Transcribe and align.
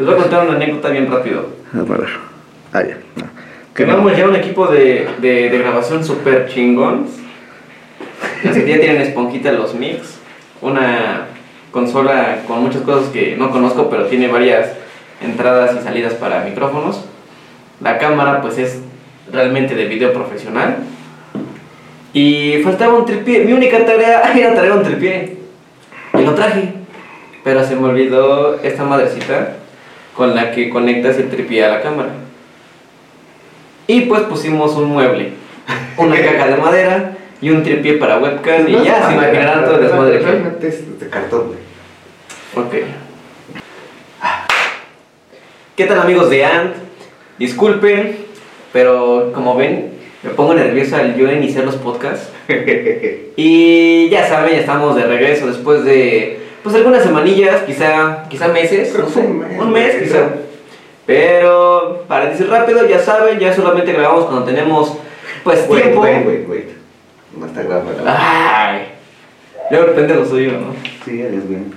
Les 0.00 0.06
voy 0.06 0.14
a 0.14 0.18
contar 0.22 0.46
una 0.48 0.56
anécdota 0.56 0.88
bien 0.88 1.12
rápido. 1.12 1.44
A 1.74 1.82
ver. 1.82 2.08
Ah, 2.72 2.82
ya. 2.82 2.96
No. 3.16 3.26
Que 3.74 3.84
Tenemos 3.84 4.16
ya 4.16 4.26
un 4.26 4.34
equipo 4.34 4.66
de, 4.66 5.06
de, 5.18 5.50
de 5.50 5.58
grabación 5.58 6.02
super 6.02 6.48
chingón. 6.48 7.04
Los 8.42 8.54
que 8.54 8.66
ya 8.66 8.80
tienen 8.80 9.02
esponjita 9.02 9.52
los 9.52 9.74
mix. 9.74 10.18
Una 10.62 11.26
consola 11.70 12.38
con 12.48 12.62
muchas 12.62 12.80
cosas 12.80 13.10
que 13.10 13.36
no 13.36 13.50
conozco, 13.50 13.90
pero 13.90 14.06
tiene 14.06 14.28
varias 14.28 14.70
entradas 15.20 15.76
y 15.78 15.84
salidas 15.84 16.14
para 16.14 16.44
micrófonos. 16.44 17.04
La 17.82 17.98
cámara 17.98 18.40
pues 18.40 18.56
es 18.56 18.80
realmente 19.30 19.74
de 19.74 19.84
video 19.84 20.14
profesional. 20.14 20.78
Y 22.14 22.62
faltaba 22.64 22.94
un 22.94 23.04
tripié. 23.04 23.44
Mi 23.44 23.52
única 23.52 23.84
tarea 23.84 24.22
era 24.34 24.54
traer 24.54 24.72
un 24.72 24.82
tripié. 24.82 25.36
Y 26.14 26.22
lo 26.22 26.34
traje. 26.34 26.72
Pero 27.44 27.62
se 27.66 27.76
me 27.76 27.86
olvidó 27.86 28.58
esta 28.62 28.84
madrecita 28.84 29.56
con 30.16 30.34
la 30.34 30.52
que 30.52 30.68
conectas 30.70 31.16
el 31.18 31.30
tripié 31.30 31.64
a 31.64 31.68
la 31.70 31.82
cámara. 31.82 32.10
Y 33.86 34.02
pues 34.02 34.22
pusimos 34.22 34.74
un 34.76 34.86
mueble, 34.86 35.32
una 35.96 36.16
caja 36.22 36.46
de 36.46 36.56
madera 36.56 37.16
y 37.40 37.50
un 37.50 37.62
tripié 37.62 37.94
para 37.94 38.18
webcam 38.18 38.68
y 38.68 38.84
ya 38.84 39.08
se 39.08 39.14
imaginarán 39.14 39.64
todo 39.64 39.76
el 39.76 39.82
desmadre. 39.82 40.18
Realmente 40.18 40.68
es 40.68 41.00
de 41.00 41.08
cartón, 41.08 41.48
güey. 41.48 41.58
Ok. 42.66 42.84
¿Qué 45.76 45.86
tal 45.86 46.00
amigos 46.00 46.28
de 46.28 46.44
Ant? 46.44 46.74
Disculpen, 47.38 48.16
pero 48.72 49.32
como 49.32 49.56
ven, 49.56 49.92
me 50.22 50.30
pongo 50.30 50.52
nervioso 50.52 50.96
al 50.96 51.16
yo 51.16 51.30
iniciar 51.30 51.64
los 51.64 51.76
podcasts. 51.76 52.30
Y 53.36 54.10
ya 54.10 54.28
saben, 54.28 54.52
ya 54.52 54.60
estamos 54.60 54.94
de 54.94 55.04
regreso 55.04 55.46
después 55.46 55.82
de 55.84 56.39
pues 56.62 56.74
algunas 56.74 57.02
semanillas, 57.02 57.62
quizá, 57.62 58.24
quizá 58.28 58.48
meses, 58.48 58.90
Creo 58.92 59.04
no 59.04 59.10
sé, 59.10 59.20
un 59.20 59.38
mes, 59.38 59.60
un 59.60 59.72
mes 59.72 59.94
quizá. 60.02 60.10
creo. 60.12 60.50
Pero 61.06 62.04
para 62.06 62.26
decir 62.30 62.48
rápido, 62.48 62.86
ya 62.86 62.98
saben, 63.00 63.38
ya 63.38 63.54
solamente 63.54 63.92
grabamos 63.92 64.26
cuando 64.26 64.44
tenemos 64.44 64.96
pues 65.42 65.66
Wait, 65.68 65.82
tiempo. 65.84 66.02
wait, 66.02 66.26
wait, 66.26 66.48
wait. 66.48 66.68
No 67.36 67.46
está 67.46 67.62
grabando. 67.62 68.04
Ay, 68.06 68.92
luego 69.70 69.92
de 69.92 70.14
lo 70.14 70.26
suyo, 70.26 70.52
¿no? 70.52 70.74
Sí, 71.04 71.20
es 71.22 71.48
bien. 71.48 71.74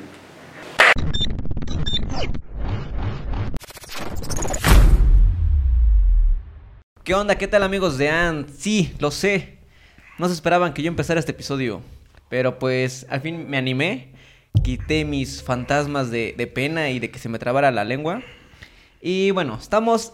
¿Qué 7.03 7.13
onda? 7.13 7.37
¿Qué 7.37 7.47
tal 7.47 7.63
amigos 7.63 7.97
de 7.97 8.09
Ant? 8.09 8.49
Sí, 8.49 8.93
lo 8.99 9.11
sé. 9.11 9.57
No 10.17 10.27
se 10.27 10.33
esperaban 10.33 10.73
que 10.73 10.81
yo 10.81 10.87
empezara 10.87 11.19
este 11.19 11.31
episodio. 11.33 11.81
Pero 12.29 12.57
pues 12.59 13.05
al 13.09 13.21
fin 13.21 13.49
me 13.49 13.57
animé. 13.57 14.12
Quité 14.61 15.05
mis 15.05 15.41
fantasmas 15.41 16.11
de, 16.11 16.35
de 16.37 16.47
pena 16.47 16.89
y 16.89 16.99
de 16.99 17.09
que 17.09 17.19
se 17.19 17.29
me 17.29 17.39
trabara 17.39 17.71
la 17.71 17.83
lengua. 17.83 18.21
Y 19.01 19.31
bueno, 19.31 19.57
estamos 19.59 20.13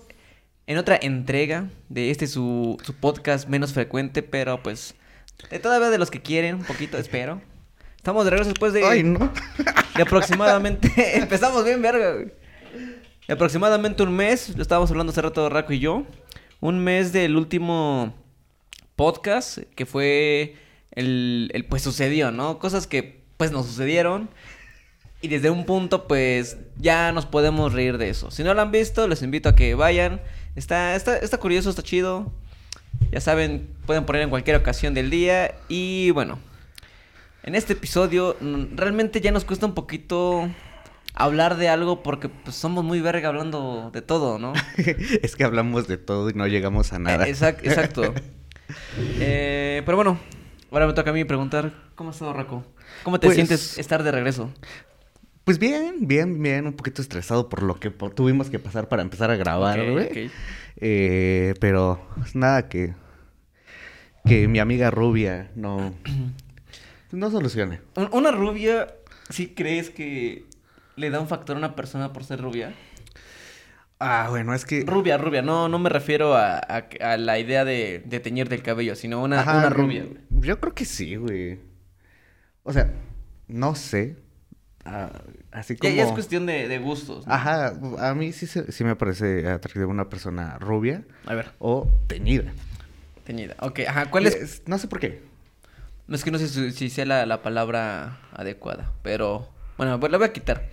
en 0.66 0.78
otra 0.78 0.98
entrega 1.02 1.68
de 1.90 2.12
este 2.12 2.28
su, 2.28 2.78
su 2.84 2.94
podcast 2.94 3.50
menos 3.50 3.74
frecuente, 3.74 4.22
pero 4.22 4.62
pues 4.62 4.96
de 5.50 5.60
todavía 5.60 5.90
de 5.90 5.98
los 5.98 6.12
que 6.12 6.22
quieren, 6.22 6.56
un 6.56 6.64
poquito, 6.64 6.98
espero. 6.98 7.42
Estamos 7.96 8.24
de 8.24 8.32
regreso 8.32 8.50
después 8.50 8.74
de, 8.74 8.86
Ay, 8.86 9.04
no. 9.04 9.32
de 9.96 10.02
aproximadamente... 10.02 10.92
empezamos 11.18 11.66
bien, 11.66 11.82
verga, 11.82 12.14
güey. 12.14 12.32
De 13.28 13.34
aproximadamente 13.34 14.04
un 14.04 14.16
mes, 14.16 14.56
lo 14.56 14.62
estábamos 14.62 14.90
hablando 14.92 15.12
hace 15.12 15.22
rato 15.22 15.50
Raco 15.50 15.74
y 15.74 15.80
yo. 15.80 16.06
Un 16.60 16.84
mes 16.84 17.14
del 17.14 17.36
último 17.36 18.14
podcast, 18.96 19.60
que 19.76 19.86
fue 19.86 20.56
el, 20.92 21.50
el, 21.54 21.66
pues 21.66 21.82
sucedió, 21.82 22.32
¿no? 22.32 22.60
Cosas 22.60 22.88
que 22.88 23.19
pues 23.40 23.54
nos 23.54 23.68
sucedieron. 23.68 24.30
Y 25.22 25.30
desde 25.30 25.50
un 25.50 25.66
punto, 25.66 26.08
pues, 26.10 26.58
ya 26.78 27.14
nos 27.14 27.26
podemos 27.26 27.72
reír 27.72 27.98
de 27.98 28.10
eso. 28.10 28.32
Si 28.32 28.44
no 28.44 28.54
lo 28.54 28.62
han 28.62 28.72
visto, 28.72 29.08
les 29.08 29.22
invito 29.22 29.48
a 29.48 29.56
que 29.56 29.76
vayan. 29.76 30.22
Está, 30.58 30.94
está, 30.96 31.18
está 31.18 31.38
curioso, 31.38 31.70
está 31.70 31.82
chido. 31.82 32.34
Ya 33.12 33.22
saben, 33.22 33.70
pueden 33.86 34.06
poner 34.06 34.24
en 34.24 34.30
cualquier 34.30 34.58
ocasión 34.58 34.94
del 34.94 35.10
día. 35.10 35.56
Y 35.70 36.12
bueno, 36.12 36.38
en 37.44 37.56
este 37.56 37.74
episodio 37.74 38.36
mm, 38.42 38.76
realmente 38.76 39.22
ya 39.22 39.32
nos 39.32 39.46
cuesta 39.46 39.66
un 39.66 39.74
poquito 39.74 40.50
hablar 41.14 41.56
de 41.56 41.70
algo 41.70 42.04
porque 42.04 42.28
pues, 42.28 42.58
somos 42.58 42.84
muy 42.84 43.00
verga 43.00 43.30
hablando 43.30 43.90
de 43.94 44.02
todo, 44.02 44.38
¿no? 44.38 44.52
es 45.22 45.38
que 45.38 45.46
hablamos 45.46 45.88
de 45.88 45.98
todo 45.98 46.30
y 46.30 46.34
no 46.34 46.46
llegamos 46.46 46.92
a 46.92 47.00
nada. 47.00 47.26
Eh, 47.26 47.34
exact- 47.34 47.66
exacto. 47.66 48.14
Eh, 49.20 49.82
pero 49.84 49.96
bueno, 49.96 50.20
ahora 50.72 50.88
me 50.88 50.94
toca 50.94 51.10
a 51.12 51.14
mí 51.14 51.24
preguntar, 51.26 51.72
¿cómo 51.96 52.10
has 52.10 52.16
estado, 52.18 52.34
Raco? 52.34 52.64
¿Cómo 53.04 53.20
te 53.20 53.28
Pues- 53.28 53.36
sientes 53.36 53.78
estar 53.78 54.04
de 54.04 54.12
regreso? 54.12 54.52
Pues 55.44 55.58
bien, 55.58 55.96
bien, 56.08 56.42
bien. 56.44 56.68
Un 56.68 56.74
poquito 56.74 57.02
estresado 57.02 57.50
por 57.50 57.64
lo 57.64 57.80
que 57.80 57.90
tuvimos 57.90 58.50
que 58.50 58.60
pasar 58.60 58.88
para 58.88 59.02
empezar 59.02 59.32
a 59.32 59.36
grabar, 59.36 59.80
güey. 59.92 60.06
ok. 60.28 60.32
Eh, 60.78 61.54
pero 61.60 62.00
pues, 62.18 62.36
nada 62.36 62.70
que 62.70 62.94
que 64.26 64.48
mi 64.48 64.60
amiga 64.60 64.92
rubia 64.92 65.50
no 65.56 65.94
no 67.12 67.32
solucione. 67.32 67.82
Un- 67.96 68.10
¿Una 68.12 68.32
rubia, 68.32 68.94
sí 69.30 69.48
crees 69.56 69.90
que 69.90 70.44
le 70.98 71.10
da 71.10 71.20
un 71.20 71.28
factor 71.28 71.56
a 71.56 71.60
una 71.60 71.76
persona 71.76 72.14
por 72.14 72.24
ser 72.26 72.42
rubia? 72.42 72.76
Ah, 74.00 74.28
bueno, 74.30 74.54
es 74.54 74.64
que 74.64 74.84
Rubia, 74.86 75.18
rubia, 75.18 75.42
no, 75.42 75.68
no 75.68 75.78
me 75.78 75.90
refiero 75.90 76.34
a, 76.36 76.56
a- 76.58 76.88
a 77.02 77.18
la 77.18 77.38
idea 77.38 77.66
de, 77.66 78.02
de 78.06 78.20
teñirte 78.22 78.56
el 78.56 78.64
cabello, 78.64 78.96
sino 78.96 79.22
una, 79.22 79.42
Ajá, 79.42 79.58
una 79.58 79.70
rubia, 79.70 80.04
güey. 80.06 80.18
Yo 80.48 80.60
creo 80.60 80.74
que 80.74 80.86
sí, 80.86 81.16
güey. 81.18 81.60
O 82.64 82.72
sea, 82.72 82.92
no 83.50 83.76
sé. 83.76 84.16
Ah, 84.86 85.12
así 85.52 85.76
como 85.76 85.94
ya 85.94 86.04
es 86.06 86.12
cuestión 86.14 86.46
de, 86.46 86.70
de 86.70 86.80
gustos. 86.80 87.28
¿no? 87.28 87.34
Ajá, 87.34 87.74
a 88.00 88.14
mí 88.16 88.32
sí, 88.32 88.48
sí 88.48 88.84
me 88.86 88.96
parece 88.96 89.48
atractiva 89.50 89.86
una 89.88 90.08
persona 90.10 90.58
rubia 90.60 91.04
A 91.26 91.36
ver, 91.36 91.52
o 91.60 91.86
teñida. 92.08 92.54
teñida. 93.26 93.56
Ok, 93.60 93.82
ajá, 93.86 94.10
¿cuál 94.10 94.28
es? 94.28 94.36
Es- 94.36 94.62
No 94.66 94.78
sé 94.78 94.88
por 94.88 95.00
qué. 95.02 95.22
No 96.08 96.16
es 96.16 96.24
que 96.24 96.32
no 96.32 96.38
sé 96.40 96.48
si, 96.48 96.72
si 96.72 96.90
sea 96.90 97.06
la, 97.06 97.26
la 97.26 97.42
palabra 97.44 98.20
adecuada, 98.34 98.94
pero 99.04 99.50
bueno, 99.78 100.00
pues 100.00 100.10
la 100.12 100.18
voy 100.18 100.28
a 100.28 100.34
quitar. 100.34 100.70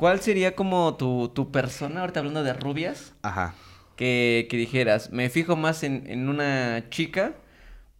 ¿Cuál 0.00 0.20
sería 0.20 0.56
como 0.56 0.96
tu, 0.96 1.28
tu 1.28 1.52
persona, 1.52 2.00
ahorita 2.00 2.20
hablando 2.20 2.42
de 2.42 2.54
rubias, 2.54 3.12
Ajá. 3.20 3.54
que, 3.96 4.46
que 4.50 4.56
dijeras, 4.56 5.10
me 5.12 5.28
fijo 5.28 5.56
más 5.56 5.82
en, 5.82 6.04
en 6.06 6.30
una 6.30 6.88
chica 6.88 7.34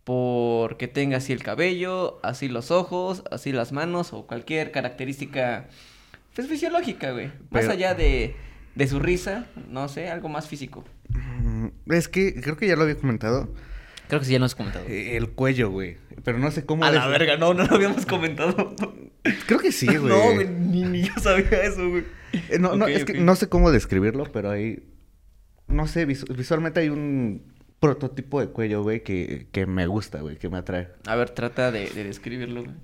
porque 0.04 0.88
tenga 0.88 1.18
así 1.18 1.34
el 1.34 1.42
cabello, 1.42 2.18
así 2.22 2.48
los 2.48 2.70
ojos, 2.70 3.22
así 3.30 3.52
las 3.52 3.72
manos 3.72 4.14
o 4.14 4.26
cualquier 4.26 4.72
característica 4.72 5.68
pues, 6.34 6.48
fisiológica, 6.48 7.12
güey. 7.12 7.30
Más 7.50 7.68
allá 7.68 7.92
de, 7.94 8.34
de 8.74 8.86
su 8.88 8.98
risa, 8.98 9.46
no 9.68 9.88
sé, 9.88 10.08
algo 10.08 10.30
más 10.30 10.48
físico. 10.48 10.84
Mm, 11.10 11.66
Es 11.92 12.08
que 12.08 12.40
creo 12.40 12.56
que 12.56 12.66
ya 12.66 12.76
lo 12.76 12.84
había 12.84 12.96
comentado. 12.96 13.52
Creo 14.10 14.20
que 14.20 14.26
sí, 14.26 14.32
ya 14.32 14.38
lo 14.38 14.44
has 14.44 14.54
comentado. 14.54 14.84
eh, 14.86 15.16
El 15.16 15.30
cuello, 15.30 15.70
güey. 15.70 15.96
Pero 16.22 16.38
no 16.38 16.50
sé 16.50 16.66
cómo. 16.66 16.84
A 16.84 16.90
la 16.90 17.06
verga, 17.06 17.38
no, 17.38 17.54
no 17.54 17.64
lo 17.64 17.74
habíamos 17.74 18.04
comentado. 18.04 18.74
Creo 19.46 19.58
que 19.58 19.72
sí, 19.72 19.86
güey. 19.96 20.12
No, 20.12 20.34
güey, 20.34 20.48
ni, 20.48 20.82
ni 20.84 21.02
yo 21.04 21.14
sabía 21.20 21.62
eso, 21.62 21.88
güey. 21.88 22.04
Eh, 22.50 22.58
no, 22.60 22.76
no, 22.76 22.86
es 22.86 23.04
que 23.06 23.14
no 23.14 23.34
sé 23.36 23.48
cómo 23.48 23.70
describirlo, 23.72 24.24
pero 24.32 24.50
hay. 24.50 24.84
No 25.66 25.86
sé, 25.86 26.06
visu- 26.06 26.36
visualmente 26.36 26.80
hay 26.80 26.88
un 26.90 27.42
prototipo 27.80 28.40
de 28.40 28.48
cuello, 28.48 28.82
güey, 28.82 29.02
que, 29.02 29.46
que 29.52 29.64
me 29.66 29.86
gusta, 29.86 30.20
güey, 30.20 30.36
que 30.36 30.48
me 30.50 30.58
atrae. 30.58 30.88
A 31.06 31.16
ver, 31.16 31.30
trata 31.30 31.70
de, 31.72 31.88
de 31.88 32.04
describirlo, 32.04 32.64
güey. 32.64 32.74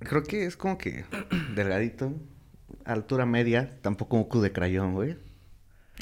Creo 0.00 0.22
que 0.22 0.44
es 0.46 0.56
como 0.56 0.78
que 0.78 1.04
delgadito, 1.56 2.12
altura 2.84 3.26
media, 3.26 3.78
tampoco 3.82 4.16
un 4.16 4.24
Q 4.24 4.40
de 4.40 4.52
crayón, 4.52 4.92
güey. 4.94 5.16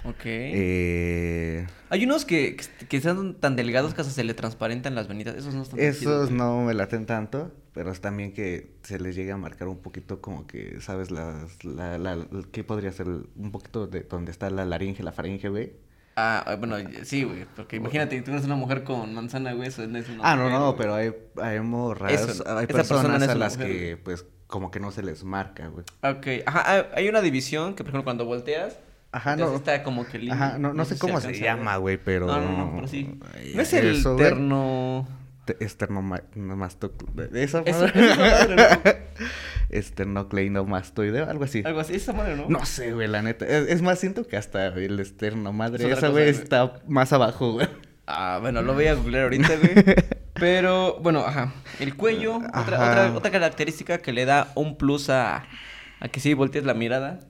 Ok. 0.04 0.22
Eh, 0.24 1.66
Hay 1.88 2.04
unos 2.04 2.24
que, 2.24 2.56
que, 2.88 3.00
son 3.00 3.34
tan 3.34 3.56
delgados 3.56 3.94
que 3.94 4.02
hasta 4.02 4.12
se 4.12 4.24
le 4.24 4.34
transparentan 4.34 4.94
las 4.94 5.08
venitas. 5.08 5.34
Esos 5.34 5.54
no 5.54 5.62
están 5.62 5.80
esos 5.80 6.30
no 6.30 6.62
me 6.62 6.74
laten 6.74 7.06
tanto, 7.06 7.52
pero 7.72 7.90
es 7.90 8.00
también 8.00 8.32
que 8.32 8.76
se 8.82 8.98
les 9.00 9.16
llega 9.16 9.34
a 9.34 9.38
marcar 9.38 9.68
un 9.68 9.78
poquito 9.78 10.20
como 10.20 10.46
que, 10.46 10.80
¿sabes? 10.80 11.10
Las, 11.10 11.64
la, 11.64 11.98
la, 11.98 12.24
¿Qué 12.52 12.62
podría 12.62 12.92
ser? 12.92 13.08
Un 13.08 13.50
poquito 13.50 13.86
de 13.86 14.02
donde 14.02 14.30
está 14.30 14.48
la 14.50 14.64
laringe, 14.64 15.02
la 15.02 15.12
faringe, 15.12 15.48
güey. 15.48 15.72
Ah, 16.18 16.42
ah, 16.46 16.54
bueno, 16.56 16.76
sí, 17.02 17.24
güey. 17.24 17.44
Porque 17.56 17.76
imagínate, 17.76 18.20
tú 18.22 18.30
eres 18.30 18.44
una 18.44 18.56
mujer 18.56 18.84
con 18.84 19.12
manzana, 19.12 19.52
güey. 19.54 19.68
Eso 19.68 19.86
no 19.86 19.98
es 19.98 20.08
una 20.08 20.22
Ah, 20.24 20.36
no, 20.36 20.44
mujer, 20.44 20.58
no, 20.58 20.66
güey. 20.72 20.76
pero 20.78 20.94
hay, 20.94 21.14
hay 21.42 21.60
morras, 21.60 22.12
Eso, 22.12 22.44
hay 22.56 22.66
persona 22.66 23.02
personas 23.02 23.18
no 23.18 23.24
es 23.26 23.30
a 23.30 23.34
las 23.34 23.56
mujer, 23.58 23.72
que, 23.72 23.96
pues, 23.98 24.24
como 24.46 24.70
que 24.70 24.78
no 24.80 24.92
se 24.92 25.02
les 25.02 25.24
marca, 25.24 25.68
güey. 25.68 25.84
Ok. 26.02 26.44
Ajá, 26.46 26.86
hay 26.94 27.08
una 27.08 27.20
división 27.20 27.74
que, 27.74 27.82
por 27.82 27.88
ejemplo, 27.90 28.04
cuando 28.04 28.24
volteas. 28.24 28.78
Ajá, 29.16 29.32
entonces 29.32 29.52
no. 29.52 29.56
está 29.58 29.82
como 29.82 30.06
que 30.06 30.18
limpio. 30.18 30.34
Ajá, 30.34 30.58
no, 30.58 30.74
no 30.74 30.84
sé 30.84 30.98
cómo 30.98 31.18
se 31.22 31.32
llama, 31.32 31.78
güey, 31.78 31.96
pero... 31.96 32.26
No, 32.26 32.38
no, 32.38 32.52
no, 32.54 32.72
pero 32.74 32.86
sí. 32.86 33.18
No 33.54 33.62
es 33.62 33.72
el 33.72 33.86
eso, 33.96 34.14
terno. 34.16 35.08
Te- 35.46 35.56
Esternomasto... 35.64 36.92
¿Esa 37.32 37.62
madre? 37.62 37.90
esa 37.94 38.16
madre, 38.18 38.56
¿no? 38.56 38.92
Esternocleinomastoideo, 39.70 41.30
algo 41.30 41.44
así. 41.44 41.62
Algo 41.64 41.80
así, 41.80 41.94
esa 41.94 42.12
madre, 42.12 42.36
¿no? 42.36 42.46
No 42.50 42.66
sé, 42.66 42.92
güey, 42.92 43.08
la 43.08 43.22
neta. 43.22 43.46
Es, 43.46 43.68
es 43.70 43.80
más, 43.80 43.98
siento 43.98 44.26
que 44.26 44.36
hasta 44.36 44.66
el 44.66 45.00
esterno 45.00 45.50
madre. 45.54 45.90
Es 45.90 45.96
Esa, 45.96 46.08
güey, 46.08 46.28
está 46.28 46.74
más 46.86 47.12
abajo, 47.14 47.52
güey. 47.52 47.68
Ah, 48.06 48.36
bueno, 48.42 48.60
lo 48.60 48.74
voy 48.74 48.86
a 48.86 48.94
googlear 48.94 49.24
ahorita, 49.24 49.48
güey. 49.56 49.84
Pero, 50.34 50.98
bueno, 51.00 51.20
ajá. 51.20 51.54
El 51.80 51.96
cuello, 51.96 52.36
otra, 52.36 52.60
otra, 52.62 53.12
otra 53.14 53.30
característica 53.30 53.96
que 53.98 54.12
le 54.12 54.26
da 54.26 54.52
un 54.56 54.76
plus 54.76 55.08
a, 55.08 55.46
a 56.00 56.08
que 56.08 56.20
sí 56.20 56.34
voltees 56.34 56.66
la 56.66 56.74
mirada. 56.74 57.20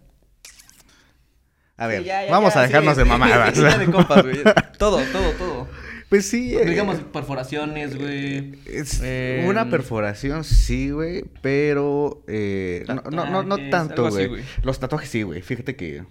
A 1.79 1.87
ver, 1.87 2.01
Sí, 2.03 2.07
ya, 2.07 2.25
ya, 2.25 2.31
vamos 2.31 2.55
ya, 2.55 2.61
a 2.61 2.63
dejarnos 2.67 2.95
sí, 2.95 2.99
de 3.01 3.05
mamadas. 3.05 3.55
sí, 3.55 3.63
ya 3.63 3.79
de 3.79 3.87
compas, 3.87 4.23
güey. 4.23 4.43
Todo, 4.79 4.99
todo, 5.13 5.31
todo. 5.33 5.69
Pues 6.09 6.27
sí. 6.29 6.57
eh, 6.57 6.65
Digamos, 6.65 6.99
perforaciones, 7.13 7.97
güey. 7.97 8.55
Eh, 9.03 9.45
una 9.49 9.69
perforación, 9.69 10.45
sí, 10.45 10.91
güey, 10.91 11.25
pero 11.43 12.23
eh, 12.29 12.85
no, 12.89 13.03
no, 13.11 13.27
no, 13.27 13.43
no 13.43 13.57
Tatuajes, 13.57 13.71
tanto, 13.71 14.09
güey. 14.11 14.27
güey. 14.29 14.43
Los 14.63 14.79
tatuajes 14.79 15.09
sí, 15.11 15.23
güey. 15.23 15.43
Fíjate 15.43 15.75
que 15.77 16.05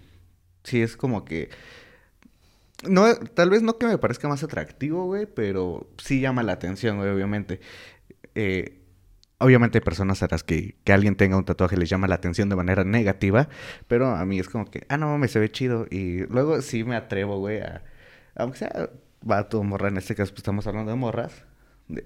sí 0.64 0.82
es 0.82 0.98
como 0.98 1.24
que 1.26 1.50
no, 2.88 3.16
tal 3.16 3.50
vez 3.50 3.62
no 3.62 3.78
que 3.78 3.88
me 3.88 3.98
parezca 3.98 4.28
más 4.28 4.44
atractivo, 4.44 5.06
güey, 5.06 5.26
pero 5.26 5.90
sí 5.98 6.20
llama 6.20 6.44
la 6.44 6.52
atención, 6.54 6.98
güey, 6.98 7.10
obviamente. 7.10 7.60
Eh, 8.36 8.82
obviamente 9.45 9.77
hay 9.77 9.83
personas 9.83 10.24
a 10.24 10.27
las 10.30 10.44
que, 10.44 10.75
que 10.83 10.94
alguien 10.94 11.15
tenga 11.15 11.38
un 11.38 11.45
tatuaje 11.45 11.77
les 11.77 11.89
llama 11.89 12.07
la 12.07 12.15
atención 12.15 12.50
de 12.50 12.56
manera 12.56 12.83
negativa, 12.83 13.47
pero 13.88 14.07
a 14.07 14.25
mí 14.25 14.39
es 14.39 14.50
como 14.50 14.65
que, 14.65 14.86
ah, 14.89 14.97
no 14.97 15.07
mames, 15.07 15.31
se 15.31 15.39
ve 15.39 15.51
chido. 15.51 15.86
Y 15.89 16.25
luego 16.27 16.62
sí 16.62 16.83
me 16.83 16.95
atrevo, 16.95 17.38
güey, 17.38 17.59
a, 17.59 17.83
aunque 18.36 18.57
sea 18.59 18.89
vato 19.21 19.63
morra, 19.63 19.89
en 19.89 19.97
este 19.97 20.15
caso 20.15 20.31
pues 20.31 20.39
estamos 20.39 20.68
hablando 20.68 20.92
de 20.92 20.97
morras, 20.97 21.45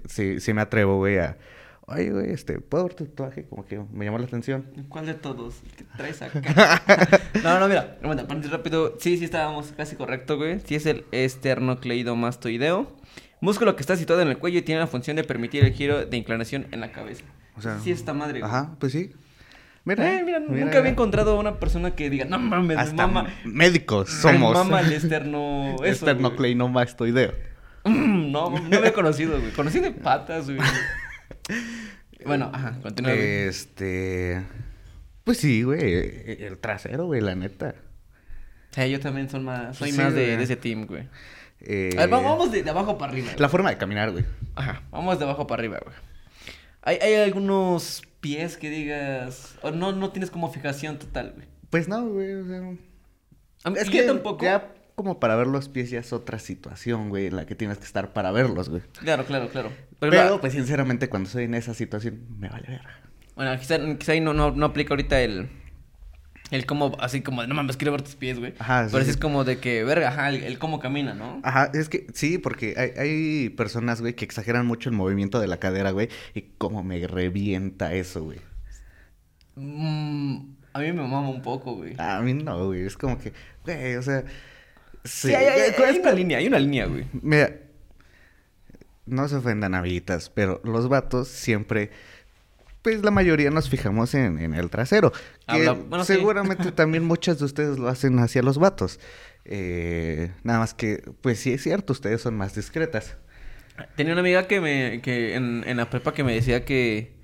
sí, 0.06 0.40
sí 0.40 0.52
me 0.52 0.60
atrevo, 0.60 0.96
güey, 0.98 1.18
a, 1.18 1.38
oye, 1.86 2.10
güey, 2.10 2.30
este, 2.30 2.60
¿puedo 2.60 2.84
ver 2.84 2.94
tu 2.94 3.06
tatuaje? 3.06 3.44
Como 3.44 3.64
que 3.66 3.80
me 3.92 4.04
llamó 4.04 4.18
la 4.18 4.26
atención. 4.26 4.66
¿Cuál 4.88 5.06
de 5.06 5.14
todos? 5.14 5.56
¿Qué 5.76 5.84
traes 5.96 6.22
acá? 6.22 6.40
no, 7.42 7.58
no, 7.58 7.68
mira. 7.68 7.98
Bueno, 8.02 8.22
ir 8.22 8.50
rápido. 8.50 8.96
Sí, 8.98 9.16
sí, 9.16 9.24
estábamos 9.24 9.72
casi 9.76 9.96
correcto, 9.96 10.36
güey. 10.36 10.60
Sí, 10.60 10.74
es 10.76 10.86
el 10.86 11.04
esternocleidomastoideo. 11.10 12.99
Músculo 13.40 13.74
que 13.76 13.80
está 13.82 13.96
situado 13.96 14.22
en 14.22 14.28
el 14.28 14.38
cuello 14.38 14.58
y 14.58 14.62
tiene 14.62 14.80
la 14.80 14.86
función 14.86 15.16
de 15.16 15.24
permitir 15.24 15.64
el 15.64 15.72
giro 15.72 16.04
de 16.04 16.16
inclinación 16.16 16.66
en 16.72 16.80
la 16.80 16.92
cabeza. 16.92 17.24
O 17.56 17.62
sea, 17.62 17.78
sí, 17.80 17.90
esta 17.90 18.12
madre, 18.14 18.40
güey. 18.40 18.50
Ajá, 18.50 18.76
pues 18.78 18.92
sí. 18.92 19.12
Mira, 19.84 20.18
Eh, 20.18 20.22
mira, 20.24 20.40
nunca 20.40 20.78
había 20.78 20.90
encontrado 20.90 21.36
a 21.36 21.40
una 21.40 21.58
persona 21.58 21.92
que 21.94 22.10
diga, 22.10 22.26
no 22.26 22.38
mames, 22.38 22.76
me 22.76 22.82
Hasta 22.82 23.06
mama. 23.06 23.30
médicos 23.44 24.10
me 24.12 24.20
somos. 24.32 24.54
mama 24.54 24.80
el 24.80 24.92
esterno. 24.92 25.74
Eso, 25.76 25.84
Esternocleidomastoideo. 25.84 27.32
Mm, 27.84 28.30
no, 28.32 28.50
no 28.50 28.76
había 28.76 28.92
conocido, 28.92 29.40
güey. 29.40 29.52
Conocí 29.52 29.80
de 29.80 29.90
patas, 29.92 30.46
güey. 30.50 30.58
bueno, 32.26 32.50
ajá, 32.52 32.78
continúa. 32.82 33.12
Este. 33.12 34.42
Pues 35.24 35.38
sí, 35.38 35.62
güey. 35.62 35.80
El 36.44 36.58
trasero, 36.58 37.06
güey, 37.06 37.20
la 37.20 37.34
neta. 37.34 37.74
Sí, 38.72 38.90
yo 38.90 39.00
también 39.00 39.28
soy 39.28 39.40
más, 39.40 39.76
soy 39.76 39.90
Sí, 39.92 39.98
más 39.98 40.14
de 40.14 40.40
ese 40.42 40.56
team, 40.56 40.86
güey. 40.86 41.08
Eh, 41.62 41.90
A 41.96 42.00
ver, 42.00 42.08
vamos, 42.10 42.50
de, 42.52 42.62
de 42.62 42.70
abajo 42.70 42.96
para 42.98 43.12
arriba. 43.12 43.26
güey. 43.28 43.38
La 43.40 43.48
forma 43.48 43.70
de 43.70 43.76
caminar, 43.78 44.10
güey. 44.12 44.24
Ajá, 44.54 44.82
vamos 44.90 45.18
de 45.18 45.24
abajo 45.24 45.46
para 45.46 45.60
arriba, 45.60 45.78
güey. 45.84 45.94
¿Hay, 46.82 46.96
hay 46.96 47.14
algunos 47.16 48.02
pies 48.20 48.56
que 48.56 48.70
digas. 48.70 49.56
O 49.62 49.70
no, 49.70 49.92
no 49.92 50.10
tienes 50.10 50.30
como 50.30 50.50
fijación 50.50 50.98
total, 50.98 51.32
güey. 51.36 51.46
Pues 51.68 51.88
no, 51.88 52.06
güey. 52.06 52.32
O 52.34 52.46
sea. 52.46 52.58
A 53.64 53.70
mí- 53.70 53.76
Es 53.78 53.90
que 53.90 53.98
yo 53.98 54.06
tampoco. 54.06 54.44
Ya 54.44 54.72
como 54.94 55.18
para 55.18 55.34
ver 55.36 55.46
los 55.46 55.68
pies 55.70 55.88
ya 55.90 56.00
es 56.00 56.12
otra 56.12 56.38
situación, 56.38 57.08
güey, 57.08 57.26
en 57.26 57.36
la 57.36 57.46
que 57.46 57.54
tienes 57.54 57.78
que 57.78 57.84
estar 57.84 58.12
para 58.12 58.32
verlos, 58.32 58.68
güey. 58.68 58.82
Claro, 59.00 59.24
claro, 59.24 59.48
claro. 59.48 59.70
Pero, 59.98 60.10
Pero, 60.12 60.40
pues 60.42 60.52
sinceramente 60.52 61.08
cuando 61.08 61.26
estoy 61.26 61.44
en 61.44 61.54
esa 61.54 61.72
situación 61.72 62.26
me 62.38 62.48
vale 62.50 62.68
ver. 62.68 62.82
bueno, 63.34 63.58
quizá, 63.58 63.78
quizá 63.98 64.12
ahí 64.12 64.20
no, 64.20 64.34
no, 64.34 64.50
no 64.50 64.66
aplica 64.66 64.92
ahorita 64.92 65.20
el. 65.22 65.48
El 66.50 66.66
cómo, 66.66 66.96
así 67.00 67.20
como 67.20 67.42
de 67.42 67.48
no 67.48 67.54
mames, 67.54 67.76
quiero 67.76 67.92
ver 67.92 68.02
tus 68.02 68.16
pies, 68.16 68.38
güey. 68.40 68.54
Ajá, 68.58 68.84
sí, 68.86 68.90
Pero 68.92 69.04
sí 69.04 69.10
sí. 69.10 69.16
es 69.16 69.16
como 69.16 69.44
de 69.44 69.58
que, 69.58 69.84
verga, 69.84 70.08
ajá, 70.08 70.30
el, 70.30 70.42
el 70.42 70.58
cómo 70.58 70.80
camina, 70.80 71.14
¿no? 71.14 71.40
Ajá, 71.44 71.70
es 71.74 71.88
que 71.88 72.06
sí, 72.12 72.38
porque 72.38 72.74
hay, 72.76 72.90
hay 72.98 73.48
personas, 73.50 74.00
güey, 74.00 74.14
que 74.14 74.24
exageran 74.24 74.66
mucho 74.66 74.88
el 74.90 74.96
movimiento 74.96 75.38
de 75.40 75.46
la 75.46 75.58
cadera, 75.58 75.92
güey, 75.92 76.08
y 76.34 76.42
cómo 76.58 76.82
me 76.82 77.06
revienta 77.06 77.94
eso, 77.94 78.24
güey. 78.24 78.40
Mm, 79.56 80.36
a 80.72 80.78
mí 80.80 80.86
me 80.92 81.02
mama 81.02 81.28
un 81.28 81.42
poco, 81.42 81.74
güey. 81.76 81.94
A 81.98 82.20
mí 82.20 82.34
no, 82.34 82.66
güey, 82.66 82.82
es 82.86 82.96
como 82.96 83.18
que, 83.18 83.32
güey, 83.64 83.96
o 83.96 84.02
sea... 84.02 84.24
sí, 85.04 85.34
hay, 85.34 85.46
hay- 85.46 85.74
hay 85.84 85.98
una 85.98 86.12
línea, 86.12 86.38
hay 86.38 86.46
una 86.46 86.58
línea, 86.58 86.86
güey. 86.86 87.04
Mira, 87.12 87.52
no 89.06 89.26
se 89.28 89.36
ofendan 89.36 89.74
habitas, 89.74 90.30
pero 90.30 90.60
los 90.64 90.88
vatos 90.88 91.28
siempre, 91.28 91.90
pues 92.82 93.02
la 93.02 93.10
mayoría 93.10 93.50
nos 93.50 93.68
fijamos 93.68 94.14
en, 94.14 94.38
en 94.38 94.54
el 94.54 94.70
trasero. 94.70 95.12
Que 95.12 95.18
Habla- 95.68 95.72
bueno, 95.72 96.04
sí. 96.04 96.14
seguramente 96.14 96.72
también 96.72 97.04
muchas 97.04 97.38
de 97.38 97.44
ustedes 97.44 97.78
lo 97.78 97.88
hacen 97.88 98.18
hacia 98.18 98.42
los 98.42 98.58
vatos. 98.58 99.00
Eh, 99.44 100.32
nada 100.42 100.58
más 100.60 100.74
que, 100.74 101.02
pues 101.22 101.38
sí 101.40 101.52
es 101.52 101.62
cierto, 101.62 101.92
ustedes 101.92 102.20
son 102.20 102.36
más 102.36 102.54
discretas. 102.54 103.16
Tenía 103.96 104.12
una 104.12 104.20
amiga 104.20 104.46
que 104.46 104.60
me, 104.60 105.00
que 105.02 105.34
en, 105.34 105.64
en 105.66 105.76
la 105.78 105.88
prepa 105.88 106.12
que 106.12 106.22
me 106.24 106.34
decía 106.34 106.64
que, 106.64 107.14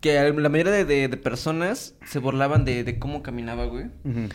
que 0.00 0.14
la 0.32 0.48
mayoría 0.48 0.72
de, 0.72 0.84
de- 0.84 1.08
de 1.08 1.16
personas 1.16 1.94
se 2.06 2.18
burlaban 2.18 2.64
de, 2.64 2.84
de 2.84 2.98
cómo 2.98 3.22
caminaba, 3.22 3.66
güey. 3.66 3.86
Ujú. 4.04 4.28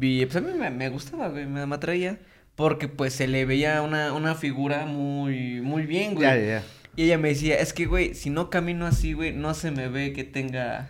Y 0.00 0.24
pues 0.26 0.36
a 0.36 0.40
mí 0.40 0.52
me, 0.56 0.70
me 0.70 0.88
gustaba, 0.88 1.28
güey, 1.28 1.46
me, 1.46 1.66
me 1.66 1.74
atraía. 1.74 2.18
Porque 2.54 2.88
pues 2.88 3.14
se 3.14 3.26
le 3.26 3.44
veía 3.46 3.80
una, 3.82 4.12
una 4.12 4.34
figura 4.34 4.84
muy, 4.86 5.60
muy 5.62 5.86
bien, 5.86 6.14
güey. 6.14 6.26
Ya, 6.26 6.36
ya, 6.36 6.46
ya. 6.60 6.62
Y 6.96 7.04
ella 7.04 7.18
me 7.18 7.28
decía, 7.28 7.56
es 7.56 7.72
que, 7.72 7.86
güey, 7.86 8.14
si 8.14 8.30
no 8.30 8.50
camino 8.50 8.86
así, 8.86 9.12
güey, 9.12 9.32
no 9.32 9.54
se 9.54 9.70
me 9.70 9.88
ve 9.88 10.12
que 10.12 10.24
tenga 10.24 10.88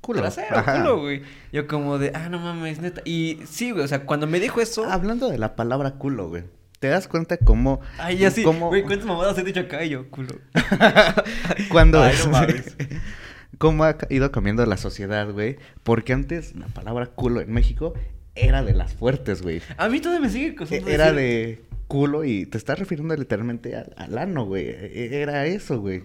Culo. 0.00 0.20
trasero, 0.20 0.64
culo, 0.64 1.00
güey. 1.00 1.22
Yo 1.52 1.66
como 1.66 1.98
de, 1.98 2.12
ah, 2.14 2.28
no 2.28 2.38
mames, 2.38 2.80
neta. 2.80 3.02
Y 3.04 3.40
sí, 3.46 3.70
güey, 3.72 3.84
o 3.84 3.88
sea, 3.88 4.04
cuando 4.06 4.26
me 4.26 4.38
dijo 4.40 4.60
eso... 4.60 4.84
Hablando 4.90 5.28
de 5.28 5.38
la 5.38 5.56
palabra 5.56 5.92
culo, 5.92 6.28
güey. 6.28 6.44
¿Te 6.78 6.88
das 6.88 7.08
cuenta 7.08 7.36
cómo... 7.38 7.80
Ay, 7.98 8.18
ya 8.18 8.30
sí, 8.30 8.42
cómo- 8.44 8.68
güey, 8.68 8.82
¿cuántas 8.82 9.06
mamadas 9.06 9.36
he 9.38 9.42
dicho 9.42 9.60
acá? 9.60 9.82
Y 9.84 9.88
yo, 9.90 10.08
culo. 10.10 10.36
cuando 11.70 12.02
Ay, 12.02 12.14
no 12.24 12.30
mames. 12.30 12.76
cómo 13.58 13.84
ha 13.84 13.96
ido 14.10 14.30
cambiando 14.30 14.64
la 14.66 14.76
sociedad, 14.76 15.30
güey? 15.32 15.56
Porque 15.82 16.12
antes 16.12 16.54
la 16.54 16.66
palabra 16.68 17.06
culo 17.06 17.40
en 17.40 17.52
México 17.52 17.94
era 18.34 18.62
de 18.62 18.74
las 18.74 18.94
fuertes, 18.94 19.42
güey. 19.42 19.60
A 19.76 19.88
mí 19.88 20.00
todavía 20.00 20.26
me 20.26 20.32
sigue 20.32 20.48
E- 20.48 20.54
costando 20.54 20.88
Era 20.88 21.12
decir- 21.12 21.16
de 21.16 21.64
culo 21.88 22.22
y 22.24 22.46
te 22.46 22.56
estás 22.58 22.78
refiriendo 22.78 23.16
literalmente 23.16 23.74
al, 23.76 23.92
al 23.96 24.16
ano, 24.18 24.44
güey. 24.44 24.66
E- 24.68 25.20
Era 25.22 25.46
eso, 25.46 25.80
güey. 25.80 26.04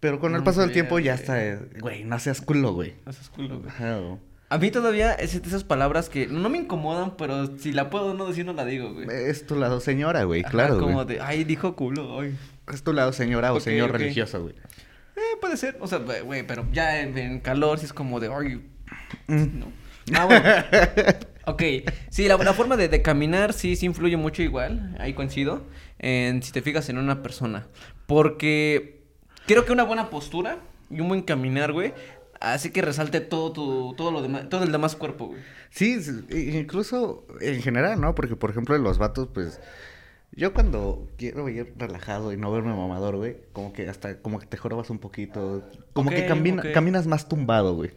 Pero 0.00 0.18
con 0.18 0.34
el 0.34 0.42
paso 0.42 0.62
del 0.62 0.72
tiempo 0.72 0.98
ya 0.98 1.12
güey. 1.12 1.20
está, 1.22 1.44
eh, 1.44 1.58
güey, 1.80 2.04
no 2.04 2.18
seas 2.18 2.40
culo, 2.40 2.72
güey. 2.72 2.94
No 3.04 3.12
seas 3.12 3.28
culo, 3.28 3.60
güey. 3.60 3.72
A 4.48 4.58
mí 4.58 4.70
todavía 4.70 5.12
es 5.14 5.40
de 5.40 5.48
esas 5.48 5.64
palabras 5.64 6.08
que 6.10 6.26
no 6.26 6.48
me 6.50 6.58
incomodan, 6.58 7.16
pero 7.16 7.56
si 7.58 7.72
la 7.72 7.88
puedo 7.88 8.12
no 8.14 8.26
decir, 8.26 8.44
no 8.44 8.52
la 8.52 8.64
digo, 8.64 8.92
güey. 8.92 9.06
Es 9.10 9.46
tu 9.46 9.54
lado 9.56 9.80
señora, 9.80 10.24
güey, 10.24 10.42
Ajá, 10.42 10.50
claro, 10.50 10.78
como 10.78 11.04
güey. 11.04 11.16
de, 11.16 11.20
ay, 11.22 11.44
dijo 11.44 11.74
culo, 11.76 12.20
ay. 12.20 12.36
Es 12.72 12.82
tu 12.82 12.92
lado 12.92 13.12
señora 13.12 13.52
o 13.52 13.60
señor 13.60 13.90
ok. 13.90 13.96
religioso, 13.96 14.42
güey. 14.42 14.54
Eh, 15.16 15.36
puede 15.40 15.56
ser, 15.56 15.76
o 15.80 15.86
sea, 15.86 15.98
güey, 16.24 16.46
pero 16.46 16.66
ya 16.72 17.00
en, 17.00 17.16
en 17.16 17.40
calor 17.40 17.78
sí 17.78 17.86
es 17.86 17.92
como 17.92 18.18
de, 18.20 18.28
ay, 18.34 18.62
Mm. 19.28 19.58
no. 19.60 19.66
Ah, 20.14 20.24
bueno. 20.26 20.44
ok, 21.46 21.62
sí, 22.10 22.26
la, 22.28 22.36
la 22.36 22.52
forma 22.54 22.76
de, 22.76 22.88
de 22.88 23.02
caminar 23.02 23.52
sí, 23.52 23.76
sí 23.76 23.86
influye 23.86 24.16
mucho 24.16 24.42
igual, 24.42 24.96
ahí 24.98 25.14
coincido, 25.14 25.64
en 25.98 26.42
si 26.42 26.52
te 26.52 26.62
fijas 26.62 26.88
en 26.88 26.98
una 26.98 27.22
persona. 27.22 27.66
Porque 28.06 29.00
creo 29.46 29.64
que 29.64 29.72
una 29.72 29.84
buena 29.84 30.10
postura 30.10 30.58
y 30.90 31.00
un 31.00 31.08
buen 31.08 31.22
caminar, 31.22 31.72
güey, 31.72 31.94
hace 32.40 32.72
que 32.72 32.82
resalte 32.82 33.20
todo 33.20 33.52
tu, 33.52 33.94
todo 33.96 34.10
lo 34.10 34.20
demás, 34.22 34.48
todo 34.48 34.64
el 34.64 34.72
demás 34.72 34.96
cuerpo, 34.96 35.28
güey. 35.28 35.40
Sí, 35.70 35.96
i- 36.30 36.56
incluso 36.58 37.26
en 37.40 37.62
general, 37.62 38.00
¿no? 38.00 38.14
Porque, 38.14 38.36
por 38.36 38.50
ejemplo, 38.50 38.76
en 38.76 38.82
los 38.82 38.98
vatos, 38.98 39.28
pues... 39.32 39.60
Yo 40.34 40.54
cuando 40.54 41.08
quiero 41.18 41.46
ir 41.50 41.74
relajado 41.76 42.32
y 42.32 42.38
no 42.38 42.50
verme 42.50 42.74
mamador, 42.74 43.16
güey, 43.16 43.36
como 43.52 43.74
que 43.74 43.86
hasta, 43.90 44.16
como 44.22 44.38
que 44.38 44.46
te 44.46 44.56
jorobas 44.56 44.88
un 44.88 44.98
poquito. 44.98 45.62
Como 45.92 46.08
que 46.08 46.26
camina- 46.26 46.62
caminas 46.72 47.06
más 47.06 47.28
tumbado, 47.28 47.74
güey. 47.74 47.90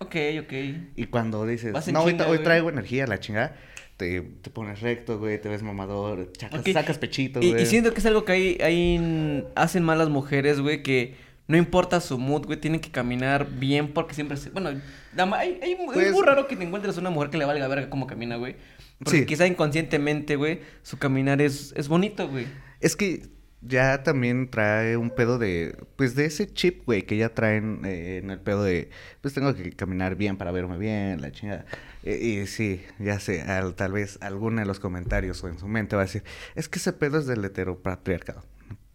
Ok, 0.00 0.16
ok. 0.42 0.52
Y 0.96 1.06
cuando 1.06 1.46
dices, 1.46 1.72
no, 1.92 2.02
hoy, 2.02 2.12
chinga, 2.12 2.24
hoy 2.24 2.36
güey". 2.36 2.42
traigo 2.42 2.68
energía, 2.70 3.06
la 3.06 3.20
chingada, 3.20 3.54
te, 3.96 4.22
te 4.22 4.50
pones 4.50 4.80
recto, 4.80 5.18
güey, 5.18 5.40
te 5.40 5.48
ves 5.48 5.62
mamador, 5.62 6.32
chacas- 6.32 6.72
sacas 6.72 6.98
pechito, 6.98 7.40
Y, 7.42 7.50
güey. 7.50 7.62
y 7.62 7.66
siento 7.66 7.92
que 7.92 8.00
es 8.00 8.06
algo 8.06 8.24
que 8.24 8.32
hay, 8.32 8.58
hay- 8.62 9.44
hacen 9.54 9.82
mal 9.84 9.98
las 9.98 10.08
mujeres, 10.08 10.60
güey, 10.60 10.82
que 10.82 11.14
no 11.48 11.56
importa 11.56 12.00
su 12.00 12.16
mood, 12.18 12.46
güey, 12.46 12.58
tienen 12.60 12.80
que 12.80 12.90
caminar 12.90 13.46
bien 13.58 13.92
porque 13.92 14.14
siempre 14.14 14.36
se... 14.38 14.50
Bueno, 14.50 14.70
hay, 14.70 15.58
hay- 15.62 15.76
Pues- 15.84 15.98
es 16.06 16.12
muy 16.12 16.24
raro 16.24 16.46
que 16.48 16.56
te 16.56 16.64
encuentres 16.64 16.96
una 16.96 17.10
mujer 17.10 17.28
que 17.30 17.36
le 17.38 17.44
valga 17.44 17.68
verga 17.68 17.90
cómo 17.90 18.06
camina, 18.06 18.36
güey. 18.36 18.56
Porque 18.98 19.20
Sí. 19.20 19.26
quizá 19.26 19.46
inconscientemente, 19.46 20.36
güey, 20.36 20.60
su 20.82 20.98
caminar 20.98 21.40
es, 21.42 21.72
es 21.76 21.88
bonito, 21.88 22.28
güey. 22.28 22.46
Es 22.80 22.96
que 22.96 23.22
ya 23.62 24.02
también 24.02 24.48
trae 24.50 24.96
un 24.96 25.10
pedo 25.10 25.38
de, 25.38 25.76
pues 25.96 26.14
de 26.14 26.24
ese 26.24 26.46
chip, 26.52 26.84
güey, 26.86 27.02
que 27.02 27.16
ya 27.16 27.34
traen 27.34 27.82
eh, 27.84 28.18
en 28.22 28.30
el 28.30 28.40
pedo 28.40 28.64
de, 28.64 28.90
pues 29.20 29.34
tengo 29.34 29.54
que 29.54 29.70
caminar 29.72 30.16
bien 30.16 30.36
para 30.38 30.50
verme 30.50 30.78
bien, 30.78 31.20
la 31.20 31.30
chingada. 31.32 31.66
Eh, 32.02 32.18
y 32.42 32.46
sí, 32.46 32.82
ya 32.98 33.20
sé, 33.20 33.42
al- 33.42 33.74
tal 33.74 33.92
vez 33.92 34.18
alguno 34.22 34.60
de 34.60 34.66
los 34.66 34.80
comentarios 34.80 35.42
o 35.44 35.48
en 35.48 35.58
su 35.58 35.68
mente 35.68 35.94
va 35.96 36.02
a 36.02 36.06
decir, 36.06 36.24
es 36.54 36.68
que 36.68 36.78
ese 36.78 36.92
pedo 36.94 37.18
es 37.18 37.26
del 37.26 37.44
heteropatriarcado. 37.44 38.42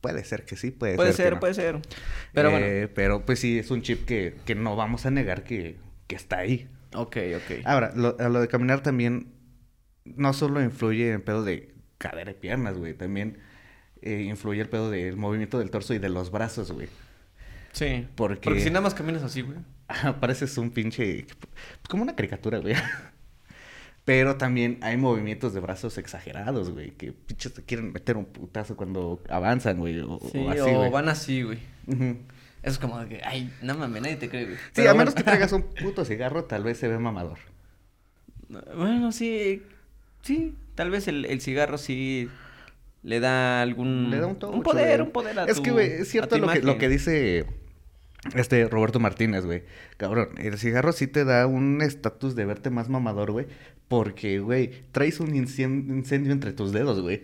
Puede 0.02 0.24
ser 0.24 0.46
que 0.46 0.56
sí, 0.56 0.72
puede, 0.72 0.96
Puede 0.96 1.14
ser. 1.14 1.18
que 1.18 1.24
ser, 1.24 1.34
no. 1.34 1.40
puede 1.40 1.54
ser. 1.54 1.80
Pero 2.34 2.52
bueno. 2.52 2.66
Eh, 2.66 2.88
Pero 2.94 3.26
pues 3.26 3.40
sí, 3.40 3.58
es 3.60 3.72
un 3.72 3.82
chip 3.82 4.06
que, 4.06 4.36
que 4.46 4.54
no 4.56 4.76
vamos 4.76 5.06
a 5.06 5.12
negar 5.12 5.44
que, 5.44 5.78
que 6.08 6.16
está 6.16 6.40
ahí. 6.40 6.68
Ok, 6.94 7.18
ok. 7.36 7.60
Ahora, 7.66 7.92
lo, 7.96 8.16
a 8.20 8.30
lo 8.30 8.40
de 8.40 8.48
caminar 8.48 8.82
también 8.82 9.28
no 10.06 10.34
solo 10.34 10.62
influye 10.62 11.12
en 11.12 11.22
pedo 11.22 11.44
de 11.44 11.74
cadera 11.98 12.32
y 12.32 12.36
piernas, 12.36 12.78
güey. 12.78 12.94
También 12.94 13.40
eh, 14.02 14.24
influye 14.30 14.62
el 14.62 14.70
pedo 14.70 14.90
del 14.92 15.18
movimiento 15.18 15.60
del 15.60 15.70
torso 15.72 15.94
y 15.94 16.00
de 16.00 16.10
los 16.10 16.32
brazos, 16.32 16.72
güey. 16.72 16.88
Sí. 17.72 18.08
Porque- 18.16 18.42
Porque 18.44 18.62
si 18.62 18.70
nada 18.70 18.82
más 18.82 18.94
caminas 18.94 19.24
así, 19.24 19.42
güey. 19.42 19.58
Pareces 20.20 20.58
un 20.58 20.72
pinche... 20.72 21.28
Como 21.90 22.04
una 22.04 22.16
caricatura, 22.16 22.60
güey. 22.60 22.76
Pero 24.06 24.36
también 24.38 24.78
hay 24.82 24.98
movimientos 24.98 25.54
de 25.54 25.60
brazos 25.60 25.98
exagerados, 25.98 26.70
güey. 26.72 26.92
Que 26.92 27.12
pinches 27.12 27.54
te 27.54 27.64
quieren 27.64 27.92
meter 27.92 28.18
un 28.18 28.26
putazo 28.26 28.76
cuando 28.78 29.22
avanzan, 29.30 29.78
güey. 29.80 30.00
O, 30.00 30.20
Sí, 30.32 30.38
o 30.38 30.50
así, 30.52 30.60
o 30.62 30.78
güey. 30.78 30.92
van 30.92 31.10
así, 31.10 31.42
güey. 31.42 31.58
Eso 31.88 32.72
es 32.74 32.78
como 32.80 33.00
de 33.00 33.08
que, 33.10 33.22
ay, 33.24 33.52
no 33.62 33.76
mames, 33.76 34.02
nadie 34.04 34.16
te 34.16 34.30
cree, 34.30 34.46
güey. 34.46 34.56
Sí, 34.58 34.62
Pero 34.76 34.90
a 34.90 34.94
bueno. 34.94 35.00
menos 35.12 35.16
que 35.16 35.24
traigas 35.24 35.52
un 35.54 35.64
puto 35.82 36.06
cigarro, 36.06 36.46
tal 36.46 36.64
vez 36.64 36.78
se 36.78 36.88
ve 36.88 36.98
mamador. 37.00 37.38
Bueno, 38.76 39.12
sí, 39.12 39.64
sí, 40.22 40.56
tal 40.76 40.92
vez 40.92 41.08
el, 41.08 41.26
el 41.26 41.42
cigarro 41.42 41.78
sí 41.80 42.30
le 43.06 43.20
da 43.20 43.62
algún... 43.62 44.10
Le 44.10 44.20
da 44.20 44.28
un 44.28 44.38
touch, 44.40 44.64
poder, 44.64 45.02
un 45.04 45.12
poder 45.12 45.38
a 45.40 45.46
Es 45.46 45.58
tu- 45.58 45.64
que, 45.64 45.72
güey, 45.72 45.92
es 45.92 46.10
cierto 46.10 46.38
lo 46.38 46.48
que, 46.48 46.62
lo 46.62 46.78
que 46.78 46.90
dice 46.90 47.46
este 48.34 48.68
Roberto 48.68 49.00
Martínez, 49.00 49.46
güey. 49.46 49.64
Cabrón, 49.98 50.30
el 50.38 50.58
cigarro 50.58 50.92
sí 50.92 51.06
te 51.08 51.24
da 51.24 51.46
un 51.46 51.82
estatus 51.82 52.36
de 52.36 52.46
verte 52.46 52.70
más 52.72 52.90
mamador, 52.90 53.32
güey. 53.32 53.46
Porque, 53.88 54.40
güey, 54.40 54.72
traes 54.92 55.20
un 55.20 55.36
incendio 55.36 56.32
entre 56.34 56.52
tus 56.52 56.72
dedos, 56.72 57.00
güey. 57.02 57.24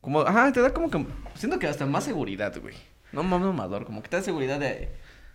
Como, 0.00 0.22
ajá, 0.22 0.50
te 0.52 0.60
da 0.60 0.72
como 0.74 0.90
que, 0.90 1.06
siento 1.34 1.58
que 1.60 1.68
hasta 1.68 1.86
más 1.86 2.02
seguridad, 2.04 2.52
güey. 2.60 2.74
No 3.12 3.22
mames, 3.22 3.46
mamador, 3.46 3.84
como 3.86 4.02
que 4.02 4.08
te 4.08 4.16
da 4.16 4.22
seguridad 4.22 4.58
de, 4.58 4.88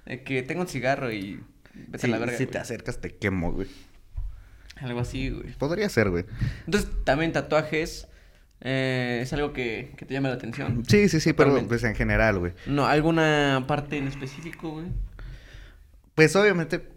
de 0.06 0.24
que 0.24 0.44
tengo 0.44 0.62
un 0.62 0.68
cigarro 0.68 1.12
y 1.14 1.40
vete 1.74 2.00
Sí, 2.00 2.08
a 2.08 2.10
la 2.10 2.18
verga, 2.18 2.36
si 2.38 2.44
güey. 2.46 2.52
te 2.52 2.58
acercas 2.58 3.00
te 3.00 3.12
quemo, 3.16 3.54
güey. 3.54 3.68
Algo 4.78 5.00
así, 5.00 5.30
güey. 5.30 5.54
Podría 5.54 5.88
ser, 5.88 6.10
güey. 6.10 6.26
Entonces, 6.66 6.90
también 7.06 7.32
tatuajes 7.32 8.08
eh, 8.62 9.20
es 9.22 9.32
algo 9.34 9.54
que, 9.54 9.94
que 9.98 10.06
te 10.06 10.14
llama 10.14 10.30
la 10.30 10.36
atención. 10.36 10.84
Sí, 10.88 11.10
sí, 11.10 11.20
sí, 11.20 11.34
pero 11.34 11.68
pues 11.68 11.84
en 11.84 11.96
general, 11.96 12.40
güey. 12.40 12.54
No, 12.66 12.86
¿alguna 12.88 13.64
parte 13.68 13.98
en 13.98 14.08
específico, 14.08 14.72
güey? 14.72 14.88
Pues 16.16 16.36
obviamente, 16.36 16.88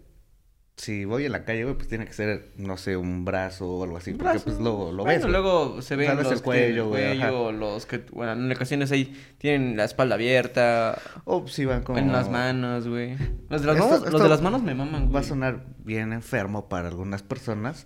si 0.77 1.03
voy 1.03 1.25
en 1.25 1.33
la 1.33 1.43
calle, 1.43 1.63
güey, 1.65 1.75
pues 1.75 1.89
tiene 1.89 2.05
que 2.05 2.13
ser, 2.13 2.51
no 2.55 2.77
sé, 2.77 2.95
un 2.95 3.25
brazo 3.25 3.67
o 3.69 3.83
algo 3.83 3.97
así. 3.97 4.13
Porque 4.13 4.39
pues 4.39 4.57
lo, 4.59 4.93
lo 4.93 5.03
Bueno, 5.03 5.05
ves. 5.05 5.19
güey. 5.21 5.31
luego 5.33 5.81
se 5.81 5.95
ven 5.97 6.07
Tal 6.07 6.17
vez 6.17 6.23
los 6.25 6.33
el 6.35 6.39
que 6.41 6.43
tienen 6.51 6.65
cuello, 6.69 6.87
güey, 6.87 7.17
ajá. 7.21 7.29
cuello, 7.29 7.51
los 7.51 7.85
que, 7.85 7.97
bueno, 8.13 8.31
en 8.31 8.49
ocasiones 8.51 8.89
ahí 8.93 9.13
tienen 9.37 9.75
la 9.75 9.83
espalda 9.83 10.15
abierta, 10.15 10.97
O 11.25 11.45
si 11.49 11.65
van 11.65 11.83
como... 11.83 11.99
en 11.99 12.13
las 12.13 12.29
manos, 12.29 12.87
güey. 12.87 13.17
Los 13.49 13.61
de 13.61 13.67
las 13.67 13.75
Esto- 13.75 13.89
manos, 13.89 14.11
los 14.13 14.23
de 14.23 14.29
las 14.29 14.41
manos 14.41 14.63
me 14.63 14.73
maman, 14.73 15.01
güey. 15.03 15.13
Va 15.13 15.19
a 15.19 15.23
sonar 15.23 15.65
bien 15.83 16.13
enfermo 16.13 16.69
para 16.69 16.87
algunas 16.87 17.23
personas, 17.23 17.85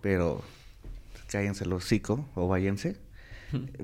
pero 0.00 0.42
cállense 1.28 1.64
el 1.64 1.72
hocico 1.72 2.28
o 2.36 2.46
váyanse. 2.46 2.96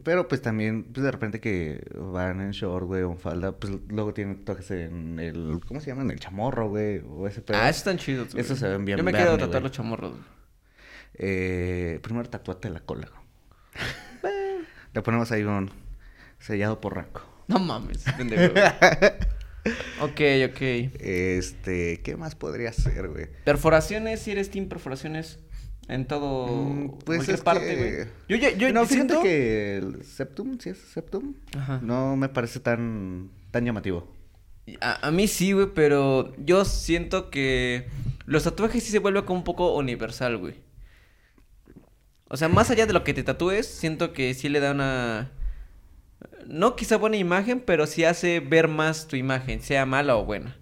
Pero 0.02 0.28
pues 0.28 0.42
también, 0.42 0.85
pues 0.85 1.04
de 1.04 1.11
repente 1.11 1.40
que 1.40 1.83
van 1.97 2.40
en 2.40 2.50
short, 2.50 2.87
güey, 2.87 3.02
o 3.02 3.12
en 3.12 3.18
falda, 3.18 3.52
pues 3.52 3.73
luego 3.88 4.12
tienen 4.12 4.38
tatuajes 4.38 4.71
en 4.73 5.18
el, 5.18 5.61
¿cómo 5.66 5.80
se 5.80 5.87
llama? 5.87 6.02
En 6.02 6.11
el 6.11 6.21
chamorro, 6.21 6.68
güey, 6.68 7.02
o 7.09 7.26
ese 7.26 7.40
pedo. 7.40 7.56
Ah, 7.59 7.68
están 7.68 7.97
chidos, 7.99 8.33
güey. 8.33 8.44
Esos 8.44 8.59
se 8.59 8.68
ven 8.68 8.85
bien 8.85 8.99
Yo 8.99 9.04
me 9.04 9.12
quiero 9.12 9.33
Bernie, 9.33 9.47
tatuar 9.47 9.62
güey. 9.62 9.68
los 9.68 9.73
chamorros, 9.73 10.11
güey. 10.12 10.25
Eh, 11.16 12.00
primero 12.02 12.28
tatuate 12.28 12.71
la 12.71 12.80
cola. 12.80 13.09
Le 14.92 15.02
ponemos 15.02 15.30
ahí 15.33 15.42
un 15.42 15.71
sellado 16.38 16.80
porraco. 16.80 17.23
No 17.49 17.59
mames, 17.59 18.04
pendejo. 18.16 18.52
güey. 18.52 18.64
ok, 20.00 20.50
ok. 20.52 20.61
Este, 21.00 22.00
¿qué 22.02 22.16
más 22.16 22.35
podría 22.35 22.73
ser, 22.73 23.09
güey? 23.09 23.28
Perforaciones, 23.44 24.21
si 24.21 24.33
eres 24.33 24.50
team 24.50 24.68
perforaciones 24.68 25.38
en 25.88 26.07
todo, 26.07 26.47
Mm, 26.49 26.99
pues 27.05 27.29
es 27.29 27.41
parte, 27.43 27.67
que- 27.67 27.76
güey. 27.76 28.09
Yo, 28.29 28.37
ya- 28.37 28.57
yo, 28.57 28.73
no, 28.73 28.87
fíjate 28.87 29.09
siento- 29.09 29.23
que 29.23 29.76
el 29.79 30.05
septum, 30.05 30.59
si 30.59 30.71
es 30.71 30.79
septum, 30.79 31.35
Ajá. 31.57 31.81
no 31.83 32.17
me 32.17 32.29
parece 32.29 32.61
tan, 32.61 33.31
tan 33.50 33.64
llamativo. 33.64 34.12
A, 34.81 35.09
a 35.09 35.11
mí 35.11 35.29
sí, 35.29 35.53
güey, 35.53 35.69
pero 35.75 36.33
yo 36.38 36.64
siento 36.64 37.31
que 37.31 37.87
los 38.25 38.45
tatuajes 38.45 38.83
sí 38.83 38.91
se 38.91 38.99
vuelven 38.99 39.25
como 39.25 39.41
un 39.41 39.45
poco 39.45 39.75
universal, 39.76 40.38
güey. 40.38 40.55
O 42.29 42.37
sea, 42.37 42.49
más 42.49 42.71
allá 42.71 42.87
de 42.87 42.93
lo 42.95 43.05
que 43.05 43.14
te 43.14 43.23
tatúes, 43.23 43.67
siento 43.67 44.12
que 44.12 44.33
sí 44.35 44.49
le 44.49 44.61
da 44.61 44.71
una... 44.73 45.31
No 46.47 46.76
quizá 46.76 46.97
buena 46.97 47.17
imagen, 47.17 47.61
pero 47.61 47.87
sí 47.87 48.05
hace 48.05 48.41
ver 48.41 48.69
más 48.69 49.07
tu 49.07 49.17
imagen, 49.17 49.61
sea 49.61 49.87
mala 49.87 50.17
o 50.17 50.25
buena. 50.25 50.57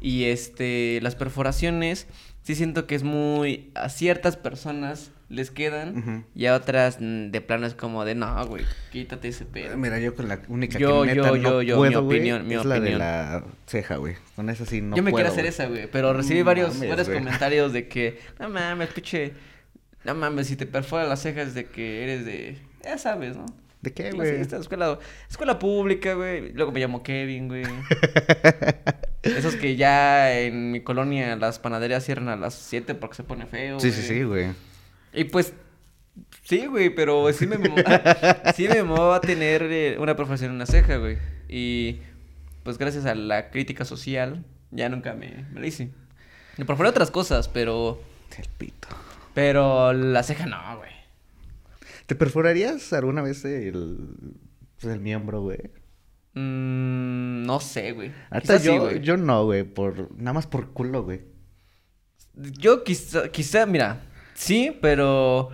Y 0.00 0.24
este, 0.24 0.98
las 1.02 1.14
perforaciones, 1.14 2.06
sí 2.46 2.54
siento 2.54 2.86
que 2.86 2.94
es 2.94 3.02
muy... 3.02 3.70
A 3.74 3.88
ciertas 3.88 4.36
personas 4.36 5.10
les 5.28 5.50
quedan 5.50 6.24
y 6.36 6.46
a 6.46 6.54
otras 6.54 6.98
mm, 7.00 7.32
de 7.32 7.40
plano 7.40 7.66
es 7.66 7.74
como 7.74 8.04
de, 8.04 8.14
no, 8.14 8.46
güey, 8.46 8.62
quítate 8.92 9.26
ese 9.26 9.44
pedo. 9.44 9.76
Mira, 9.76 9.98
yo 9.98 10.14
con 10.14 10.28
la 10.28 10.38
única 10.46 10.78
Yo- 10.78 11.02
que 11.02 11.08
neta 11.08 11.30
yo- 11.30 11.36
no 11.36 11.42
yo- 11.42 11.62
yo, 11.62 11.76
puedo, 11.78 12.02
mi 12.02 12.06
opinión, 12.08 12.46
mi 12.46 12.54
es 12.54 12.64
la 12.64 12.74
de 12.76 12.80
opinión. 12.80 12.98
la 13.00 13.44
ceja, 13.66 13.96
güey. 13.96 14.14
Con 14.36 14.48
esa 14.50 14.64
sí 14.64 14.80
no 14.80 14.94
Yo 14.94 15.02
me 15.02 15.10
puedo, 15.10 15.24
quiero 15.24 15.32
hacer 15.32 15.46
esa, 15.46 15.66
güey, 15.66 15.90
pero 15.90 16.12
recibí 16.12 16.38
No 16.38 16.44
varios, 16.44 16.74
mames, 16.76 16.88
varios 16.90 17.08
comentarios 17.08 17.72
de 17.72 17.88
que, 17.88 18.20
no 18.38 18.48
mames, 18.48 18.90
pinche, 18.90 19.32
no 20.04 20.14
mames, 20.14 20.46
si 20.46 20.54
te 20.54 20.66
perfora 20.66 21.04
las 21.08 21.20
cejas 21.22 21.54
de 21.54 21.64
que 21.64 22.04
eres 22.04 22.24
de, 22.24 22.58
ya 22.84 22.96
sabes, 22.96 23.36
¿no? 23.36 23.46
¿De 23.82 23.92
qué, 23.92 24.12
güey? 24.12 24.40
escuela, 24.42 24.96
escuela 25.28 25.58
pública, 25.58 26.14
güey, 26.14 26.52
luego 26.52 26.70
me 26.70 26.78
llamo 26.78 27.02
Kevin, 27.02 27.48
güey. 27.48 27.64
Esos 29.26 29.56
que 29.56 29.76
ya 29.76 30.38
en 30.38 30.70
mi 30.72 30.80
colonia 30.80 31.36
las 31.36 31.58
panaderías 31.58 32.04
cierran 32.04 32.28
a 32.28 32.36
las 32.36 32.54
7 32.54 32.94
porque 32.94 33.16
se 33.16 33.24
pone 33.24 33.46
feo, 33.46 33.80
Sí, 33.80 33.90
sí, 33.92 34.02
sí, 34.02 34.22
güey. 34.22 34.52
Y 35.12 35.24
pues, 35.24 35.52
sí, 36.42 36.66
güey, 36.66 36.94
pero 36.94 37.32
sí 37.32 37.46
me, 37.46 37.56
sí 38.54 38.68
me 38.68 38.80
a 39.14 39.20
tener 39.20 39.62
eh, 39.64 39.96
una 39.98 40.16
profesión 40.16 40.50
en 40.50 40.56
una 40.56 40.66
ceja, 40.66 40.96
güey. 40.96 41.18
Y 41.48 42.00
pues 42.62 42.78
gracias 42.78 43.06
a 43.06 43.14
la 43.14 43.50
crítica 43.50 43.84
social, 43.84 44.44
ya 44.70 44.88
nunca 44.88 45.14
me, 45.14 45.46
me 45.52 45.60
la 45.60 45.66
hice. 45.66 45.90
Me 46.56 46.64
perforé 46.64 46.88
otras 46.88 47.10
cosas, 47.10 47.48
pero, 47.48 48.02
El 48.36 48.48
pito. 48.58 48.88
pero 49.34 49.92
la 49.92 50.22
ceja 50.22 50.46
no, 50.46 50.78
güey. 50.78 50.90
¿Te 52.06 52.14
perforarías 52.14 52.92
alguna 52.92 53.22
vez 53.22 53.44
el, 53.44 53.98
pues, 54.80 54.92
el 54.92 55.00
miembro, 55.00 55.42
güey? 55.42 55.58
Mm, 56.36 57.44
no 57.46 57.60
sé, 57.60 57.92
güey. 57.92 58.12
Hasta 58.30 58.58
sí, 58.58 58.66
yo, 58.66 58.80
güey. 58.80 59.00
yo 59.00 59.16
no, 59.16 59.44
güey, 59.46 59.64
por, 59.64 60.14
nada 60.18 60.34
más 60.34 60.46
por 60.46 60.72
culo, 60.72 61.02
güey. 61.02 61.22
Yo 62.34 62.84
quizá, 62.84 63.30
quizá, 63.30 63.64
mira, 63.64 64.02
sí, 64.34 64.76
pero 64.82 65.48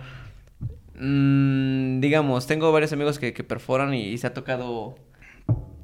mm, 0.95 2.01
digamos, 2.01 2.45
tengo 2.47 2.71
varios 2.73 2.91
amigos 2.91 3.17
que, 3.17 3.33
que 3.33 3.43
perforan 3.45 3.93
y, 3.93 4.17
se 4.17 4.27
ha 4.27 4.33
tocado 4.33 4.95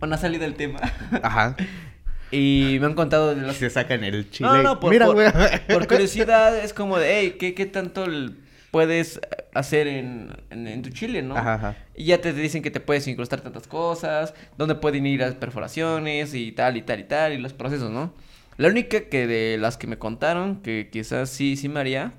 una 0.01 0.17
salida 0.17 0.43
del 0.43 0.55
tema. 0.55 0.79
Ajá. 1.23 1.55
y 2.31 2.77
me 2.81 2.87
han 2.87 2.93
contado 2.93 3.33
de 3.33 3.41
Y 3.41 3.45
las... 3.47 3.55
se 3.55 3.69
sacan 3.69 4.03
el 4.03 4.29
chile. 4.29 4.49
No, 4.49 4.61
no, 4.61 4.79
por, 4.81 4.91
Mira, 4.91 5.05
por- 5.05 5.15
güey. 5.15 5.31
por 5.69 5.87
curiosidad 5.87 6.57
es 6.59 6.73
como 6.73 6.97
de, 6.99 7.19
hey, 7.21 7.35
¿qué, 7.39 7.53
qué 7.53 7.65
tanto 7.65 8.03
l- 8.03 8.33
puedes 8.71 9.19
hacer 9.53 9.87
en, 9.87 10.29
en, 10.49 10.67
en 10.67 10.81
tu 10.81 10.89
chile, 10.89 11.21
no? 11.21 11.35
Ajá, 11.35 11.55
ajá. 11.55 11.75
Y 11.95 12.05
ya 12.05 12.21
te 12.21 12.33
dicen 12.33 12.61
que 12.61 12.71
te 12.71 12.79
puedes 12.79 13.07
incrustar 13.07 13.41
tantas 13.41 13.67
cosas, 13.67 14.33
dónde 14.57 14.75
pueden 14.75 15.05
ir 15.05 15.19
las 15.21 15.35
perforaciones 15.35 16.33
y 16.33 16.51
tal 16.51 16.77
y 16.77 16.81
tal 16.81 16.99
y 16.99 17.03
tal, 17.03 17.33
y 17.33 17.37
los 17.37 17.53
procesos, 17.53 17.91
¿no? 17.91 18.13
La 18.57 18.67
única 18.67 19.01
que 19.09 19.25
de 19.27 19.57
las 19.57 19.77
que 19.77 19.87
me 19.87 19.97
contaron, 19.97 20.61
que 20.61 20.89
quizás 20.91 21.29
sí, 21.29 21.55
sí 21.55 21.69
me 21.69 21.79
haría, 21.79 22.13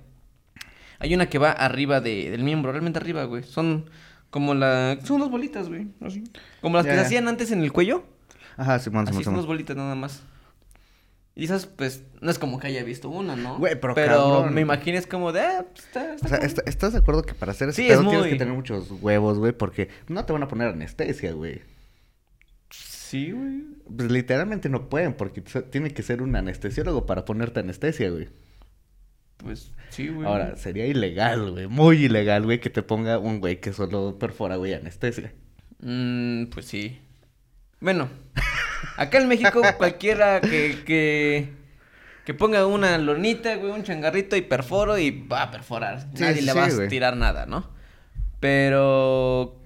hay 0.99 1.14
una 1.14 1.28
que 1.28 1.38
va 1.38 1.50
arriba 1.52 2.00
de, 2.00 2.30
del 2.30 2.42
miembro, 2.42 2.73
realmente 2.73 2.99
arriba, 2.99 3.25
güey. 3.25 3.42
Son 3.42 3.88
como 4.30 4.54
la... 4.54 4.99
Son 5.04 5.16
unas 5.16 5.30
bolitas, 5.30 5.69
güey, 5.69 5.88
así. 6.04 6.25
Como 6.61 6.76
las 6.76 6.87
que 6.87 6.95
se 6.95 7.00
hacían 7.00 7.28
antes 7.28 7.50
en 7.52 7.62
el 7.62 7.73
cuello. 7.73 8.04
Ajá, 8.57 8.78
Simón, 8.78 9.04
Así 9.04 9.12
Simón, 9.12 9.25
son 9.25 9.33
unas 9.35 9.42
Simón. 9.45 9.47
bolitas 9.47 9.76
nada 9.76 9.95
más. 9.95 10.23
Y 11.37 11.45
esas, 11.45 11.67
pues, 11.67 12.03
no 12.21 12.31
es 12.31 12.39
como 12.39 12.59
que 12.59 12.67
haya 12.67 12.83
visto 12.85 13.09
una, 13.09 13.37
¿no? 13.37 13.57
Güey, 13.59 13.81
pero 13.81 13.95
cabrón. 13.95 14.53
me 14.53 14.61
imagino 14.61 14.99
es 14.99 15.07
como 15.07 15.33
de, 15.33 15.41
ah, 15.41 15.65
pues, 15.73 15.87
está, 15.87 16.15
está 16.15 16.27
O 16.27 16.29
sea, 16.29 16.39
cool. 16.39 16.47
¿est- 16.49 16.69
¿estás 16.69 16.93
de 16.93 16.99
acuerdo 16.99 17.23
que 17.23 17.35
para 17.35 17.53
hacer 17.53 17.69
ese 17.71 17.83
Sí, 17.83 17.89
es 17.91 17.99
tienes 17.99 18.21
muy- 18.21 18.31
que 18.31 18.37
tener 18.37 18.53
muchos 18.53 18.91
huevos, 19.01 19.39
güey? 19.39 19.53
Porque 19.53 19.89
no 20.09 20.25
te 20.27 20.33
van 20.33 20.43
a 20.43 20.49
poner 20.49 20.69
anestesia, 20.69 21.33
güey. 21.33 21.63
Sí, 22.71 23.31
güey. 23.33 23.63
Pues 23.97 24.11
literalmente 24.11 24.69
no 24.69 24.89
pueden, 24.89 25.15
porque 25.15 25.41
tiene 25.71 25.91
que 25.93 26.03
ser 26.03 26.23
un 26.23 26.37
anestesiólogo 26.37 27.07
para 27.07 27.25
ponerte 27.25 27.61
anestesia, 27.61 28.11
güey. 28.11 28.29
Pues, 29.39 29.73
sí, 29.89 30.09
güey. 30.09 30.27
Ahora, 30.29 30.57
sería 30.57 30.87
ilegal, 30.87 31.53
güey. 31.53 31.67
Muy 31.67 32.05
ilegal, 32.05 32.45
güey, 32.45 32.61
que 32.61 32.71
te 32.71 32.83
ponga 32.83 33.19
un 33.19 33.41
güey 33.41 33.61
que 33.61 33.73
solo 33.73 34.19
perfora, 34.19 34.57
güey, 34.57 34.75
anestesia. 34.75 35.33
Mm, 35.81 36.47
pues 36.47 36.67
sí. 36.67 37.01
Bueno, 37.81 38.09
acá 38.97 39.19
en 39.19 39.29
México 39.29 39.63
cualquiera 39.79 40.41
que, 40.41 40.83
que, 40.85 41.49
que 42.25 42.35
ponga 42.35 42.67
una 42.67 42.99
lonita, 42.99 43.57
güey, 43.57 43.73
un 43.73 43.83
changarrito 43.85 44.37
y 44.37 44.43
perforo 44.43 44.99
y 44.99 45.11
va 45.27 45.43
a 45.45 45.51
perforar. 45.51 46.01
Sí, 46.15 46.23
Nadie 46.23 46.37
sí, 46.37 46.43
le 46.47 46.53
va 46.53 46.65
a 46.67 46.71
güey. 46.71 46.89
tirar 46.89 47.17
nada, 47.17 47.47
¿no? 47.47 47.69
Pero 48.41 49.57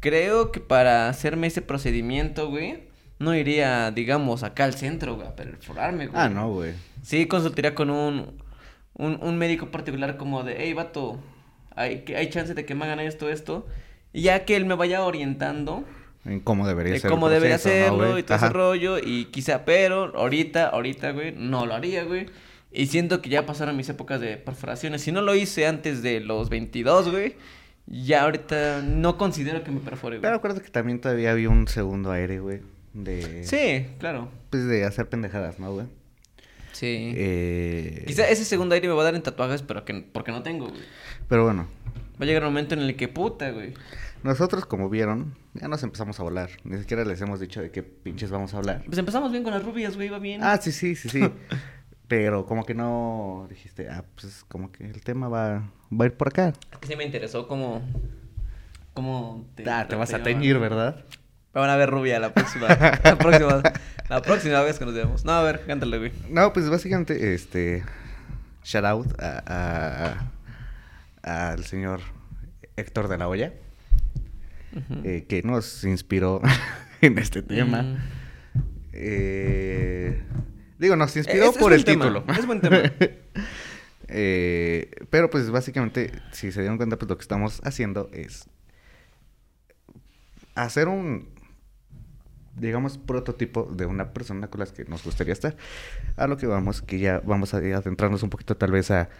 creo 0.00 0.50
que 0.52 0.60
para 0.60 1.08
hacerme 1.08 1.46
ese 1.46 1.62
procedimiento, 1.62 2.48
güey, 2.48 2.88
no 3.18 3.34
iría, 3.34 3.90
digamos, 3.90 4.42
acá 4.42 4.64
al 4.64 4.74
centro, 4.74 5.16
güey, 5.16 5.26
a 5.28 5.36
perforarme, 5.36 6.06
güey. 6.08 6.20
Ah, 6.22 6.28
no, 6.28 6.50
güey. 6.52 6.72
Sí, 7.02 7.26
consultaría 7.26 7.74
con 7.74 7.90
un, 7.90 8.42
un, 8.94 9.18
un 9.22 9.38
médico 9.38 9.70
particular 9.70 10.16
como 10.16 10.42
de, 10.42 10.56
hey, 10.58 10.72
vato, 10.72 11.18
hay, 11.76 12.00
que- 12.00 12.16
hay 12.16 12.28
chance 12.30 12.54
de 12.54 12.64
que 12.64 12.74
me 12.74 12.84
hagan 12.84 13.00
esto, 13.00 13.28
esto. 13.30 13.66
Y 14.12 14.22
ya 14.22 14.44
que 14.44 14.56
él 14.56 14.66
me 14.66 14.74
vaya 14.74 15.02
orientando 15.04 15.84
En 16.28 16.40
cómo 16.40 16.66
debería 16.66 16.94
de 16.94 17.00
ser. 17.00 17.10
cómo 17.10 17.28
debería 17.28 17.56
proceso, 17.56 17.96
¿no, 17.96 18.02
hacerlo 18.02 18.18
y 18.18 18.22
todo 18.22 18.34
Ajá. 18.36 18.46
ese 18.46 18.54
rollo. 18.54 18.98
Y 18.98 19.26
quizá, 19.26 19.64
pero 19.64 20.16
ahorita, 20.16 20.68
ahorita, 20.68 21.12
güey, 21.12 21.32
no 21.32 21.66
lo 21.66 21.74
haría, 21.74 22.04
güey. 22.04 22.26
Y 22.70 22.86
siento 22.86 23.22
que 23.22 23.30
ya 23.30 23.46
pasaron 23.46 23.76
mis 23.76 23.88
épocas 23.88 24.20
de 24.20 24.36
perforaciones. 24.36 25.02
Si 25.02 25.12
no 25.12 25.22
lo 25.22 25.34
hice 25.34 25.66
antes 25.66 26.02
de 26.02 26.20
los 26.20 26.50
22, 26.50 27.10
güey, 27.10 27.36
ya 27.86 28.24
ahorita 28.24 28.82
no 28.82 29.16
considero 29.16 29.64
que 29.64 29.70
me 29.70 29.80
perfore, 29.80 30.16
güey. 30.16 30.22
Pero 30.22 30.36
acuérdate 30.36 30.64
que 30.64 30.70
también 30.70 31.00
todavía 31.00 31.32
había 31.32 31.48
un 31.48 31.66
segundo 31.66 32.12
aire, 32.12 32.40
güey. 32.40 32.60
De. 32.92 33.44
Sí, 33.44 33.86
claro. 33.98 34.28
Pues 34.50 34.66
de 34.66 34.84
hacer 34.84 35.08
pendejadas, 35.08 35.58
¿no, 35.58 35.72
güey? 35.72 35.86
Sí. 36.72 37.12
Eh... 37.16 38.04
Quizá 38.06 38.28
ese 38.28 38.44
segundo 38.44 38.74
aire 38.74 38.86
me 38.86 38.94
va 38.94 39.00
a 39.00 39.04
dar 39.04 39.14
en 39.14 39.22
tatuajes, 39.22 39.62
pero 39.62 39.84
que 39.84 39.94
porque 40.12 40.30
no 40.30 40.42
tengo, 40.42 40.68
güey. 40.68 40.80
Pero 41.28 41.44
bueno, 41.44 41.66
Va 42.20 42.24
a 42.24 42.26
llegar 42.26 42.42
un 42.42 42.48
momento 42.48 42.74
en 42.74 42.80
el 42.80 42.96
que 42.96 43.06
puta, 43.06 43.50
güey. 43.50 43.74
Nosotros 44.22 44.66
como 44.66 44.88
vieron, 44.88 45.34
ya 45.54 45.68
nos 45.68 45.82
empezamos 45.82 46.18
a 46.20 46.22
volar. 46.22 46.50
Ni 46.64 46.78
siquiera 46.78 47.04
les 47.04 47.20
hemos 47.20 47.40
dicho 47.40 47.60
de 47.60 47.70
qué 47.70 47.82
pinches 47.82 48.30
vamos 48.30 48.54
a 48.54 48.58
hablar. 48.58 48.82
Pues 48.86 48.98
empezamos 48.98 49.30
bien 49.32 49.44
con 49.44 49.52
las 49.52 49.64
rubias, 49.64 49.96
güey, 49.96 50.08
va 50.08 50.18
bien. 50.18 50.42
Ah, 50.42 50.58
sí, 50.60 50.72
sí, 50.72 50.94
sí, 50.96 51.08
sí. 51.08 51.20
Pero 52.08 52.46
como 52.46 52.64
que 52.64 52.74
no 52.74 53.46
dijiste, 53.50 53.88
ah, 53.90 54.04
pues 54.14 54.44
como 54.48 54.72
que 54.72 54.84
el 54.84 55.02
tema 55.02 55.28
va, 55.28 55.70
va 55.92 56.04
a 56.04 56.06
ir 56.06 56.14
por 56.14 56.28
acá. 56.28 56.54
Es 56.72 56.78
que 56.78 56.88
sí 56.88 56.96
me 56.96 57.04
interesó 57.04 57.46
cómo. 57.46 57.82
cómo 58.94 59.46
ah, 59.66 59.86
te 59.88 59.94
vas 59.96 60.14
a 60.14 60.22
teñir, 60.22 60.58
¿verdad? 60.58 61.04
Me 61.54 61.60
van 61.60 61.70
a 61.70 61.76
ver 61.76 61.90
rubia 61.90 62.18
la 62.18 62.32
próxima. 62.32 62.68
la 63.04 63.18
próxima. 63.18 63.62
La 64.08 64.22
próxima 64.22 64.62
vez 64.62 64.78
que 64.78 64.86
nos 64.86 64.94
veamos. 64.94 65.24
No, 65.24 65.32
a 65.32 65.42
ver, 65.42 65.64
cántale, 65.66 65.98
güey. 65.98 66.12
No, 66.30 66.52
pues 66.52 66.70
básicamente, 66.70 67.34
este. 67.34 67.84
Shout 68.64 68.84
out 68.84 69.20
a, 69.22 70.22
a- 71.22 71.52
al 71.52 71.64
señor 71.64 72.00
Héctor 72.76 73.08
de 73.08 73.18
la 73.18 73.28
Hoya, 73.28 73.52
Eh, 75.04 75.24
que 75.28 75.42
nos 75.42 75.84
inspiró 75.84 76.40
en 77.00 77.18
este 77.18 77.42
tema. 77.42 77.82
Mm. 77.82 77.96
Eh, 78.92 80.22
digo, 80.78 80.96
nos 80.96 81.16
inspiró 81.16 81.44
Es- 81.44 81.50
es 81.52 81.58
por 81.58 81.72
el 81.72 81.84
tema, 81.84 82.06
título. 82.06 82.24
es 82.38 82.46
buen 82.46 82.60
tema. 82.60 82.78
Eh, 84.10 84.90
pero 85.10 85.28
pues 85.28 85.50
básicamente, 85.50 86.12
si 86.32 86.50
se 86.50 86.60
dieron 86.60 86.78
cuenta, 86.78 86.96
pues 86.98 87.10
lo 87.10 87.18
que 87.18 87.22
estamos 87.22 87.60
haciendo 87.62 88.08
es 88.14 88.48
hacer 90.54 90.88
un, 90.88 91.28
digamos, 92.56 92.96
prototipo 92.96 93.64
de 93.64 93.84
una 93.84 94.14
persona 94.14 94.48
con 94.48 94.60
las 94.60 94.72
que 94.72 94.86
nos 94.86 95.04
gustaría 95.04 95.34
estar. 95.34 95.56
A 96.16 96.26
lo 96.26 96.38
que 96.38 96.46
vamos, 96.46 96.80
que 96.80 96.98
ya 96.98 97.20
vamos 97.24 97.52
a 97.52 97.58
adentrarnos 97.58 98.22
un 98.22 98.30
poquito 98.30 98.56
tal 98.56 98.70
vez 98.72 98.90
a, 98.90 99.10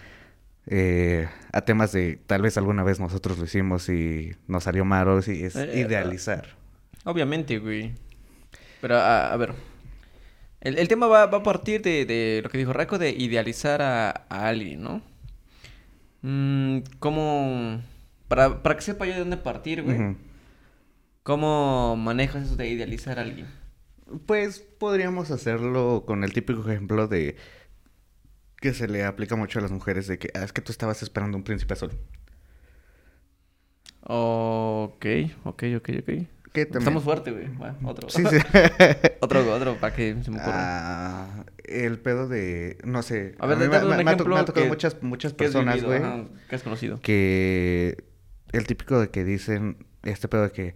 eh, 0.67 1.29
a 1.53 1.63
temas 1.63 1.93
de, 1.93 2.17
tal 2.27 2.43
vez 2.43 2.57
alguna 2.59 2.83
vez 2.83 3.01
nosotros 3.01 3.39
lo 3.39 3.45
hicimos 3.45 3.89
y 3.89 4.33
nos 4.47 4.65
salió 4.65 4.85
mal, 4.85 5.09
o 5.09 5.23
si 5.23 5.45
es 5.45 5.57
Eh, 5.57 5.81
idealizar. 5.81 6.57
Obviamente, 7.05 7.59
güey. 7.59 7.93
Pero, 8.81 8.97
a, 8.97 9.33
a 9.33 9.37
ver. 9.37 9.55
El, 10.61 10.79
el 10.79 10.89
tema 10.89 11.07
va, 11.07 11.27
va 11.27 11.39
a 11.39 11.43
partir 11.43 11.83
de, 11.83 12.05
de 12.05 12.41
lo 12.43 12.51
que 12.51 12.59
dijo 12.59 12.73
Raco 12.73 12.99
de 12.99 13.11
idealizar 13.11 13.81
a, 13.81 14.11
a 14.29 14.49
alguien, 14.49 14.83
¿no? 14.83 15.03
Mm, 16.23 16.81
¿Cómo...? 16.99 17.83
Para, 18.29 18.63
para 18.63 18.77
que 18.77 18.83
sepa 18.83 19.07
yo 19.07 19.13
de 19.15 19.21
dónde 19.21 19.37
partir, 19.39 19.83
güey. 19.83 20.17
¿Cómo 21.23 21.97
manejas 21.97 22.47
eso 22.47 22.57
de 22.57 22.69
idealizar 22.69 23.19
a 23.19 23.23
alguien? 23.23 23.47
Pues 24.27 24.61
podríamos 24.61 25.31
hacerlo 25.31 26.05
con 26.07 26.25
el 26.25 26.33
típico 26.33 26.69
ejemplo 26.69 27.09
de 27.09 27.37
que 28.61 28.75
se 28.75 28.89
le 28.89 29.05
aplica 29.05 29.37
mucho 29.37 29.59
a 29.59 29.63
las 29.63 29.71
mujeres 29.71 30.07
de 30.07 30.19
que 30.19 30.31
"Ah, 30.35 30.43
es 30.45 30.53
que 30.53 30.61
tú 30.61 30.73
estabas 30.73 31.03
esperando 31.03 31.37
un 31.37 31.45
príncipe 31.45 31.75
azul. 31.75 31.93
Ok, 34.03 35.05
ok, 35.45 35.63
ok, 35.77 35.91
ok. 36.01 36.11
Que 36.53 36.63
Estamos 36.63 37.05
fuerte, 37.05 37.31
güey. 37.31 37.47
Bueno, 37.49 37.77
otro. 37.85 38.09
Sí, 38.09 38.25
sí. 38.25 38.37
otro, 39.21 39.53
otro, 39.55 39.77
para 39.77 39.95
que 39.95 40.17
se 40.23 40.31
me 40.31 40.39
ocurra. 40.41 40.55
Ah, 40.57 41.45
el 41.65 41.99
pedo 41.99 42.27
de, 42.27 42.79
no 42.85 43.03
sé. 43.03 43.35
A 43.39 43.47
ver, 43.47 43.59
mí 43.59 43.65
dame 43.65 43.79
me, 43.79 43.85
un 43.85 43.97
me- 43.97 44.03
ejemplo 44.13 44.35
me 44.35 44.41
ha 44.41 44.45
tocado 44.47 44.65
que- 44.65 44.69
muchas, 44.71 45.03
muchas 45.03 45.35
¿Qué 45.35 45.45
has 45.45 45.53
personas, 45.53 45.85
güey, 45.85 46.01
¿Qué 46.49 46.57
has 46.57 46.63
conocido? 46.63 47.01
que 47.03 48.03
el 48.53 48.67
típico 48.67 48.99
de 48.99 49.11
que 49.11 49.25
dicen 49.25 49.87
este 50.05 50.27
pedo 50.29 50.45
de 50.45 50.53
que 50.53 50.75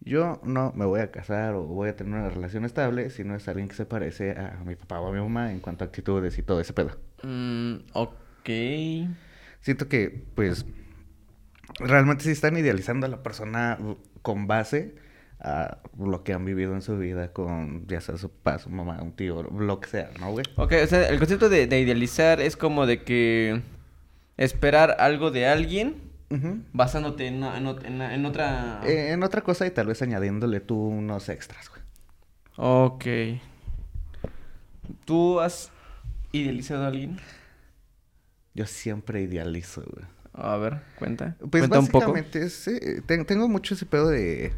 yo 0.00 0.40
no 0.42 0.72
me 0.74 0.84
voy 0.86 1.00
a 1.00 1.12
casar 1.12 1.54
o 1.54 1.62
voy 1.62 1.88
a 1.90 1.94
tener 1.96 2.12
una 2.18 2.28
relación 2.28 2.64
estable 2.64 3.08
si 3.10 3.22
no 3.22 3.36
es 3.36 3.46
alguien 3.46 3.68
que 3.68 3.76
se 3.76 3.86
parece 3.86 4.32
a 4.32 4.60
mi 4.66 4.74
papá 4.74 4.98
o 5.00 5.08
a 5.08 5.12
mi 5.12 5.20
mamá 5.20 5.52
en 5.52 5.60
cuanto 5.60 5.84
a 5.84 5.86
actitudes 5.86 6.36
y 6.38 6.42
todo 6.42 6.60
ese 6.60 6.72
pedo. 6.72 6.98
Mm, 7.22 7.74
ok. 7.92 8.48
Siento 9.60 9.88
que, 9.88 10.24
pues, 10.34 10.66
realmente 11.78 12.24
sí 12.24 12.30
están 12.30 12.56
idealizando 12.56 13.06
a 13.06 13.08
la 13.08 13.22
persona 13.22 13.78
con 14.22 14.46
base 14.46 14.94
a 15.40 15.78
lo 15.98 16.22
que 16.22 16.32
han 16.32 16.44
vivido 16.44 16.72
en 16.74 16.82
su 16.82 16.96
vida 16.98 17.32
con, 17.32 17.86
ya 17.88 18.00
sea 18.00 18.16
su 18.16 18.30
papá, 18.30 18.58
su 18.60 18.70
mamá, 18.70 19.00
un 19.02 19.12
tío, 19.12 19.42
lo 19.42 19.80
que 19.80 19.88
sea, 19.88 20.10
¿no, 20.20 20.30
güey? 20.30 20.44
Ok, 20.56 20.72
o 20.84 20.86
sea, 20.86 21.08
el 21.08 21.18
concepto 21.18 21.48
de, 21.48 21.66
de 21.66 21.80
idealizar 21.80 22.40
es 22.40 22.56
como 22.56 22.86
de 22.86 23.02
que 23.02 23.60
esperar 24.36 24.96
algo 25.00 25.30
de 25.32 25.46
alguien 25.48 26.10
basándote 26.72 27.26
en, 27.26 27.42
en, 27.42 27.64
ot- 27.66 27.84
en- 27.84 28.00
en 28.00 28.24
otra... 28.24 28.80
Eh, 28.84 29.10
en 29.12 29.22
otra 29.24 29.40
cosa 29.42 29.66
y 29.66 29.70
tal 29.72 29.88
vez 29.88 30.00
añadiéndole 30.00 30.60
tú 30.60 30.76
unos 30.76 31.28
extras, 31.28 31.68
güey. 31.68 31.82
Ok. 32.56 33.04
¿Tú 35.04 35.40
has 35.40 35.71
idealizado 36.32 36.84
a 36.84 36.88
alguien? 36.88 37.18
Yo 38.54 38.66
siempre 38.66 39.22
idealizo, 39.22 39.82
güey. 39.82 40.04
A 40.34 40.56
ver, 40.56 40.80
cuenta. 40.98 41.36
Pues 41.50 41.62
cuenta 41.62 41.78
un 41.78 41.86
poco. 41.88 42.12
básicamente 42.12 42.42
es, 42.44 42.66
eh, 42.68 43.02
ten- 43.06 43.24
tengo 43.26 43.48
mucho 43.48 43.74
ese 43.74 43.86
pedo 43.86 44.08
de, 44.08 44.52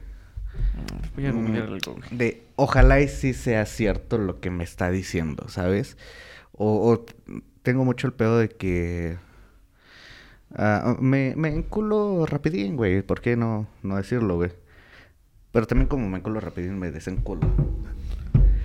Mm, 0.55 1.17
Voy 1.17 1.27
a 1.27 1.33
Mm. 1.33 1.47
güey. 1.47 2.03
de 2.13 2.43
ojalá 2.55 3.01
y 3.01 3.09
sí 3.09 3.35
sea 3.35 3.67
cierto 3.67 4.19
lo 4.19 4.41
que 4.41 4.51
me 4.51 4.63
está 4.63 4.89
diciendo, 4.91 5.49
¿sabes? 5.49 5.97
O, 6.53 6.93
o 6.93 7.05
tengo 7.63 7.85
mucho 7.85 8.07
el 8.07 8.13
pedo 8.13 8.39
de 8.39 8.49
que 8.51 9.17
ah, 10.55 10.97
me, 11.01 11.35
me 11.37 11.49
enculo 11.49 12.25
rapidín, 12.27 12.77
güey. 12.77 13.03
¿Por 13.03 13.21
qué 13.21 13.37
no, 13.37 13.67
no 13.83 13.97
decirlo, 13.97 14.37
güey? 14.37 14.53
Pero 15.51 15.67
también 15.67 15.89
como 15.89 16.09
me 16.09 16.19
enculo 16.19 16.39
rapidín, 16.39 16.79
me 16.79 16.93
desenculo. 16.93 17.49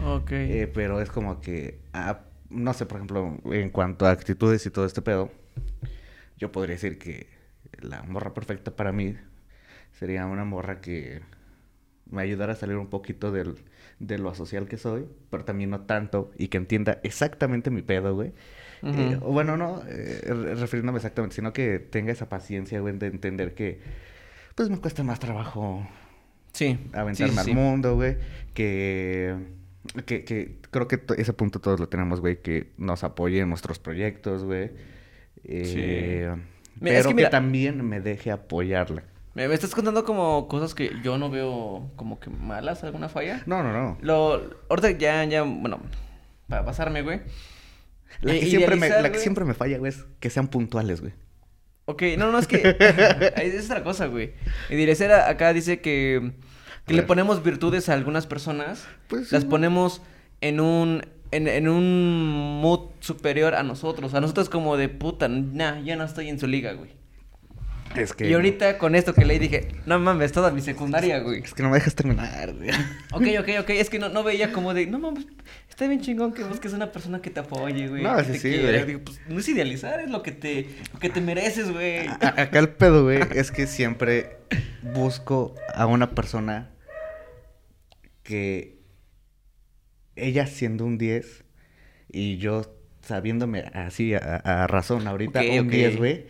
Ok. 0.06 0.32
Eh, 0.32 0.72
pero 0.72 1.02
es 1.02 1.10
como 1.10 1.42
que, 1.42 1.80
ah, 1.94 2.20
no 2.50 2.74
sé, 2.74 2.86
por 2.86 2.98
ejemplo, 2.98 3.38
en 3.46 3.70
cuanto 3.70 4.06
a 4.06 4.12
actitudes 4.12 4.66
y 4.66 4.72
todo 4.72 4.86
este 4.86 5.02
pedo, 5.02 5.32
yo 6.38 6.52
podría 6.52 6.76
decir 6.76 6.98
que 6.98 7.28
la 7.80 8.04
morra 8.04 8.34
perfecta 8.34 8.76
para 8.76 8.92
mí 8.92 9.16
sería 9.92 10.26
una 10.26 10.46
morra 10.46 10.82
que 10.82 11.22
me 12.10 12.22
ayudara 12.22 12.54
a 12.54 12.56
salir 12.56 12.78
un 12.78 12.88
poquito 12.90 13.32
del, 13.32 13.56
de 14.00 14.18
lo 14.18 14.30
asocial 14.30 14.68
que 14.68 14.78
soy, 14.78 15.06
pero 15.30 15.46
también 15.46 15.70
no 15.70 15.82
tanto, 15.82 16.32
y 16.38 16.48
que 16.48 16.58
entienda 16.58 17.00
exactamente 17.04 17.70
mi 17.70 17.82
pedo, 17.82 18.16
güey. 18.16 18.34
Eh, 18.82 19.20
o 19.22 19.32
bueno, 19.34 19.58
no 19.58 19.84
eh, 19.88 20.22
re- 20.26 20.56
refiriéndome 20.56 20.98
exactamente, 20.98 21.36
sino 21.36 21.54
que 21.54 21.80
tenga 21.80 22.12
esa 22.12 22.30
paciencia, 22.30 22.80
güey, 22.80 22.98
de 22.98 23.08
entender 23.08 23.54
que, 23.54 23.80
pues 24.56 24.70
me 24.70 24.78
cuesta 24.80 25.04
más 25.04 25.20
trabajo 25.20 25.86
sí. 26.54 26.80
aventarme 26.94 27.44
sí, 27.44 27.52
al 27.52 27.56
mundo, 27.56 27.96
güey. 27.96 28.18
Que, 28.54 29.36
que, 30.06 30.24
que 30.24 30.58
creo 30.72 30.88
que 30.88 31.02
ese 31.18 31.34
punto 31.34 31.60
todos 31.60 31.80
lo 31.80 31.90
tenemos, 31.90 32.22
güey. 32.22 32.42
Que 32.42 32.72
nos 32.78 33.04
apoye 33.04 33.40
en 33.40 33.50
nuestros 33.50 33.80
proyectos, 33.80 34.44
güey. 34.44 34.72
Eh, 35.44 36.30
es 36.32 36.82
pero 36.82 37.04
que 37.04 37.08
que, 37.10 37.14
mira- 37.16 37.30
también 37.30 37.88
me 37.88 38.00
deje 38.00 38.32
apoyarla. 38.32 39.04
Me, 39.36 39.46
estás 39.54 39.74
contando 39.76 40.04
como 40.04 40.48
cosas 40.48 40.74
que 40.76 40.92
yo 41.04 41.18
no 41.18 41.30
veo 41.30 41.92
como 41.96 42.20
que 42.20 42.30
malas, 42.30 42.84
alguna 42.84 43.10
falla. 43.10 43.44
No, 43.46 43.64
no, 43.64 43.72
no. 43.72 43.98
Lo, 44.02 44.42
ahorita 44.70 44.92
ya, 44.92 45.24
ya, 45.26 45.44
bueno, 45.44 45.80
para 46.48 46.66
pasarme, 46.66 47.04
güey. 47.04 47.22
La 48.22 48.34
Eh, 48.34 48.40
que, 48.42 48.46
siempre 48.48 48.72
me, 48.76 48.88
idealizar, 48.88 49.04
la 49.04 49.12
que 49.12 49.20
siempre 49.20 49.46
me 49.46 49.54
falla, 49.54 49.78
güey, 49.78 49.92
es 49.92 50.06
que 50.20 50.30
sean 50.30 50.48
puntuales, 50.48 51.00
güey. 51.02 51.14
Ok, 51.86 52.04
no, 52.18 52.32
no, 52.32 52.40
es 52.40 52.48
que 52.48 52.76
es 53.38 53.66
otra 53.66 53.84
cosa, 53.84 54.08
güey. 54.08 54.34
Y 54.70 54.76
Direcer 54.76 55.12
acá 55.12 55.54
dice 55.54 55.80
que, 55.80 56.32
que 56.90 56.94
le 56.96 57.04
ponemos 57.04 57.42
virtudes 57.44 57.88
a 57.90 57.94
algunas 57.94 58.28
personas, 58.28 58.86
Pues 59.08 59.32
las 59.32 59.44
sí. 59.44 59.48
ponemos 59.50 60.02
en 60.42 60.60
un 60.60 61.02
en, 61.32 61.48
en 61.48 61.68
un 61.70 62.60
mood 62.62 62.90
superior 63.02 63.54
a 63.56 63.62
nosotros. 63.64 64.14
A 64.16 64.20
nosotros 64.22 64.50
como 64.50 64.78
de 64.78 64.90
puta, 64.90 65.28
nah, 65.28 65.80
ya 65.82 65.96
no 65.96 66.04
estoy 66.04 66.28
en 66.28 66.40
su 66.40 66.48
liga, 66.48 66.74
güey. 66.74 66.98
Es 67.96 68.14
que... 68.14 68.28
Y 68.30 68.34
ahorita 68.34 68.78
con 68.80 68.94
esto 68.96 69.14
que 69.16 69.26
leí 69.26 69.38
dije, 69.40 69.68
no 69.88 69.98
mames, 70.00 70.32
toda 70.32 70.52
mi 70.52 70.62
secundaria, 70.62 71.20
güey. 71.20 71.42
Es 71.44 71.54
que 71.56 71.62
no 71.64 71.70
me 71.70 71.76
dejas 71.76 71.94
terminar, 71.96 72.54
güey. 72.56 72.70
Ok, 73.14 73.24
ok, 73.42 73.50
ok, 73.62 73.70
es 73.72 73.90
que 73.92 73.98
no, 74.00 74.10
no 74.10 74.24
veía 74.24 74.52
como 74.52 74.74
de, 74.76 74.86
no 74.88 74.98
mames, 75.00 75.26
está 75.70 75.88
bien 75.88 76.00
chingón 76.02 76.34
que 76.34 76.44
busques 76.44 76.74
una 76.74 76.92
persona 76.92 77.20
que 77.22 77.30
te 77.32 77.40
apoye, 77.40 77.88
güey. 77.88 78.04
No, 78.04 78.16
que 78.18 78.24
sí, 78.26 78.32
te 78.34 78.40
sí, 78.40 78.50
quiera. 78.50 78.72
güey. 78.72 78.86
Digo, 78.86 79.02
pues 79.06 79.20
no 79.28 79.40
es 79.40 79.50
idealizar, 79.50 80.00
es 80.02 80.10
lo 80.10 80.22
que 80.24 80.32
te, 80.32 80.68
lo 80.94 81.00
que 81.00 81.10
te 81.10 81.20
mereces, 81.22 81.72
güey. 81.72 82.08
A- 82.08 82.42
acá 82.42 82.58
el 82.60 82.70
pedo, 82.70 83.04
güey, 83.04 83.20
es 83.36 83.52
que 83.52 83.66
siempre 83.68 84.38
busco 84.82 85.56
a 85.76 85.86
una 85.88 86.12
persona 86.12 86.70
que 88.30 88.78
ella 90.16 90.46
siendo 90.48 90.86
un 90.86 90.98
10 90.98 91.44
y 92.12 92.38
yo 92.38 92.62
sabiéndome 93.02 93.62
así 93.74 94.14
a, 94.14 94.20
a 94.20 94.68
razón 94.68 95.08
ahorita 95.08 95.42
un 95.42 95.68
ok. 95.68 95.72
10, 95.72 95.98
güey, 95.98 96.26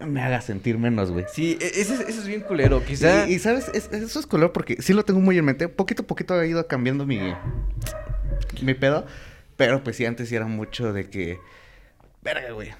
me 0.00 0.20
haga 0.20 0.40
sentir 0.40 0.76
menos, 0.78 1.10
güey. 1.10 1.24
Sí, 1.32 1.56
e- 1.60 1.80
ese, 1.80 1.94
es- 1.94 2.26
bien 2.26 2.40
culero, 2.42 2.84
quizá. 2.84 3.26
Y, 3.28 3.34
y, 3.34 3.38
sabes, 3.38 3.68
Es- 3.72 3.90
eso 3.92 4.20
es 4.20 4.26
color 4.26 4.52
porque 4.52 4.76
sí 4.82 4.92
lo 4.92 5.04
tengo 5.04 5.20
muy 5.20 5.38
en 5.38 5.44
mente. 5.44 5.68
Poquito 5.68 6.02
a 6.02 6.06
poquito 6.06 6.34
ha 6.34 6.44
ido 6.46 6.66
cambiando 6.66 7.06
mi, 7.06 7.18
mi 8.62 8.74
pedo. 8.74 9.06
Pero 9.56 9.82
pues 9.84 9.96
sí, 9.96 10.04
antes 10.04 10.28
sí 10.28 10.34
era 10.34 10.46
mucho 10.46 10.92
de 10.92 11.08
que, 11.08 11.38
verga, 12.22 12.50
güey. 12.52 12.70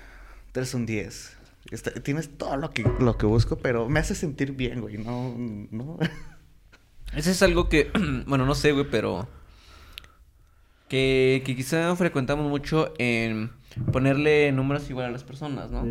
Tú 0.53 0.61
eres 0.61 0.75
un 0.75 0.87
10. 0.87 1.37
Este, 1.71 1.93
tienes 2.01 2.37
todo 2.37 2.57
lo 2.57 2.71
que, 2.71 2.85
lo 2.99 3.17
que 3.17 3.27
busco, 3.27 3.57
pero 3.57 3.89
me 3.89 4.01
hace 4.01 4.15
sentir 4.15 4.53
bien, 4.53 4.81
güey. 4.81 4.99
No, 4.99 5.35
no. 5.71 5.99
Eso 7.17 7.31
es 7.31 7.43
algo 7.43 7.69
que, 7.69 7.91
bueno, 8.27 8.47
no 8.47 8.55
sé, 8.55 8.73
güey, 8.73 8.87
pero... 8.91 9.29
Que, 10.89 11.43
que 11.47 11.57
quizá 11.57 11.97
frecuentamos 11.97 12.49
mucho 12.49 12.93
en 12.99 13.51
ponerle 13.91 14.53
números 14.53 14.89
igual 14.91 15.07
a 15.07 15.11
las 15.11 15.25
personas, 15.25 15.71
¿no? 15.71 15.85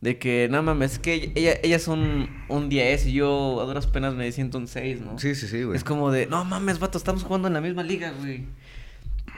De 0.00 0.18
que, 0.18 0.48
no 0.50 0.62
mames, 0.62 0.94
es 0.94 0.98
que 0.98 1.32
ella, 1.34 1.54
ellas 1.62 1.82
son 1.82 2.28
un 2.48 2.68
10 2.68 3.06
y 3.06 3.12
yo 3.12 3.60
a 3.60 3.64
duras 3.64 3.86
penas 3.86 4.14
me 4.14 4.30
siento 4.32 4.58
un 4.58 4.66
6, 4.66 5.00
¿no? 5.00 5.18
Sí, 5.18 5.34
sí, 5.34 5.46
sí, 5.46 5.62
güey. 5.62 5.76
Es 5.76 5.84
como 5.84 6.10
de, 6.10 6.26
no 6.26 6.44
mames, 6.44 6.78
vato, 6.78 6.98
estamos 6.98 7.22
jugando 7.24 7.48
en 7.48 7.54
la 7.54 7.60
misma 7.60 7.82
liga, 7.82 8.12
güey. 8.18 8.46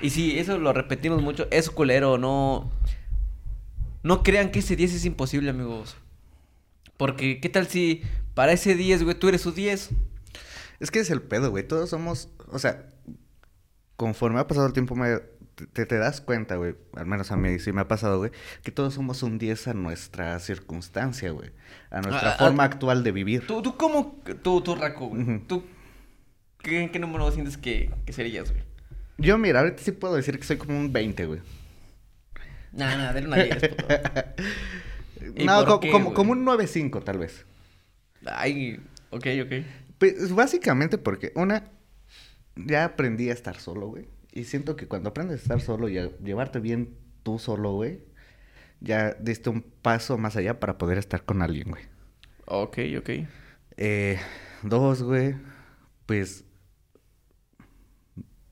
Y 0.00 0.10
sí, 0.10 0.38
eso 0.38 0.58
lo 0.58 0.72
repetimos 0.72 1.22
mucho. 1.22 1.48
Es 1.50 1.70
culero, 1.70 2.18
no... 2.18 2.70
No 4.02 4.22
crean 4.22 4.50
que 4.50 4.58
ese 4.58 4.76
10 4.76 4.94
es 4.94 5.04
imposible, 5.06 5.50
amigos. 5.50 5.96
Porque, 6.96 7.40
¿qué 7.40 7.48
tal 7.48 7.66
si 7.66 8.02
para 8.34 8.52
ese 8.52 8.74
10, 8.74 9.02
güey, 9.02 9.18
tú 9.18 9.28
eres 9.28 9.40
su 9.40 9.52
10? 9.52 9.90
Es 10.84 10.90
que 10.90 11.00
es 11.00 11.08
el 11.10 11.22
pedo, 11.22 11.50
güey. 11.50 11.66
Todos 11.66 11.88
somos, 11.88 12.28
o 12.50 12.58
sea, 12.58 12.84
conforme 13.96 14.38
ha 14.38 14.46
pasado 14.46 14.66
el 14.66 14.74
tiempo, 14.74 14.94
me, 14.94 15.18
te, 15.72 15.86
te 15.86 15.96
das 15.96 16.20
cuenta, 16.20 16.56
güey, 16.56 16.74
al 16.94 17.06
menos 17.06 17.32
a 17.32 17.36
mí 17.36 17.58
sí 17.58 17.72
me 17.72 17.80
ha 17.80 17.88
pasado, 17.88 18.18
güey, 18.18 18.32
que 18.62 18.70
todos 18.70 18.92
somos 18.92 19.22
un 19.22 19.38
10 19.38 19.68
a 19.68 19.72
nuestra 19.74 20.38
circunstancia, 20.40 21.30
güey. 21.30 21.52
A 21.90 22.02
nuestra 22.02 22.32
Ah, 22.32 22.36
ah, 22.38 22.44
forma 22.44 22.64
actual 22.64 23.02
de 23.02 23.12
vivir. 23.12 23.46
¿Tú, 23.46 23.62
tú 23.62 23.76
cómo, 23.78 24.20
tú, 24.42 24.60
tú, 24.60 24.74
Raco, 24.74 25.06
güey? 25.06 25.38
¿Tú 25.46 25.64
qué, 26.58 26.90
qué 26.92 26.98
número 26.98 27.30
sientes 27.32 27.56
que, 27.56 27.90
que 28.04 28.12
serías, 28.12 28.50
güey? 28.50 28.62
Yo, 29.16 29.38
mira, 29.38 29.60
ahorita 29.60 29.82
sí 29.82 29.92
puedo 29.92 30.16
decir 30.16 30.38
que 30.38 30.44
soy 30.44 30.58
como 30.58 30.78
un 30.78 30.92
20, 30.92 31.24
güey. 31.24 31.40
Nah, 32.72 32.96
nah, 32.96 33.12
dale 33.14 33.26
una 33.26 33.36
10, 33.42 33.68
puto. 33.68 33.86
¿Y 35.36 35.44
No, 35.44 35.64
co- 35.64 35.80
qué, 35.80 35.90
como, 35.90 36.12
como 36.12 36.32
un 36.32 36.44
9.5, 36.44 37.02
tal 37.04 37.18
vez. 37.18 37.46
Ay, 38.26 38.80
ok, 39.10 39.26
ok. 39.44 39.52
Pues 39.98 40.32
básicamente 40.34 40.98
porque, 40.98 41.32
una, 41.34 41.70
ya 42.56 42.84
aprendí 42.84 43.30
a 43.30 43.32
estar 43.32 43.58
solo, 43.58 43.88
güey. 43.88 44.08
Y 44.32 44.44
siento 44.44 44.76
que 44.76 44.88
cuando 44.88 45.10
aprendes 45.10 45.40
a 45.40 45.42
estar 45.42 45.60
solo 45.60 45.88
y 45.88 45.98
a 45.98 46.10
llevarte 46.18 46.58
bien 46.58 46.96
tú 47.22 47.38
solo, 47.38 47.72
güey, 47.72 48.00
ya 48.80 49.14
diste 49.14 49.50
un 49.50 49.62
paso 49.62 50.18
más 50.18 50.36
allá 50.36 50.58
para 50.60 50.76
poder 50.76 50.98
estar 50.98 51.24
con 51.24 51.40
alguien, 51.42 51.70
güey. 51.70 51.84
Ok, 52.46 52.78
ok. 52.98 53.10
Eh, 53.76 54.18
dos, 54.62 55.02
güey, 55.02 55.36
pues 56.06 56.44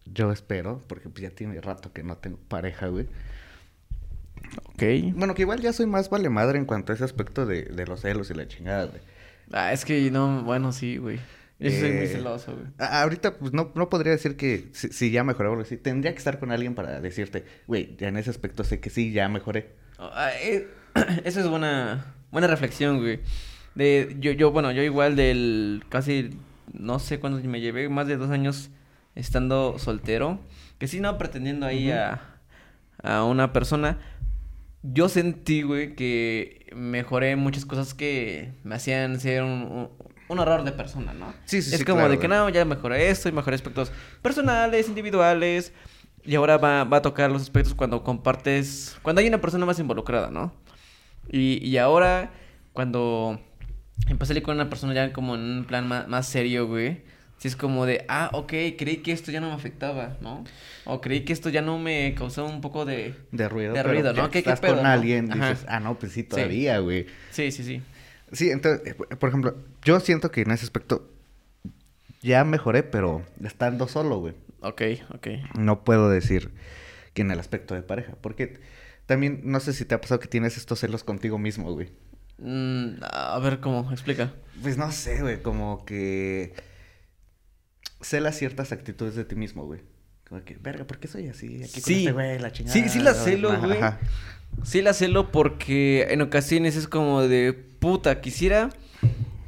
yo 0.04 0.30
espero, 0.32 0.82
porque 0.86 1.08
pues 1.08 1.22
ya 1.22 1.30
tiene 1.30 1.60
rato 1.60 1.92
que 1.92 2.02
no 2.02 2.16
tengo 2.16 2.38
pareja, 2.48 2.88
güey. 2.88 3.08
Ok. 4.66 4.82
Bueno, 5.14 5.34
que 5.34 5.42
igual 5.42 5.60
ya 5.60 5.72
soy 5.72 5.86
más 5.86 6.10
vale 6.10 6.28
madre 6.28 6.58
en 6.58 6.64
cuanto 6.64 6.92
a 6.92 6.94
ese 6.94 7.04
aspecto 7.04 7.46
de, 7.46 7.64
de 7.64 7.86
los 7.86 8.00
celos 8.00 8.30
y 8.30 8.34
la 8.34 8.48
chingada, 8.48 8.86
güey. 8.86 9.00
Ah, 9.50 9.72
es 9.72 9.84
que 9.84 10.10
no, 10.10 10.42
bueno, 10.42 10.72
sí, 10.72 10.96
güey. 10.98 11.18
Yo 11.58 11.70
sí 11.70 11.78
soy 11.80 11.92
muy 11.92 12.04
Eh, 12.04 12.08
celoso, 12.08 12.52
güey. 12.54 12.66
Ahorita, 12.78 13.38
pues 13.38 13.52
no, 13.52 13.70
no 13.74 13.88
podría 13.88 14.12
decir 14.12 14.36
que 14.36 14.68
si, 14.72 14.88
si 14.88 15.10
ya 15.10 15.22
mejoré 15.24 15.48
o 15.48 15.60
así. 15.60 15.76
Tendría 15.76 16.12
que 16.12 16.18
estar 16.18 16.38
con 16.38 16.50
alguien 16.50 16.74
para 16.74 17.00
decirte, 17.00 17.44
güey, 17.66 17.96
ya 17.98 18.08
en 18.08 18.16
ese 18.16 18.30
aspecto 18.30 18.64
sé 18.64 18.80
que 18.80 18.90
sí, 18.90 19.12
ya 19.12 19.28
mejoré. 19.28 19.70
Ah, 19.98 20.30
eh, 20.42 20.66
Esa 21.24 21.40
es 21.40 21.48
buena, 21.48 22.14
buena 22.30 22.46
reflexión, 22.48 22.98
güey. 23.00 23.20
De, 23.74 24.16
yo, 24.20 24.32
yo, 24.32 24.50
bueno, 24.50 24.72
yo 24.72 24.82
igual 24.82 25.16
del 25.16 25.84
casi, 25.88 26.30
no 26.72 26.98
sé 26.98 27.20
cuántos 27.20 27.42
me 27.44 27.60
llevé, 27.60 27.88
más 27.88 28.06
de 28.06 28.16
dos 28.16 28.30
años 28.30 28.70
estando 29.14 29.78
soltero. 29.78 30.40
Que 30.78 30.88
sí, 30.88 30.98
no 31.00 31.16
pretendiendo 31.16 31.64
ahí 31.66 31.90
a, 31.92 32.38
a 33.02 33.24
una 33.24 33.52
persona. 33.52 33.98
Yo 34.82 35.08
sentí, 35.08 35.62
güey, 35.62 35.94
que 35.94 36.66
mejoré 36.74 37.36
muchas 37.36 37.64
cosas 37.64 37.94
que 37.94 38.54
me 38.64 38.74
hacían 38.74 39.20
ser 39.20 39.42
un, 39.42 39.50
un, 39.50 39.88
un 40.28 40.38
error 40.40 40.64
de 40.64 40.72
persona, 40.72 41.12
¿no? 41.12 41.32
Sí, 41.44 41.62
sí, 41.62 41.72
es 41.72 41.78
sí, 41.78 41.84
como 41.84 41.98
claro, 41.98 42.12
de 42.12 42.18
que 42.18 42.28
no, 42.28 42.48
ya 42.48 42.64
mejoré 42.64 43.08
esto 43.08 43.28
y 43.28 43.32
mejoré 43.32 43.54
aspectos 43.54 43.92
personales, 44.22 44.88
individuales. 44.88 45.72
Y 46.24 46.34
ahora 46.36 46.56
va, 46.56 46.84
va 46.84 46.98
a 46.98 47.02
tocar 47.02 47.30
los 47.30 47.42
aspectos 47.42 47.74
cuando 47.74 48.02
compartes, 48.02 48.96
cuando 49.02 49.20
hay 49.20 49.28
una 49.28 49.40
persona 49.40 49.66
más 49.66 49.78
involucrada, 49.78 50.30
¿no? 50.30 50.52
Y, 51.30 51.64
y 51.66 51.78
ahora, 51.78 52.32
cuando 52.72 53.40
empecé 54.08 54.24
a 54.24 54.34
salir 54.34 54.42
con 54.42 54.54
una 54.54 54.68
persona 54.68 54.94
ya 54.94 55.12
como 55.12 55.34
en 55.34 55.40
un 55.40 55.64
plan 55.64 55.86
más, 55.86 56.08
más 56.08 56.26
serio, 56.26 56.66
güey. 56.66 57.02
Sí 57.42 57.48
es 57.48 57.56
como 57.56 57.86
de, 57.86 58.04
ah, 58.08 58.30
ok, 58.34 58.52
creí 58.78 58.98
que 58.98 59.10
esto 59.10 59.32
ya 59.32 59.40
no 59.40 59.48
me 59.48 59.54
afectaba, 59.54 60.16
¿no? 60.20 60.44
O 60.84 61.00
creí 61.00 61.24
que 61.24 61.32
esto 61.32 61.48
ya 61.48 61.60
no 61.60 61.76
me 61.76 62.14
causaba 62.16 62.46
un 62.48 62.60
poco 62.60 62.84
de... 62.84 63.16
De 63.32 63.48
ruido. 63.48 63.72
De 63.74 63.82
ruido, 63.82 64.12
¿no? 64.12 64.26
que 64.26 64.38
¿Qué- 64.38 64.44
qué 64.44 64.50
estás 64.50 64.60
pedo, 64.60 64.74
con 64.74 64.84
no? 64.84 64.88
alguien, 64.88 65.32
Ajá. 65.32 65.48
dices, 65.50 65.66
ah, 65.68 65.80
no, 65.80 65.98
pues 65.98 66.12
sí, 66.12 66.22
todavía, 66.22 66.78
güey. 66.78 67.06
Sí, 67.32 67.50
sí, 67.50 67.64
sí. 67.64 67.82
Sí, 68.30 68.50
entonces, 68.50 68.94
eh, 69.10 69.16
por 69.16 69.28
ejemplo, 69.28 69.56
yo 69.84 69.98
siento 69.98 70.30
que 70.30 70.42
en 70.42 70.52
ese 70.52 70.64
aspecto 70.64 71.10
ya 72.22 72.44
mejoré, 72.44 72.84
pero 72.84 73.26
estando 73.44 73.88
solo, 73.88 74.18
güey. 74.20 74.34
Ok, 74.60 74.82
ok. 75.12 75.26
No 75.58 75.82
puedo 75.82 76.08
decir 76.10 76.52
que 77.12 77.22
en 77.22 77.32
el 77.32 77.40
aspecto 77.40 77.74
de 77.74 77.82
pareja, 77.82 78.12
porque 78.20 78.60
también 79.06 79.40
no 79.42 79.58
sé 79.58 79.72
si 79.72 79.84
te 79.84 79.96
ha 79.96 80.00
pasado 80.00 80.20
que 80.20 80.28
tienes 80.28 80.56
estos 80.56 80.78
celos 80.78 81.02
contigo 81.02 81.38
mismo, 81.38 81.72
güey. 81.72 81.90
Mm, 82.38 83.02
a 83.02 83.36
ver, 83.40 83.58
¿cómo? 83.58 83.90
Explica. 83.90 84.32
Pues 84.62 84.78
no 84.78 84.92
sé, 84.92 85.20
güey, 85.22 85.42
como 85.42 85.84
que 85.84 86.54
celas 88.02 88.36
ciertas 88.36 88.72
actitudes 88.72 89.14
de 89.14 89.24
ti 89.24 89.34
mismo, 89.34 89.64
güey. 89.64 89.80
Como 90.28 90.44
que, 90.44 90.56
verga, 90.60 90.86
¿por 90.86 90.98
qué 90.98 91.08
soy 91.08 91.28
así? 91.28 91.62
Aquí 91.62 91.80
con 91.80 91.82
Sí. 91.82 91.98
este 92.00 92.12
güey, 92.12 92.38
la 92.38 92.52
chingada. 92.52 92.72
Sí, 92.74 92.88
sí 92.88 92.98
la 93.00 93.14
celo, 93.14 93.58
güey. 93.60 93.78
Sí 94.64 94.82
la 94.82 94.92
celo 94.94 95.30
porque 95.30 96.06
en 96.10 96.20
ocasiones 96.22 96.76
es 96.76 96.88
como 96.88 97.22
de 97.22 97.52
puta, 97.52 98.20
quisiera 98.20 98.70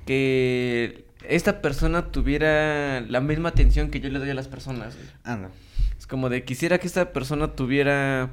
que 0.06 1.04
esta 1.28 1.62
persona 1.62 2.10
tuviera 2.12 3.00
la 3.02 3.20
misma 3.20 3.50
atención 3.50 3.90
que 3.90 4.00
yo 4.00 4.08
le 4.10 4.18
doy 4.18 4.30
a 4.30 4.34
las 4.34 4.48
personas. 4.48 4.94
güey. 4.96 5.06
Anda. 5.24 5.50
Es 5.98 6.06
como 6.06 6.28
de 6.28 6.44
quisiera 6.44 6.78
que 6.78 6.86
esta 6.86 7.12
persona 7.12 7.54
tuviera, 7.54 8.30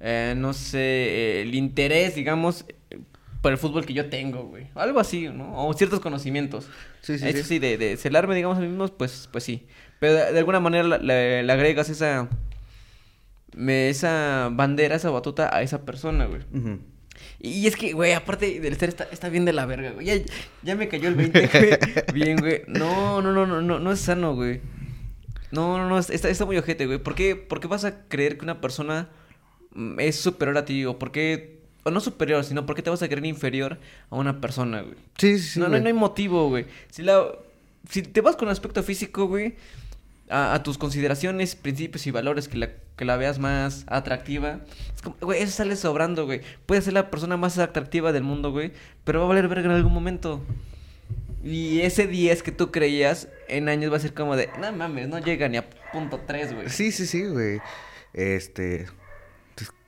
eh, 0.00 0.34
no 0.36 0.52
sé, 0.52 0.78
eh, 0.78 1.42
el 1.42 1.54
interés, 1.54 2.14
digamos, 2.14 2.64
por 3.40 3.52
el 3.52 3.58
fútbol 3.58 3.84
que 3.86 3.92
yo 3.94 4.08
tengo, 4.08 4.44
güey. 4.44 4.66
Algo 4.74 5.00
así, 5.00 5.28
¿no? 5.28 5.66
O 5.66 5.72
ciertos 5.74 6.00
conocimientos. 6.00 6.68
Sí, 7.02 7.18
sí, 7.18 7.28
Eso 7.28 7.38
sí. 7.38 7.44
sí, 7.44 7.58
de, 7.58 7.78
de 7.78 7.96
celarme, 7.96 8.34
digamos, 8.34 8.58
a 8.58 8.60
mí 8.60 8.68
mismo, 8.68 8.88
pues, 8.88 9.28
pues 9.30 9.44
sí. 9.44 9.66
Pero 10.00 10.14
de, 10.14 10.32
de 10.32 10.38
alguna 10.38 10.60
manera 10.60 10.98
le, 10.98 11.42
le 11.42 11.52
agregas 11.52 11.88
esa, 11.88 12.28
me, 13.54 13.88
esa 13.88 14.48
bandera, 14.52 14.96
esa 14.96 15.10
batuta 15.10 15.54
a 15.54 15.62
esa 15.62 15.84
persona, 15.84 16.26
güey. 16.26 16.42
Ujú. 16.52 16.80
Y 17.40 17.66
es 17.66 17.76
que, 17.76 17.92
güey, 17.92 18.12
aparte 18.12 18.60
del 18.60 18.72
estar 18.72 18.88
está, 18.88 19.04
está 19.10 19.28
bien 19.28 19.44
de 19.44 19.52
la 19.52 19.66
verga, 19.66 19.90
güey. 19.92 20.06
Ya, 20.06 20.14
ya 20.62 20.76
me 20.76 20.88
cayó 20.88 21.08
el 21.08 21.14
20, 21.14 21.46
güey. 21.46 21.78
Bien, 22.12 22.36
güey. 22.38 22.62
No, 22.66 23.22
no, 23.22 23.32
no, 23.32 23.46
no, 23.46 23.60
no, 23.60 23.78
no 23.78 23.92
es 23.92 24.00
sano, 24.00 24.34
güey. 24.34 24.60
No, 25.50 25.78
no, 25.78 25.88
no, 25.88 25.98
está, 25.98 26.28
está 26.28 26.44
muy 26.44 26.58
ojete, 26.58 26.86
güey. 26.86 26.98
¿Por 26.98 27.14
qué, 27.14 27.34
¿Por 27.36 27.60
qué 27.60 27.68
vas 27.68 27.84
a 27.84 28.06
creer 28.08 28.38
que 28.38 28.44
una 28.44 28.60
persona 28.60 29.08
mm, 29.72 30.00
es 30.00 30.16
superior 30.16 30.58
a 30.58 30.64
ti? 30.64 30.84
O 30.84 30.98
por 30.98 31.10
qué, 31.10 31.57
o 31.88 31.90
no 31.90 32.00
superior, 32.00 32.44
sino 32.44 32.66
por 32.66 32.76
qué 32.76 32.82
te 32.82 32.90
vas 32.90 33.02
a 33.02 33.08
creer 33.08 33.24
inferior 33.26 33.78
a 34.10 34.16
una 34.16 34.40
persona, 34.40 34.82
güey. 34.82 34.94
Sí, 35.18 35.38
sí, 35.38 35.48
sí. 35.50 35.60
no, 35.60 35.68
no, 35.68 35.76
hay 35.76 35.92
motivo, 35.92 36.48
güey. 36.48 36.66
Si, 36.90 37.02
la, 37.02 37.26
si 37.88 38.02
te 38.02 38.20
vas 38.20 38.36
con 38.36 38.48
aspecto 38.48 38.82
físico, 38.82 39.26
güey, 39.26 39.56
a, 40.30 40.54
a 40.54 40.62
tus 40.62 40.78
consideraciones, 40.78 41.56
principios 41.56 42.06
y 42.06 42.10
valores 42.10 42.48
que 42.48 42.58
la, 42.58 42.70
que 42.96 43.04
la 43.04 43.16
veas 43.16 43.38
más 43.38 43.84
atractiva, 43.88 44.60
es 44.94 45.02
como, 45.02 45.16
güey, 45.20 45.42
eso 45.42 45.52
sale 45.52 45.76
sobrando, 45.76 46.26
güey. 46.26 46.42
Puede 46.66 46.82
ser 46.82 46.92
la 46.92 47.10
persona 47.10 47.36
más 47.36 47.58
atractiva 47.58 48.12
del 48.12 48.22
mundo, 48.22 48.50
güey, 48.50 48.72
pero 49.04 49.20
va 49.20 49.26
a 49.26 49.28
valer 49.28 49.48
verga 49.48 49.66
en 49.66 49.76
algún 49.76 49.92
momento. 49.92 50.42
Y 51.44 51.80
ese 51.80 52.06
10 52.06 52.42
que 52.42 52.52
tú 52.52 52.70
creías 52.72 53.28
en 53.48 53.68
años 53.68 53.92
va 53.92 53.96
a 53.96 54.00
ser 54.00 54.12
como 54.12 54.36
de, 54.36 54.50
no 54.60 54.72
mames, 54.72 55.08
no 55.08 55.18
llega 55.18 55.48
ni 55.48 55.56
a 55.56 55.70
punto 55.92 56.20
3, 56.26 56.54
güey. 56.54 56.68
Sí, 56.68 56.92
sí, 56.92 57.06
sí, 57.06 57.24
güey. 57.24 57.60
Este. 58.12 58.86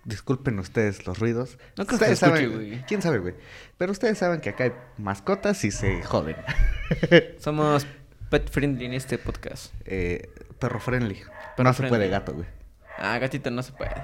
Dis- 0.05 0.11
disculpen 0.13 0.59
ustedes 0.59 1.07
los 1.07 1.19
ruidos. 1.19 1.59
No 1.77 1.87
creo 1.87 1.87
que 1.87 1.95
ustedes 1.97 2.19
se 2.19 2.27
escuche, 2.27 2.45
saben. 2.45 2.57
güey. 2.57 2.85
¿Quién 2.87 3.03
sabe, 3.03 3.19
güey? 3.19 3.35
Pero 3.79 3.93
ustedes 3.93 4.19
saben 4.19 4.41
que 4.41 4.51
acá 4.51 4.65
hay 4.65 4.73
mascotas 4.99 5.65
y 5.65 5.71
se 5.71 6.03
joden. 6.03 6.37
Somos 7.39 7.87
pet 8.31 8.49
friendly 8.51 8.85
en 8.87 8.95
este 8.95 9.19
podcast. 9.19 9.73
eh, 9.85 10.29
perro 10.59 10.81
friendly. 10.81 11.17
Perro 11.57 11.69
no 11.71 11.73
se 11.75 11.87
puede 11.89 12.09
gato, 12.09 12.33
güey. 12.35 12.47
Ah, 12.99 13.19
gatito 13.19 13.51
no 13.51 13.63
se 13.63 13.73
puede. 13.73 13.95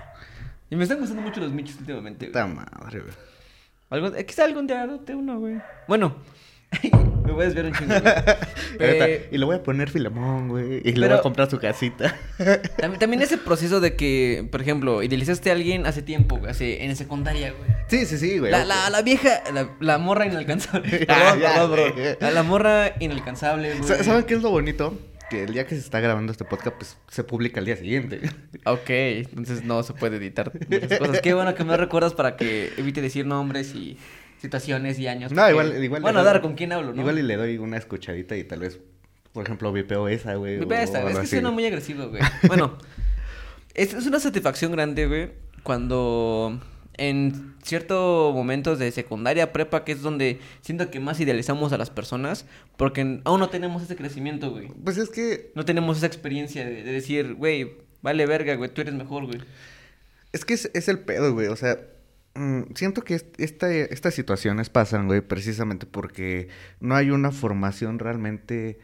Y 0.70 0.76
me 0.76 0.82
están 0.85 0.98
gustando 0.98 1.22
mucho 1.22 1.40
los 1.40 1.52
michos 1.52 1.76
últimamente, 1.78 2.28
güey. 2.30 2.32
Puta 2.32 2.46
madre, 2.46 3.00
güey. 3.00 3.12
Algún, 3.90 4.16
eh, 4.16 4.26
quizá 4.26 4.44
algún 4.44 4.66
día 4.66 4.82
adopte 4.82 5.14
uno, 5.14 5.38
güey. 5.38 5.61
Bueno, 5.87 6.16
me 7.24 7.33
voy 7.33 7.42
a 7.42 7.46
desviar 7.46 7.66
un 7.66 7.72
chingo, 7.72 7.94
güey. 8.00 8.14
Eh, 8.79 9.29
y 9.33 9.38
le 9.38 9.44
voy 9.46 9.57
a 9.57 9.62
poner 9.62 9.88
filamón, 9.88 10.48
güey. 10.48 10.83
Y 10.85 10.92
le 10.92 11.09
voy 11.09 11.16
a 11.16 11.22
comprar 11.22 11.48
su 11.48 11.59
casita. 11.59 12.14
también, 12.76 12.98
también 13.00 13.22
ese 13.22 13.38
proceso 13.38 13.81
de 13.81 13.96
que, 13.96 14.46
por 14.50 14.61
ejemplo, 14.61 15.02
idealizaste 15.02 15.48
a 15.48 15.55
alguien 15.55 15.87
hace 15.87 16.02
tiempo, 16.02 16.37
güey, 16.37 16.50
hace, 16.50 16.85
en 16.85 16.94
secundaria, 16.94 17.52
güey. 17.52 17.70
sí, 17.88 18.05
sí, 18.05 18.18
sí, 18.18 18.38
güey. 18.38 18.52
La, 18.52 18.66
la, 18.66 18.90
la 18.90 19.00
vieja, 19.00 19.42
la, 19.55 19.70
la 19.81 19.96
morra 19.96 20.26
inalcanzable. 20.26 21.07
Ya, 21.09 21.64
bro. 21.64 21.92
güey. 21.94 22.16
La, 22.20 22.42
morra 22.42 22.92
inalcanzable, 23.00 23.76
güey. 23.76 23.88
Sa- 23.88 24.05
¿Saben 24.05 24.24
qué 24.24 24.35
es 24.35 24.42
lo 24.42 24.50
bonito? 24.50 24.98
que 25.31 25.42
el 25.42 25.52
día 25.55 25.66
que 25.66 25.74
se 25.74 25.81
está 25.81 25.98
grabando 25.98 26.31
este 26.31 26.44
podcast, 26.44 26.76
pues 26.76 26.98
se 27.09 27.24
publica 27.24 27.59
el 27.59 27.66
día 27.66 27.76
siguiente. 27.76 28.20
Ok, 28.64 28.88
entonces 28.90 29.64
no 29.64 29.83
se 29.83 29.92
puede 29.92 30.18
editar 30.18 30.52
muchas 30.70 30.98
cosas. 31.00 31.20
Qué 31.20 31.35
bueno 31.35 31.52
que 31.57 31.64
me 31.64 31.76
recuerdas 31.76 32.14
para 32.14 32.37
que 32.37 32.72
evite 32.76 33.00
decir 33.02 33.26
nombres 33.26 33.74
y 33.74 33.98
situaciones 34.40 34.99
y 34.99 35.07
años. 35.07 35.33
No, 35.33 35.37
porque- 35.42 35.51
igual, 35.53 35.85
igual. 35.85 36.03
Bueno, 36.03 36.22
dar 36.25 36.40
con 36.42 36.55
quién 36.55 36.72
hablo, 36.72 36.92
¿no? 36.92 37.01
Igual 37.01 37.18
y 37.18 37.22
le 37.22 37.37
doy 37.37 37.59
una 37.59 37.77
escuchadita 37.77 38.37
y 38.37 38.44
tal 38.44 38.61
vez, 38.61 38.79
por 39.33 39.44
ejemplo, 39.44 39.72
vipeo 39.72 40.09
esa, 40.09 40.35
güey. 40.35 40.59
Me 40.59 40.66
pesa, 40.66 41.05
o 41.05 41.09
es 41.09 41.18
que 41.18 41.27
suena 41.27 41.51
muy 41.51 41.66
agresivo, 41.66 42.09
güey. 42.09 42.22
Bueno, 42.49 42.79
es, 43.75 43.94
es 43.94 44.07
una 44.07 44.20
satisfacción 44.20 44.72
grande, 44.72 45.07
güey, 45.07 45.31
cuando 45.62 46.61
en 46.99 47.55
ciertos 47.62 48.33
momentos 48.35 48.79
de 48.79 48.90
secundaria, 48.90 49.53
prepa, 49.53 49.85
que 49.85 49.92
es 49.92 50.01
donde 50.01 50.40
siento 50.62 50.90
que 50.90 50.99
más 51.01 51.20
idealizamos 51.20 51.72
a 51.75 51.77
las 51.79 51.90
personas, 51.90 52.46
porque 52.79 53.20
aún 53.25 53.40
no 53.40 53.51
tenemos 53.51 53.83
ese 53.83 53.96
crecimiento, 53.96 54.51
güey. 54.51 54.68
Pues 54.83 54.96
es 54.96 55.11
que, 55.11 55.51
No 55.55 55.64
tenemos 55.66 55.99
esa 55.99 56.07
experiencia 56.07 56.64
de, 56.64 56.83
de 56.85 56.92
decir, 56.92 57.35
güey, 57.35 57.75
vale 58.01 58.25
verga, 58.25 58.55
güey, 58.55 58.70
tú 58.72 58.81
eres 58.81 58.94
mejor, 58.94 59.27
güey. 59.27 59.40
es 60.33 60.44
que 60.46 60.55
es, 60.55 60.70
es 60.72 60.88
el 60.88 61.01
pedo, 61.01 61.35
güey. 61.35 61.49
O 61.49 61.57
sea, 61.57 61.79
siento 62.75 63.03
que 63.03 63.14
est- 63.14 63.40
esta, 63.40 63.72
estas 63.72 64.14
situaciones 64.14 64.68
pasan, 64.70 65.07
güey, 65.07 65.20
precisamente 65.20 65.87
porque 65.87 66.49
no 66.81 66.94
hay 66.94 67.11
una 67.11 67.31
formación 67.33 67.99
realmente 67.99 68.79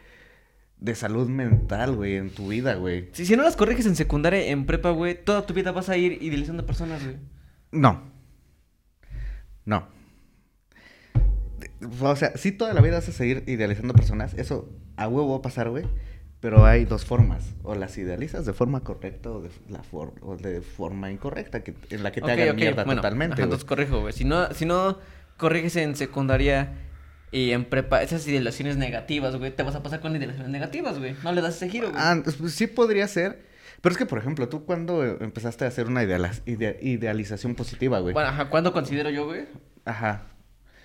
de 0.78 0.94
salud 0.94 1.28
mental, 1.28 1.94
güey, 1.94 2.16
en 2.16 2.30
tu 2.30 2.48
vida, 2.48 2.74
güey. 2.74 3.08
Si, 3.12 3.24
si 3.26 3.36
no 3.36 3.42
las 3.44 3.54
corriges 3.56 3.86
en 3.86 3.94
secundaria, 3.96 4.46
en 4.46 4.66
prepa, 4.66 4.90
güey, 4.90 5.22
toda 5.22 5.46
tu 5.46 5.54
vida 5.54 5.70
vas 5.72 5.88
a 5.88 5.96
ir 5.96 6.22
idealizando 6.22 6.66
personas, 6.66 7.04
güey. 7.04 7.16
No. 7.70 8.02
No. 9.64 9.86
O 12.00 12.16
sea, 12.16 12.36
sí 12.36 12.52
toda 12.52 12.74
la 12.74 12.80
vida 12.80 12.94
vas 12.96 13.08
a 13.08 13.12
seguir 13.12 13.44
idealizando 13.46 13.94
personas. 13.94 14.34
Eso 14.34 14.68
a 14.96 15.08
huevo 15.08 15.30
va 15.32 15.36
a 15.38 15.42
pasar, 15.42 15.68
güey. 15.70 15.84
Pero 16.42 16.66
hay 16.66 16.84
dos 16.84 17.04
formas. 17.06 17.54
O 17.62 17.74
las 17.74 17.96
idealizas 17.96 18.44
de 18.44 18.52
forma 18.52 18.80
correcta 18.80 19.30
o 19.30 19.40
de, 19.40 19.48
la 19.70 19.82
for- 19.82 20.12
o 20.20 20.36
de 20.36 20.60
forma 20.60 21.10
incorrecta, 21.10 21.62
que, 21.62 21.72
en 21.90 22.02
la 22.02 22.12
que 22.12 22.20
te 22.20 22.30
hagan 22.32 22.56
mierda 22.56 22.84
bueno, 22.84 23.00
totalmente, 23.00 23.34
ajá, 23.34 23.42
entonces 23.44 23.64
corrijo, 23.64 24.00
güey. 24.00 24.12
Si 24.12 24.24
no, 24.24 24.52
si 24.52 24.66
no 24.66 24.98
corriges 25.38 25.76
en 25.76 25.94
secundaria 25.96 26.72
y 27.30 27.52
en 27.52 27.64
prepa 27.64 28.02
esas 28.02 28.26
idealizaciones 28.26 28.76
negativas, 28.76 29.36
güey, 29.36 29.54
te 29.54 29.62
vas 29.62 29.76
a 29.76 29.82
pasar 29.82 30.00
con 30.00 30.12
idealizaciones 30.16 30.50
negativas, 30.52 30.98
güey. 30.98 31.14
No 31.22 31.32
le 31.32 31.40
das 31.40 31.54
ese 31.56 31.70
giro, 31.70 31.90
güey. 31.90 32.02
Ah, 32.04 32.20
pues, 32.22 32.52
sí 32.54 32.66
podría 32.66 33.06
ser. 33.08 33.40
Pero 33.80 33.92
es 33.92 33.96
que, 33.98 34.04
por 34.06 34.18
ejemplo, 34.18 34.48
tú 34.48 34.64
cuando 34.64 35.02
empezaste 35.04 35.64
a 35.64 35.68
hacer 35.68 35.86
una 35.86 36.02
ideala- 36.02 36.32
idea- 36.46 36.76
idealización 36.82 37.54
positiva, 37.54 38.00
güey. 38.00 38.12
Bueno, 38.14 38.28
ajá, 38.28 38.50
¿cuándo 38.50 38.72
considero 38.72 39.10
yo, 39.10 39.26
güey? 39.26 39.46
Ajá. 39.84 40.26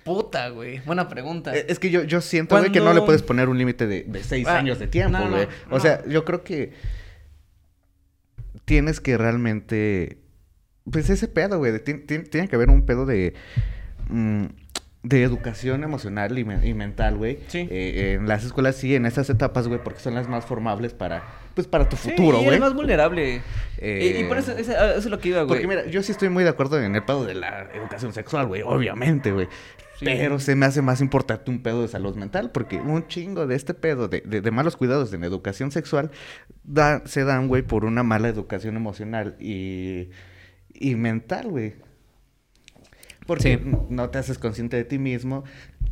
Puta, 0.08 0.48
güey. 0.48 0.80
Buena 0.86 1.08
pregunta. 1.08 1.54
Eh, 1.56 1.66
Es 1.68 1.78
que 1.78 1.90
yo, 1.90 2.02
yo 2.02 2.20
siento, 2.20 2.56
güey, 2.58 2.72
que 2.72 2.80
no 2.80 2.92
le 2.94 3.02
puedes 3.02 3.22
poner 3.22 3.48
un 3.48 3.58
límite 3.58 3.86
de, 3.86 4.04
de 4.04 4.24
seis 4.24 4.46
Ah, 4.48 4.56
años 4.58 4.78
de 4.78 4.86
tiempo, 4.88 5.18
no, 5.18 5.24
no, 5.26 5.30
güey. 5.36 5.48
o 5.70 5.78
sea, 5.80 6.02
yo 6.06 6.24
creo 6.24 6.42
que 6.42 6.72
tienes 8.64 9.00
que 9.00 9.16
realmente... 9.18 10.18
Pues 10.90 11.10
ese 11.10 11.28
pedo, 11.28 11.58
güey. 11.58 11.78
Tiene 11.84 12.48
que 12.48 12.56
haber 12.56 12.70
un 12.70 12.86
pedo 12.86 13.04
de... 13.04 13.34
mm, 14.08 14.46
de 15.02 15.22
educación 15.22 15.84
emocional 15.84 16.36
y, 16.38 16.44
me- 16.44 16.66
y 16.66 16.74
mental, 16.74 17.16
güey. 17.16 17.38
Sí. 17.46 17.68
Eh, 17.70 18.16
en 18.18 18.26
las 18.26 18.44
escuelas 18.44 18.76
sí, 18.76 18.94
en 18.94 19.06
esas 19.06 19.30
etapas, 19.30 19.68
güey, 19.68 19.80
porque 19.82 20.00
son 20.00 20.14
las 20.14 20.28
más 20.28 20.44
formables 20.44 20.92
para... 20.92 21.22
Pues 21.54 21.66
para 21.66 21.88
tu 21.88 21.96
futuro, 21.96 22.36
güey. 22.38 22.48
eres 22.48 22.60
más 22.60 22.74
vulnerable. 22.74 23.40
Eh, 23.78 24.14
Y, 24.18 24.24
y 24.24 24.28
por 24.28 24.38
eso, 24.38 24.52
ese- 24.52 24.72
eso 24.74 24.96
es 24.98 25.06
lo 25.06 25.18
que 25.18 25.28
iba, 25.30 25.42
güey. 25.42 25.48
Porque 25.62 25.66
mira, 25.66 25.86
yo 25.86 26.02
sí 26.02 26.12
estoy 26.12 26.28
muy 26.28 26.44
de 26.44 26.50
acuerdo 26.50 26.80
en 26.82 26.94
el 26.94 27.04
pedo 27.04 27.24
de 27.24 27.34
la 27.34 27.68
educación 27.74 28.12
sexual, 28.12 28.46
güey, 28.46 28.62
obviamente, 28.62 29.32
güey. 29.32 29.46
Sí. 29.98 30.04
Pero 30.04 30.38
se 30.38 30.54
me 30.54 30.66
hace 30.66 30.80
más 30.82 31.00
importante 31.00 31.50
un 31.50 31.60
pedo 31.62 31.82
de 31.82 31.88
salud 31.88 32.14
mental, 32.14 32.52
porque 32.52 32.76
un 32.76 33.08
chingo 33.08 33.48
de 33.48 33.56
este 33.56 33.74
pedo 33.74 34.06
de, 34.06 34.20
de- 34.24 34.40
de 34.40 34.50
malos 34.52 34.76
cuidados 34.76 35.12
en 35.12 35.24
educación 35.24 35.72
sexual 35.72 36.12
da- 36.62 37.02
se 37.06 37.24
dan, 37.24 37.48
güey, 37.48 37.62
por 37.62 37.84
una 37.84 38.04
mala 38.04 38.28
educación 38.28 38.76
emocional 38.76 39.36
y, 39.40 40.10
y 40.72 40.94
mental, 40.94 41.48
güey. 41.48 41.74
Porque 43.28 43.58
Sí. 43.62 43.70
no 43.90 44.08
te 44.10 44.18
haces 44.18 44.38
consciente 44.38 44.76
de 44.76 44.84
ti 44.84 44.98
mismo. 44.98 45.44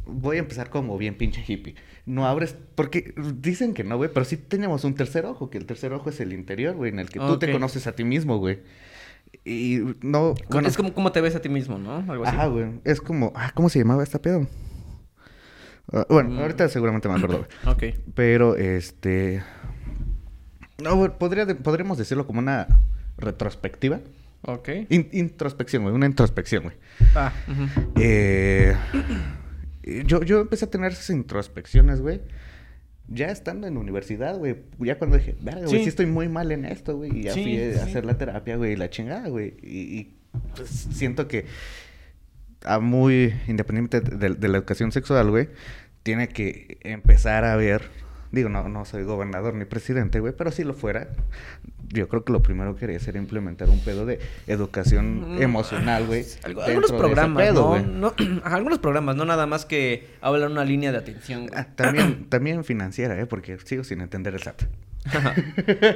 Voy 0.07 0.37
a 0.37 0.41
empezar 0.41 0.71
como 0.71 0.97
bien 0.99 1.17
pinche 1.17 1.45
hippie. 1.47 1.75
No 2.07 2.27
abres, 2.27 2.57
porque 2.75 3.13
dicen 3.37 3.75
que 3.75 3.85
no, 3.85 3.97
güey, 3.99 4.11
pero 4.13 4.25
sí 4.25 4.37
tenemos 4.39 4.83
un 4.85 4.95
tercer 4.95 5.27
ojo, 5.27 5.51
que 5.51 5.59
el 5.59 5.67
tercer 5.67 5.93
ojo 5.93 6.09
es 6.11 6.19
el 6.21 6.33
interior, 6.33 6.75
güey, 6.75 6.91
en 6.91 6.99
el 6.99 7.11
que 7.11 7.19
tú 7.21 7.39
te 7.39 7.53
conoces 7.53 7.87
a 7.87 7.93
ti 7.93 8.05
mismo, 8.05 8.39
güey. 8.39 8.61
Y 9.45 9.81
no, 10.03 10.35
bueno, 10.51 10.67
es 10.67 10.77
como 10.77 10.95
cómo 10.95 11.13
te 11.13 11.21
ves 11.21 11.37
a 11.37 11.43
ti 11.43 11.49
mismo, 11.51 11.79
¿no? 11.79 11.97
Algo 12.11 12.25
así. 12.25 12.35
Ajá, 12.35 12.47
güey. 12.47 12.81
Es 12.85 13.01
como, 13.01 13.33
ah, 13.37 13.53
¿cómo 13.55 13.69
se 13.69 13.79
llamaba 13.81 14.03
esta 14.03 14.21
pedo? 14.21 14.47
Ah, 15.93 16.07
bueno, 16.09 16.31
Mm. 16.31 16.39
ahorita 16.39 16.69
seguramente 16.69 17.09
me 17.09 17.17
acuerdo, 17.17 17.47
güey. 17.65 17.93
Ok. 17.93 17.99
Pero, 18.15 18.57
este... 18.57 19.43
No, 20.83 20.97
güey, 20.97 21.11
podría 21.19 21.47
podríamos 21.59 21.99
decirlo 21.99 22.27
como 22.27 22.39
una 22.39 22.67
retrospectiva. 23.19 24.01
Ok. 24.47 24.69
In- 24.89 25.09
introspección, 25.13 25.83
güey. 25.83 25.95
Una 25.95 26.07
introspección, 26.07 26.63
güey. 26.65 26.77
Ah. 27.15 27.33
Eh, 28.01 28.75
yo, 30.07 30.23
yo 30.23 30.41
empecé 30.41 30.65
a 30.65 30.71
tener 30.71 30.93
esas 30.93 31.11
introspecciones, 31.11 32.01
güey. 32.01 32.21
Ya 33.09 33.27
estando 33.29 33.67
en 33.69 33.75
la 33.75 33.81
universidad, 33.81 34.37
güey. 34.37 34.57
Ya 34.79 34.99
cuando 34.99 35.17
dije, 35.19 35.37
verga, 35.41 35.61
güey, 35.67 35.71
Sí. 35.79 35.83
sí. 35.85 35.89
estoy 35.89 36.07
muy 36.07 36.29
mal 36.29 36.51
en 36.53 36.65
esto, 36.65 36.97
güey. 36.97 37.17
Y 37.19 37.23
ya 37.25 37.33
Sí, 37.35 37.43
fui 37.43 37.57
a 37.61 37.73
sí. 37.75 37.79
hacer 37.91 38.05
la 38.05 38.19
terapia, 38.19 38.57
güey, 38.57 38.73
y 38.73 38.77
la 38.77 38.91
chingada, 38.91 39.29
güey. 39.29 39.55
Y, 39.63 39.99
y, 39.99 40.17
pues, 40.57 40.69
siento 40.71 41.29
que, 41.29 41.47
a 42.65 42.81
muy 42.81 43.33
independiente 43.47 44.01
de, 44.01 44.31
de 44.35 44.49
la 44.49 44.59
educación 44.59 44.91
sexual, 44.91 45.31
güey, 45.31 45.49
tiene 46.03 46.29
que 46.29 46.79
empezar 46.83 47.45
a 47.45 47.55
ver. 47.57 47.83
Digo, 48.33 48.49
no, 48.49 48.69
no 48.69 48.85
soy 48.85 49.05
gobernador 49.05 49.55
ni 49.55 49.65
presidente, 49.65 50.21
güey, 50.21 50.33
pero 50.37 50.51
si 50.51 50.65
lo 50.65 50.75
fuera, 50.75 51.09
yo 51.89 52.09
creo 52.09 52.25
que 52.25 52.33
lo 52.33 52.43
primero 52.43 52.75
que 52.75 52.81
quería 52.81 52.99
ser 52.99 53.17
implementar 53.17 53.69
un 53.71 53.79
pedo 53.81 54.05
de 54.07 54.19
educación 54.47 55.37
Mm, 55.37 55.43
emocional, 55.43 56.07
güey. 56.07 56.25
Algo- 56.43 56.63
algunos 56.63 56.93
programas, 56.93 57.43
pedo, 57.43 57.79
¿no? 57.81 58.15
algunos 58.45 58.79
programas, 58.81 59.17
no 59.17 59.25
nada 59.25 59.47
más 59.47 59.65
que 59.65 60.09
hablan 60.21 60.53
una 60.53 60.65
línea 60.65 60.93
de 60.93 60.99
atención. 60.99 61.49
Ah, 61.55 61.67
también, 61.75 62.25
también 62.29 62.65
financiera, 62.65 63.19
¿eh? 63.21 63.27
Porque 63.27 63.59
sigo 63.65 63.85
sin 63.85 64.01
entender 64.01 64.35
el 64.35 64.43
SAT. 64.43 64.63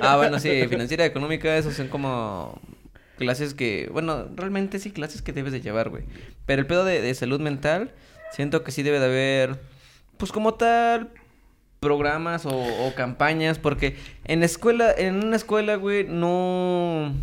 ah, 0.02 0.16
bueno, 0.16 0.38
sí, 0.38 0.66
financiera 0.68 1.04
económica, 1.04 1.56
esos 1.56 1.74
son 1.74 1.88
como 1.88 2.60
clases 3.18 3.54
que, 3.54 3.88
bueno, 3.92 4.28
realmente 4.36 4.78
sí, 4.78 4.92
clases 4.92 5.20
que 5.22 5.32
debes 5.32 5.52
de 5.52 5.60
llevar, 5.60 5.88
güey. 5.90 6.04
Pero 6.46 6.60
el 6.60 6.66
pedo 6.66 6.84
de, 6.84 7.00
de 7.02 7.14
salud 7.14 7.40
mental, 7.40 7.90
siento 8.32 8.62
que 8.64 8.70
sí 8.72 8.82
debe 8.82 8.98
de 9.00 9.06
haber, 9.06 9.60
pues 10.16 10.32
como 10.32 10.54
tal, 10.54 11.10
programas 11.80 12.44
o, 12.46 12.50
o 12.50 12.94
campañas, 12.94 13.58
porque 13.58 13.96
en 14.26 14.42
escuela, 14.42 14.92
en 14.96 15.24
una 15.24 15.36
escuela, 15.36 15.76
güey, 15.76 16.04
no... 16.06 17.14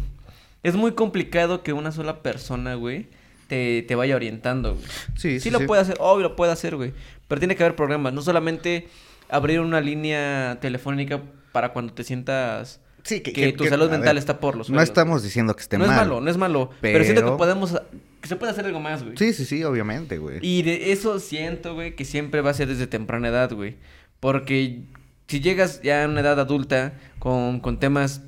Es 0.64 0.76
muy 0.76 0.94
complicado 0.94 1.64
que 1.64 1.72
una 1.74 1.92
sola 1.92 2.22
persona, 2.24 2.74
güey, 2.76 3.08
te, 3.48 3.84
te 3.84 3.96
vaya 3.96 4.16
orientando, 4.16 4.74
güey. 4.74 4.86
Sí, 5.16 5.40
Sí, 5.40 5.52
lo 5.52 5.66
puede 5.66 5.82
hacer, 5.84 5.96
obvio 6.00 6.24
lo 6.30 6.36
puede 6.36 6.52
hacer, 6.52 6.76
güey. 6.76 6.94
Pero 7.28 7.40
tiene 7.40 7.56
que 7.56 7.64
haber 7.64 7.76
programas, 7.76 8.12
no 8.14 8.22
solamente 8.22 8.88
abrir 9.30 9.60
una 9.62 9.80
línea 9.80 10.58
telefónica 10.60 11.22
para 11.52 11.72
cuando 11.72 11.94
te 11.94 12.04
sientas 12.04 12.82
Sí, 13.04 13.22
que, 13.22 13.54
tu 13.54 13.66
salud 13.66 13.90
mental 13.90 14.16
ver, 14.16 14.18
está 14.18 14.40
por 14.40 14.56
los 14.58 14.68
No 14.70 14.74
suelos, 14.76 14.84
estamos 14.90 15.20
güey. 15.22 15.28
diciendo 15.28 15.56
que 15.56 15.62
esté 15.62 15.78
No 15.78 15.86
es 15.86 15.90
mal. 15.92 16.00
malo, 16.00 16.20
no 16.20 16.30
es 16.30 16.36
malo. 16.36 16.72
Pero, 16.82 17.04
siento 17.06 17.22
que 17.22 17.26
pero- 17.28 17.38
podemos, 17.38 17.80
que 18.20 18.28
se 18.28 18.36
puede 18.36 18.52
hacer 18.52 18.66
algo 18.66 18.82
más, 18.82 19.04
güey. 19.04 19.16
Sí, 19.16 19.32
sí, 19.32 19.46
sí, 19.46 19.64
obviamente, 19.64 20.18
güey. 20.18 20.40
Y 20.42 20.64
de 20.64 20.92
eso 20.92 21.20
siento, 21.22 21.74
güey, 21.76 21.96
que 21.96 22.04
siempre 22.04 22.42
va 22.42 22.50
a 22.50 22.54
ser 22.54 22.68
desde 22.68 22.86
temprana 22.88 23.30
edad, 23.30 23.54
güey. 23.54 23.78
Porque 24.20 24.82
si 25.28 25.40
llegas 25.42 25.82
ya 25.82 26.04
a 26.04 26.08
una 26.08 26.22
edad 26.22 26.40
adulta 26.40 26.94
con, 27.20 27.60
con 27.60 27.80
temas 27.80 28.22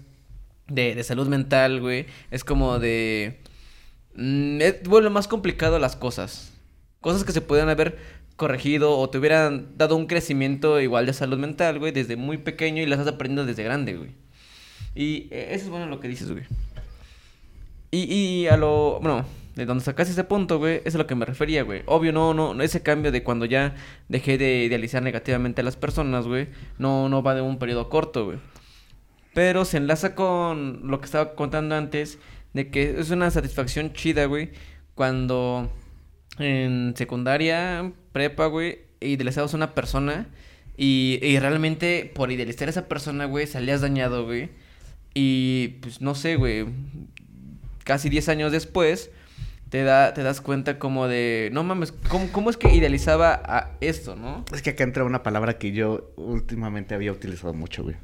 de, 0.68 0.96
de 0.96 1.04
salud 1.04 1.28
mental, 1.28 1.80
güey, 1.82 2.06
es 2.32 2.44
como 2.44 2.78
de... 2.80 3.40
mm, 4.16 4.62
es- 4.62 4.84
vuelve 4.84 5.10
más 5.10 5.28
complicado 5.28 5.80
las 5.80 5.96
cosas. 5.96 6.52
Cosas 7.02 7.24
que 7.24 7.32
se 7.32 7.42
pudieran 7.42 7.70
haber 7.70 7.98
corregido 8.36 8.98
o 8.98 9.10
te 9.10 9.18
hubieran 9.18 9.70
dado 9.78 9.96
un 9.96 10.06
crecimiento 10.06 10.80
igual 10.80 11.06
de 11.06 11.14
salud 11.14 11.38
mental, 11.38 11.80
güey, 11.80 11.92
desde 11.92 12.16
muy 12.16 12.38
pequeño 12.38 12.82
y 12.82 12.86
las 12.86 13.00
has 13.00 13.08
aprendido 13.08 13.46
desde 13.46 13.64
grande, 13.64 13.96
güey. 13.96 14.12
Y 14.96 15.28
eh, 15.32 15.50
eso 15.52 15.66
es 15.66 15.70
bueno 15.70 15.88
lo 15.88 16.00
que 16.00 16.08
dices, 16.08 16.32
güey. 16.32 16.44
Y, 17.92 18.04
y 18.14 18.48
a 18.48 18.56
lo. 18.58 19.00
Bueno, 19.02 19.26
de 19.60 19.66
donde 19.66 19.84
sacaste 19.84 20.14
ese 20.14 20.24
punto, 20.24 20.58
güey, 20.58 20.82
es 20.86 20.96
a 20.96 20.98
lo 20.98 21.06
que 21.06 21.16
me 21.16 21.26
refería, 21.26 21.64
güey. 21.64 21.84
Obvio, 21.86 22.14
no, 22.14 22.34
no, 22.34 22.54
no, 22.54 22.64
ese 22.64 22.82
cambio 22.82 23.12
de 23.12 23.24
cuando 23.24 23.44
ya 23.44 23.76
dejé 24.08 24.38
de 24.38 24.64
idealizar 24.64 25.04
negativamente 25.04 25.60
a 25.60 25.66
las 25.66 25.76
personas, 25.76 26.26
güey, 26.26 26.48
no, 26.78 27.10
no 27.10 27.22
va 27.22 27.36
de 27.36 27.42
un 27.42 27.60
periodo 27.60 27.90
corto, 27.90 28.26
güey. 28.26 28.38
Pero 29.34 29.66
se 29.66 29.76
enlaza 29.76 30.16
con 30.16 30.88
lo 30.88 31.00
que 31.00 31.06
estaba 31.06 31.36
contando 31.36 31.76
antes, 31.76 32.20
de 32.54 32.70
que 32.70 33.00
es 33.00 33.10
una 33.10 33.30
satisfacción 33.32 33.92
chida, 33.92 34.26
güey, 34.26 34.52
cuando 34.96 35.70
en 36.38 36.94
secundaria, 36.96 37.92
prepa, 38.14 38.46
güey, 38.46 38.80
idealizabas 39.02 39.54
a 39.54 39.58
una 39.58 39.76
persona 39.76 40.28
y, 40.78 41.20
y 41.22 41.38
realmente 41.38 42.10
por 42.16 42.32
idealizar 42.32 42.70
a 42.70 42.72
esa 42.72 42.88
persona, 42.88 43.26
güey, 43.26 43.46
salías 43.46 43.82
dañado, 43.82 44.26
güey. 44.26 44.52
Y 45.14 45.80
pues 45.82 46.00
no 46.00 46.16
sé, 46.16 46.38
güey, 46.38 46.66
casi 47.84 48.08
10 48.08 48.30
años 48.30 48.52
después, 48.54 49.12
te, 49.70 49.84
da, 49.84 50.14
te 50.14 50.24
das 50.24 50.42
cuenta 50.42 50.80
como 50.80 51.08
de, 51.08 51.50
no 51.54 51.64
mames, 51.64 51.92
¿cómo, 52.10 52.32
cómo 52.32 52.50
es 52.50 52.58
que 52.58 52.74
idealizaba 52.74 53.42
a 53.46 53.72
esto, 53.82 54.16
no? 54.16 54.44
Es 54.54 54.62
que 54.62 54.72
acá 54.72 54.84
entra 54.84 55.04
una 55.04 55.24
palabra 55.24 55.58
que 55.58 55.72
yo 55.72 56.12
últimamente 56.16 56.96
había 56.96 57.12
utilizado 57.12 57.54
mucho, 57.54 57.84
güey. 57.84 57.96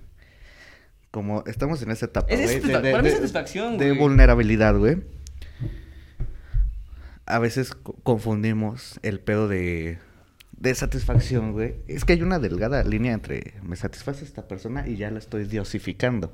como 1.11 1.43
estamos 1.47 1.81
en 1.81 1.91
esa 1.91 2.05
etapa, 2.07 2.27
Es 2.31 2.41
güey, 2.41 2.61
satisfa- 2.61 2.81
para 2.91 3.01
mí 3.01 3.07
es 3.07 3.15
satisfacción, 3.15 3.77
de 3.77 3.87
güey. 3.89 3.99
vulnerabilidad, 3.99 4.75
güey. 4.77 4.97
A 7.25 7.39
veces 7.39 7.73
co- 7.73 7.95
confundimos 8.03 8.99
el 9.01 9.19
pedo 9.19 9.47
de, 9.47 9.97
de 10.57 10.75
satisfacción, 10.75 11.53
güey. 11.53 11.75
Es 11.87 12.05
que 12.05 12.13
hay 12.13 12.21
una 12.21 12.37
delgada 12.39 12.83
línea 12.83 13.13
entre 13.13 13.55
me 13.63 13.75
satisface 13.75 14.23
esta 14.23 14.47
persona 14.47 14.87
y 14.87 14.97
ya 14.97 15.09
la 15.09 15.17
estoy 15.19 15.45
diosificando. 15.45 16.31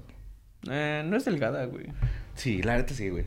Eh, 0.69 1.03
no 1.05 1.15
es 1.15 1.23
delgada, 1.25 1.65
güey. 1.65 1.85
Sí, 2.35 2.61
la 2.61 2.75
neta 2.75 2.93
sí, 2.93 3.07
güey. 3.09 3.25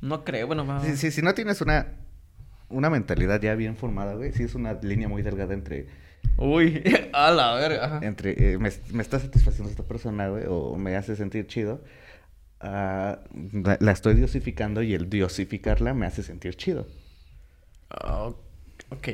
No 0.00 0.24
creo, 0.24 0.46
bueno, 0.46 0.66
va. 0.66 0.82
Sí, 0.84 0.96
sí, 0.96 1.10
si 1.10 1.22
no 1.22 1.34
tienes 1.34 1.60
una, 1.60 1.86
una 2.68 2.90
mentalidad 2.90 3.40
ya 3.40 3.54
bien 3.54 3.76
formada, 3.76 4.14
güey, 4.14 4.32
sí 4.32 4.42
es 4.42 4.54
una 4.54 4.74
línea 4.74 5.08
muy 5.08 5.22
delgada 5.22 5.54
entre, 5.54 5.86
Uy, 6.36 6.82
a 7.12 7.30
la 7.30 7.54
verga. 7.54 7.84
ajá. 7.84 8.00
entre 8.02 8.52
eh, 8.54 8.58
me, 8.58 8.70
me 8.92 9.02
está 9.02 9.18
satisfaciendo 9.18 9.70
esta 9.70 9.82
persona, 9.84 10.28
güey, 10.28 10.44
o 10.48 10.76
me 10.76 10.96
hace 10.96 11.16
sentir 11.16 11.46
chido. 11.46 11.82
ah, 12.60 13.18
la, 13.52 13.76
la 13.80 13.92
estoy 13.92 14.14
diosificando 14.14 14.82
y 14.82 14.94
el 14.94 15.08
diosificarla 15.08 15.94
me 15.94 16.06
hace 16.06 16.22
sentir 16.22 16.56
chido. 16.56 16.86
Ah, 17.90 18.30
ok. 18.90 19.08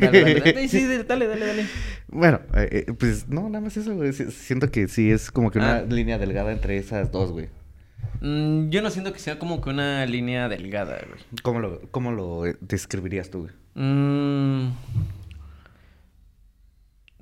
Dale, 0.00 0.20
dale, 0.22 0.40
dale. 0.40 0.68
Sí, 0.68 0.86
dale, 1.06 1.26
dale, 1.26 1.46
dale. 1.46 1.66
Bueno, 2.08 2.40
eh, 2.54 2.84
eh, 2.88 2.92
pues 2.98 3.28
no, 3.28 3.48
nada 3.48 3.60
más 3.64 3.76
eso, 3.76 3.94
güey. 3.96 4.12
Si- 4.12 4.30
Siento 4.30 4.70
que 4.70 4.88
sí 4.88 5.10
es 5.10 5.30
como 5.30 5.50
que 5.50 5.58
una 5.58 5.78
Ah. 5.78 5.82
línea 5.82 6.18
delgada 6.18 6.52
entre 6.52 6.76
esas 6.76 7.10
dos, 7.10 7.32
güey. 7.32 7.48
Mm, 8.20 8.68
yo 8.68 8.82
no 8.82 8.90
siento 8.90 9.12
que 9.12 9.18
sea 9.18 9.38
como 9.38 9.60
que 9.60 9.70
una 9.70 10.04
línea 10.06 10.48
delgada, 10.48 11.00
güey. 11.06 11.20
¿Cómo 11.42 11.60
lo, 11.60 11.80
cómo 11.90 12.12
lo 12.12 12.42
describirías 12.60 13.30
tú, 13.30 13.40
güey? 13.40 13.52
Mm. 13.74 14.72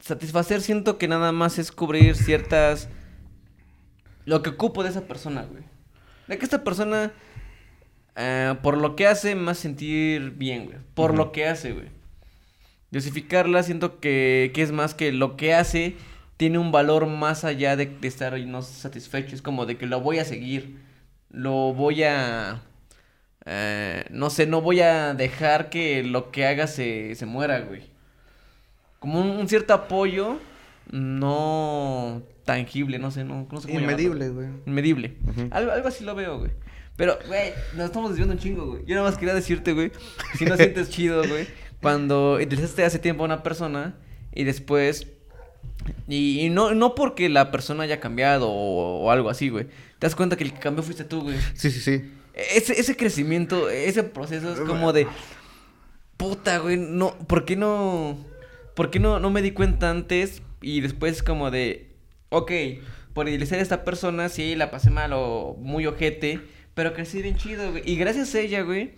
Satisfacer 0.01 0.61
siento 0.61 0.99
que 0.99 1.09
nada 1.09 1.33
más 1.33 1.59
es 1.59 1.71
cubrir 1.71 2.17
ciertas... 2.17 2.89
Lo 4.25 4.43
que 4.43 4.51
ocupo 4.51 4.83
de 4.83 4.91
esa 4.91 5.07
persona, 5.07 5.43
güey. 5.43 5.63
De 6.27 6.37
que 6.37 6.45
esta 6.45 6.63
persona, 6.65 7.13
eh, 8.17 8.55
por 8.63 8.77
lo 8.77 8.95
que 8.97 9.07
hace, 9.07 9.35
me 9.35 9.53
hace 9.53 9.63
sentir 9.63 10.33
bien, 10.33 10.67
güey. 10.67 10.79
Por 10.95 11.15
lo 11.15 11.33
que 11.33 11.47
hace, 11.47 11.73
güey. 11.73 11.87
Dosificarla 12.91 13.63
siento 13.63 14.01
que, 14.01 14.51
que 14.55 14.63
es 14.63 14.73
más 14.73 14.95
que 14.95 15.13
lo 15.13 15.37
que 15.37 15.55
hace 15.55 15.97
tiene 16.37 16.59
un 16.59 16.73
valor 16.73 17.07
más 17.07 17.45
allá 17.45 17.77
de, 17.77 17.87
de 17.87 18.09
estar 18.09 18.39
no 18.41 18.63
satisfecho. 18.63 19.35
Es 19.35 19.43
como 19.43 19.65
de 19.65 19.77
que 19.77 19.87
lo 19.87 20.01
voy 20.01 20.19
a 20.19 20.25
seguir. 20.25 20.88
Lo 21.31 21.73
voy 21.75 22.03
a... 22.05 22.63
eh, 23.47 24.05
no 24.11 24.31
sé, 24.31 24.47
no 24.47 24.61
voy 24.61 24.81
a 24.81 25.15
dejar 25.15 25.71
que 25.71 26.03
lo 26.03 26.31
que 26.31 26.47
haga 26.47 26.67
se, 26.67 27.15
se 27.15 27.27
muera, 27.27 27.61
güey. 27.61 27.83
Como 28.99 29.21
un, 29.21 29.29
un 29.31 29.49
cierto 29.49 29.75
apoyo 29.75 30.39
no 30.91 32.23
tangible, 32.45 32.99
no 32.99 33.11
sé, 33.11 33.25
no, 33.25 33.47
no 33.51 33.61
sé 33.61 33.69
cómo 33.69 33.81
llamarlo. 33.81 34.01
Inmedible, 34.03 34.29
güey. 34.31 34.49
Inmedible. 34.67 35.17
Algo, 35.51 35.71
algo 35.73 35.89
así 35.89 36.05
lo 36.05 36.15
veo, 36.15 36.39
güey. 36.39 36.51
Pero, 36.97 37.19
güey, 37.29 37.53
nos 37.77 37.87
estamos 37.87 38.11
desviando 38.11 38.35
un 38.35 38.41
chingo, 38.41 38.67
güey. 38.67 38.85
Yo 38.87 38.97
nada 38.97 39.09
más 39.09 39.19
quería 39.19 39.35
decirte, 39.35 39.73
güey, 39.73 39.93
si 40.37 40.47
no 40.47 40.57
sientes 40.59 40.91
chido, 40.91 41.23
güey, 41.29 41.47
cuando 41.81 42.35
utilizaste 42.35 42.85
hace 42.85 42.99
tiempo 42.99 43.23
a 43.23 43.27
una 43.27 43.43
persona 43.43 43.95
y 44.35 44.45
después... 44.45 45.07
Y, 46.09 46.41
y 46.41 46.51
no, 46.51 46.75
no 46.75 46.95
porque 46.95 47.29
la 47.29 47.51
persona 47.51 47.85
haya 47.85 48.01
cambiado 48.01 48.51
o, 48.51 49.05
o 49.05 49.11
algo 49.11 49.31
así, 49.31 49.49
güey. 49.49 49.67
Te 49.99 50.07
das 50.07 50.15
cuenta 50.15 50.37
que 50.37 50.45
el 50.45 50.53
que 50.53 50.61
cambió 50.61 50.83
fuiste 50.83 51.05
tú, 51.05 51.23
güey. 51.23 51.37
Sí, 51.55 51.71
sí, 51.71 51.81
sí. 51.81 52.13
Ese, 52.35 52.79
ese 52.79 52.97
crecimiento, 52.97 53.69
ese 53.69 54.05
proceso 54.05 54.53
es 54.53 54.61
como 54.61 54.93
de... 54.93 55.07
Puta, 56.17 56.59
güey, 56.59 56.77
no... 56.77 57.19
¿Por 57.19 57.45
qué 57.45 57.57
no... 57.57 58.25
¿Por 58.75 58.91
qué 58.91 59.01
no, 59.01 59.19
no 59.19 59.31
me 59.31 59.43
di 59.43 59.51
cuenta 59.51 59.91
antes? 59.91 60.43
Y 60.63 60.81
después 60.81 61.23
como 61.23 61.51
de... 61.51 61.97
Ok, 62.29 62.53
por 63.13 63.29
idealizar 63.29 63.59
a 63.59 63.63
esta 63.63 63.85
persona, 63.85 64.29
sí, 64.29 64.55
la 64.55 64.71
pasé 64.71 64.91
mal 64.91 65.13
o 65.15 65.57
muy 65.59 65.87
ojete. 65.87 66.41
Pero 66.75 66.95
crecí 66.95 67.23
bien 67.23 67.37
chido, 67.37 67.73
güey. 67.73 67.83
Y 67.85 67.97
gracias 67.97 68.35
a 68.35 68.41
ella, 68.41 68.63
güey... 68.63 68.95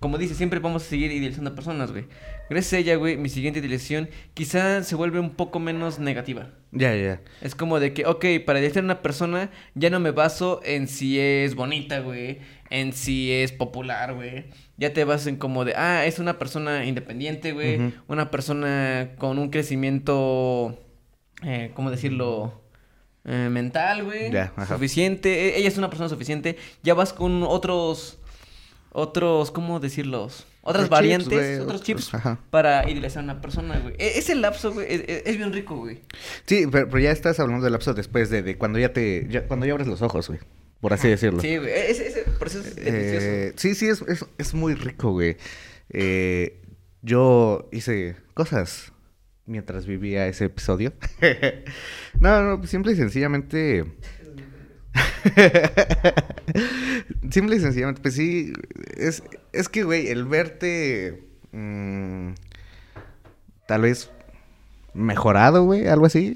Como 0.00 0.16
dice, 0.16 0.36
siempre 0.36 0.60
vamos 0.60 0.84
a 0.84 0.86
seguir 0.86 1.10
idealizando 1.10 1.50
a 1.50 1.54
personas, 1.56 1.90
güey. 1.90 2.06
Gracias 2.50 2.72
a 2.72 2.78
ella, 2.78 2.96
güey, 2.96 3.16
mi 3.16 3.28
siguiente 3.28 3.60
idealización 3.60 4.08
quizá 4.34 4.82
se 4.82 4.94
vuelve 4.94 5.20
un 5.20 5.30
poco 5.30 5.58
menos 5.58 5.98
negativa. 5.98 6.48
Ya, 6.72 6.94
ya. 6.94 7.20
Es 7.40 7.54
como 7.54 7.80
de 7.80 7.92
que, 7.94 8.06
ok, 8.06 8.24
para 8.46 8.58
idealizar 8.58 8.82
a 8.82 8.84
una 8.84 9.02
persona 9.02 9.50
ya 9.74 9.90
no 9.90 10.00
me 10.00 10.10
baso 10.10 10.60
en 10.64 10.86
si 10.88 11.18
es 11.18 11.54
bonita, 11.54 12.00
güey, 12.00 12.38
en 12.70 12.92
si 12.92 13.32
es 13.32 13.52
popular, 13.52 14.14
güey. 14.14 14.46
Ya 14.76 14.92
te 14.92 15.04
basas 15.04 15.26
en 15.28 15.36
como 15.36 15.64
de, 15.64 15.74
ah, 15.76 16.04
es 16.06 16.18
una 16.18 16.38
persona 16.38 16.84
independiente, 16.84 17.52
güey, 17.52 17.92
una 18.06 18.30
persona 18.30 19.10
con 19.18 19.38
un 19.38 19.50
crecimiento, 19.50 20.78
eh, 21.44 21.70
¿cómo 21.74 21.90
decirlo? 21.90 22.62
Eh, 23.24 23.48
mental, 23.50 24.04
güey. 24.04 24.30
Suficiente. 24.74 25.48
E- 25.48 25.58
Ella 25.58 25.68
es 25.68 25.76
una 25.76 25.90
persona 25.90 26.08
suficiente. 26.08 26.56
Ya 26.82 26.94
vas 26.94 27.12
con 27.12 27.42
otros, 27.42 28.18
otros, 28.92 29.50
¿cómo 29.50 29.80
decirlos? 29.80 30.46
Otras 30.70 30.88
variantes, 30.88 31.60
otros 31.60 31.66
otros- 31.80 31.82
chips 31.82 32.14
ajá. 32.14 32.38
para 32.50 32.88
idealizar 32.90 33.20
a 33.20 33.24
una 33.24 33.40
persona, 33.40 33.78
güey. 33.78 33.94
E- 33.98 34.18
ese 34.18 34.34
lapso, 34.34 34.72
güey, 34.72 34.86
es, 34.88 35.02
es- 35.08 35.22
es 35.26 35.36
bien 35.36 35.52
rico, 35.52 35.76
güey. 35.76 36.00
Sí, 36.46 36.66
pero, 36.70 36.86
pero 36.88 36.98
ya 37.00 37.10
estás 37.10 37.38
hablando 37.40 37.64
del 37.64 37.72
lapso 37.72 37.94
después 37.94 38.30
de, 38.30 38.42
de 38.42 38.56
cuando 38.58 38.78
ya 38.78 38.92
te... 38.92 39.26
ya- 39.28 39.46
cuando 39.46 39.66
ya 39.66 39.72
abres 39.72 39.86
los 39.88 40.02
ojos, 40.02 40.28
güey. 40.28 40.40
Por 40.80 40.92
así 40.92 41.08
decirlo. 41.08 41.40
Sí, 41.40 41.56
güey. 41.56 41.70
Ese, 41.72 42.06
ese 42.06 42.22
proceso 42.38 42.68
es 42.68 42.76
delicioso. 42.76 43.26
Eh, 43.26 43.52
sí, 43.56 43.74
sí, 43.74 43.88
es, 43.88 44.00
es, 44.02 44.24
es 44.38 44.54
muy 44.54 44.74
rico, 44.74 45.10
güey. 45.10 45.36
Eh, 45.90 46.60
yo 47.02 47.68
hice 47.72 48.14
cosas 48.34 48.92
mientras 49.46 49.86
vivía 49.86 50.26
ese 50.28 50.44
episodio. 50.44 50.92
no, 52.20 52.42
no, 52.58 52.66
simple 52.66 52.92
y 52.92 52.96
sencillamente... 52.96 53.84
simple 57.30 57.56
y 57.56 57.60
sencillamente, 57.60 58.00
pues 58.00 58.14
sí, 58.14 58.52
es, 58.96 59.22
es 59.52 59.68
que, 59.68 59.84
güey, 59.84 60.08
el 60.08 60.24
verte... 60.24 61.22
mm, 61.52 62.30
tal 63.66 63.82
vez 63.82 64.10
mejorado, 64.94 65.64
güey, 65.64 65.86
algo 65.86 66.06
así, 66.06 66.32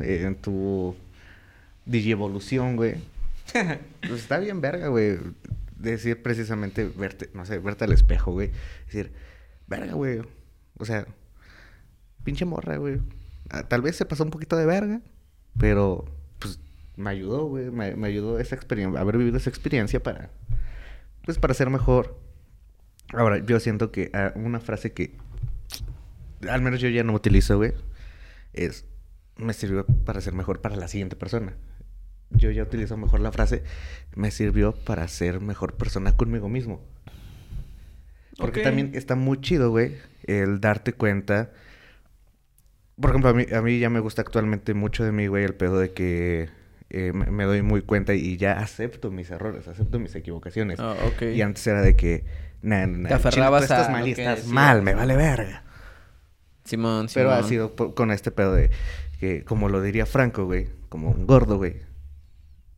eh, 0.00 0.22
en 0.24 0.36
tu 0.36 0.96
digievolución, 1.86 2.76
güey. 2.76 2.94
Pues 4.00 4.22
está 4.22 4.38
bien 4.38 4.60
verga, 4.60 4.88
güey. 4.88 5.18
Decir 5.76 6.22
precisamente 6.22 6.86
verte, 6.86 7.30
no 7.34 7.44
sé, 7.44 7.58
verte 7.58 7.84
al 7.84 7.92
espejo, 7.92 8.32
güey. 8.32 8.50
Decir, 8.86 9.12
verga, 9.66 9.92
güey. 9.92 10.22
O 10.78 10.84
sea, 10.84 11.06
pinche 12.24 12.44
morra, 12.44 12.78
güey. 12.78 13.00
Ah, 13.50 13.62
Tal 13.62 13.82
vez 13.82 13.96
se 13.96 14.06
pasó 14.06 14.24
un 14.24 14.30
poquito 14.30 14.56
de 14.56 14.66
verga, 14.66 15.00
pero 15.58 16.04
me 16.96 17.10
ayudó, 17.10 17.46
güey. 17.46 17.70
Me, 17.70 17.96
me 17.96 18.08
ayudó 18.08 18.38
esa 18.38 18.54
experiencia, 18.54 19.00
haber 19.00 19.18
vivido 19.18 19.36
esa 19.36 19.50
experiencia 19.50 20.02
para, 20.02 20.30
pues 21.24 21.38
para 21.38 21.54
ser 21.54 21.70
mejor. 21.70 22.18
Ahora, 23.12 23.38
yo 23.38 23.60
siento 23.60 23.92
que 23.92 24.10
ah, 24.12 24.32
una 24.34 24.60
frase 24.60 24.92
que 24.92 25.16
al 26.48 26.60
menos 26.62 26.80
yo 26.80 26.88
ya 26.88 27.04
no 27.04 27.12
utilizo, 27.12 27.56
güey, 27.56 27.72
es, 28.52 28.86
me 29.36 29.52
sirvió 29.52 29.86
para 29.86 30.20
ser 30.20 30.34
mejor 30.34 30.60
para 30.60 30.76
la 30.76 30.88
siguiente 30.88 31.16
persona. 31.16 31.54
Yo 32.30 32.50
ya 32.50 32.62
utilizo 32.62 32.96
mejor 32.96 33.20
la 33.20 33.32
frase, 33.32 33.62
me 34.16 34.30
sirvió 34.30 34.72
para 34.72 35.06
ser 35.08 35.40
mejor 35.40 35.74
persona 35.74 36.16
conmigo 36.16 36.48
mismo. 36.48 36.82
Porque 38.36 38.62
también 38.62 38.92
está 38.94 39.14
muy 39.14 39.40
chido, 39.40 39.70
güey, 39.70 39.96
el 40.24 40.60
darte 40.60 40.92
cuenta. 40.92 41.52
Por 43.00 43.10
ejemplo, 43.10 43.30
a 43.30 43.34
mí, 43.34 43.46
a 43.54 43.62
mí 43.62 43.78
ya 43.78 43.90
me 43.90 44.00
gusta 44.00 44.22
actualmente 44.22 44.74
mucho 44.74 45.04
de 45.04 45.12
mí, 45.12 45.28
güey, 45.28 45.44
el 45.44 45.54
pedo 45.54 45.78
de 45.78 45.92
que 45.92 46.48
eh, 46.96 47.12
me, 47.12 47.44
doy 47.44 47.62
muy 47.62 47.82
cuenta 47.82 48.14
y 48.14 48.36
ya 48.36 48.52
acepto 48.52 49.10
mis 49.10 49.28
errores, 49.30 49.66
acepto 49.66 49.98
mis 49.98 50.14
equivocaciones. 50.14 50.78
Ah, 50.78 50.94
ok. 51.06 51.22
Y 51.34 51.42
antes 51.42 51.66
era 51.66 51.82
de 51.82 51.96
que, 51.96 52.24
nah, 52.62 52.86
nah, 52.86 52.96
nah, 52.98 53.08
Te 53.08 53.14
aferrabas 53.14 53.62
tú 53.66 53.72
estás 53.72 53.88
a 53.88 53.92
mal 53.92 54.06
y 54.06 54.12
estás 54.12 54.46
mal, 54.46 54.82
me 54.82 54.94
vale 54.94 55.16
verga. 55.16 55.64
Simón, 56.64 57.08
Pero 57.12 57.30
ha 57.32 57.36
Simón. 57.38 57.48
sido 57.48 57.76
por- 57.76 57.94
con 57.94 58.10
este 58.12 58.30
pedo 58.30 58.54
de 58.54 58.70
que, 59.18 59.42
como 59.44 59.68
lo 59.68 59.82
diría 59.82 60.06
Franco, 60.06 60.44
güey, 60.46 60.68
como 60.88 61.10
un 61.10 61.26
gordo, 61.26 61.56
güey, 61.56 61.82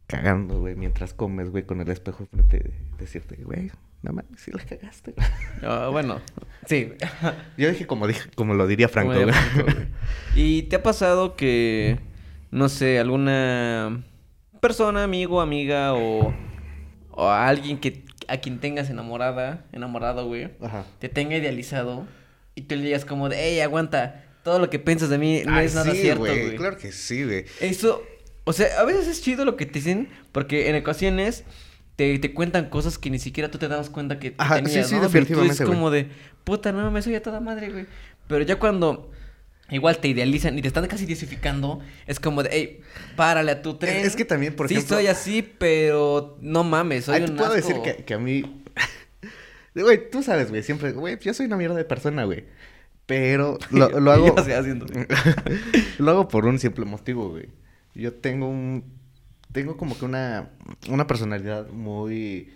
cagando, 0.07 0.61
güey, 0.61 0.75
mientras 0.77 1.13
comes, 1.15 1.51
güey, 1.51 1.65
con 1.65 1.81
el 1.81 1.89
espejo 1.91 2.23
enfrente, 2.23 2.59
de 2.59 2.73
decirte, 2.99 3.37
güey, 3.45 3.71
no 4.03 4.13
mames, 4.13 4.41
sí 4.41 4.51
la 4.51 4.65
cagaste. 4.65 5.13
güey". 5.13 5.27
Ah, 5.63 5.89
bueno, 5.93 6.21
sí. 6.67 6.93
Yo 7.59 7.69
dije 7.71 7.87
como 7.87 8.07
dije, 8.07 8.31
como 8.35 8.55
lo 8.55 8.67
diría 8.67 8.89
Franco, 8.89 9.13
Como 9.13 9.33
Franco, 9.33 9.63
güey. 9.73 9.87
¿Y 10.35 10.63
te 10.65 10.77
ha 10.77 10.83
pasado 10.83 11.37
que, 11.37 11.99
no 12.51 12.69
sé, 12.69 12.99
alguna 12.99 14.03
persona, 14.61 15.05
amigo, 15.05 15.41
amiga 15.41 15.95
o, 15.95 16.35
o 17.11 17.29
alguien 17.29 17.79
que 17.79 18.05
a 18.29 18.39
quien 18.39 18.59
tengas 18.59 18.91
enamorada, 18.91 19.65
enamorado, 19.73 20.27
güey, 20.27 20.51
Ajá. 20.61 20.85
te 20.99 21.09
tenga 21.09 21.37
idealizado 21.37 22.07
y 22.55 22.63
tú 22.63 22.75
le 22.75 22.83
digas 22.83 23.05
como 23.05 23.29
de, 23.29 23.37
hey, 23.39 23.61
aguanta, 23.61 24.25
todo 24.43 24.59
lo 24.59 24.69
que 24.71 24.79
piensas 24.79 25.09
de 25.11 25.19
mí 25.19 25.43
no 25.47 25.55
Ay, 25.55 25.67
es 25.67 25.75
nada 25.75 25.91
sí, 25.93 25.99
cierto, 25.99 26.23
güey. 26.23 26.57
Claro 26.57 26.77
que 26.77 26.91
sí, 26.93 27.25
güey. 27.25 27.45
Eso, 27.61 28.03
o 28.45 28.53
sea, 28.53 28.81
a 28.81 28.85
veces 28.85 29.07
es 29.07 29.23
chido 29.23 29.45
lo 29.45 29.57
que 29.57 29.67
te 29.67 29.75
dicen, 29.75 30.09
porque 30.33 30.69
en 30.71 30.77
ocasiones 30.77 31.45
te, 31.97 32.19
te 32.19 32.35
cuentan 32.35 32.69
cosas 32.69 32.99
que 32.99 33.11
ni 33.11 33.19
siquiera 33.19 33.51
tú 33.51 33.59
te 33.59 33.69
das 33.69 33.91
cuenta 33.91 34.19
que 34.19 34.35
Ajá, 34.39 34.59
sí, 34.59 34.65
tenías, 34.65 34.89
sí, 34.89 34.95
¿no? 34.97 35.03
definitivamente, 35.03 35.53
Virtudes 35.53 35.67
güey. 35.67 35.79
como 35.79 35.91
de, 35.91 36.09
puta, 36.45 36.73
no, 36.73 36.91
me 36.91 37.03
soy 37.03 37.15
a 37.15 37.23
toda 37.23 37.41
madre, 37.41 37.71
güey. 37.71 37.87
Pero 38.29 38.45
ya 38.45 38.59
cuando 38.59 39.11
igual 39.71 39.99
te 39.99 40.09
idealizan 40.09 40.57
y 40.59 40.63
te 40.63 40.69
están 40.69 40.87
casi 40.87 41.07
desificando, 41.07 41.81
es 42.07 42.21
como 42.21 42.43
de, 42.43 42.51
hey, 42.53 42.81
párale 43.17 43.51
a 43.53 43.63
tu 43.63 43.77
tren. 43.79 44.05
Es 44.05 44.17
que 44.17 44.25
también, 44.25 44.55
por 44.55 44.69
sí 44.69 44.75
ejemplo- 44.75 44.97
soy 44.97 45.07
así, 45.09 45.43
pero 45.43 46.39
no 46.41 46.65
mames, 46.65 47.07
soy 47.07 47.17
Ay, 47.17 47.23
un 47.31 47.37
puedo 47.37 47.53
asco. 47.53 47.69
decir 47.69 47.83
que, 47.83 48.05
que 48.05 48.15
a 48.15 48.19
mí. 48.19 48.63
Güey, 49.75 50.09
tú 50.11 50.23
sabes, 50.23 50.49
güey, 50.49 50.63
siempre, 50.63 50.93
güey, 50.93 51.19
yo 51.21 51.35
soy 51.35 51.45
una 51.47 51.57
mierda 51.59 51.75
de 51.77 51.85
persona, 51.85 52.25
güey. 52.25 52.45
Pero 53.05 53.59
lo, 53.71 53.89
lo 54.01 54.11
hago. 54.11 54.35
Haciendo. 54.39 54.87
lo 55.99 56.11
hago 56.11 56.29
por 56.29 56.47
un 56.47 56.59
simple 56.59 56.85
motivo, 56.87 57.29
güey. 57.31 57.51
Yo 57.95 58.15
tengo 58.15 58.49
un. 58.49 58.85
Tengo 59.53 59.77
como 59.77 59.99
que 59.99 60.05
una. 60.07 60.51
Una 60.89 61.07
personalidad 61.07 61.69
muy. 61.69 62.53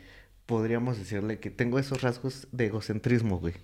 Podríamos 0.46 0.98
decirle 0.98 1.38
que 1.38 1.50
tengo 1.50 1.78
esos 1.78 2.00
rasgos 2.02 2.48
de 2.52 2.66
egocentrismo, 2.66 3.38
güey. 3.38 3.54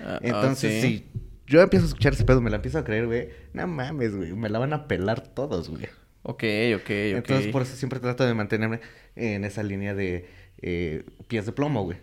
Ah, 0.00 0.20
Entonces, 0.22 0.82
sí. 0.82 1.06
Yo 1.46 1.60
empiezo 1.62 1.86
a 1.86 1.88
escuchar 1.88 2.12
ese 2.12 2.24
pedo, 2.24 2.40
me 2.40 2.50
la 2.50 2.56
empiezo 2.56 2.78
a 2.78 2.84
creer, 2.84 3.06
güey. 3.06 3.28
No 3.52 3.66
mames, 3.66 4.14
güey. 4.16 4.32
Me 4.32 4.48
la 4.48 4.58
van 4.58 4.72
a 4.72 4.86
pelar 4.88 5.22
todos, 5.28 5.68
güey. 5.70 5.84
Ok, 6.22 6.42
ok, 6.74 6.80
ok. 6.82 6.90
Entonces, 6.90 7.46
por 7.52 7.62
eso 7.62 7.76
siempre 7.76 8.00
trato 8.00 8.24
de 8.26 8.34
mantenerme 8.34 8.80
en 9.14 9.44
esa 9.44 9.62
línea 9.62 9.94
de 9.94 10.28
eh, 10.60 11.04
pies 11.28 11.46
de 11.46 11.52
plomo, 11.52 11.84
güey. 11.84 11.98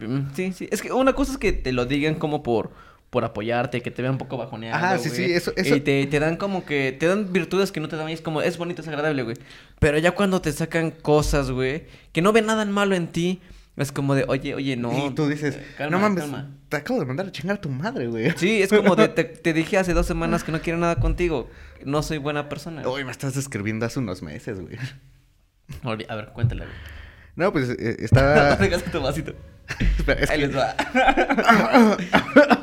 Mm, 0.00 0.34
Sí, 0.34 0.52
sí. 0.52 0.68
Es 0.70 0.82
que 0.82 0.92
una 0.92 1.12
cosa 1.14 1.32
es 1.32 1.38
que 1.38 1.52
te 1.52 1.72
lo 1.72 1.86
digan 1.86 2.16
como 2.16 2.42
por, 2.42 2.70
por 3.10 3.24
apoyarte, 3.24 3.80
que 3.80 3.90
te 3.90 4.02
vean 4.02 4.12
un 4.14 4.18
poco 4.18 4.36
bajoneado. 4.36 4.76
Ajá, 4.76 4.98
sí, 4.98 5.08
güey. 5.08 5.26
sí, 5.26 5.32
eso- 5.32 5.52
eso- 5.56 5.76
Y 5.76 5.80
te, 5.80 6.04
te 6.06 6.18
dan 6.20 6.36
como 6.36 6.64
que. 6.66 6.92
Te 6.98 7.06
dan 7.06 7.32
virtudes 7.32 7.70
que 7.72 7.80
no 7.80 7.88
te 7.88 7.96
dan. 7.96 8.08
y 8.10 8.12
es 8.12 8.20
como. 8.20 8.42
Es 8.42 8.58
bonito, 8.58 8.82
es 8.82 8.88
agradable, 8.88 9.22
güey. 9.22 9.36
Pero 9.78 9.98
ya 9.98 10.10
cuando 10.12 10.40
te 10.40 10.50
sacan 10.52 10.90
cosas, 10.90 11.50
güey. 11.50 11.84
Que 12.12 12.22
no 12.22 12.32
ven 12.32 12.46
nada 12.46 12.64
malo 12.64 12.94
en 12.96 13.06
ti. 13.08 13.40
Es 13.76 13.92
como 13.92 14.14
de, 14.14 14.24
oye, 14.28 14.54
oye, 14.54 14.76
no. 14.76 15.06
y 15.06 15.14
tú 15.14 15.26
dices, 15.28 15.56
eh, 15.56 15.66
calma, 15.78 15.96
no 15.96 16.02
mames, 16.02 16.24
calma". 16.24 16.50
te 16.68 16.76
acabo 16.76 17.00
de 17.00 17.06
mandar 17.06 17.26
a 17.26 17.32
chingar 17.32 17.56
a 17.56 17.60
tu 17.60 17.70
madre, 17.70 18.08
güey. 18.08 18.30
Sí, 18.36 18.60
es 18.62 18.68
como 18.70 18.94
de, 18.96 19.08
te, 19.08 19.24
te 19.24 19.52
dije 19.52 19.78
hace 19.78 19.94
dos 19.94 20.06
semanas 20.06 20.44
que 20.44 20.52
no 20.52 20.60
quiero 20.60 20.78
nada 20.78 20.96
contigo. 20.96 21.48
No 21.84 22.02
soy 22.02 22.18
buena 22.18 22.48
persona. 22.48 22.86
Uy, 22.86 23.04
me 23.04 23.10
estás 23.10 23.34
describiendo 23.34 23.86
hace 23.86 23.98
unos 24.00 24.22
meses, 24.22 24.60
güey. 24.60 24.76
A 26.08 26.14
ver, 26.16 26.30
cuéntala, 26.34 26.64
güey. 26.64 26.76
No, 27.36 27.52
pues 27.52 27.70
eh, 27.70 27.96
estaba... 28.00 28.56
Dejaste 28.56 28.90
tu 28.90 29.00
vasito. 29.00 29.34
Espera, 29.98 30.20
es 30.20 30.30
Ahí 30.30 30.40
que- 30.40 30.46
les 30.48 30.56
va. 30.56 30.74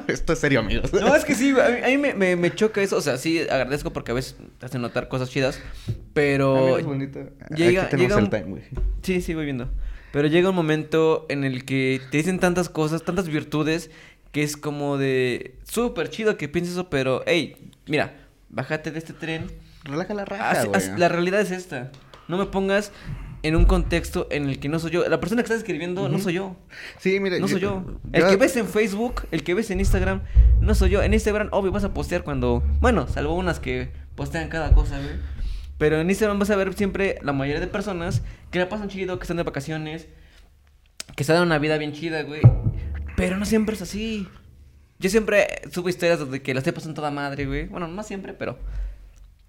Esto 0.08 0.34
es 0.34 0.40
serio, 0.40 0.60
amigos. 0.60 0.92
No, 0.94 1.16
es 1.16 1.26
que 1.26 1.36
sí, 1.36 1.52
güey, 1.54 1.66
a 1.66 1.70
mí, 1.70 1.84
a 1.84 1.88
mí 1.88 1.98
me, 1.98 2.14
me, 2.14 2.36
me 2.36 2.54
choca 2.54 2.82
eso. 2.82 2.98
O 2.98 3.02
sea, 3.02 3.18
sí, 3.18 3.40
agradezco 3.42 3.92
porque 3.94 4.12
a 4.12 4.14
veces 4.14 4.36
te 4.60 4.66
hacen 4.66 4.82
notar 4.82 5.08
cosas 5.08 5.30
chidas. 5.30 5.60
Pero. 6.14 6.58
Amigo, 6.58 6.78
es 6.80 6.86
bonito. 6.86 7.20
llega- 7.56 7.84
Aquí 7.84 7.92
tenemos 7.92 8.16
llega 8.18 8.20
el 8.20 8.30
time, 8.30 8.44
güey. 8.52 8.64
Sí, 9.02 9.22
sí, 9.22 9.34
voy 9.34 9.46
viendo. 9.46 9.70
Pero 10.12 10.28
llega 10.28 10.50
un 10.50 10.56
momento 10.56 11.26
en 11.30 11.44
el 11.44 11.66
que 11.66 12.02
te 12.12 12.18
dicen 12.18 12.40
tantas 12.40 12.70
cosas, 12.70 13.04
tantas 13.04 13.28
virtudes, 13.28 13.92
que 14.32 14.44
es 14.44 14.58
como 14.58 14.98
de 14.98 15.56
súper 15.64 16.10
chido 16.10 16.38
que 16.38 16.48
pienses 16.48 16.74
eso, 16.74 16.90
pero, 16.90 17.24
hey, 17.28 17.72
mira, 17.88 18.16
bájate 18.50 18.92
de 18.92 19.00
este 19.00 19.14
tren. 19.14 19.48
Relaja 19.84 20.14
la 20.14 20.26
raja, 20.26 20.52
Haz- 20.52 20.66
güey. 20.66 20.78
haz- 20.82 20.98
la 20.98 21.10
realidad 21.10 21.40
es 21.42 21.52
esta. 21.52 21.92
No 22.28 22.38
me 22.38 22.46
pongas 22.46 22.92
en 23.44 23.56
un 23.56 23.66
contexto 23.66 24.28
en 24.32 24.50
el 24.50 24.60
que 24.60 24.68
no 24.68 24.80
soy 24.80 24.92
yo. 24.92 25.08
La 25.08 25.20
persona 25.20 25.42
que 25.42 25.46
estás 25.46 25.60
escribiendo 25.60 26.10
no 26.10 26.20
soy 26.20 26.34
yo. 26.34 26.56
Sí, 27.00 27.20
mire. 27.20 27.40
No 27.40 27.48
soy 27.48 27.62
yo. 27.62 27.86
El 28.12 28.22
yo- 28.24 28.30
que 28.30 28.36
ves 28.36 28.56
en 28.58 28.68
Facebook, 28.68 29.22
el 29.32 29.44
que 29.44 29.54
ves 29.54 29.70
en 29.72 29.80
Instagram, 29.80 30.22
no 30.60 30.76
soy 30.76 30.90
yo. 30.90 31.02
En 31.04 31.14
Instagram, 31.14 31.50
obvio, 31.52 31.72
vas 31.72 31.84
a 31.86 31.94
postear 31.94 32.24
cuando. 32.24 32.64
Bueno, 32.82 33.08
salvo 33.08 33.36
unas 33.36 33.60
que 33.60 33.92
postean 34.16 34.50
cada 34.50 34.74
cosa, 34.74 34.98
güey. 35.00 35.12
Pero 35.78 36.00
en 36.00 36.10
Instagram 36.10 36.40
vas 36.40 36.50
a 36.50 36.56
ver 36.56 36.74
siempre 36.74 37.20
la 37.22 37.34
mayoría 37.34 37.60
de 37.60 37.68
personas 37.68 38.22
que 38.52 38.60
la 38.60 38.70
pasan 38.70 38.90
chido, 38.90 39.20
que 39.20 39.24
están 39.24 39.38
de 39.38 39.44
vacaciones, 39.44 40.08
que 41.16 41.24
se 41.24 41.34
dan 41.34 41.44
una 41.44 41.60
vida 41.60 41.78
bien 41.78 41.94
chida, 41.94 42.24
güey. 42.24 42.42
Pero 43.16 43.38
no 43.38 43.46
siempre 43.46 43.76
es 43.76 43.82
así. 43.82 44.28
Yo 45.00 45.10
siempre 45.10 45.48
subo 45.72 45.90
historias 45.90 46.20
donde 46.20 46.42
que 46.42 46.54
la 46.54 46.60
estoy 46.60 46.74
pasando 46.74 46.96
toda 46.96 47.12
madre, 47.12 47.46
güey. 47.46 47.68
Bueno, 47.68 47.88
no 47.88 48.04
siempre, 48.04 48.34
pero. 48.34 48.58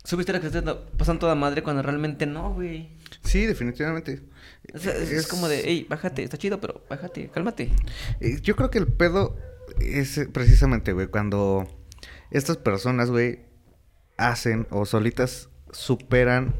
Subo 0.05 0.20
historias 0.20 0.43
que 0.43 0.51
la 0.51 0.59
estoy 0.72 0.76
pasando 0.97 1.20
toda 1.20 1.35
madre 1.35 1.62
cuando 1.62 1.83
realmente 1.83 2.24
no, 2.26 2.55
güey. 2.55 2.91
Sí, 3.24 3.45
definitivamente. 3.47 4.22
O 4.74 4.79
sea, 4.79 4.95
es, 4.95 5.11
es 5.11 5.26
como 5.26 5.49
de, 5.49 5.62
hey, 5.64 5.87
bájate, 5.89 6.22
está 6.22 6.39
chido, 6.39 6.61
pero 6.61 6.85
bájate, 6.89 7.29
cálmate. 7.29 7.70
Eh, 8.20 8.41
Yo 8.43 8.57
creo 8.57 8.70
que 8.70 8.79
el 8.79 8.87
pedo 8.87 9.37
es 9.81 10.20
precisamente, 10.33 10.93
güey, 10.93 11.09
cuando 11.09 11.66
estas 12.31 12.57
personas, 12.57 13.11
güey, 13.11 13.41
hacen 14.16 14.66
o 14.70 14.87
solitas 14.87 15.48
superan. 15.73 16.55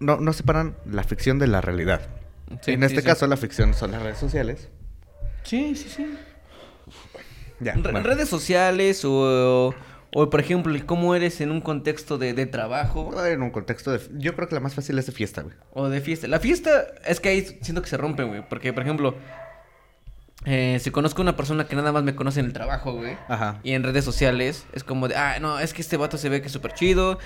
No, 0.00 0.18
no 0.18 0.32
separan 0.32 0.76
la 0.84 1.04
ficción 1.04 1.38
de 1.38 1.46
la 1.46 1.60
realidad. 1.60 2.02
Sí, 2.62 2.72
en 2.72 2.82
este 2.82 3.00
sí. 3.00 3.06
caso, 3.06 3.26
la 3.26 3.36
ficción 3.36 3.74
son 3.74 3.92
las 3.92 4.02
redes 4.02 4.18
sociales. 4.18 4.68
Sí, 5.44 5.74
sí, 5.76 5.88
sí. 5.88 6.14
Ya. 7.60 7.74
Bueno. 7.74 8.02
Redes 8.02 8.28
sociales 8.28 9.04
o, 9.04 9.74
o, 10.12 10.30
por 10.30 10.40
ejemplo, 10.40 10.78
cómo 10.86 11.14
eres 11.14 11.40
en 11.40 11.50
un 11.50 11.60
contexto 11.60 12.18
de, 12.18 12.34
de 12.34 12.46
trabajo 12.46 13.24
En 13.26 13.42
un 13.42 13.50
contexto 13.50 13.92
de. 13.92 14.00
Yo 14.18 14.34
creo 14.34 14.48
que 14.48 14.54
la 14.54 14.60
más 14.60 14.74
fácil 14.74 14.98
es 14.98 15.06
de 15.06 15.12
fiesta, 15.12 15.42
güey. 15.42 15.54
o 15.72 15.88
de 15.88 16.00
fiesta. 16.00 16.28
La 16.28 16.40
fiesta 16.40 16.86
es 17.06 17.20
que 17.20 17.30
ahí 17.30 17.58
siento 17.62 17.82
que 17.82 17.88
se 17.88 17.96
rompe, 17.96 18.24
güey. 18.24 18.46
Porque, 18.48 18.72
por 18.72 18.82
ejemplo, 18.82 19.14
eh, 20.44 20.78
si 20.80 20.90
conozco 20.90 21.20
a 21.20 21.24
una 21.24 21.36
persona 21.36 21.66
que 21.66 21.74
nada 21.76 21.90
más 21.92 22.02
me 22.02 22.14
conoce 22.14 22.40
en 22.40 22.46
el 22.46 22.52
trabajo, 22.52 22.92
güey. 22.92 23.16
Ajá. 23.28 23.60
Y 23.62 23.72
en 23.72 23.82
redes 23.82 24.04
sociales 24.04 24.66
es 24.72 24.84
como 24.84 25.08
de, 25.08 25.16
ah, 25.16 25.38
no, 25.40 25.58
es 25.58 25.72
que 25.72 25.82
este 25.82 25.96
vato 25.96 26.18
se 26.18 26.28
ve 26.28 26.40
que 26.40 26.48
es 26.48 26.52
súper 26.52 26.72
chido, 26.74 27.18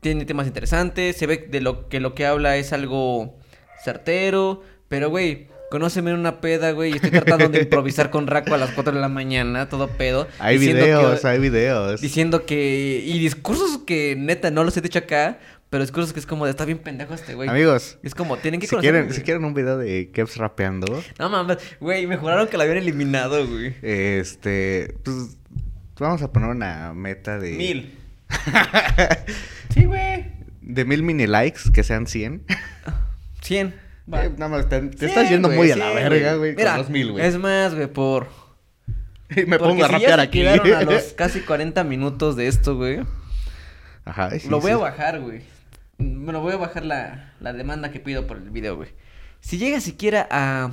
tiene 0.00 0.24
temas 0.24 0.46
interesantes, 0.46 1.16
se 1.16 1.26
ve 1.26 1.46
de 1.50 1.60
lo 1.60 1.88
que 1.88 2.00
lo 2.00 2.14
que 2.14 2.26
habla 2.26 2.56
es 2.56 2.72
algo 2.72 3.38
certero, 3.82 4.62
pero 4.88 5.10
güey, 5.10 5.48
conóceme 5.70 6.10
en 6.10 6.18
una 6.18 6.40
peda, 6.40 6.70
güey, 6.72 6.92
y 6.92 6.94
estoy 6.96 7.10
tratando 7.10 7.48
de 7.48 7.60
improvisar 7.62 8.10
con 8.10 8.26
Raco 8.26 8.54
a 8.54 8.58
las 8.58 8.70
4 8.70 8.92
de 8.94 9.00
la 9.00 9.08
mañana, 9.08 9.68
todo 9.68 9.88
pedo. 9.88 10.26
Hay 10.38 10.58
videos, 10.58 11.20
que- 11.20 11.26
hay 11.28 11.38
videos. 11.38 12.00
Diciendo 12.00 12.46
que, 12.46 13.02
y 13.04 13.18
discursos 13.18 13.78
que 13.86 14.14
neta 14.16 14.50
no 14.50 14.62
los 14.64 14.76
he 14.76 14.80
dicho 14.80 15.00
acá, 15.00 15.38
pero 15.74 15.82
discursos 15.82 16.12
que 16.12 16.20
es 16.20 16.26
como 16.26 16.44
de, 16.44 16.52
está 16.52 16.64
bien 16.64 16.78
pendejo 16.78 17.14
este 17.14 17.34
güey. 17.34 17.48
Amigos, 17.48 17.98
Es 18.04 18.14
como, 18.14 18.36
tienen 18.36 18.60
que 18.60 18.68
si 18.68 18.70
conocerme, 18.76 18.92
quieren, 18.92 19.06
güey. 19.08 19.18
si 19.18 19.24
quieren 19.24 19.44
un 19.44 19.54
video 19.54 19.76
de 19.76 20.08
Kevs 20.12 20.36
rapeando, 20.36 21.02
No 21.18 21.28
mames, 21.28 21.58
güey, 21.80 22.06
me 22.06 22.16
juraron 22.16 22.46
que 22.46 22.56
la 22.56 22.62
habían 22.62 22.78
eliminado, 22.78 23.44
güey. 23.44 23.74
este, 23.82 24.94
pues 25.02 25.36
vamos 25.98 26.22
a 26.22 26.30
poner 26.30 26.50
una 26.50 26.94
meta 26.94 27.40
de 27.40 27.54
Mil. 27.54 27.98
sí, 29.74 29.84
güey. 29.84 30.26
de 30.62 30.84
mil 30.84 31.02
mini 31.02 31.26
likes 31.26 31.62
que 31.72 31.82
sean 31.82 32.06
100. 32.06 32.44
100. 33.42 33.74
Va. 34.12 34.26
Eh, 34.26 34.30
nada 34.30 34.56
más 34.56 34.68
te, 34.68 34.76
estás 35.04 35.28
yendo 35.28 35.48
güey, 35.48 35.58
muy 35.58 35.70
a 35.72 35.76
la 35.76 35.90
verga, 35.90 36.34
güey, 36.36 36.54
con 36.54 36.62
Mira, 36.62 36.78
los 36.78 36.88
mil, 36.88 37.10
güey. 37.10 37.26
Es 37.26 37.36
más, 37.36 37.74
güey, 37.74 37.88
por. 37.88 38.28
Y 39.30 39.44
me 39.44 39.58
porque 39.58 39.72
pongo 39.72 39.84
a 39.86 39.88
si 39.88 39.92
rapear 39.94 40.20
aquí. 40.20 40.46
a 40.46 40.82
los 40.82 41.14
casi 41.14 41.40
40 41.40 41.82
minutos 41.82 42.36
de 42.36 42.46
esto, 42.46 42.76
güey. 42.76 43.00
Ajá, 44.04 44.30
sí, 44.38 44.48
lo 44.48 44.60
voy 44.60 44.70
sí. 44.70 44.74
a 44.74 44.76
bajar, 44.76 45.18
güey. 45.18 45.53
Bueno, 45.98 46.40
voy 46.40 46.52
a 46.52 46.56
bajar 46.56 46.84
la, 46.84 47.32
la 47.40 47.52
demanda 47.52 47.90
que 47.90 48.00
pido 48.00 48.26
por 48.26 48.36
el 48.38 48.50
video, 48.50 48.76
güey. 48.76 48.90
Si 49.40 49.58
llega 49.58 49.80
siquiera 49.80 50.26
a. 50.30 50.72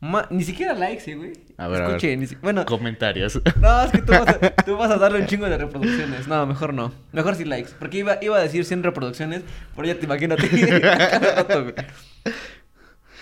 ma- 0.00 0.26
Ni 0.30 0.44
siquiera 0.44 0.74
likes, 0.74 1.10
eh, 1.10 1.14
güey. 1.16 1.32
A 1.56 1.68
ver, 1.68 1.82
a 1.82 1.86
ver. 1.86 1.96
Escuche, 1.96 2.16
ni 2.16 2.26
si- 2.26 2.34
Bueno, 2.36 2.64
Comentarios. 2.66 3.40
no, 3.60 3.82
es 3.84 3.92
que 3.92 4.02
tú 4.02 4.12
vas, 4.12 4.28
a, 4.28 4.38
tú 4.66 4.76
vas 4.76 4.90
a 4.90 4.96
darle 4.98 5.20
un 5.20 5.26
chingo 5.26 5.46
de 5.48 5.56
reproducciones. 5.56 6.26
No, 6.28 6.44
mejor 6.46 6.74
no. 6.74 6.92
Mejor 7.12 7.36
sí 7.36 7.44
likes. 7.44 7.70
Porque 7.78 7.98
iba, 7.98 8.18
iba 8.22 8.36
a 8.36 8.40
decir 8.40 8.64
100 8.64 8.82
reproducciones, 8.82 9.42
pero 9.76 9.86
ya 9.86 9.94
te 9.98 10.04
imagino. 10.06 10.34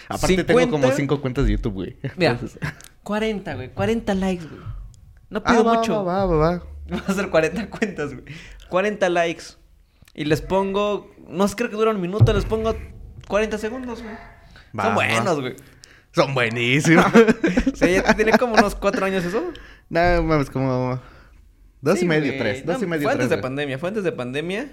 Aparte 0.08 0.44
tengo 0.44 0.60
50. 0.60 0.70
como 0.70 0.90
cinco 0.92 1.20
cuentas 1.20 1.46
de 1.46 1.52
YouTube, 1.52 1.74
güey. 1.74 1.96
Mira, 2.16 2.32
Entonces- 2.32 2.58
40, 3.02 3.54
güey. 3.54 3.68
40 3.70 4.14
likes, 4.14 4.44
güey. 4.46 4.60
No 5.30 5.42
Ah, 5.44 5.50
pido 5.52 5.64
va, 5.64 5.74
mucho. 5.74 6.04
Va, 6.04 6.26
va, 6.26 6.36
va. 6.36 6.62
Voy 6.88 7.00
a 7.06 7.10
hacer 7.10 7.30
40 7.30 7.70
cuentas, 7.70 8.12
güey. 8.12 8.24
40 8.68 9.08
likes. 9.08 9.44
Y 10.14 10.24
les 10.24 10.40
pongo. 10.42 11.14
No 11.28 11.46
sé, 11.48 11.56
creo 11.56 11.70
que 11.70 11.76
dura 11.76 11.90
un 11.90 12.00
minuto. 12.00 12.32
Les 12.32 12.44
pongo 12.44 12.76
40 13.28 13.58
segundos, 13.58 14.02
güey. 14.02 14.14
Son 14.74 14.94
buenos, 14.94 15.40
güey. 15.40 15.56
Son 16.12 16.34
buenísimos. 16.34 17.06
O 17.72 17.76
sea, 17.76 17.88
ya 18.02 18.14
tiene 18.14 18.32
como 18.38 18.54
unos 18.54 18.74
4 18.74 19.06
años 19.06 19.24
eso. 19.24 19.52
no, 19.88 20.22
mames, 20.22 20.50
como 20.50 21.00
dos 21.80 21.98
Sí, 21.98 22.04
y 22.04 22.08
medio, 22.08 22.26
güey. 22.28 22.38
tres. 22.38 22.66
Dos 22.66 22.78
No, 22.78 22.84
y 22.84 22.86
medio, 22.88 23.02
Fue 23.04 23.12
antes 23.12 23.28
tres. 23.28 23.30
de 23.30 23.36
güey. 23.36 23.42
pandemia. 23.42 23.78
Fue 23.78 23.88
antes 23.88 24.04
de 24.04 24.12
pandemia. 24.12 24.70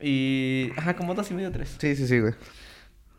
Y. 0.00 0.70
Ajá, 0.76 0.94
como 0.96 1.14
dos 1.14 1.30
y 1.30 1.34
medio, 1.34 1.50
tres. 1.50 1.76
Sí, 1.78 1.96
sí, 1.96 2.06
sí, 2.06 2.20
güey. 2.20 2.34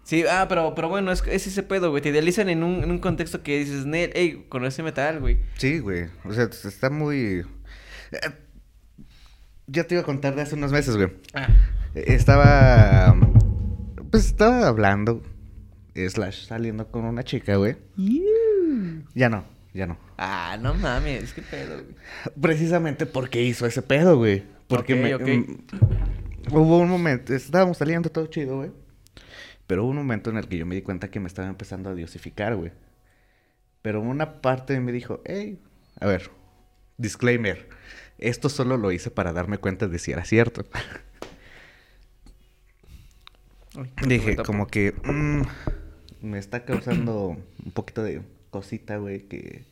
Sí, 0.03 0.25
ah, 0.29 0.47
pero, 0.49 0.75
pero 0.75 0.89
bueno, 0.89 1.11
es, 1.11 1.23
es 1.27 1.47
ese 1.47 1.63
pedo, 1.63 1.89
güey. 1.91 2.01
Te 2.01 2.09
idealizan 2.09 2.49
en 2.49 2.63
un, 2.63 2.83
en 2.83 2.91
un 2.91 2.99
contexto 2.99 3.41
que 3.41 3.59
dices, 3.59 3.85
Nel, 3.85 4.11
hey, 4.15 4.45
conoce 4.49 4.83
metal, 4.83 5.19
güey. 5.21 5.39
Sí, 5.57 5.79
güey. 5.79 6.07
O 6.25 6.33
sea, 6.33 6.43
está 6.45 6.89
muy... 6.89 7.45
Eh, 9.67 9.71
Ya 9.71 9.83
te 9.85 9.95
iba 9.95 10.01
a 10.01 10.05
contar 10.05 10.35
de 10.35 10.41
hace 10.41 10.55
unos 10.55 10.71
meses, 10.71 10.95
güey. 10.95 11.09
Ah. 11.33 11.47
Eh, 11.95 12.05
Estaba... 12.07 13.15
Pues 14.11 14.27
estaba 14.27 14.67
hablando, 14.67 15.23
slash, 15.95 16.45
saliendo 16.45 16.87
con 16.91 17.03
una 17.05 17.23
chica, 17.23 17.55
güey. 17.55 17.75
Ya 19.15 19.27
no, 19.27 19.43
ya 19.73 19.87
no. 19.87 19.97
Ah, 20.19 20.55
no 20.61 20.75
mames, 20.75 21.33
qué 21.33 21.41
pedo, 21.41 21.81
güey. 21.81 21.95
Precisamente 22.39 23.07
porque 23.07 23.41
hizo 23.41 23.65
ese 23.65 23.81
pedo, 23.81 24.17
güey. 24.17 24.43
Porque 24.67 24.93
me... 24.93 25.15
ok. 25.15 25.21
mm, 25.27 26.55
hubo 26.55 26.77
un 26.77 26.89
momento, 26.89 27.33
estábamos 27.33 27.77
saliendo 27.77 28.11
todo 28.11 28.27
chido, 28.27 28.57
güey. 28.57 28.71
Pero 29.65 29.83
hubo 29.83 29.89
un 29.89 29.97
momento 29.97 30.29
en 30.29 30.37
el 30.37 30.47
que 30.47 30.57
yo 30.59 30.67
me 30.67 30.75
di 30.75 30.83
cuenta 30.83 31.09
que 31.09 31.19
me 31.19 31.27
estaba 31.27 31.47
empezando 31.47 31.89
a 31.89 31.95
diosificar, 31.95 32.55
güey. 32.55 32.71
Pero 33.81 33.99
una 33.99 34.41
parte 34.41 34.79
me 34.79 34.91
dijo, 34.91 35.21
hey, 35.25 35.59
a 35.99 36.05
ver, 36.05 36.29
Disclaimer. 36.97 37.67
Esto 38.23 38.49
solo 38.49 38.77
lo 38.77 38.91
hice 38.91 39.11
para 39.11 39.33
darme 39.33 39.57
cuenta 39.57 39.87
de 39.87 39.99
si 39.99 40.11
era 40.11 40.23
cierto. 40.25 40.65
Dije, 44.07 44.35
como 44.37 44.67
que 44.67 44.93
mm, 45.03 45.41
me 46.21 46.37
está 46.37 46.63
causando 46.63 47.37
un 47.65 47.71
poquito 47.71 48.03
de 48.03 48.21
cosita, 48.51 48.97
güey, 48.97 49.27
que 49.27 49.65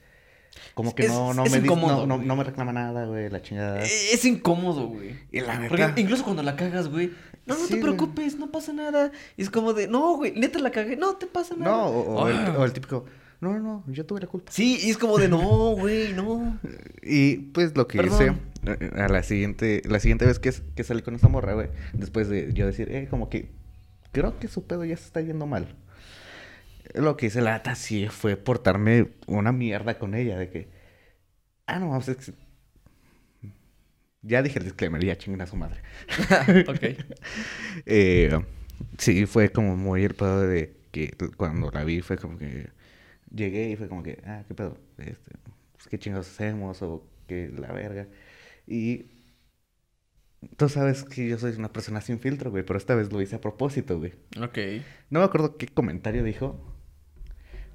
como 0.73 0.95
que 0.95 1.03
Es- 1.03 1.11
no, 1.11 1.33
no 1.33 1.45
es 1.45 1.51
me 1.51 1.57
dice- 1.59 1.67
incómodo, 1.67 1.97
no, 2.01 2.07
no, 2.07 2.15
güey. 2.15 2.27
no 2.27 2.35
me 2.35 2.43
reclama 2.43 2.73
nada, 2.73 3.05
güey, 3.05 3.29
la 3.29 3.41
chingada. 3.41 3.81
Es 3.83 4.25
incómodo, 4.25 4.87
güey. 4.87 5.15
Neta, 5.31 5.93
incluso 5.97 6.23
cuando 6.23 6.41
la 6.43 6.55
cagas, 6.55 6.87
güey. 6.89 7.11
No, 7.45 7.53
no 7.55 7.61
Sí, 7.61 7.67
te 7.75 7.79
güey. 7.79 7.81
preocupes, 7.83 8.35
no 8.37 8.51
pasa 8.51 8.73
nada. 8.73 9.11
Y 9.37 9.43
es 9.43 9.49
como 9.49 9.73
de, 9.73 9.87
no, 9.87 10.15
güey, 10.17 10.33
neta 10.33 10.59
la 10.59 10.71
cagué, 10.71 10.95
no 10.97 11.15
te 11.17 11.27
pasa 11.27 11.55
nada. 11.55 11.71
no, 11.71 11.85
o, 11.85 12.21
o 12.23 12.27
el, 12.27 12.35
Ah. 12.37 12.55
o 12.57 12.65
el 12.65 12.73
típico, 12.73 13.05
no, 13.41 13.53
no, 13.53 13.59
no, 13.59 13.83
yo 13.93 14.05
tuve 14.05 14.21
la 14.21 14.27
culpa. 14.27 14.51
Sí, 14.51 14.79
y 14.83 14.91
es 14.91 14.97
como 14.97 15.17
de, 15.17 15.27
no, 15.27 15.75
güey, 15.75 16.13
no. 16.13 16.59
Y 17.03 17.37
pues 17.37 17.75
lo 17.75 17.87
que 17.87 17.97
Perdón. 17.97 18.39
hice 18.63 18.71
eh, 18.71 18.91
a 19.01 19.07
la 19.09 19.23
siguiente, 19.23 19.81
la 19.85 19.99
siguiente 19.99 20.25
vez 20.25 20.39
que, 20.39 20.53
que 20.75 20.83
salí 20.83 21.01
con 21.01 21.15
esa 21.15 21.27
morra, 21.27 21.53
güey, 21.53 21.69
después 21.93 22.29
de 22.29 22.53
yo 22.53 22.67
decir, 22.67 22.91
eh, 22.91 23.07
como 23.09 23.29
que 23.29 23.49
creo 24.11 24.37
que 24.39 24.47
su 24.47 24.65
pedo 24.67 24.85
ya 24.85 24.95
se 24.97 25.05
está 25.05 25.21
yendo 25.21 25.47
mal. 25.47 25.75
Lo 26.93 27.15
que 27.17 27.27
hice 27.27 27.41
la 27.41 27.53
neta 27.53 27.75
sí 27.75 28.07
fue 28.09 28.35
portarme 28.35 29.11
una 29.27 29.51
mierda 29.51 29.97
con 29.97 30.13
ella, 30.13 30.37
de 30.37 30.49
que, 30.49 30.69
ah, 31.67 31.79
no, 31.79 31.91
pues, 31.91 32.09
es 32.09 32.17
que- 32.17 32.33
ya 34.21 34.41
dije 34.43 34.59
el 34.59 34.65
disclaimer, 34.65 35.03
ya 35.03 35.17
chinguen 35.17 35.41
a 35.41 35.47
su 35.47 35.55
madre. 35.55 35.81
ok. 36.67 36.97
Eh, 37.85 38.37
sí, 38.97 39.25
fue 39.25 39.49
como 39.51 39.75
muy 39.77 40.03
el 40.03 40.13
pedo 40.13 40.41
de 40.41 40.75
que 40.91 41.13
cuando 41.37 41.71
la 41.71 41.83
vi 41.83 42.01
fue 42.01 42.17
como 42.17 42.37
que 42.37 42.69
llegué 43.33 43.69
y 43.69 43.75
fue 43.75 43.87
como 43.87 44.03
que, 44.03 44.21
ah, 44.25 44.43
qué 44.47 44.53
pedo, 44.53 44.77
este, 44.97 45.31
pues, 45.73 45.87
qué 45.89 45.99
chingados 45.99 46.29
hacemos 46.29 46.81
o 46.81 47.07
qué 47.27 47.51
la 47.57 47.71
verga. 47.71 48.07
Y 48.67 49.05
tú 50.57 50.69
sabes 50.69 51.03
que 51.03 51.27
yo 51.27 51.37
soy 51.37 51.53
una 51.53 51.71
persona 51.71 52.01
sin 52.01 52.19
filtro, 52.19 52.51
güey, 52.51 52.63
pero 52.63 52.77
esta 52.77 52.95
vez 52.95 53.11
lo 53.11 53.21
hice 53.21 53.35
a 53.35 53.41
propósito, 53.41 53.97
güey. 53.99 54.13
Ok. 54.41 54.57
No 55.09 55.19
me 55.19 55.25
acuerdo 55.25 55.57
qué 55.57 55.67
comentario 55.67 56.23
dijo, 56.23 56.59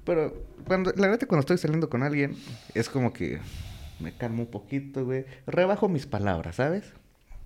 pero 0.07 0.33
cuando, 0.65 0.93
la 0.95 1.09
neta 1.09 1.27
cuando 1.27 1.41
estoy 1.41 1.57
saliendo 1.57 1.89
con 1.89 2.01
alguien 2.01 2.37
es 2.73 2.89
como 2.89 3.11
que 3.11 3.39
me 3.99 4.15
calmo 4.15 4.43
un 4.43 4.51
poquito, 4.51 5.03
güey, 5.03 5.25
rebajo 5.45 5.89
mis 5.89 6.05
palabras, 6.05 6.55
¿sabes? 6.55 6.93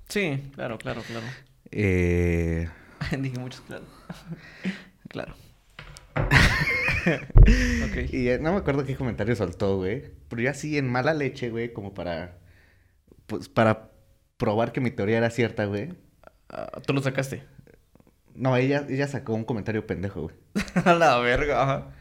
Sí, 0.07 0.51
claro, 0.53 0.77
claro, 0.77 1.01
claro. 1.01 1.25
Eh... 1.71 2.69
Dije 3.19 3.39
muchos, 3.39 3.61
claro. 3.67 3.85
claro. 5.09 5.35
Y 8.11 8.29
eh, 8.29 8.39
no 8.39 8.53
me 8.53 8.59
acuerdo 8.59 8.85
qué 8.85 8.95
comentario 8.95 9.35
soltó, 9.35 9.77
güey. 9.77 10.11
Pero 10.29 10.41
yo 10.41 10.49
así 10.51 10.77
en 10.77 10.89
mala 10.89 11.13
leche, 11.13 11.49
güey, 11.49 11.73
como 11.73 11.93
para. 11.93 12.37
Pues 13.27 13.49
para 13.49 13.91
probar 14.37 14.71
que 14.71 14.81
mi 14.81 14.91
teoría 14.91 15.17
era 15.17 15.29
cierta, 15.29 15.65
güey. 15.65 15.93
Ah, 16.49 16.81
Tú 16.85 16.93
lo 16.93 17.01
sacaste. 17.01 17.43
No, 18.35 18.55
ella, 18.55 18.85
ella 18.89 19.07
sacó 19.07 19.33
un 19.33 19.43
comentario 19.43 19.85
pendejo, 19.85 20.23
güey. 20.23 20.35
A 20.85 20.93
la 20.93 21.17
verga, 21.19 21.63
ajá. 21.63 21.91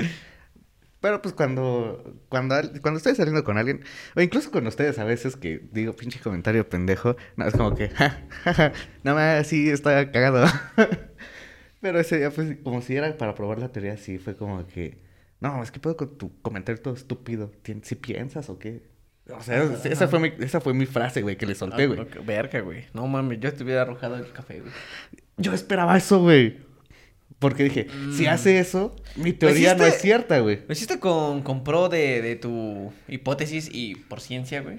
Pero 1.01 1.23
pues 1.23 1.33
cuando, 1.35 2.21
cuando, 2.29 2.57
cuando 2.83 2.99
estoy 2.99 3.15
saliendo 3.15 3.43
con 3.43 3.57
alguien, 3.57 3.83
o 4.17 4.21
incluso 4.21 4.51
con 4.51 4.67
ustedes 4.67 4.99
a 4.99 5.05
veces 5.05 5.37
que 5.37 5.67
digo 5.73 5.95
pinche 5.95 6.21
comentario 6.21 6.69
pendejo, 6.69 7.17
no, 7.37 7.47
es 7.47 7.55
como 7.55 7.75
que, 7.75 7.89
ja, 7.89 8.27
ja, 8.45 8.53
ja, 8.55 8.73
nada 9.03 9.39
más 9.39 9.47
sí 9.47 9.71
está 9.71 10.13
cagado. 10.13 10.47
Pero 11.81 11.99
ese 12.01 12.19
día, 12.19 12.31
pues, 12.31 12.57
como 12.63 12.83
si 12.83 12.97
era 12.97 13.17
para 13.17 13.35
probar 13.35 13.59
la 13.59 13.71
teoría, 13.73 13.97
sí, 13.97 14.19
fue 14.19 14.37
como 14.37 14.67
que, 14.67 14.99
no, 15.41 15.63
es 15.63 15.71
que 15.71 15.81
puedo 15.81 15.97
con 15.97 16.17
tu 16.19 16.31
comentario 16.43 16.81
todo 16.83 16.95
estúpido, 16.95 17.51
¿Tien- 17.65 17.83
¿si 17.83 17.95
piensas 17.95 18.51
o 18.51 18.59
qué? 18.59 18.83
O 19.35 19.43
sea, 19.43 19.63
esa 19.85 20.09
fue 20.09 20.19
mi, 20.19 20.33
esa 20.45 20.61
fue 20.61 20.75
mi 20.75 20.87
frase, 20.87 21.23
güey, 21.23 21.37
que 21.37 21.47
le 21.47 21.55
solté, 21.55 21.87
güey. 21.87 22.01
Ah, 22.01 22.07
Verga, 22.27 22.61
güey. 22.61 22.85
No 22.95 23.07
mames, 23.07 23.39
yo 23.41 23.53
te 23.55 23.63
hubiera 23.63 23.83
arrojado 23.83 24.17
el 24.17 24.31
café, 24.33 24.61
güey. 24.61 24.73
Yo 25.37 25.53
esperaba 25.55 25.97
eso, 25.97 26.21
güey. 26.21 26.59
Porque 27.39 27.63
dije, 27.65 27.87
si 28.15 28.27
hace 28.27 28.59
eso, 28.59 28.95
mi 29.17 29.33
teoría 29.33 29.75
no 29.75 29.85
es 29.85 29.95
hiciste- 29.95 30.03
cierta, 30.03 30.41
güey. 30.41 30.61
Lo 30.67 30.73
hiciste 30.73 30.99
con, 30.99 31.43
con 31.43 31.65
pro 31.65 31.89
de, 31.89 32.21
de 32.21 32.37
tu 32.37 32.93
hipótesis 33.09 33.71
y 33.73 33.95
por 33.95 34.21
ciencia, 34.21 34.61
güey. 34.61 34.79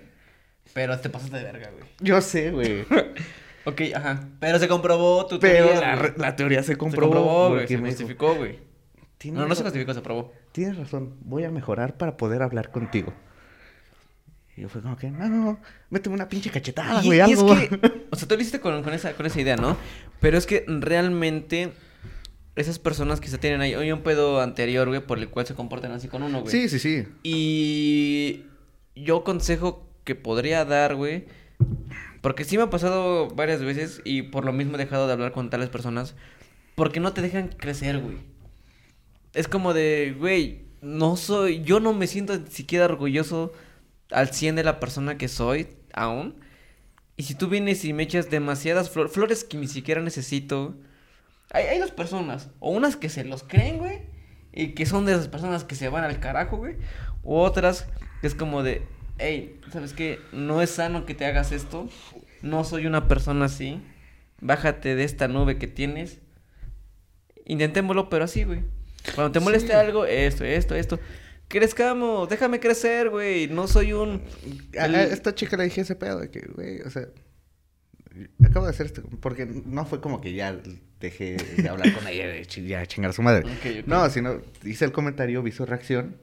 Pero 0.74 1.00
te 1.00 1.10
pasaste 1.10 1.38
de 1.38 1.44
verga, 1.44 1.72
güey. 1.72 1.86
Yo 2.02 2.22
sé, 2.22 2.52
güey. 2.52 2.84
Ok, 3.66 3.82
ajá. 3.96 4.28
Pero 4.40 4.60
se 4.60 4.68
comprobó 4.68 5.26
tu 5.28 5.40
Pero 5.40 5.70
teoría, 5.70 6.14
la, 6.18 6.36
teoría 6.36 6.64
se 6.64 6.74
Se 6.74 6.78
comprobó. 6.78 7.14
comprobó, 7.14 7.50
güey. 7.50 7.68
Se 7.68 7.78
justificó, 7.78 8.36
güey. 8.36 8.60
"Tienes 9.18 9.40
No, 9.40 9.48
no 9.48 9.56
se 9.56 9.64
justificó, 9.64 9.94
se 9.94 10.02
probó. 10.02 10.34
Tienes 10.52 10.78
razón, 10.78 11.16
voy 11.22 11.44
a 11.44 11.52
mejorar 11.52 11.98
para 11.98 12.18
poder 12.18 12.42
hablar 12.42 12.72
contigo. 12.72 13.14
Y 14.58 14.62
yo 14.62 14.70
fue 14.70 14.82
como 14.82 14.98
que, 14.98 15.10
no, 15.10 15.30
no, 15.30 15.60
méteme 15.90 16.16
una 16.16 16.28
pinche 16.28 16.50
cachetada, 16.50 17.02
güey, 17.04 17.20
y 17.20 17.22
es 17.22 17.40
algo. 17.40 17.56
que, 17.56 17.80
o 18.12 18.16
sea, 18.16 18.28
tú 18.28 18.36
lo 18.36 18.42
hiciste 18.42 18.60
con, 18.60 18.84
con 18.84 18.94
esa, 18.94 19.14
con 19.14 19.26
esa 19.26 19.40
idea, 19.40 19.56
¿no? 19.56 19.78
Pero 20.20 20.38
es 20.38 20.46
que 20.46 20.66
realmente 20.68 21.72
esas 22.56 22.80
personas 22.80 23.22
quizá 23.22 23.38
tienen 23.38 23.62
ahí 23.62 23.74
hay 23.74 23.92
un 23.94 24.02
pedo 24.02 24.42
anterior, 24.42 24.88
güey, 24.90 25.00
por 25.00 25.20
el 25.20 25.30
cual 25.30 25.46
se 25.48 25.56
comportan 25.56 25.92
así 25.94 26.08
con 26.10 26.22
uno, 26.24 26.42
güey. 26.42 26.52
Sí, 26.52 26.68
sí, 26.68 26.80
sí. 26.80 27.08
Y 27.24 28.44
yo 28.96 29.24
consejo 29.24 29.88
que 30.04 30.16
podría 30.16 30.66
dar, 30.66 30.96
güey, 30.96 31.26
porque 32.22 32.44
sí 32.44 32.58
me 32.58 32.64
ha 32.64 32.70
pasado 32.70 33.28
varias 33.30 33.62
veces 33.64 34.02
y 34.06 34.22
por 34.24 34.46
lo 34.46 34.54
mismo 34.54 34.76
he 34.76 34.80
dejado 34.80 35.08
de 35.08 35.14
hablar 35.14 35.32
con 35.32 35.50
tales 35.50 35.70
personas, 35.70 36.16
porque 36.76 37.00
no 37.00 37.14
te 37.14 37.22
dejan 37.22 37.50
crecer, 37.50 38.00
güey. 38.00 38.18
Es 39.34 39.48
como 39.48 39.74
de, 39.74 40.16
güey, 40.18 40.64
no 40.82 41.16
soy, 41.16 41.62
yo 41.64 41.80
no 41.80 41.94
me 41.94 42.08
siento 42.08 42.40
siquiera 42.50 42.86
orgulloso 42.86 43.54
al 44.12 44.30
100 44.30 44.56
de 44.58 44.64
la 44.64 44.80
persona 44.80 45.18
que 45.18 45.28
soy 45.28 45.68
aún. 45.94 46.36
Y 47.18 47.24
si 47.24 47.36
tú 47.36 47.48
vienes 47.48 47.86
y 47.86 47.94
me 47.94 48.04
echas 48.04 48.30
demasiadas 48.30 48.90
flor- 48.90 49.10
flores 49.10 49.44
que 49.44 49.58
ni 49.58 49.68
siquiera 49.68 50.02
necesito. 50.02 50.76
Hay, 51.54 51.66
hay 51.66 51.80
dos 51.80 51.92
personas. 51.92 52.50
O 52.60 52.72
unas 52.72 52.96
que 52.96 53.10
se 53.10 53.24
los 53.24 53.44
creen, 53.44 53.78
güey. 53.78 54.00
Y 54.54 54.70
que 54.70 54.86
son 54.86 55.06
de 55.06 55.14
esas 55.14 55.28
personas 55.28 55.64
que 55.64 55.76
se 55.76 55.88
van 55.90 56.04
al 56.04 56.20
carajo, 56.20 56.58
güey. 56.58 56.76
O 57.24 57.42
otras 57.44 57.88
que 58.22 58.28
es 58.28 58.36
como 58.36 58.64
de, 58.64 58.82
hey, 59.22 59.60
¿sabes 59.72 59.94
qué? 59.94 60.20
No 60.32 60.62
es 60.62 60.72
sano 60.72 61.06
que 61.06 61.14
te 61.16 61.26
hagas 61.26 61.52
esto. 61.52 61.88
No 62.42 62.64
soy 62.64 62.86
una 62.88 63.08
persona 63.08 63.46
así. 63.46 63.82
Bájate 64.40 64.96
de 64.96 65.04
esta 65.04 65.28
nube 65.28 65.58
que 65.58 65.68
tienes. 65.68 66.20
Intentémoslo, 67.46 68.10
pero 68.10 68.26
así, 68.26 68.44
güey. 68.44 68.64
Cuando 69.16 69.32
te 69.32 69.40
moleste 69.40 69.70
Sí. 69.70 69.74
algo, 69.74 70.06
esto, 70.06 70.44
esto, 70.44 70.76
esto. 70.76 71.00
Crezcamos, 71.48 72.30
déjame 72.30 72.60
crecer, 72.60 73.10
güey. 73.10 73.48
No 73.48 73.68
soy 73.68 73.94
un... 73.94 74.22
A, 74.80 74.86
esta 75.04 75.36
chica 75.36 75.58
le 75.58 75.66
dije 75.66 75.82
ese 75.82 75.96
pedo 75.96 76.20
de 76.20 76.30
que, 76.30 76.42
güey, 76.42 76.82
o 76.82 76.90
sea, 76.90 77.08
acabo 78.46 78.66
de 78.66 78.72
hacer 78.72 78.86
esto, 78.86 79.04
porque 79.20 79.46
no 79.46 79.86
fue 79.86 80.00
como 80.02 80.22
que 80.22 80.34
ya 80.34 80.58
dejé 81.00 81.36
de 81.36 81.68
hablar 81.68 81.94
con 81.94 82.08
ella, 82.08 82.28
de 82.28 82.46
ya 82.46 82.86
chingar 82.86 83.10
a 83.10 83.14
su 83.14 83.22
madre. 83.22 83.44
No, 83.86 84.10
sino 84.10 84.42
hice 84.64 84.86
el 84.86 84.92
comentario, 84.92 85.44
vi 85.44 85.52
su 85.52 85.66
reacción 85.66 86.16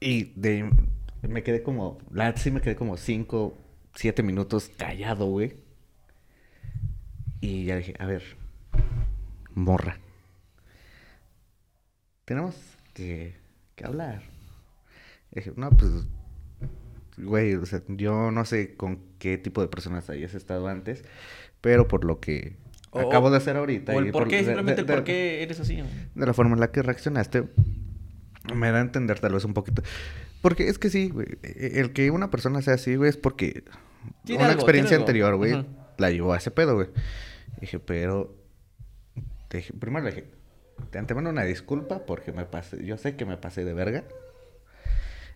y 0.00 0.32
de, 0.36 0.70
me 1.28 1.42
quedé 1.42 1.62
como, 1.62 1.98
la 2.10 2.36
sí 2.36 2.50
me 2.50 2.60
quedé 2.60 2.76
como 2.76 2.96
5, 2.96 3.56
7 3.94 4.22
minutos 4.22 4.70
callado, 4.76 5.26
güey. 5.26 5.54
Y 7.40 7.64
ya 7.64 7.76
dije, 7.76 7.94
a 7.98 8.06
ver, 8.06 8.22
morra, 9.54 9.98
tenemos 12.24 12.54
que, 12.94 13.34
que 13.76 13.84
hablar. 13.84 14.22
Y 15.32 15.36
dije, 15.36 15.52
no, 15.56 15.70
pues, 15.70 15.90
güey, 17.18 17.54
o 17.54 17.66
sea, 17.66 17.82
yo 17.88 18.30
no 18.30 18.44
sé 18.44 18.76
con 18.76 19.00
qué 19.18 19.36
tipo 19.38 19.60
de 19.60 19.68
personas 19.68 20.08
hayas 20.10 20.34
estado 20.34 20.68
antes, 20.68 21.04
pero 21.60 21.86
por 21.88 22.04
lo 22.04 22.20
que 22.20 22.56
O- 22.90 23.00
acabo 23.00 23.30
de 23.30 23.36
hacer 23.36 23.56
ahorita. 23.56 23.92
O 23.94 23.98
el 24.00 24.08
y 24.08 24.12
por 24.12 24.28
qué, 24.28 24.38
simplemente 24.44 24.82
de- 24.84 24.92
el 24.92 24.98
por 24.98 25.04
qué 25.04 25.42
eres 25.42 25.60
así. 25.60 25.76
güey. 25.76 25.86
de 26.14 26.26
la 26.26 26.32
forma 26.34 26.54
en 26.54 26.60
la 26.60 26.70
que 26.70 26.82
reaccionaste, 26.82 27.44
me 28.54 28.70
da 28.70 28.78
a 28.78 28.82
entender 28.82 29.20
tal 29.20 29.32
vez 29.34 29.44
un 29.44 29.54
poquito. 29.54 29.82
Porque 30.44 30.68
es 30.68 30.78
que 30.78 30.90
sí, 30.90 31.08
güey, 31.08 31.26
e- 31.42 31.80
el 31.80 31.94
que 31.94 32.10
una 32.10 32.30
persona 32.30 32.60
sea 32.60 32.74
así, 32.74 32.96
güey, 32.96 33.08
es 33.08 33.16
porque 33.16 33.64
Tiene 34.26 34.42
una 34.42 34.50
algo, 34.50 34.60
experiencia 34.60 34.94
anterior, 34.98 35.34
güey, 35.36 35.64
la 35.96 36.10
llevó 36.10 36.34
a 36.34 36.36
ese 36.36 36.50
pedo, 36.50 36.74
güey. 36.74 36.88
Dije, 37.62 37.78
pero... 37.78 38.36
dije- 39.50 39.72
primero 39.72 40.04
le 40.04 40.10
dije, 40.14 40.26
de 40.92 40.98
antemano 40.98 41.30
una 41.30 41.44
disculpa 41.44 42.04
porque 42.04 42.30
me 42.32 42.44
pasé, 42.44 42.84
yo 42.84 42.98
sé 42.98 43.16
que 43.16 43.24
me 43.24 43.38
pasé 43.38 43.64
de 43.64 43.72
verga. 43.72 44.04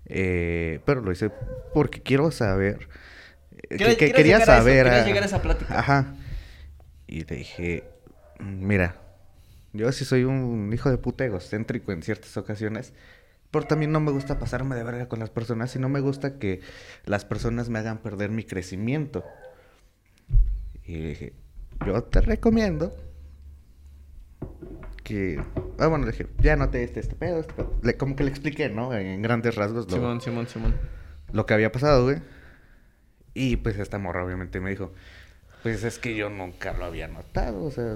Eh, 0.06 0.80
pero 0.84 1.00
lo 1.00 1.10
hice 1.12 1.30
porque 1.72 2.02
quiero 2.02 2.30
saber... 2.30 2.88
eh, 3.70 3.76
que, 3.78 3.96
que 3.96 4.12
quería 4.12 4.38
llegar 4.38 4.40
a 4.40 4.42
eso, 4.42 4.52
saber... 4.62 4.88
a- 4.88 5.06
llegar 5.06 5.22
a 5.22 5.26
esa 5.26 5.40
plática. 5.40 5.78
Ajá. 5.78 6.14
Y 7.06 7.24
le 7.24 7.36
dije, 7.36 7.84
mira, 8.40 8.96
yo 9.72 9.90
sí 9.92 10.04
soy 10.04 10.24
un 10.24 10.70
hijo 10.74 10.90
de 10.90 10.98
puta 10.98 11.24
egocéntrico 11.24 11.92
en 11.92 12.02
ciertas 12.02 12.36
ocasiones, 12.36 12.92
pero 13.50 13.66
también 13.66 13.92
no 13.92 14.00
me 14.00 14.10
gusta 14.12 14.38
pasarme 14.38 14.76
de 14.76 14.82
verga 14.84 15.08
con 15.08 15.18
las 15.20 15.30
personas 15.30 15.74
y 15.74 15.78
no 15.78 15.88
me 15.88 16.00
gusta 16.00 16.38
que 16.38 16.60
las 17.06 17.24
personas 17.24 17.68
me 17.68 17.78
hagan 17.78 17.98
perder 17.98 18.30
mi 18.30 18.44
crecimiento. 18.44 19.24
Y 20.84 20.96
le 20.96 21.08
dije, 21.10 21.32
yo 21.86 22.02
te 22.04 22.20
recomiendo 22.20 22.92
que... 25.04 25.42
Ah, 25.78 25.86
bueno, 25.86 26.04
le 26.06 26.12
dije, 26.12 26.26
ya 26.38 26.56
noté 26.56 26.82
este, 26.84 27.00
este 27.00 27.14
pedo, 27.14 27.40
este 27.40 27.52
pedo. 27.54 27.78
Le- 27.82 27.96
como 27.96 28.16
que 28.16 28.24
le 28.24 28.30
expliqué, 28.30 28.68
¿no? 28.68 28.92
En 28.94 29.22
grandes 29.22 29.54
rasgos. 29.54 29.86
lo- 29.90 29.96
Simón, 29.96 30.20
Simón, 30.20 30.46
Simón. 30.48 30.74
lo 31.32 31.46
que 31.46 31.54
había 31.54 31.72
pasado, 31.72 32.04
güey. 32.04 32.18
Y 33.34 33.56
pues 33.56 33.78
esta 33.78 33.98
morra 33.98 34.24
obviamente 34.24 34.60
me 34.60 34.70
dijo, 34.70 34.92
pues 35.62 35.84
es 35.84 35.98
que 35.98 36.16
yo 36.16 36.28
nunca 36.30 36.72
lo 36.72 36.84
había 36.86 37.06
notado, 37.08 37.62
o 37.64 37.70
sea, 37.70 37.94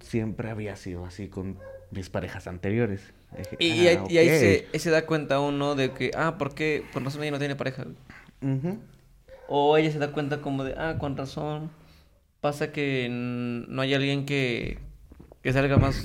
siempre 0.00 0.50
había 0.50 0.74
sido 0.76 1.04
así 1.06 1.28
con 1.28 1.58
mis 1.90 2.10
parejas 2.10 2.46
anteriores. 2.46 3.00
Y, 3.58 3.86
"Ah, 3.88 4.04
y 4.08 4.18
ahí 4.18 4.26
ok". 4.28 4.32
se, 4.34 4.66
ahí 4.72 4.78
se 4.80 4.90
da 4.90 5.06
cuenta 5.06 5.40
uno 5.40 5.74
de 5.74 5.92
que, 5.92 6.10
ah, 6.16 6.36
¿por 6.38 6.54
qué? 6.54 6.82
Por 6.92 7.02
razón 7.04 7.22
ella 7.22 7.30
no 7.32 7.38
tiene 7.38 7.56
pareja. 7.56 7.84
güey. 7.84 8.56
Ujú. 8.56 8.78
O 9.48 9.76
ella 9.76 9.90
se 9.90 9.98
da 9.98 10.12
cuenta 10.12 10.40
como 10.40 10.64
de, 10.64 10.74
ah, 10.76 10.96
con 10.98 11.16
razón. 11.16 11.70
Pasa 12.40 12.72
que 12.72 13.08
no 13.10 13.82
hay 13.82 13.94
alguien 13.94 14.24
que, 14.26 14.78
que 15.42 15.52
salga 15.52 15.76
más 15.76 16.02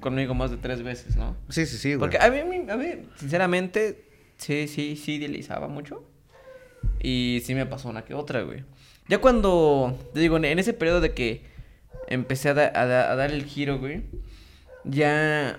conmigo 0.00 0.34
más 0.34 0.50
de 0.50 0.56
tres 0.56 0.82
veces, 0.82 1.16
¿no? 1.16 1.36
Sí, 1.48 1.66
sí, 1.66 1.76
sí, 1.78 1.88
güey. 1.94 1.98
Porque 2.10 2.18
a 2.18 2.30
mí, 2.30 2.38
a 2.70 2.76
mí, 2.76 2.86
sinceramente, 3.16 4.04
sí, 4.36 4.68
sí, 4.68 4.96
sí 4.96 5.14
idealizaba 5.16 5.68
mucho. 5.68 6.02
Y 7.00 7.42
sí 7.44 7.54
me 7.54 7.66
pasó 7.66 7.88
una 7.88 8.04
que 8.04 8.14
otra, 8.14 8.42
güey. 8.42 8.64
Ya 9.08 9.18
cuando, 9.18 9.98
te 10.14 10.20
digo, 10.20 10.36
en 10.38 10.58
ese 10.58 10.72
periodo 10.72 11.00
de 11.00 11.12
que 11.12 11.42
empecé 12.08 12.48
a, 12.50 12.54
da- 12.54 12.72
a 12.74 12.86
da- 12.86 13.12
a 13.12 13.16
dar 13.16 13.30
el 13.32 13.44
giro, 13.44 13.78
güey, 13.78 14.02
ya, 14.84 15.58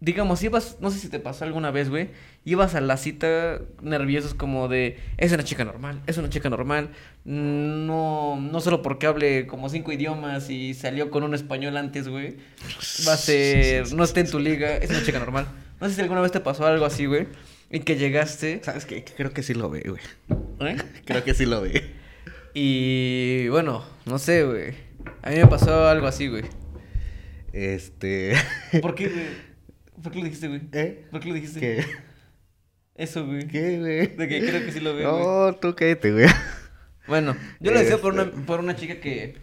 digamos, 0.00 0.42
ibas, 0.44 0.76
no 0.80 0.90
sé 0.90 0.98
si 0.98 1.08
te 1.08 1.18
pasó 1.18 1.44
alguna 1.44 1.70
vez, 1.70 1.90
güey, 1.90 2.10
ibas 2.44 2.74
a 2.74 2.80
la 2.80 2.96
cita 2.96 3.60
nerviosos 3.82 4.34
como 4.34 4.68
de, 4.68 4.98
es 5.16 5.32
una 5.32 5.42
chica 5.42 5.64
normal, 5.64 6.00
es 6.06 6.18
una 6.18 6.30
chica 6.30 6.48
normal, 6.48 6.90
no, 7.24 8.38
no 8.40 8.60
solo 8.60 8.80
porque 8.82 9.06
hable 9.06 9.46
como 9.48 9.68
cinco 9.68 9.92
idiomas 9.92 10.50
y 10.50 10.74
salió 10.74 11.10
con 11.10 11.24
un 11.24 11.34
español 11.34 11.76
antes, 11.76 12.08
güey, 12.08 12.36
va 13.06 13.14
a 13.14 13.16
ser, 13.16 13.92
no 13.92 14.04
esté 14.04 14.20
en 14.20 14.30
tu 14.30 14.38
liga, 14.38 14.76
es 14.76 14.90
una 14.90 15.02
chica 15.02 15.18
normal. 15.18 15.46
No 15.80 15.88
sé 15.88 15.94
si 15.94 16.00
alguna 16.00 16.20
vez 16.20 16.32
te 16.32 16.40
pasó 16.40 16.66
algo 16.66 16.84
así, 16.84 17.06
güey, 17.06 17.26
y 17.70 17.80
que 17.80 17.96
llegaste, 17.96 18.60
¿Sabes 18.64 18.86
qué? 18.86 19.04
Creo 19.04 19.32
que 19.32 19.42
sí 19.42 19.54
lo 19.54 19.68
ve, 19.68 19.82
güey. 19.86 20.70
¿eh? 20.70 20.76
Creo 21.04 21.24
que 21.24 21.34
sí 21.34 21.44
lo 21.44 21.60
ve. 21.60 21.94
Y 22.54 23.48
bueno, 23.48 23.84
no 24.06 24.18
sé, 24.18 24.44
güey. 24.44 24.74
A 25.22 25.30
mí 25.30 25.36
me 25.36 25.46
pasó 25.46 25.86
algo 25.86 26.06
así, 26.06 26.28
güey. 26.28 26.44
Este... 27.52 28.34
¿Por 28.80 28.94
qué, 28.94 29.08
güey? 29.08 29.47
¿Por 30.02 30.12
qué 30.12 30.18
lo 30.18 30.24
dijiste, 30.24 30.48
güey? 30.48 30.60
¿Eh? 30.72 31.06
¿Por 31.10 31.20
qué 31.20 31.28
lo 31.28 31.34
dijiste? 31.34 31.60
¿Qué? 31.60 31.84
Eso, 32.94 33.24
güey. 33.26 33.46
¿Qué, 33.46 33.78
güey? 33.78 34.16
De 34.16 34.28
que 34.28 34.40
creo 34.40 34.64
que 34.64 34.72
sí 34.72 34.80
lo 34.80 34.94
veo, 34.94 35.12
güey. 35.12 35.24
No, 35.24 35.54
tú 35.56 35.74
cállate, 35.74 36.12
güey. 36.12 36.26
Bueno, 37.06 37.36
yo 37.60 37.70
lo 37.72 37.78
decía 37.78 37.98
por 37.98 38.12
una, 38.12 38.24
Este- 38.24 38.40
por 38.42 38.60
una 38.60 38.76
chica 38.76 39.00
que 39.00 39.36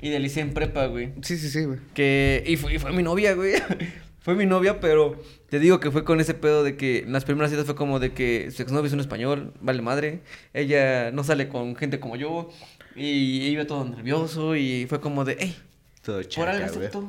idealicé 0.00 0.40
en 0.40 0.52
prepa, 0.52 0.86
güey. 0.86 1.12
Sí, 1.22 1.38
sí, 1.38 1.48
sí, 1.48 1.64
güey. 1.64 1.78
Que. 1.94 2.42
Y 2.46 2.56
fue, 2.56 2.74
y 2.74 2.78
fue 2.78 2.92
mi 2.92 3.02
novia, 3.02 3.34
güey. 3.34 3.54
fue 4.20 4.34
mi 4.34 4.44
novia, 4.44 4.80
pero 4.80 5.22
te 5.48 5.58
digo 5.58 5.80
que 5.80 5.90
fue 5.90 6.04
con 6.04 6.20
ese 6.20 6.34
pedo 6.34 6.64
de 6.64 6.76
que 6.76 6.98
en 6.98 7.12
las 7.12 7.24
primeras 7.24 7.50
citas 7.50 7.64
fue 7.64 7.76
como 7.76 8.00
de 8.00 8.12
que 8.12 8.50
su 8.50 8.62
exnovio 8.62 8.86
es 8.88 8.92
un 8.92 9.00
español, 9.00 9.54
vale 9.60 9.82
madre. 9.82 10.20
Ella 10.52 11.10
no 11.12 11.24
sale 11.24 11.48
con 11.48 11.76
gente 11.76 12.00
como 12.00 12.16
yo. 12.16 12.50
Y 12.94 13.46
iba 13.48 13.66
todo 13.66 13.84
nervioso. 13.84 14.56
Y 14.56 14.86
fue 14.88 15.00
como 15.00 15.24
de, 15.24 15.36
hey, 15.38 15.56
Todo 16.02 16.20
por 16.34 16.48
algo 16.48 16.66
chaca, 16.82 17.00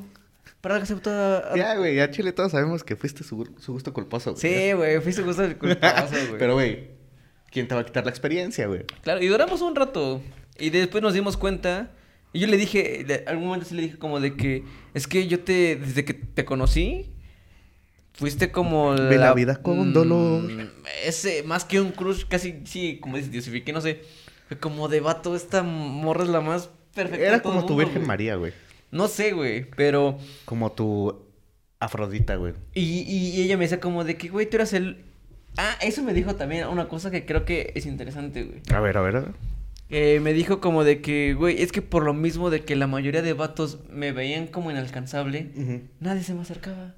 algo 0.64 0.84
aceptó. 0.84 1.10
a- 1.12 1.54
a- 1.54 1.56
Ya, 1.56 1.76
güey, 1.78 1.96
ya 1.96 2.10
Chile 2.12 2.32
todos 2.34 2.52
sabemos 2.52 2.84
que 2.84 2.96
fuiste 2.96 3.24
su, 3.24 3.48
su 3.60 3.74
gusto 3.74 3.94
culposo, 3.94 4.34
güey. 4.34 4.42
Sí, 4.42 4.74
güey, 4.74 5.00
fuiste 5.02 5.22
gusto 5.22 5.42
del 5.44 5.58
culposo, 5.60 6.08
güey. 6.28 6.38
Pero, 6.40 6.54
güey, 6.56 6.90
¿quién 7.52 7.68
te 7.68 7.76
va 7.76 7.82
a 7.82 7.86
quitar 7.86 8.04
la 8.06 8.10
experiencia, 8.12 8.68
güey? 8.68 8.86
Claro, 9.02 9.22
y 9.22 9.28
duramos 9.28 9.62
un 9.62 9.76
rato. 9.76 10.22
Y 10.60 10.70
después 10.72 11.02
nos 11.02 11.14
dimos 11.14 11.38
cuenta. 11.38 11.92
Y 12.34 12.40
yo 12.40 12.48
le 12.48 12.58
dije, 12.58 13.04
de 13.08 13.24
algún 13.28 13.46
momento 13.46 13.66
sí 13.68 13.76
le 13.76 13.84
dije 13.84 13.98
como 13.98 14.20
de 14.20 14.36
que, 14.36 14.64
es 14.94 15.08
que 15.08 15.28
yo 15.28 15.40
te, 15.40 15.76
desde 15.78 16.04
que 16.04 16.14
te 16.14 16.44
conocí, 16.46 17.14
fuiste 18.14 18.52
como 18.52 18.92
Ve 18.96 19.18
la 19.18 19.34
vida 19.34 19.62
con 19.62 19.90
mm, 19.90 19.94
dolor. 19.94 20.52
Ese, 21.06 21.44
más 21.44 21.64
que 21.66 21.80
un 21.80 21.92
crush, 21.92 22.26
casi, 22.28 22.62
sí, 22.66 23.00
como 23.02 23.16
dices, 23.18 23.32
diosifiqué, 23.32 23.72
no 23.74 23.82
sé. 23.82 24.02
Fue 24.48 24.58
como 24.58 24.88
de 24.88 25.00
vato, 25.02 25.36
esta 25.36 25.62
morra 25.64 26.24
es 26.24 26.30
la 26.30 26.42
más 26.42 26.70
perfecta. 26.94 27.22
de 27.22 27.28
Era 27.28 27.42
todo 27.42 27.54
como 27.54 27.62
el 27.62 27.68
tu 27.68 27.76
Virgen 27.78 27.96
güey. 27.98 28.08
María, 28.08 28.36
güey. 28.36 28.54
No 28.92 29.08
sé, 29.08 29.32
güey, 29.34 29.66
pero... 29.76 30.18
Como 30.46 30.72
tu 30.72 31.26
Afrodita, 31.80 32.36
güey. 32.36 32.54
Y, 32.74 33.02
y- 33.02 33.42
ella 33.42 33.58
me 33.58 33.66
decía 33.66 33.80
como 33.80 34.04
de 34.04 34.16
que, 34.18 34.30
güey, 34.30 34.50
tú 34.50 34.58
eras 34.58 34.74
el... 34.74 35.04
Ah, 35.58 35.76
eso 35.82 36.04
me 36.04 36.14
dijo 36.14 36.36
también 36.36 36.68
una 36.68 36.88
cosa 36.88 37.12
que 37.12 37.26
creo 37.26 37.44
que 37.46 37.72
es 37.76 37.86
interesante, 37.86 38.44
güey. 38.44 38.62
A 38.74 38.80
ver, 38.80 38.98
a 38.98 39.02
ver, 39.02 39.16
a 39.18 39.20
ver. 39.22 39.32
Eh, 39.90 40.20
me 40.22 40.34
dijo 40.34 40.60
como 40.60 40.84
de 40.84 41.02
que, 41.02 41.34
güey, 41.34 41.62
es 41.62 41.72
que 41.72 41.82
por 41.82 42.04
lo 42.04 42.14
mismo 42.14 42.50
de 42.50 42.62
que 42.64 42.76
la 42.76 42.88
mayoría 42.88 43.22
de 43.22 43.34
vatos 43.34 43.80
me 43.90 44.12
veían 44.12 44.48
como 44.48 44.70
inalcanzable, 44.70 45.50
nadie 46.00 46.24
se 46.24 46.34
me 46.34 46.42
acercaba. 46.42 46.94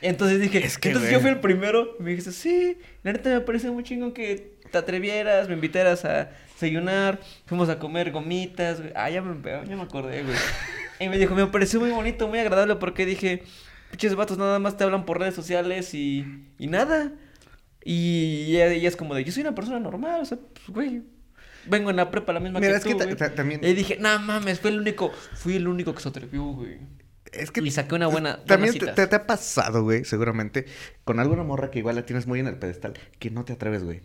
Entonces 0.00 0.40
dije, 0.40 0.64
Es 0.64 0.78
que, 0.78 0.88
entonces 0.88 1.10
güey. 1.10 1.20
yo 1.20 1.20
fui 1.20 1.30
el 1.30 1.40
primero. 1.40 1.96
Me 2.00 2.10
dijiste, 2.10 2.32
sí, 2.32 2.78
la 3.02 3.12
neta 3.12 3.30
me 3.30 3.40
parece 3.40 3.70
muy 3.70 3.82
chingón 3.82 4.12
que 4.12 4.58
te 4.70 4.78
atrevieras, 4.78 5.48
me 5.48 5.54
invitaras 5.54 6.04
a 6.04 6.30
desayunar, 6.54 7.20
fuimos 7.46 7.68
a 7.68 7.78
comer 7.78 8.10
gomitas, 8.12 8.80
güey. 8.80 8.92
Ah, 8.94 9.10
ya 9.10 9.20
me, 9.22 9.36
ya 9.66 9.76
me 9.76 9.82
acordé, 9.82 10.22
güey. 10.22 10.36
Y 11.00 11.08
me 11.08 11.18
dijo, 11.18 11.34
me 11.34 11.46
pareció 11.46 11.80
muy 11.80 11.90
bonito, 11.90 12.26
muy 12.28 12.38
agradable 12.38 12.76
porque 12.76 13.06
dije, 13.06 13.42
pinches 13.90 14.14
vatos 14.14 14.38
nada 14.38 14.58
más 14.58 14.76
te 14.76 14.84
hablan 14.84 15.04
por 15.04 15.18
redes 15.18 15.34
sociales 15.34 15.94
y, 15.94 16.26
y 16.58 16.66
nada. 16.66 17.12
Y 17.84 18.56
ella, 18.56 18.88
es 18.88 18.96
como 18.96 19.14
de, 19.14 19.24
yo 19.24 19.32
soy 19.32 19.42
una 19.42 19.54
persona 19.54 19.78
normal, 19.80 20.20
o 20.20 20.24
sea, 20.24 20.38
pues, 20.38 20.68
güey, 20.68 21.02
vengo 21.66 21.90
en 21.90 21.96
la 21.96 22.10
prepa 22.10 22.32
la 22.32 22.40
misma 22.40 22.60
Mira, 22.60 22.72
que 22.72 22.76
es 22.78 22.82
tú, 22.82 22.88
que 22.90 22.94
ta- 22.96 23.04
güey". 23.04 23.16
ta- 23.16 23.34
también- 23.34 23.60
Y 23.64 23.72
dije, 23.74 23.96
no 24.00 24.18
mames, 24.18 24.60
fui 24.60 24.70
el 24.72 24.80
único, 24.80 25.10
fui 25.34 25.56
el 25.56 25.68
único 25.68 25.94
que 25.94 26.02
se 26.02 26.08
atrevió, 26.08 26.42
güey. 26.44 26.78
Es 27.32 27.50
que 27.50 27.60
Y 27.60 27.70
saqué 27.70 27.94
una 27.94 28.06
buena- 28.06 28.42
También 28.44 28.76
te, 28.78 28.86
te- 28.86 29.06
te 29.06 29.16
ha 29.16 29.26
pasado, 29.26 29.82
güey, 29.84 30.04
seguramente, 30.04 30.64
con 31.04 31.20
alguna 31.20 31.42
morra 31.44 31.70
que 31.70 31.78
igual 31.78 31.94
la 31.96 32.04
tienes 32.06 32.26
muy 32.26 32.40
en 32.40 32.46
el 32.46 32.56
pedestal, 32.56 32.94
que 33.18 33.30
no 33.30 33.44
te 33.44 33.52
atreves, 33.52 33.84
güey. 33.84 34.00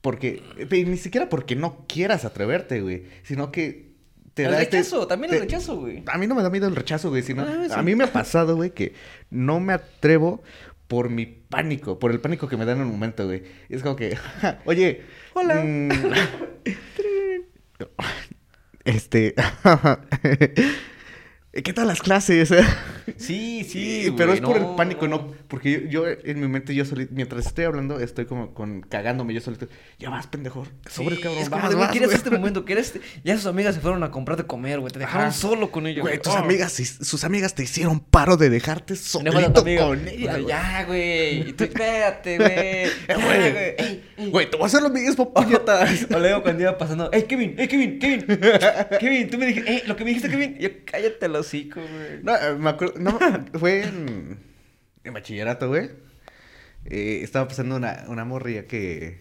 Porque, 0.00 0.42
y 0.70 0.84
ni 0.84 0.96
siquiera 0.98 1.28
porque 1.28 1.56
no 1.56 1.86
quieras 1.88 2.24
atreverte, 2.24 2.82
güey, 2.82 3.04
sino 3.22 3.50
que 3.50 3.93
te 4.34 4.44
el 4.44 4.50
da 4.50 4.60
este- 4.62 4.76
rechazo, 4.78 5.06
también 5.06 5.32
el 5.32 5.38
te- 5.38 5.44
rechazo, 5.44 5.76
güey. 5.76 6.02
A 6.06 6.18
mí 6.18 6.26
no 6.26 6.34
me 6.34 6.42
da 6.42 6.50
miedo 6.50 6.66
el 6.68 6.76
rechazo, 6.76 7.08
güey, 7.10 7.22
sino 7.22 7.42
Ah, 7.42 7.64
sí. 7.68 7.72
a 7.74 7.82
mí 7.82 7.94
me 7.94 8.04
ha 8.04 8.12
pasado, 8.12 8.56
güey, 8.56 8.70
que 8.70 8.94
no 9.30 9.60
me 9.60 9.72
atrevo 9.72 10.42
por 10.88 11.08
mi 11.08 11.24
pánico, 11.26 11.98
por 11.98 12.10
el 12.10 12.20
pánico 12.20 12.46
que 12.48 12.56
me 12.56 12.64
da 12.64 12.72
en 12.72 12.80
el 12.80 12.86
momento, 12.86 13.24
güey. 13.26 13.42
Es 13.68 13.82
como 13.82 13.96
que, 13.96 14.16
oye, 14.66 15.02
Hola. 15.34 15.62
mm, 15.64 15.88
este, 18.84 19.34
¿qué 21.52 21.72
tal 21.72 21.86
las 21.88 22.02
clases? 22.02 22.52
Sí, 23.16 23.64
sí, 23.64 24.12
pero 24.16 24.28
güey, 24.30 24.38
es 24.40 24.44
por 24.44 24.60
no. 24.60 24.70
el 24.70 24.76
pánico, 24.76 25.06
no. 25.08 25.32
Porque 25.48 25.86
yo, 25.90 26.04
yo, 26.06 26.16
en 26.24 26.40
mi 26.40 26.48
mente, 26.48 26.74
yo 26.74 26.84
solito, 26.84 27.12
mientras 27.14 27.46
estoy 27.46 27.64
hablando, 27.64 28.00
estoy 28.00 28.24
como 28.26 28.54
con 28.54 28.80
cagándome 28.82 29.34
yo 29.34 29.40
solito. 29.40 29.66
Ya 29.98 30.10
vas, 30.10 30.26
pendejo. 30.26 30.66
Sobres, 30.88 31.18
Sí, 31.18 31.22
cabrón. 31.22 31.42
es 31.42 31.50
como 31.50 31.62
vas, 31.62 31.70
de, 31.70 31.76
vas, 31.76 31.90
¿quieres 31.90 32.08
güey". 32.08 32.16
este 32.16 32.30
momento? 32.30 32.64
¿Quieres 32.64 32.86
este? 32.86 33.00
Ya 33.22 33.36
sus 33.36 33.46
amigas 33.46 33.74
se 33.74 33.80
fueron 33.80 34.02
a 34.02 34.10
comprar 34.10 34.36
de 34.38 34.44
comer, 34.44 34.80
güey. 34.80 34.92
Te 34.92 34.98
dejaron 34.98 35.28
Ajá. 35.28 35.32
solo 35.36 35.70
con 35.70 35.86
ellos, 35.86 36.02
Güey, 36.02 36.18
tus 36.20 36.32
Oh. 36.34 36.38
amigas, 36.38 36.72
sus 36.72 37.24
amigas 37.24 37.54
te 37.54 37.62
hicieron 37.62 38.00
paro 38.00 38.36
de 38.36 38.50
dejarte 38.50 38.96
solito 38.96 39.32
con 39.62 40.08
ella. 40.08 40.38
Ya, 40.46 40.84
güey. 40.86 41.48
Y 41.50 41.52
tú 41.52 41.64
espérate, 41.64 42.38
güey. 42.38 42.86
Ya, 43.08 43.14
güey. 43.16 43.52
güey. 43.52 43.74
Ey, 43.78 44.02
ey. 44.16 44.30
Güey, 44.30 44.50
te 44.50 44.56
voy 44.56 44.64
a 44.64 44.66
hacer 44.66 44.82
lo 44.82 44.90
mismo, 44.90 45.32
puñetas. 45.34 46.06
O 46.14 46.18
luego 46.18 46.42
cuando 46.42 46.62
iba 46.62 46.76
pasando, 46.78 47.10
¡Ey, 47.12 47.24
Kevin! 47.24 47.54
¡Ey, 47.58 47.68
Kevin! 47.68 47.98
¡Kevin! 47.98 48.26
¡Kevin! 49.00 49.30
Tú 49.30 49.38
me 49.38 49.46
dijiste, 49.46 49.70
¡Ey, 49.70 49.82
lo 49.86 49.96
que 49.96 50.04
me 50.04 50.10
dijiste, 50.10 50.28
Kevin! 50.30 50.56
Yo, 50.58 50.68
cállate 50.84 51.26
el 51.26 51.36
hocico, 51.36 51.80
güey. 51.80 52.22
No, 52.22 52.34
eh, 52.36 52.54
me 52.58 52.70
acuerdo, 52.70 52.93
no, 52.98 53.18
fue 53.58 53.84
en, 53.84 54.38
en 55.04 55.14
bachillerato, 55.14 55.68
güey. 55.68 55.90
Eh, 56.86 57.20
estaba 57.22 57.48
pasando 57.48 57.76
una, 57.76 58.04
una 58.08 58.24
morrilla 58.24 58.66
que, 58.66 59.20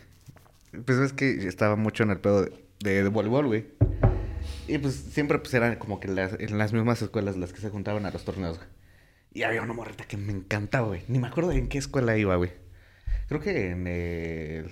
pues 0.85 0.97
es 0.99 1.13
que 1.13 1.47
estaba 1.47 1.75
mucho 1.75 2.03
en 2.03 2.11
el 2.11 2.19
pedo 2.19 2.43
de, 2.43 2.65
de, 2.79 3.03
de 3.03 3.09
voleibol, 3.09 3.47
güey. 3.47 3.65
Y 4.67 4.77
pues 4.77 4.95
siempre 4.95 5.39
pues 5.39 5.53
eran 5.53 5.75
como 5.75 5.99
que 5.99 6.07
las, 6.07 6.33
en 6.39 6.57
las 6.57 6.73
mismas 6.73 7.01
escuelas 7.01 7.37
las 7.37 7.53
que 7.53 7.61
se 7.61 7.69
juntaban 7.69 8.05
a 8.05 8.11
los 8.11 8.25
torneos, 8.25 8.57
güey. 8.57 8.69
Y 9.33 9.43
había 9.43 9.61
una 9.61 9.73
morrita 9.73 10.05
que 10.05 10.15
me 10.17 10.31
encantaba, 10.31 10.87
güey. 10.87 11.03
Ni 11.07 11.19
me 11.19 11.27
acuerdo 11.27 11.51
en 11.51 11.67
qué 11.67 11.79
escuela 11.79 12.17
iba, 12.17 12.35
güey. 12.35 12.51
Creo 13.27 13.41
que 13.41 13.71
en 13.71 13.87
el 13.87 14.71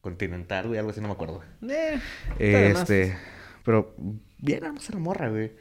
Continental, 0.00 0.66
güey, 0.66 0.78
algo 0.78 0.90
así, 0.90 1.00
no 1.00 1.08
me 1.08 1.14
acuerdo. 1.14 1.42
Eh. 1.68 1.98
Este, 2.38 3.16
pero 3.64 3.94
bien 4.38 4.64
hermosa 4.64 4.92
la 4.92 4.98
morra, 4.98 5.28
güey. 5.28 5.52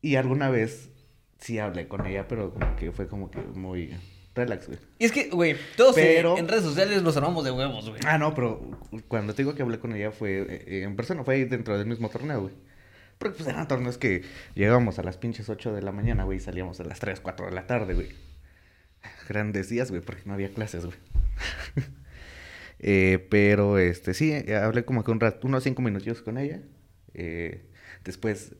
Y 0.00 0.16
alguna 0.16 0.50
vez 0.50 0.90
sí 1.38 1.58
hablé 1.58 1.88
con 1.88 2.06
ella, 2.06 2.26
pero 2.28 2.52
como 2.52 2.76
que 2.76 2.92
fue 2.92 3.08
como 3.08 3.30
que 3.30 3.40
muy 3.40 3.94
relax, 4.34 4.66
güey. 4.68 4.78
Y 4.98 5.04
es 5.04 5.12
que, 5.12 5.28
güey, 5.30 5.56
todos 5.76 5.94
Pero- 5.94 6.34
en, 6.34 6.40
en 6.44 6.48
redes 6.48 6.64
sociales 6.64 7.02
nos 7.02 7.16
armamos 7.16 7.44
de 7.44 7.50
huevos, 7.50 7.88
güey. 7.88 8.00
Ah, 8.06 8.18
no, 8.18 8.34
pero 8.34 8.60
cuando 9.08 9.34
te 9.34 9.42
digo 9.42 9.54
que 9.54 9.62
hablé 9.62 9.78
con 9.78 9.92
ella 9.94 10.10
fue 10.12 10.46
eh, 10.48 10.82
en 10.84 10.94
persona, 10.96 11.24
fue 11.24 11.34
ahí 11.36 11.44
dentro 11.44 11.76
del 11.76 11.86
mismo 11.86 12.08
torneo, 12.08 12.42
güey. 12.42 12.54
Porque 13.18 13.36
pues 13.38 13.48
eran 13.48 13.66
torneos 13.66 13.98
que 13.98 14.22
llegábamos 14.54 14.98
a 15.00 15.02
las 15.02 15.16
pinches 15.16 15.48
8 15.48 15.72
de 15.72 15.82
la 15.82 15.90
mañana, 15.90 16.22
güey, 16.22 16.38
y 16.38 16.40
salíamos 16.40 16.78
a 16.78 16.84
las 16.84 17.00
3, 17.00 17.18
4 17.20 17.46
de 17.46 17.52
la 17.52 17.66
tarde, 17.66 17.94
güey. 17.94 18.08
Grandes 19.28 19.68
días, 19.68 19.90
güey, 19.90 20.02
porque 20.02 20.22
no 20.24 20.34
había 20.34 20.50
clases, 20.50 20.84
güey. 20.86 20.96
Eh, 22.80 23.26
pero, 23.28 23.76
este, 23.78 24.14
sí, 24.14 24.32
hablé 24.52 24.84
como 24.84 25.02
que 25.02 25.10
un 25.10 25.18
rato, 25.18 25.48
unos 25.48 25.64
5 25.64 25.82
minutos 25.82 26.22
con 26.22 26.38
ella. 26.38 26.62
Eh, 27.12 27.64
después, 28.04 28.54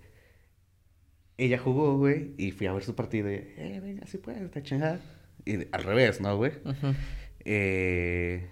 ella 1.39 1.59
jugó, 1.59 1.97
güey, 1.97 2.32
y 2.36 2.51
fui 2.51 2.66
a 2.66 2.72
ver 2.72 2.82
su 2.84 2.95
partido 2.95 3.30
y, 3.30 3.36
eh, 3.36 3.80
venga, 3.82 4.07
si 4.07 4.18
puedes, 4.18 4.43
está 4.43 4.62
chingada. 4.62 5.01
Y 5.45 5.66
al 5.72 5.82
revés, 5.84 6.20
¿no, 6.20 6.36
güey? 6.36 6.53
Ujú. 6.64 6.95
Eh, 7.45 8.47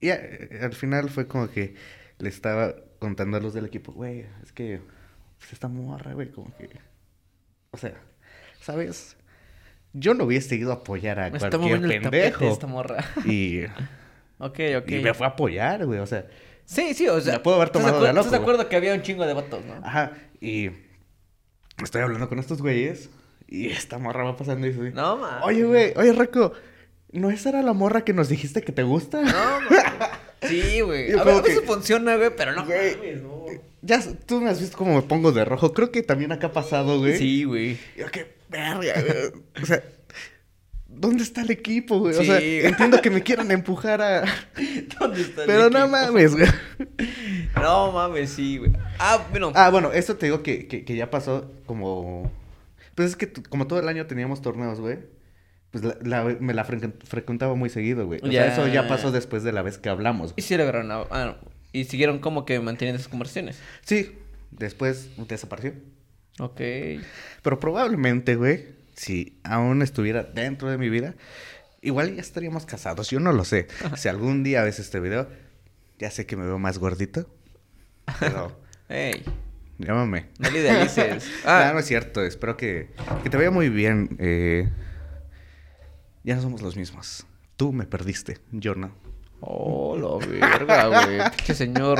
Y 0.00 0.08
eh, 0.10 0.60
al 0.62 0.74
final 0.74 1.08
fue 1.10 1.26
como 1.26 1.50
que 1.50 1.74
le 2.18 2.28
estaba 2.28 2.74
contando 2.98 3.36
a 3.38 3.40
los 3.40 3.54
del 3.54 3.64
equipo, 3.66 3.92
güey, 3.92 4.24
es 4.42 4.52
que 4.52 4.80
pues, 5.38 5.52
esta 5.52 5.68
morra, 5.68 6.12
güey, 6.12 6.30
como 6.30 6.54
que... 6.56 6.68
O 7.72 7.78
sea, 7.78 7.94
¿sabes? 8.60 9.16
Yo 9.92 10.14
no 10.14 10.24
hubiese 10.24 10.54
ido 10.56 10.70
a 10.72 10.76
apoyar 10.76 11.18
a 11.18 11.30
Me 11.30 11.38
cualquier 11.38 11.80
pendejo. 11.80 12.44
esta 12.46 12.66
morra. 12.66 13.04
Y, 13.24 13.64
ok, 14.38 14.60
ok. 14.78 14.90
y 14.90 14.98
me 15.00 15.14
fue 15.14 15.26
a 15.26 15.30
apoyar, 15.30 15.86
güey, 15.86 15.98
o 16.00 16.06
sea... 16.06 16.26
Sí, 16.66 16.94
sí, 16.94 17.06
o 17.08 17.20
sea. 17.20 17.34
La 17.34 17.42
puedo 17.42 17.56
haber 17.56 17.68
¿estás 17.68 17.82
tomado 17.82 18.02
de 18.02 18.08
loco, 18.08 18.20
¿Estás 18.20 18.32
de 18.32 18.38
acuerdo 18.38 18.68
que 18.68 18.74
había 18.76 18.92
un 18.92 19.02
chingo 19.02 19.24
de 19.24 19.34
vatos, 19.34 19.64
no? 19.64 19.74
Ajá, 19.86 20.12
y 20.40 20.70
estoy 21.82 22.02
hablando 22.02 22.28
con 22.28 22.38
estos 22.38 22.62
güeyes 22.62 23.10
y 23.48 23.68
esta 23.68 23.98
morra 23.98 24.24
va 24.24 24.36
pasando 24.36 24.66
y 24.66 24.72
dice, 24.72 24.90
No, 24.92 25.16
mames. 25.16 25.44
oye, 25.44 25.64
güey, 25.64 25.92
oye, 25.96 26.12
Raco, 26.12 26.52
¿no 27.12 27.30
esa 27.30 27.50
era 27.50 27.62
la 27.62 27.72
morra 27.72 28.04
que 28.04 28.12
nos 28.12 28.28
dijiste 28.28 28.62
que 28.62 28.72
te 28.72 28.82
gusta? 28.82 29.22
No, 29.22 29.60
mames. 29.60 29.84
Sí, 30.42 30.80
güey. 30.82 31.12
A 31.12 31.22
ver, 31.24 31.42
que- 31.42 31.60
funciona, 31.62 32.16
güey, 32.16 32.30
pero 32.36 32.52
no 32.52 32.64
Güey. 32.66 32.96
mames, 32.96 33.22
no. 33.22 33.44
Ya, 33.82 34.02
tú 34.26 34.40
me 34.40 34.50
has 34.50 34.60
visto 34.60 34.76
cómo 34.76 34.96
me 34.96 35.02
pongo 35.02 35.30
de 35.32 35.44
rojo. 35.44 35.72
Creo 35.72 35.92
que 35.92 36.02
también 36.02 36.32
acá 36.32 36.48
ha 36.48 36.52
pasado, 36.52 36.98
güey. 36.98 37.16
Sí, 37.18 37.44
güey. 37.44 37.78
Yo, 37.96 38.06
qué 38.10 38.34
verga, 38.48 38.76
güey. 38.76 38.90
O 39.62 39.66
sea, 39.66 39.82
¿dónde 40.98 41.22
está 41.22 41.42
el 41.42 41.50
equipo, 41.50 41.98
güey? 41.98 42.14
O 42.16 42.24
sea, 42.24 42.38
entiendo 42.40 43.00
que 43.00 43.10
me 43.10 43.22
quieran 43.22 43.50
empujar 43.50 44.00
a... 44.02 44.24
¿Dónde 45.00 45.20
está 45.22 45.42
el 45.42 45.46
Pero 45.46 45.70
no 45.70 45.78
equipo? 45.78 45.88
mames, 45.88 46.32
güey. 46.34 46.48
No 47.54 47.92
mames, 47.92 48.30
sí, 48.30 48.58
güey. 48.58 48.72
Ah, 48.98 49.26
bueno. 49.30 49.52
Ah, 49.54 49.70
bueno, 49.70 49.92
eso 49.92 50.16
te 50.16 50.26
digo 50.26 50.42
que, 50.42 50.66
que, 50.66 50.84
que 50.84 50.96
ya 50.96 51.10
pasó 51.10 51.52
como... 51.66 52.30
Pues 52.94 53.10
es 53.10 53.16
que 53.16 53.30
como 53.32 53.66
todo 53.66 53.78
el 53.80 53.88
año 53.88 54.06
teníamos 54.06 54.40
torneos, 54.42 54.80
güey. 54.80 54.98
Pues 55.70 55.84
la, 55.84 55.96
la- 56.02 56.36
me 56.40 56.54
la 56.54 56.66
fre- 56.66 56.92
frecuentaba 57.04 57.54
muy 57.54 57.68
seguido, 57.68 58.06
güey. 58.06 58.20
O 58.22 58.26
Ya. 58.28 58.44
sea, 58.44 58.52
eso 58.52 58.68
ya 58.72 58.88
pasó 58.88 59.12
después 59.12 59.42
de 59.42 59.52
la 59.52 59.62
vez 59.62 59.78
que 59.78 59.88
hablamos. 59.88 60.32
Y 60.36 60.42
sí 60.42 60.56
lograron. 60.56 60.90
ah, 60.90 61.24
no. 61.26 61.36
Y 61.72 61.84
siguieron 61.84 62.20
como 62.20 62.46
que 62.46 62.58
manteniendo 62.60 62.98
esas 62.98 63.10
conversaciones. 63.10 63.58
Sí, 63.82 64.12
después 64.50 65.10
desapareció. 65.28 65.74
Ok. 66.38 66.60
Pero 67.42 67.60
probablemente, 67.60 68.36
güey, 68.36 68.75
si 68.96 69.38
aún 69.44 69.82
estuviera 69.82 70.22
dentro 70.24 70.68
de 70.70 70.78
mi 70.78 70.88
vida, 70.88 71.14
igual 71.82 72.14
ya 72.14 72.20
estaríamos 72.20 72.66
casados. 72.66 73.10
Yo 73.10 73.20
no 73.20 73.32
lo 73.32 73.44
sé. 73.44 73.68
Si 73.96 74.08
algún 74.08 74.42
día 74.42 74.62
ves 74.62 74.78
este 74.78 74.98
video, 75.00 75.28
ya 75.98 76.10
sé 76.10 76.26
que 76.26 76.36
me 76.36 76.44
veo 76.46 76.58
más 76.58 76.78
gordito. 76.78 77.28
Pero 78.20 78.58
Ey, 78.88 79.24
llámame. 79.78 80.28
no 80.38 80.50
le 80.50 80.60
idealices. 80.60 81.30
Ah, 81.44 81.68
Ah, 81.68 81.72
no 81.72 81.78
es 81.80 81.86
cierto. 81.86 82.24
Espero 82.24 82.56
que, 82.56 82.90
que 83.22 83.30
te 83.30 83.36
vaya 83.36 83.50
muy 83.50 83.68
bien. 83.68 84.16
eh, 84.18 84.68
ya 86.24 86.34
no 86.36 86.42
somos 86.42 86.62
los 86.62 86.76
mismos. 86.76 87.26
Tú 87.56 87.72
me 87.72 87.86
perdiste, 87.86 88.38
yo 88.52 88.74
no. 88.74 88.92
Oh, 89.40 89.96
la 90.20 90.26
verga, 90.26 90.86
güey. 91.04 91.18
Pinche 91.36 91.54
señor. 91.54 91.98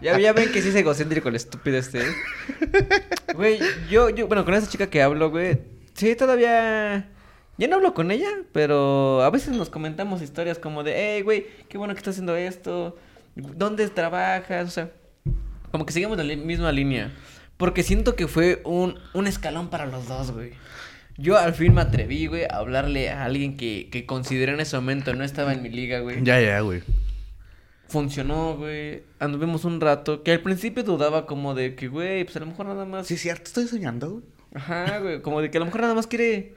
Ya, 0.00 0.18
ya 0.18 0.32
ven 0.32 0.50
que 0.50 0.62
sí 0.62 0.70
es 0.70 0.74
egocéntrico 0.74 1.28
el 1.28 1.36
estúpido 1.36 1.76
este. 1.76 2.02
Güey, 3.34 3.60
yo, 3.90 4.08
yo, 4.10 4.26
bueno, 4.26 4.44
con 4.44 4.54
esa 4.54 4.68
chica 4.68 4.88
que 4.88 5.02
hablo, 5.02 5.30
güey. 5.30 5.60
Sí, 5.96 6.14
todavía. 6.14 7.08
Ya 7.58 7.68
no 7.68 7.76
hablo 7.76 7.94
con 7.94 8.10
ella, 8.10 8.28
pero 8.52 9.22
a 9.22 9.30
veces 9.30 9.56
nos 9.56 9.70
comentamos 9.70 10.20
historias 10.20 10.58
como 10.58 10.84
de, 10.84 10.94
hey, 10.94 11.22
güey, 11.22 11.46
qué 11.70 11.78
bueno 11.78 11.94
que 11.94 11.98
estás 11.98 12.12
haciendo 12.12 12.36
esto. 12.36 12.98
¿Dónde 13.34 13.88
trabajas? 13.88 14.68
O 14.68 14.70
sea, 14.70 14.90
como 15.70 15.86
que 15.86 15.94
seguimos 15.94 16.18
la 16.18 16.24
misma 16.36 16.70
línea. 16.70 17.12
Porque 17.56 17.82
siento 17.82 18.14
que 18.14 18.28
fue 18.28 18.60
un, 18.64 18.98
un 19.14 19.26
escalón 19.26 19.68
para 19.68 19.86
los 19.86 20.06
dos, 20.06 20.32
güey. 20.32 20.52
Yo 21.16 21.38
al 21.38 21.54
fin 21.54 21.72
me 21.72 21.80
atreví, 21.80 22.26
güey, 22.26 22.44
a 22.44 22.58
hablarle 22.58 23.08
a 23.08 23.24
alguien 23.24 23.56
que, 23.56 23.88
que 23.90 24.04
consideré 24.04 24.52
en 24.52 24.60
ese 24.60 24.76
momento 24.76 25.14
no 25.14 25.24
estaba 25.24 25.54
en 25.54 25.62
mi 25.62 25.70
liga, 25.70 26.00
güey. 26.00 26.22
Ya, 26.22 26.38
ya, 26.38 26.60
güey. 26.60 26.82
Funcionó, 27.88 28.56
güey. 28.56 29.02
Anduvimos 29.18 29.64
un 29.64 29.80
rato. 29.80 30.22
Que 30.22 30.32
al 30.32 30.40
principio 30.40 30.82
dudaba 30.82 31.24
como 31.24 31.54
de 31.54 31.74
que, 31.74 31.88
güey, 31.88 32.24
pues 32.24 32.36
a 32.36 32.40
lo 32.40 32.46
mejor 32.46 32.66
nada 32.66 32.84
más. 32.84 33.06
Sí, 33.06 33.16
cierto, 33.16 33.44
estoy 33.44 33.66
soñando, 33.66 34.10
güey. 34.10 34.35
Ajá, 34.56 34.98
güey. 34.98 35.22
Como 35.22 35.40
de 35.40 35.50
que 35.50 35.58
a 35.58 35.60
lo 35.60 35.66
mejor 35.66 35.82
nada 35.82 35.94
más 35.94 36.06
quiere. 36.06 36.54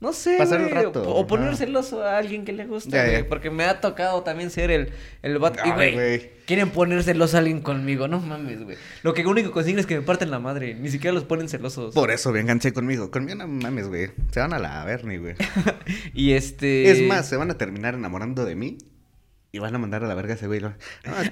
No 0.00 0.12
sé, 0.12 0.36
Pasar 0.38 0.60
güey, 0.60 0.72
rato, 0.72 1.02
O, 1.02 1.22
o 1.22 1.26
poner 1.26 1.56
celoso 1.56 2.04
a 2.04 2.18
alguien 2.18 2.44
que 2.44 2.52
le 2.52 2.66
gusta, 2.66 3.04
güey. 3.04 3.28
Porque 3.28 3.50
me 3.50 3.64
ha 3.64 3.80
tocado 3.80 4.22
también 4.22 4.50
ser 4.50 4.70
el, 4.70 4.90
el 5.22 5.38
vato. 5.38 5.58
Y, 5.66 5.70
güey, 5.72 5.94
güey. 5.94 6.30
quieren 6.46 6.70
poner 6.70 7.02
celoso 7.02 7.36
a 7.36 7.40
alguien 7.40 7.60
conmigo. 7.62 8.06
No 8.06 8.20
mames, 8.20 8.62
güey. 8.62 8.76
Lo 9.02 9.12
que 9.12 9.26
único 9.26 9.50
consigna 9.50 9.80
es 9.80 9.86
que 9.86 9.96
me 9.96 10.02
parten 10.02 10.30
la 10.30 10.38
madre. 10.38 10.74
Ni 10.74 10.88
siquiera 10.88 11.12
los 11.12 11.24
ponen 11.24 11.48
celosos. 11.48 11.94
Por 11.94 12.12
eso, 12.12 12.30
vénganse 12.30 12.72
conmigo. 12.72 13.10
Conmigo 13.10 13.38
no 13.38 13.48
mames, 13.48 13.88
güey. 13.88 14.10
Se 14.30 14.38
van 14.38 14.52
a 14.52 14.60
la 14.60 14.84
Bernie, 14.84 15.18
güey. 15.18 15.34
Y 16.14 16.32
este. 16.32 16.90
Es 16.90 17.02
más, 17.02 17.28
se 17.28 17.36
van 17.36 17.50
a 17.50 17.58
terminar 17.58 17.94
enamorando 17.94 18.44
de 18.44 18.54
mí 18.54 18.78
y 19.50 19.58
van 19.60 19.74
a 19.74 19.78
mandar 19.78 20.04
a 20.04 20.06
la 20.08 20.14
verga 20.14 20.34
a 20.34 20.36
ese 20.36 20.46
güey. 20.46 20.60
No, 20.60 20.74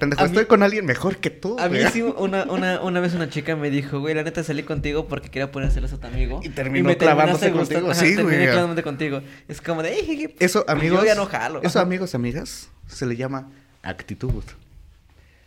pendejo, 0.00 0.22
A 0.22 0.24
mí- 0.24 0.30
estoy 0.30 0.46
con 0.46 0.62
alguien 0.62 0.86
mejor 0.86 1.18
que 1.18 1.28
tú, 1.30 1.58
A 1.58 1.68
mí 1.68 1.78
güey. 1.80 1.90
sí, 1.92 2.00
una, 2.02 2.44
una, 2.44 2.80
una 2.80 3.00
vez 3.00 3.12
una 3.14 3.28
chica 3.28 3.56
me 3.56 3.68
dijo, 3.70 4.00
güey, 4.00 4.14
la 4.14 4.22
neta 4.22 4.42
salí 4.42 4.62
contigo 4.62 5.06
porque 5.06 5.28
quería 5.30 5.50
poner 5.52 5.70
celoso 5.70 5.96
a 5.96 6.00
tu 6.00 6.06
amigo. 6.06 6.40
Y 6.42 6.48
terminó 6.48 6.88
me 6.88 6.96
clavándose 6.96 7.52
contigo. 7.52 7.90
Ajá, 7.90 7.94
Sí, 8.00 8.14
terminé 8.16 8.36
güey. 8.38 8.48
clavándote 8.50 8.82
contigo. 8.82 9.20
Es 9.48 9.60
como 9.60 9.82
de, 9.82 9.92
"Ey, 9.94 10.34
Eso, 10.38 10.64
amigos. 10.68 11.00
Yo 11.00 11.06
ya 11.06 11.14
no 11.14 11.26
jalo. 11.26 11.60
Eso, 11.62 11.78
amigos, 11.80 12.14
amigas, 12.14 12.70
se 12.86 13.04
le 13.06 13.16
llama 13.16 13.50
actitud. 13.82 14.42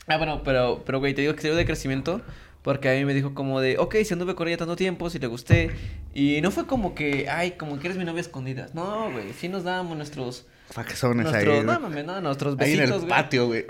Ah, 0.07 0.17
bueno, 0.17 0.41
pero, 0.43 0.83
pero, 0.85 0.99
güey, 0.99 1.13
te 1.13 1.21
digo 1.21 1.35
que 1.35 1.41
se 1.41 1.47
dio 1.49 1.55
de 1.57 1.65
crecimiento 1.65 2.21
porque 2.63 2.89
a 2.89 2.93
mí 2.93 3.05
me 3.05 3.13
dijo 3.13 3.33
como 3.33 3.61
de, 3.61 3.77
ok, 3.77 3.95
si 4.03 4.13
anduve 4.13 4.35
con 4.35 4.47
ella 4.47 4.57
tanto 4.57 4.75
tiempo, 4.75 5.09
si 5.09 5.17
le 5.19 5.27
gusté. 5.27 5.71
Y 6.13 6.39
no 6.41 6.51
fue 6.51 6.65
como 6.65 6.93
que, 6.95 7.27
ay, 7.29 7.51
como 7.51 7.79
que 7.79 7.87
eres 7.87 7.97
mi 7.97 8.05
novia 8.05 8.21
escondida. 8.21 8.67
No, 8.73 9.11
güey, 9.11 9.33
sí 9.33 9.47
nos 9.49 9.63
dábamos 9.63 9.97
nuestros... 9.97 10.45
Faquezones 10.71 11.25
nuestros 11.31 11.57
ahí. 11.59 11.63
no, 11.65 11.79
mames, 11.79 12.05
no, 12.05 12.21
nuestros 12.21 12.55
ahí 12.59 12.73
en 12.73 12.77
besitos, 12.79 13.01
el 13.03 13.07
güey. 13.07 13.09
patio, 13.21 13.45
güey. 13.47 13.65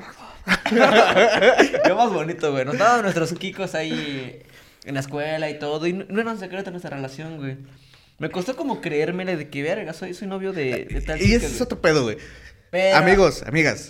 Qué 1.84 1.94
más 1.94 2.12
bonito, 2.12 2.52
güey. 2.52 2.66
Nos 2.66 2.78
daban 2.78 3.02
nuestros 3.04 3.34
kikos 3.34 3.76
ahí 3.76 4.42
en 4.86 4.94
la 4.94 5.00
escuela 5.00 5.50
y 5.50 5.60
todo. 5.60 5.86
Y 5.88 5.94
no, 5.94 6.06
no 6.10 6.22
era 6.22 6.32
un 6.32 6.40
secreto 6.40 6.72
nuestra 6.72 6.96
relación, 6.96 7.38
güey. 7.38 7.58
Me 8.18 8.30
costó 8.30 8.56
como 8.56 8.82
creérmela 8.82 9.36
de 9.36 9.50
que, 9.50 9.64
verga, 9.64 9.94
soy, 9.94 10.14
soy 10.14 10.28
novio 10.28 10.52
de, 10.52 10.86
de 10.86 11.02
tal 11.02 11.20
Y 11.22 11.26
chica, 11.26 11.38
ese 11.38 11.46
es 11.46 11.52
güey. 11.54 11.62
otro 11.64 11.82
pedo, 11.82 12.04
güey. 12.04 12.18
Pero- 12.72 12.98
Amigos, 12.98 13.44
amigas, 13.44 13.88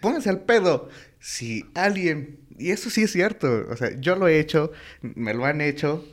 pónganse 0.00 0.28
al 0.28 0.40
pedo. 0.40 0.88
Si 1.20 1.64
alguien, 1.74 2.40
y 2.58 2.70
eso 2.72 2.90
sí 2.90 3.02
es 3.04 3.12
cierto, 3.12 3.66
o 3.70 3.76
sea, 3.76 3.90
yo 4.00 4.16
lo 4.16 4.26
he 4.28 4.40
hecho, 4.40 4.72
me 5.02 5.34
lo 5.34 5.44
han 5.44 5.60
hecho. 5.60 6.04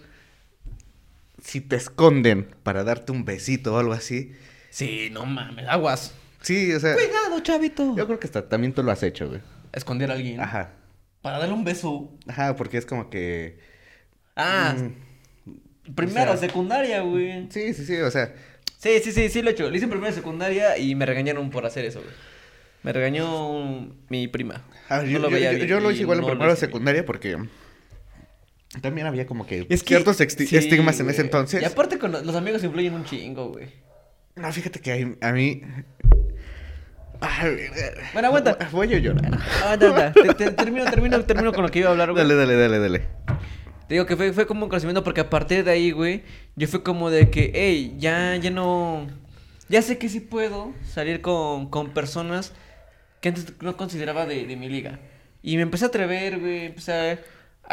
Si 1.43 1.59
te 1.61 1.75
esconden 1.75 2.47
para 2.61 2.83
darte 2.83 3.11
un 3.11 3.25
besito 3.25 3.73
o 3.73 3.79
algo 3.79 3.93
así. 3.93 4.33
Sí, 4.71 5.09
no 5.11 5.25
mames, 5.27 5.67
aguas. 5.67 6.15
Sí, 6.41 6.73
o 6.73 6.79
sea, 6.79 6.95
Cuidado, 6.95 7.39
chavito. 7.41 7.95
yo 7.95 8.07
creo 8.07 8.19
que 8.19 8.25
hasta 8.25 8.49
también 8.49 8.73
tú 8.73 8.81
lo 8.81 8.91
has 8.91 9.03
hecho, 9.03 9.27
güey. 9.29 9.41
Esconder 9.73 10.09
a 10.09 10.15
alguien. 10.15 10.39
Ajá. 10.41 10.71
Para 11.21 11.37
darle 11.37 11.53
un 11.53 11.63
beso. 11.63 12.09
Ajá, 12.27 12.55
porque 12.55 12.77
es 12.79 12.85
como 12.87 13.09
que. 13.11 13.59
Ah, 14.35 14.75
mm, 15.45 15.93
primero, 15.93 16.31
o 16.31 16.37
sea- 16.37 16.47
secundaria, 16.49 17.01
güey. 17.01 17.47
sí, 17.51 17.73
sí, 17.75 17.85
sí, 17.85 17.95
o 17.97 18.09
sea. 18.09 18.33
Sí, 18.79 18.99
sí, 19.03 19.11
sí, 19.11 19.29
sí 19.29 19.41
lo 19.43 19.49
he 19.49 19.53
hecho. 19.53 19.69
Lo 19.69 19.75
hice 19.75 19.83
en 19.85 19.91
primera 19.91 20.11
secundaria 20.11 20.75
y 20.79 20.95
me 20.95 21.05
regañaron 21.05 21.51
por 21.51 21.65
hacer 21.67 21.85
eso, 21.85 21.99
güey. 22.01 22.11
Me 22.81 22.91
regañó 22.91 23.93
mi 24.09 24.27
prima. 24.27 24.63
A 24.89 24.97
ver, 24.97 25.05
No 25.05 25.11
yo, 25.11 25.19
lo 25.19 25.29
veía 25.29 25.51
yo- 25.51 25.57
bien 25.57 25.67
yo 25.67 25.79
lo 25.79 25.91
hice 25.91 26.01
igual 26.01 26.19
en 26.19 26.25
no 26.27 26.35
bien. 26.45 26.57
secundaria 26.57 27.05
porque. 27.05 27.37
También 28.81 29.05
había 29.05 29.25
como 29.27 29.45
que 29.45 29.67
Es 29.69 29.83
ciertos 29.83 30.15
sí, 30.17 30.23
estigmas 30.55 30.99
en 31.01 31.09
ese 31.09 31.21
entonces. 31.21 31.61
Y 31.61 31.65
aparte 31.65 31.99
con 31.99 32.11
los, 32.13 32.25
los 32.25 32.35
amigos 32.35 32.63
influyen 32.63 32.93
un 32.93 33.03
chingo, 33.03 33.49
güey. 33.49 33.67
No, 34.35 34.51
fíjate 34.51 34.79
que 34.79 35.15
a 35.21 35.31
mí. 35.31 35.61
Ay, 37.19 37.57
Bueno, 38.13 38.29
aguanta. 38.29 38.57
Voy 38.71 38.93
a 38.93 38.97
llorar. 38.97 39.39
Te- 40.13 40.33
te- 40.33 40.51
termino, 40.51 40.85
termino, 40.85 41.23
termino 41.23 41.53
con 41.53 41.63
lo 41.63 41.69
que 41.69 41.79
iba 41.79 41.89
a 41.89 41.91
hablar, 41.91 42.11
güey. 42.11 42.23
Dale, 42.23 42.35
dale, 42.35 42.55
dale, 42.55 42.79
dale. 42.79 42.99
Te 43.87 43.95
digo 43.95 44.05
que 44.05 44.15
fue, 44.15 44.31
fue 44.33 44.47
como 44.47 44.63
un 44.63 44.69
conocimiento 44.69 45.03
porque 45.03 45.21
a 45.21 45.29
partir 45.29 45.63
de 45.63 45.71
ahí, 45.71 45.91
güey, 45.91 46.23
yo 46.55 46.67
fue 46.67 46.81
como 46.81 47.09
de 47.09 47.29
que, 47.29 47.51
hey, 47.53 47.95
ya, 47.99 48.35
ya 48.37 48.49
no... 48.49 49.07
Ya 49.67 49.81
sé 49.81 49.97
que 49.97 50.09
sí 50.09 50.19
puedo 50.19 50.73
salir 50.83 51.21
con, 51.21 51.69
con 51.69 51.93
personas 51.93 52.53
que 53.21 53.29
antes 53.29 53.53
no 53.61 53.77
consideraba 53.77 54.25
de, 54.25 54.45
de 54.47 54.55
mi 54.55 54.69
liga. 54.69 54.99
Y 55.43 55.57
me 55.57 55.61
empecé 55.63 55.85
a 55.85 55.87
atrever, 55.89 56.39
güey, 56.39 56.65
empecé 56.67 56.93
a 56.93 57.19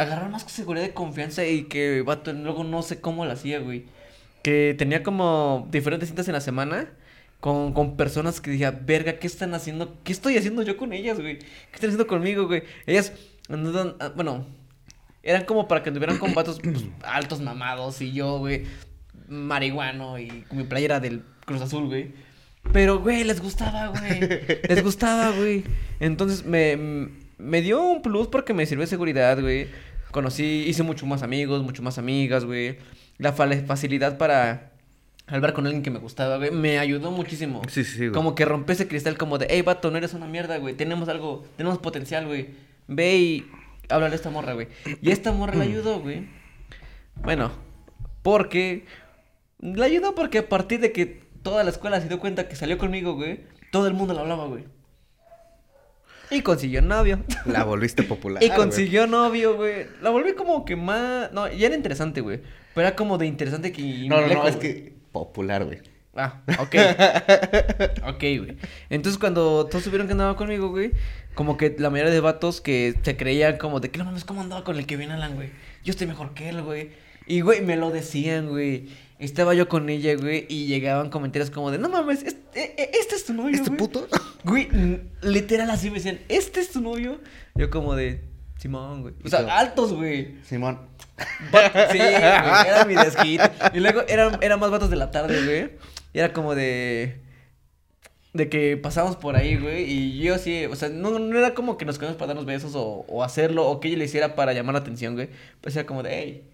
agarrar 0.03 0.29
más 0.31 0.43
seguridad 0.43 0.85
y 0.87 0.91
confianza 0.91 1.45
y 1.45 1.65
que, 1.65 2.03
vato, 2.03 2.33
luego 2.33 2.65
no 2.65 2.83
sé 2.83 3.01
cómo 3.01 3.25
lo 3.25 3.33
hacía, 3.33 3.61
güey. 3.61 3.87
Que 4.43 4.75
tenía 4.79 5.03
como 5.03 5.69
diferentes 5.71 6.09
citas 6.09 6.29
en 6.29 6.35
la 6.35 6.41
semana 6.41 6.89
con, 7.41 7.73
con 7.73 7.97
personas 7.97 8.41
que 8.41 8.51
decía, 8.51 8.71
verga, 8.71 9.19
¿qué 9.19 9.27
están 9.27 9.55
haciendo? 9.55 9.97
¿Qué 10.05 10.13
estoy 10.13 10.37
haciendo 10.37 10.63
yo 10.63 10.77
con 10.77 10.93
ellas, 10.93 11.21
güey? 11.21 11.39
¿Qué 11.39 11.75
están 11.75 11.91
haciendo 11.91 12.07
conmigo, 12.07 12.47
güey? 12.47 12.63
Ellas, 12.87 13.13
ah, 13.49 14.13
bueno, 14.17 14.47
eran 15.23 15.45
como 15.45 15.69
para 15.69 15.83
que 15.83 15.91
anduvieran 15.91 16.19
con 16.19 16.35
vatos 16.35 16.61
pues, 16.63 16.85
altos 17.03 17.41
mamados 17.41 18.01
y 18.01 18.13
yo, 18.13 18.39
güey, 18.39 18.65
marihuano 19.29 20.19
y 20.19 20.29
con 20.49 20.59
mi 20.59 20.65
playera 20.65 21.01
del 21.01 21.23
Cruz 21.45 21.63
Azul, 21.63 21.87
güey. 21.87 22.13
Pero, 22.73 23.01
güey, 23.01 23.25
les 23.25 23.41
gustaba, 23.41 23.87
güey. 23.89 24.21
Les 24.69 24.83
gustaba, 24.83 25.31
güey. 25.31 25.65
Entonces 26.01 26.45
me, 26.45 27.09
me 27.39 27.63
dio 27.63 27.83
un 27.83 28.03
plus 28.03 28.27
porque 28.27 28.53
me 28.53 28.67
sirvió 28.67 28.83
de 28.83 28.89
seguridad, 28.89 29.41
güey. 29.41 29.69
Conocí, 30.11 30.65
hice 30.67 30.83
mucho 30.83 31.07
más 31.07 31.23
amigos, 31.23 31.63
mucho 31.63 31.83
más 31.83 31.99
amigas, 31.99 32.45
güey. 32.45 32.77
La 33.19 33.33
fa- 33.33 33.49
facilidad 33.67 34.17
para, 34.19 34.73
hablar 35.27 35.53
con 35.53 35.67
alguien 35.67 35.83
que 35.83 35.91
me 35.91 35.99
gustaba, 35.99 36.39
güey, 36.39 36.51
me 36.51 36.79
ayudó 36.79 37.11
muchísimo. 37.11 37.63
Sí, 37.69 37.85
sí, 37.85 37.99
güey. 37.99 38.13
Como 38.13 38.35
que 38.35 38.45
rompe 38.45 38.73
ese 38.73 38.89
cristal 38.89 39.19
como 39.19 39.39
de, 39.39 39.47
hey, 39.51 39.63
vato, 39.63 39.91
no 39.91 39.99
eres 39.99 40.15
una 40.15 40.27
mierda, 40.27 40.57
güey, 40.59 40.75
tenemos 40.75 41.09
algo, 41.09 41.45
tenemos 41.57 41.79
potencial, 41.79 42.27
güey. 42.27 42.49
Ve 42.87 43.17
y 43.17 43.51
háblale 43.91 44.15
a 44.15 44.17
esta 44.17 44.31
morra, 44.31 44.55
güey. 44.55 44.69
Y 45.03 45.11
esta 45.11 45.33
morra 45.33 45.55
le 45.57 45.65
ayudó, 45.65 46.01
güey. 46.01 46.27
Bueno, 47.23 47.51
porque... 48.23 48.85
Le 49.61 49.85
ayudó 49.85 50.15
porque 50.15 50.39
a 50.39 50.49
partir 50.49 50.79
de 50.81 50.93
que 50.93 51.25
toda 51.43 51.65
la 51.65 51.71
escuela 51.71 52.01
se 52.01 52.07
dio 52.09 52.21
cuenta 52.21 52.49
que 52.49 52.55
salió 52.55 52.79
conmigo, 52.79 53.15
güey, 53.15 53.41
todo 53.73 53.89
el 53.89 53.95
mundo 53.95 54.15
le 54.15 54.21
hablaba, 54.21 54.47
güey. 54.47 54.65
Y 56.31 56.43
consiguió 56.43 56.83
novio. 56.83 57.21
La 57.47 57.65
volviste 57.65 58.03
popular. 58.03 58.43
Y 58.43 58.49
güey. 58.49 58.59
consiguió 58.59 59.07
novio, 59.07 59.57
güey. 59.57 59.87
La 60.03 60.11
volví 60.11 60.35
como 60.35 60.65
que 60.65 60.77
más... 60.77 61.33
No, 61.33 61.51
ya 61.51 61.67
era 61.67 61.77
interesante, 61.77 62.21
güey. 62.21 62.41
Pero 62.75 62.87
era 62.87 62.97
como 62.97 63.19
de 63.19 63.27
interesante 63.27 63.73
que... 63.73 64.07
No, 64.09 64.21
no, 64.21 64.29
no, 64.29 64.49
es 64.49 64.57
que 64.57 64.95
popular, 65.13 65.65
güey. 65.65 65.79
Ah, 66.15 66.43
ok. 66.59 66.75
ok, 68.15 68.21
güey. 68.21 68.57
Entonces 68.91 69.19
cuando 69.19 69.67
todos 69.67 69.85
supieron 69.85 70.07
que 70.07 70.13
andaba 70.13 70.37
conmigo, 70.37 70.69
güey, 70.69 70.93
como 71.35 71.57
que 71.57 71.77
la 71.79 71.91
mayoría 71.91 72.13
de 72.13 72.21
vatos 72.21 72.61
que 72.61 72.95
se 73.03 73.17
creían 73.17 73.57
como 73.57 73.81
de 73.81 73.91
que 73.91 73.99
no 73.99 74.05
mames, 74.05 74.25
¿cómo 74.25 74.41
andaba 74.41 74.65
con 74.65 74.77
el 74.77 74.87
que 74.87 74.97
viene 74.97 75.15
Alan, 75.15 75.37
güey? 75.37 75.51
Yo 75.85 75.93
estoy 75.93 76.09
mejor 76.09 76.35
que 76.35 76.49
él, 76.49 76.63
güey. 76.63 76.91
Y, 77.29 77.43
güey, 77.43 77.61
me 77.61 77.77
lo 77.77 77.91
decían, 77.91 78.49
güey. 78.49 78.89
Estaba 79.19 79.53
yo 79.55 79.69
con 79.69 79.89
ella, 79.89 80.15
güey, 80.17 80.47
y 80.49 80.67
llegaban 80.67 81.11
comentarios 81.11 81.51
como 81.51 81.71
de, 81.73 81.79
no 81.79 81.89
mames, 81.89 82.23
este, 82.23 82.81
eh, 82.81 82.91
este 83.01 83.17
es 83.17 83.25
tu 83.25 83.33
novio, 83.35 83.55
¿Este 83.57 83.69
güey". 83.71 83.79
puto? 83.79 84.07
Güey, 84.45 84.69
literal 85.23 85.69
así 85.71 85.91
me 85.91 85.97
decían, 85.97 86.21
¿este 86.29 86.61
es 86.61 86.71
tu 86.71 86.81
novio? 86.81 87.21
Yo 87.57 87.69
como 87.69 87.97
de, 87.97 88.23
Simón, 88.59 89.03
güey. 89.03 89.15
O 89.25 89.29
sea, 89.29 89.41
tú- 89.45 89.51
altos, 89.51 89.93
güey. 89.93 90.37
Simón. 90.45 90.79
Sí, 91.91 91.99
güey, 91.99 92.15
era 92.15 92.85
mi 92.87 92.95
desquite. 92.95 93.51
Y 93.75 93.81
luego 93.81 94.03
eran, 94.09 94.39
eran 94.41 94.61
más 94.61 94.71
vatos 94.71 94.89
de 94.91 94.95
la 94.97 95.11
tarde, 95.11 95.45
güey. 95.45 95.71
Y 96.13 96.19
era 96.21 96.33
como 96.33 96.55
de. 96.55 97.21
De 98.33 98.49
que 98.49 98.77
pasábamos 98.77 99.17
por 99.17 99.35
ahí, 99.35 99.57
güey. 99.57 99.83
Y 99.91 100.19
yo 100.21 100.39
sí, 100.39 100.67
o 100.67 100.77
sea, 100.77 100.89
no, 100.91 101.19
no 101.19 101.37
era 101.39 101.55
como 101.55 101.77
que 101.77 101.85
nos 101.85 101.99
quedamos 101.99 102.17
para 102.17 102.29
darnos 102.29 102.47
besos 102.47 102.75
o, 102.77 103.05
o 103.09 103.25
hacerlo 103.25 103.67
o 103.69 103.81
que 103.81 103.89
ella 103.89 103.99
le 103.99 104.05
hiciera 104.05 104.37
para 104.37 104.53
llamar 104.53 104.75
la 104.75 104.81
atención, 104.81 105.15
güey. 105.15 105.29
Pues 105.61 105.75
era 105.75 105.85
como 105.87 106.05
de, 106.05 106.11
hey. 106.17 106.45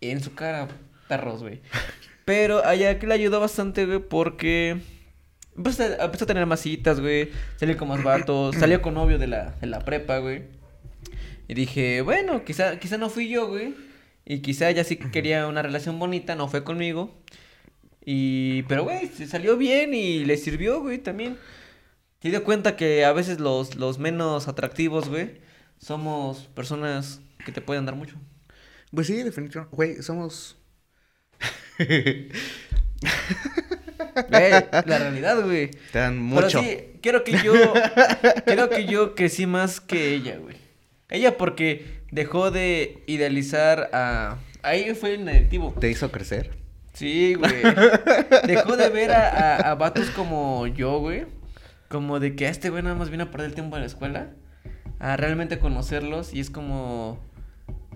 En 0.00 0.22
su 0.22 0.34
cara, 0.34 0.68
perros, 1.08 1.42
güey. 1.42 1.60
Pero 2.24 2.64
a 2.64 2.74
ella 2.74 2.98
que 2.98 3.06
le 3.06 3.14
ayudó 3.14 3.40
bastante, 3.40 3.86
güey, 3.86 3.98
porque. 3.98 4.80
Empezó 5.56 5.82
a, 5.82 6.04
empezó 6.04 6.24
a 6.24 6.28
tener 6.28 6.46
más 6.46 6.60
citas, 6.60 7.00
güey. 7.00 7.30
Salió 7.56 7.76
con 7.76 7.88
más 7.88 8.02
vatos. 8.02 8.56
Salió 8.56 8.80
con 8.80 8.94
novio 8.94 9.18
de 9.18 9.26
la, 9.26 9.56
de 9.60 9.66
la 9.66 9.80
prepa, 9.80 10.18
güey. 10.18 10.44
Y 11.48 11.54
dije, 11.54 12.00
bueno, 12.02 12.44
quizá, 12.44 12.78
quizá 12.78 12.96
no 12.96 13.10
fui 13.10 13.28
yo, 13.28 13.48
güey. 13.48 13.74
Y 14.24 14.38
quizá 14.40 14.70
ella 14.70 14.84
sí 14.84 14.96
quería 14.96 15.48
una 15.48 15.62
relación 15.62 15.98
bonita, 15.98 16.36
no 16.36 16.46
fue 16.46 16.62
conmigo. 16.62 17.12
Y, 18.04 18.62
pero, 18.62 18.84
güey, 18.84 19.08
se 19.08 19.26
salió 19.26 19.56
bien 19.56 19.92
y 19.92 20.24
le 20.24 20.36
sirvió, 20.36 20.80
güey, 20.80 20.98
también. 20.98 21.36
Se 22.22 22.28
dio 22.28 22.44
cuenta 22.44 22.76
que 22.76 23.04
a 23.04 23.12
veces 23.12 23.40
los, 23.40 23.74
los 23.74 23.98
menos 23.98 24.46
atractivos, 24.46 25.08
güey, 25.08 25.40
somos 25.78 26.46
personas 26.54 27.20
que 27.44 27.50
te 27.50 27.60
pueden 27.60 27.86
dar 27.86 27.96
mucho. 27.96 28.16
Pues 28.94 29.06
sí, 29.06 29.22
definitivamente. 29.22 29.76
Güey, 29.76 30.02
somos. 30.02 30.58
Güey, 34.28 34.50
la 34.70 34.98
realidad, 34.98 35.42
güey. 35.42 35.70
Te 35.92 35.98
dan 36.00 36.18
mucho. 36.18 36.60
Pero 36.60 36.62
sí, 36.62 36.78
creo 37.02 37.24
que 37.24 37.32
yo, 37.42 37.54
creo 38.44 38.68
que 38.68 38.84
yo 38.86 39.14
crecí 39.14 39.46
más 39.46 39.80
que 39.80 40.14
ella, 40.14 40.36
güey. 40.38 40.56
Ella 41.08 41.36
porque 41.36 42.02
dejó 42.10 42.50
de 42.50 43.02
idealizar 43.06 43.90
a... 43.92 44.38
Ahí 44.62 44.94
fue 44.94 45.14
el 45.14 45.24
negativo. 45.24 45.74
¿Te 45.80 45.90
hizo 45.90 46.10
crecer? 46.12 46.58
Sí, 46.92 47.34
güey. 47.34 47.62
Dejó 48.46 48.76
de 48.76 48.90
ver 48.90 49.12
a, 49.12 49.28
a, 49.30 49.70
a 49.70 49.74
vatos 49.74 50.10
como 50.10 50.66
yo, 50.66 50.98
güey. 50.98 51.24
Como 51.88 52.20
de 52.20 52.36
que 52.36 52.46
a 52.46 52.50
este 52.50 52.68
güey 52.70 52.82
nada 52.82 52.94
más 52.94 53.08
viene 53.08 53.24
a 53.24 53.30
perder 53.30 53.48
el 53.48 53.54
tiempo 53.54 53.76
en 53.76 53.82
la 53.82 53.86
escuela. 53.86 54.30
A 54.98 55.16
realmente 55.16 55.58
conocerlos. 55.58 56.34
Y 56.34 56.40
es 56.40 56.50
como. 56.50 57.18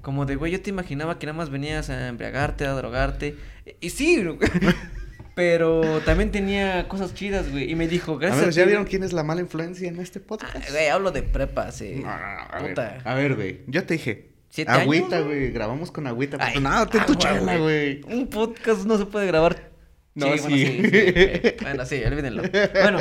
Como 0.05 0.25
de, 0.27 0.37
güey, 0.37 0.53
yo 0.53 0.61
te 0.63 0.71
imaginaba 0.71 1.19
que 1.19 1.27
nada 1.27 1.37
más 1.37 1.51
venías 1.51 1.91
a 1.91 2.07
embriagarte, 2.09 2.65
a 2.67 2.73
drogarte. 2.75 3.35
Y, 3.81 3.91
sí, 3.91 4.23
güey. 4.23 4.39
Pero 5.35 6.01
también 6.05 6.31
tenía 6.31 6.87
cosas 6.87 7.13
chidas, 7.15 7.51
güey. 7.51 7.69
Y 7.69 7.75
me 7.75 7.89
dijo, 7.89 8.19
gracias. 8.19 8.47
A 8.47 8.51
¿ya 8.51 8.63
ti, 8.63 8.67
vieron 8.69 8.85
güey". 8.85 8.91
quién 8.91 9.03
es 9.03 9.13
la 9.13 9.25
mala 9.25 9.41
influencia 9.41 9.89
en 9.89 9.99
este 9.99 10.21
Ah, 10.21 10.23
podcast? 10.29 10.71
Güey, 10.71 10.89
hablo 10.89 11.11
de 11.11 11.23
prepa, 11.25 11.73
sí. 11.73 11.95
No, 11.97 12.03
no, 12.03 12.35
no, 12.35 12.43
a 12.51 12.59
ver, 12.63 12.71
Puta. 12.75 12.99
a 13.03 13.15
ver, 13.15 13.35
güey. 13.35 13.61
Yo 13.67 13.85
te 13.85 13.95
dije. 13.95 14.29
¿Siete 14.51 14.71
Agüita, 14.71 15.17
años, 15.17 15.27
güey. 15.27 15.51
Grabamos 15.51 15.91
con 15.91 16.07
agüita. 16.07 16.37
Ay, 16.39 16.61
no, 16.61 16.87
ten 16.87 17.05
tu 17.07 17.17
chela, 17.17 17.57
güey. 17.57 18.03
Un 18.05 18.29
podcast 18.29 18.85
no 18.85 18.97
se 18.97 19.07
puede 19.07 19.27
grabar. 19.27 19.71
No, 20.15 20.29
bueno, 20.29 20.43
sí. 20.47 20.83
sí. 20.85 21.55
Bueno, 21.63 21.85
sí, 21.87 22.05
olvídenlo. 22.05 22.45
Bueno, 22.83 22.99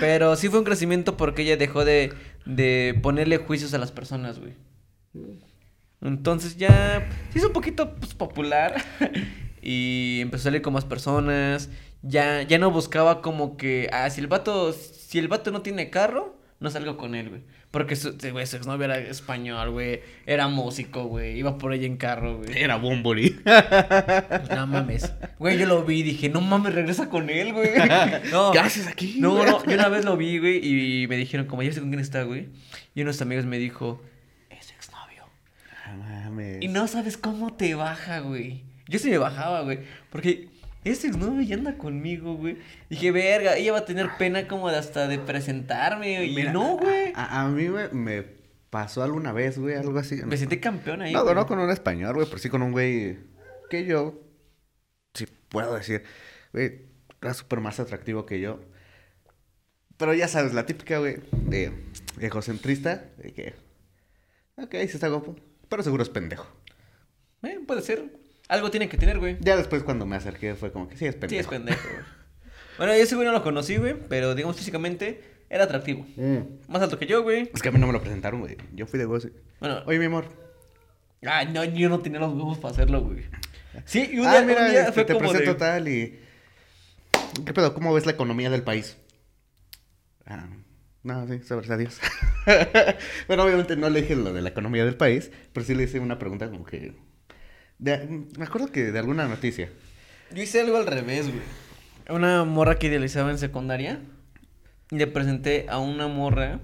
pero 0.00 0.34
sí 0.36 0.48
fue 0.48 0.60
un 0.60 0.64
crecimiento 0.64 1.18
porque 1.18 1.42
ella 1.42 1.58
dejó 1.58 1.84
de, 1.84 2.14
de 2.46 2.98
ponerle 3.02 3.36
juicios 3.36 3.74
a 3.74 3.78
las 3.78 3.92
personas, 3.92 4.38
güey. 4.38 4.54
Entonces 6.02 6.56
ya 6.56 7.08
se 7.30 7.38
hizo 7.38 7.48
un 7.48 7.52
poquito 7.52 7.94
pues, 7.94 8.14
popular 8.14 8.82
y 9.62 10.18
empezó 10.20 10.42
a 10.42 10.44
salir 10.44 10.62
con 10.62 10.72
más 10.72 10.84
personas. 10.84 11.70
Ya, 12.02 12.42
ya 12.42 12.58
no 12.58 12.70
buscaba 12.70 13.22
como 13.22 13.56
que, 13.56 13.88
ah, 13.92 14.10
si 14.10 14.20
el 14.20 14.26
vato, 14.26 14.72
si 14.72 15.18
el 15.18 15.28
vato 15.28 15.52
no 15.52 15.62
tiene 15.62 15.90
carro, 15.90 16.36
no 16.58 16.70
salgo 16.70 16.96
con 16.96 17.14
él, 17.14 17.28
güey. 17.28 17.42
Porque 17.72 17.96
su, 17.96 18.16
güey, 18.32 18.46
su 18.46 18.56
exnovio 18.56 18.84
era 18.84 18.98
español, 18.98 19.70
güey. 19.70 20.02
Era 20.26 20.46
músico, 20.46 21.04
güey. 21.04 21.38
Iba 21.38 21.56
por 21.56 21.72
ella 21.72 21.86
en 21.86 21.96
carro, 21.96 22.36
güey. 22.36 22.50
Era 22.54 22.76
Bombori. 22.76 23.40
No 24.54 24.66
mames. 24.66 25.10
Güey, 25.38 25.58
yo 25.58 25.66
lo 25.66 25.82
vi 25.82 26.00
y 26.00 26.02
dije, 26.02 26.28
no 26.28 26.42
mames, 26.42 26.74
regresa 26.74 27.08
con 27.08 27.30
él, 27.30 27.54
güey. 27.54 27.70
No. 28.30 28.52
¿Qué 28.52 28.58
haces 28.58 28.86
aquí? 28.86 29.16
No, 29.18 29.42
no, 29.44 29.64
yo 29.64 29.74
una 29.74 29.88
vez 29.88 30.04
lo 30.04 30.18
vi, 30.18 30.38
güey, 30.38 30.60
y 31.02 31.06
me 31.08 31.16
dijeron, 31.16 31.46
como 31.46 31.62
ya 31.62 31.72
sé 31.72 31.80
con 31.80 31.88
quién 31.88 32.00
está, 32.00 32.24
güey. 32.24 32.50
Y 32.94 33.02
unos 33.02 33.20
amigos 33.22 33.46
me 33.46 33.58
dijo, 33.58 34.02
es 34.50 34.66
su 34.66 34.74
exnovio. 34.74 35.24
Ah, 35.86 36.21
mames. 36.32 36.62
Y 36.62 36.68
no 36.68 36.86
sabes 36.88 37.16
cómo 37.16 37.54
te 37.54 37.74
baja, 37.74 38.20
güey. 38.20 38.64
Yo 38.88 38.98
sí 38.98 39.10
me 39.10 39.18
bajaba, 39.18 39.62
güey. 39.62 39.80
Porque 40.10 40.48
ese 40.84 41.06
exnovio 41.08 41.42
ya 41.42 41.56
anda 41.56 41.78
conmigo, 41.78 42.34
güey. 42.34 42.58
Dije, 42.90 43.12
verga, 43.12 43.56
ella 43.56 43.72
va 43.72 43.78
a 43.78 43.84
tener 43.84 44.10
pena 44.18 44.48
como 44.48 44.70
de 44.70 44.78
hasta 44.78 45.06
de 45.08 45.18
presentarme. 45.18 46.24
Y 46.24 46.42
no, 46.44 46.76
güey. 46.76 47.12
A, 47.14 47.42
a 47.42 47.48
mí 47.48 47.68
me, 47.68 47.88
me 47.88 48.22
pasó 48.72 49.02
alguna 49.02 49.32
vez, 49.32 49.58
güey, 49.58 49.74
algo 49.74 49.98
así. 49.98 50.16
Me 50.24 50.36
sentí 50.36 50.58
campeón 50.58 51.02
ahí. 51.02 51.12
No, 51.12 51.22
güey. 51.24 51.34
no 51.34 51.46
con 51.46 51.58
un 51.58 51.70
español, 51.70 52.14
güey, 52.14 52.26
pero 52.26 52.38
sí 52.38 52.48
con 52.48 52.62
un 52.62 52.72
güey 52.72 53.18
que 53.68 53.84
yo, 53.84 54.20
sí 55.14 55.26
puedo 55.50 55.74
decir, 55.74 56.02
güey, 56.52 56.86
era 57.20 57.34
súper 57.34 57.60
más 57.60 57.78
atractivo 57.80 58.26
que 58.26 58.40
yo. 58.40 58.60
Pero 59.98 60.14
ya 60.14 60.26
sabes, 60.26 60.54
la 60.54 60.66
típica, 60.66 60.98
güey, 60.98 61.16
de 61.32 61.72
egocentrista, 62.18 63.04
de 63.18 63.32
que, 63.32 63.54
ok, 64.56 64.72
sí 64.72 64.94
está 64.94 65.08
guapo, 65.08 65.36
pero 65.72 65.82
seguro 65.82 66.02
es 66.02 66.10
pendejo. 66.10 66.46
Eh, 67.42 67.58
puede 67.66 67.80
ser. 67.80 68.04
Algo 68.46 68.70
tiene 68.70 68.90
que 68.90 68.98
tener, 68.98 69.18
güey. 69.18 69.38
Ya 69.40 69.56
después 69.56 69.82
cuando 69.82 70.04
me 70.04 70.16
acerqué 70.16 70.54
fue 70.54 70.70
como 70.70 70.86
que 70.86 70.98
sí 70.98 71.06
es 71.06 71.14
pendejo. 71.14 71.30
Sí, 71.30 71.36
es 71.38 71.46
pendejo, 71.46 71.88
güey. 71.88 72.04
Bueno, 72.76 72.94
yo 72.94 73.02
ese 73.02 73.14
güey 73.14 73.26
no 73.26 73.32
lo 73.32 73.42
conocí, 73.42 73.78
güey, 73.78 73.96
pero 74.06 74.34
digamos 74.34 74.54
físicamente 74.54 75.22
era 75.48 75.64
atractivo. 75.64 76.04
Mm. 76.16 76.68
Más 76.68 76.82
alto 76.82 76.98
que 76.98 77.06
yo, 77.06 77.22
güey. 77.22 77.50
Es 77.54 77.62
que 77.62 77.70
a 77.70 77.72
mí 77.72 77.78
no 77.78 77.86
me 77.86 77.94
lo 77.94 78.02
presentaron, 78.02 78.40
güey. 78.40 78.58
Yo 78.74 78.86
fui 78.86 78.98
de 78.98 79.06
goce. 79.06 79.32
Bueno, 79.60 79.82
Oye, 79.86 79.98
mi 79.98 80.04
amor. 80.04 80.26
ay, 81.26 81.48
no, 81.50 81.64
yo 81.64 81.88
no 81.88 82.00
tenía 82.00 82.20
los 82.20 82.34
huevos 82.34 82.58
para 82.58 82.74
hacerlo, 82.74 83.00
güey. 83.00 83.24
Sí, 83.86 84.10
y 84.12 84.18
un 84.18 84.26
ah, 84.26 84.32
día, 84.32 84.42
mira, 84.42 84.66
un 84.66 84.70
día 84.72 84.80
este, 84.80 84.92
fue 84.92 85.04
te 85.06 85.14
como 85.14 85.30
presento 85.30 85.54
de... 85.54 85.58
tal 85.58 85.88
y... 85.88 86.20
¿Qué 87.46 87.54
pedo? 87.54 87.72
¿Cómo 87.72 87.94
ves 87.94 88.04
la 88.04 88.12
economía 88.12 88.50
del 88.50 88.62
país? 88.62 88.98
Ah, 90.26 90.50
no, 91.04 91.26
sí, 91.26 91.40
sabes, 91.44 91.68
adiós. 91.70 92.00
bueno, 93.28 93.44
obviamente 93.44 93.76
no 93.76 93.88
le 93.90 94.02
dije 94.02 94.16
lo 94.16 94.32
de 94.32 94.42
la 94.42 94.48
economía 94.50 94.84
del 94.84 94.96
país, 94.96 95.30
pero 95.52 95.64
sí 95.66 95.74
le 95.74 95.84
hice 95.84 95.98
una 96.00 96.18
pregunta 96.18 96.48
como 96.48 96.64
que... 96.64 96.94
de- 97.78 98.24
me 98.38 98.44
acuerdo 98.44 98.68
que 98.70 98.92
de 98.92 98.98
alguna 98.98 99.26
noticia. 99.26 99.68
Yo 100.34 100.42
hice 100.42 100.60
algo 100.60 100.76
al 100.76 100.86
revés, 100.86 101.26
güey. 101.28 101.40
Una 102.18 102.44
morra 102.44 102.78
que 102.78 102.86
idealizaba 102.88 103.30
en 103.30 103.38
secundaria. 103.38 104.00
Le 104.90 105.06
presenté 105.06 105.66
a 105.68 105.78
una 105.78 106.06
morra 106.08 106.60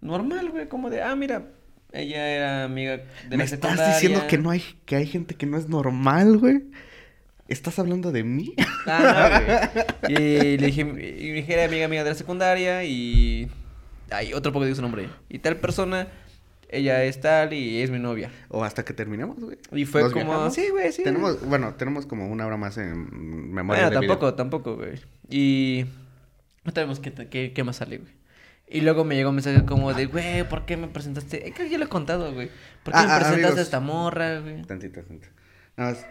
normal, 0.00 0.50
güey, 0.50 0.68
como 0.68 0.90
de, 0.90 1.02
ah, 1.02 1.16
mira, 1.16 1.48
ella 1.92 2.28
era 2.28 2.64
amiga 2.64 2.98
de 2.98 3.04
¿Me 3.30 3.38
la 3.38 3.44
estás 3.44 3.60
secundaria. 3.60 3.94
diciendo 3.94 4.26
que 4.28 4.38
no 4.38 4.50
hay, 4.50 4.62
que 4.84 4.96
hay 4.96 5.06
gente 5.06 5.34
que 5.34 5.46
no 5.46 5.56
es 5.56 5.68
normal, 5.68 6.38
güey? 6.38 6.62
¿Estás 7.48 7.78
hablando 7.78 8.12
de 8.12 8.24
mí? 8.24 8.54
Ah, 8.86 9.40
no, 9.40 10.08
güey. 10.08 10.16
Y 10.18 10.58
le 10.58 10.66
dije, 10.66 10.82
y 10.82 11.30
dije, 11.32 11.52
era 11.54 11.64
amiga 11.64 11.86
amiga 11.86 12.04
de 12.04 12.10
la 12.10 12.14
secundaria 12.16 12.84
y... 12.84 13.50
Ay, 14.10 14.32
otro 14.34 14.52
poco 14.52 14.64
digo 14.64 14.76
su 14.76 14.82
nombre. 14.82 15.08
Y 15.28 15.38
tal 15.38 15.56
persona, 15.56 16.08
ella 16.68 17.04
es 17.04 17.20
tal 17.20 17.52
y 17.54 17.80
es 17.82 17.90
mi 17.90 17.98
novia. 17.98 18.30
o 18.48 18.64
hasta 18.64 18.84
que 18.84 18.92
terminemos, 18.92 19.38
güey. 19.38 19.58
Y 19.72 19.84
fue 19.86 20.02
¿Nos 20.02 20.12
como, 20.12 20.26
viajamos? 20.26 20.54
sí, 20.54 20.68
güey, 20.70 20.92
sí. 20.92 21.02
Tenemos, 21.02 21.40
bueno, 21.46 21.74
tenemos 21.74 22.06
como 22.06 22.28
una 22.28 22.46
hora 22.46 22.56
más 22.58 22.76
en 22.78 23.52
memoria 23.52 23.84
Bueno, 23.84 23.90
de 23.90 24.06
video. 24.06 24.18
tampoco, 24.18 24.34
tampoco, 24.34 24.76
güey. 24.76 25.00
Y 25.30 25.84
no 26.64 26.72
sabemos 26.72 27.00
qué, 27.00 27.12
qué, 27.12 27.52
qué 27.54 27.64
más 27.64 27.76
sale, 27.76 27.98
güey. 27.98 28.12
Y 28.70 28.82
luego 28.82 29.04
me 29.04 29.14
llegó 29.14 29.30
un 29.30 29.36
mensaje 29.36 29.64
como 29.64 29.94
de, 29.94 30.04
güey, 30.06 30.46
¿por 30.46 30.66
qué 30.66 30.76
me 30.76 30.88
presentaste? 30.88 31.46
Eh, 31.48 31.52
creo 31.54 31.66
que 31.66 31.72
ya 31.72 31.78
lo 31.78 31.86
he 31.86 31.88
contado, 31.88 32.32
güey. 32.34 32.50
¿Por 32.82 32.92
qué 32.92 33.00
Ah, 33.00 33.06
me 33.06 33.12
ah, 33.12 33.16
presentaste 33.16 33.44
amigos. 33.46 33.58
a 33.58 33.62
esta 33.62 33.80
morra, 33.80 34.40
güey? 34.40 34.62
Tantito, 34.64 35.00
tantito. 35.02 35.28
Nada 35.76 35.92
más, 35.92 36.06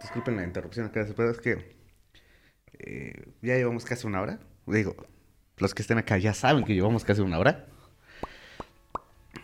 disculpen 0.00 0.36
la 0.36 0.44
interrupción 0.44 0.86
acá, 0.86 1.06
pero 1.16 1.30
es 1.30 1.40
que 1.40 1.76
eh, 2.78 3.28
ya 3.42 3.54
llevamos 3.56 3.84
casi 3.84 4.06
una 4.06 4.20
hora. 4.20 4.38
Digo, 4.66 4.94
los 5.58 5.74
que 5.74 5.82
estén 5.82 5.98
acá 5.98 6.18
ya 6.18 6.34
saben 6.34 6.64
que 6.64 6.74
llevamos 6.74 7.04
casi 7.04 7.20
una 7.20 7.38
hora. 7.38 7.66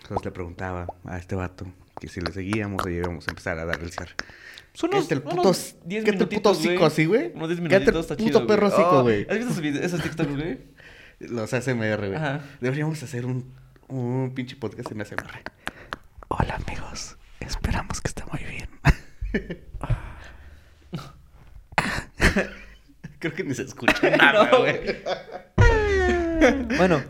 Entonces 0.02 0.24
le 0.24 0.30
preguntaba 0.32 0.86
a 1.04 1.18
este 1.18 1.34
vato 1.36 1.66
que 2.00 2.08
si 2.08 2.20
le 2.20 2.32
seguíamos 2.32 2.84
o 2.84 2.88
íbamos 2.88 3.26
a 3.28 3.30
empezar 3.30 3.58
a 3.58 3.64
dar 3.64 3.80
el 3.80 3.90
cierre. 3.92 4.14
Son 4.72 4.90
unos, 4.92 5.10
el 5.10 5.22
puto, 5.22 5.40
unos 5.42 5.76
10 5.84 6.04
cállate 6.04 6.22
el 6.24 6.28
puto 6.28 6.50
hocico 6.50 6.86
así, 6.86 7.04
güey. 7.04 7.32
Unos 7.34 7.48
10 7.48 7.60
Cállate 7.60 7.76
el 7.76 7.80
minutitos, 7.92 8.00
está 8.02 8.16
puto 8.16 8.26
chido, 8.28 8.46
perro 8.46 8.68
güey. 8.70 8.72
hocico, 8.80 8.98
Oh, 8.98 9.02
güey. 9.02 9.22
¿Has 9.28 9.36
visto 9.38 9.50
esos, 9.52 9.60
videos- 9.62 9.84
esos 9.84 10.02
TikToks, 10.02 10.36
güey? 10.36 10.58
Los 11.20 11.52
ASMR, 11.52 12.08
güey. 12.08 12.20
Deberíamos 12.60 13.02
hacer 13.02 13.26
un, 13.26 13.52
un 13.88 14.32
pinche 14.34 14.56
podcast 14.56 14.90
en 14.92 15.00
ASMR. 15.00 15.42
Hola, 16.28 16.58
amigos. 16.66 17.16
Esperamos 17.40 18.00
que 18.00 18.08
esté 18.08 18.22
muy 18.32 18.40
bien. 18.44 18.68
Creo 23.20 23.32
que 23.32 23.44
ni 23.44 23.54
se 23.54 23.62
escucha 23.62 24.10
nada, 24.16 24.50
No, 24.50 24.58
güey. 24.58 24.80
Bueno, 26.76 27.02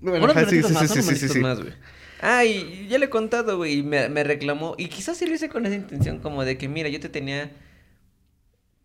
Bueno, 0.00 0.24
unos 0.24 0.50
sí, 0.50 0.62
sí, 0.62 0.72
más, 0.72 0.72
sí, 0.72 0.84
unos 0.84 0.90
sí, 0.90 1.02
sí, 1.02 1.08
minutitos 1.08 1.32
sí. 1.32 1.40
más, 1.40 1.60
güey. 1.60 1.72
Ah, 2.20 2.44
y 2.44 2.86
ya 2.88 2.98
le 2.98 3.06
he 3.06 3.10
contado, 3.10 3.56
güey, 3.56 3.78
y 3.78 3.82
me, 3.82 4.08
me 4.08 4.22
reclamó. 4.22 4.74
Y 4.78 4.88
quizás 4.88 5.16
sí 5.16 5.26
lo 5.26 5.34
hice 5.34 5.48
con 5.48 5.66
esa 5.66 5.74
intención, 5.74 6.20
como 6.20 6.44
de 6.44 6.56
que, 6.58 6.68
mira, 6.68 6.88
yo 6.88 7.00
te 7.00 7.08
tenía 7.08 7.50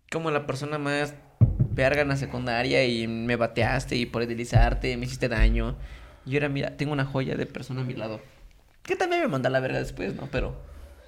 como 0.09 0.32
la 0.32 0.45
persona 0.47 0.78
más 0.78 1.13
verga 1.74 2.01
en 2.01 2.09
la 2.09 2.17
secundaria 2.17 2.86
y 2.86 3.07
me 3.07 3.36
bateaste 3.38 3.95
y 3.95 4.05
por 4.05 4.26
deslizarte 4.26 4.95
me 4.97 5.05
hiciste 5.05 5.30
daño. 5.30 5.78
Y 6.26 6.36
ahora, 6.36 6.49
mira, 6.49 6.78
tengo 6.78 6.93
una 6.93 7.05
joya 7.05 7.36
de 7.36 7.45
persona 7.45 7.82
a 7.82 7.84
mi 7.84 7.93
lado. 7.93 8.22
Que 8.84 8.95
también 8.95 9.22
me 9.22 9.28
manda 9.28 9.49
la 9.49 9.59
verga 9.59 9.80
después, 9.80 10.15
¿no? 10.15 10.28
Pero... 10.32 10.55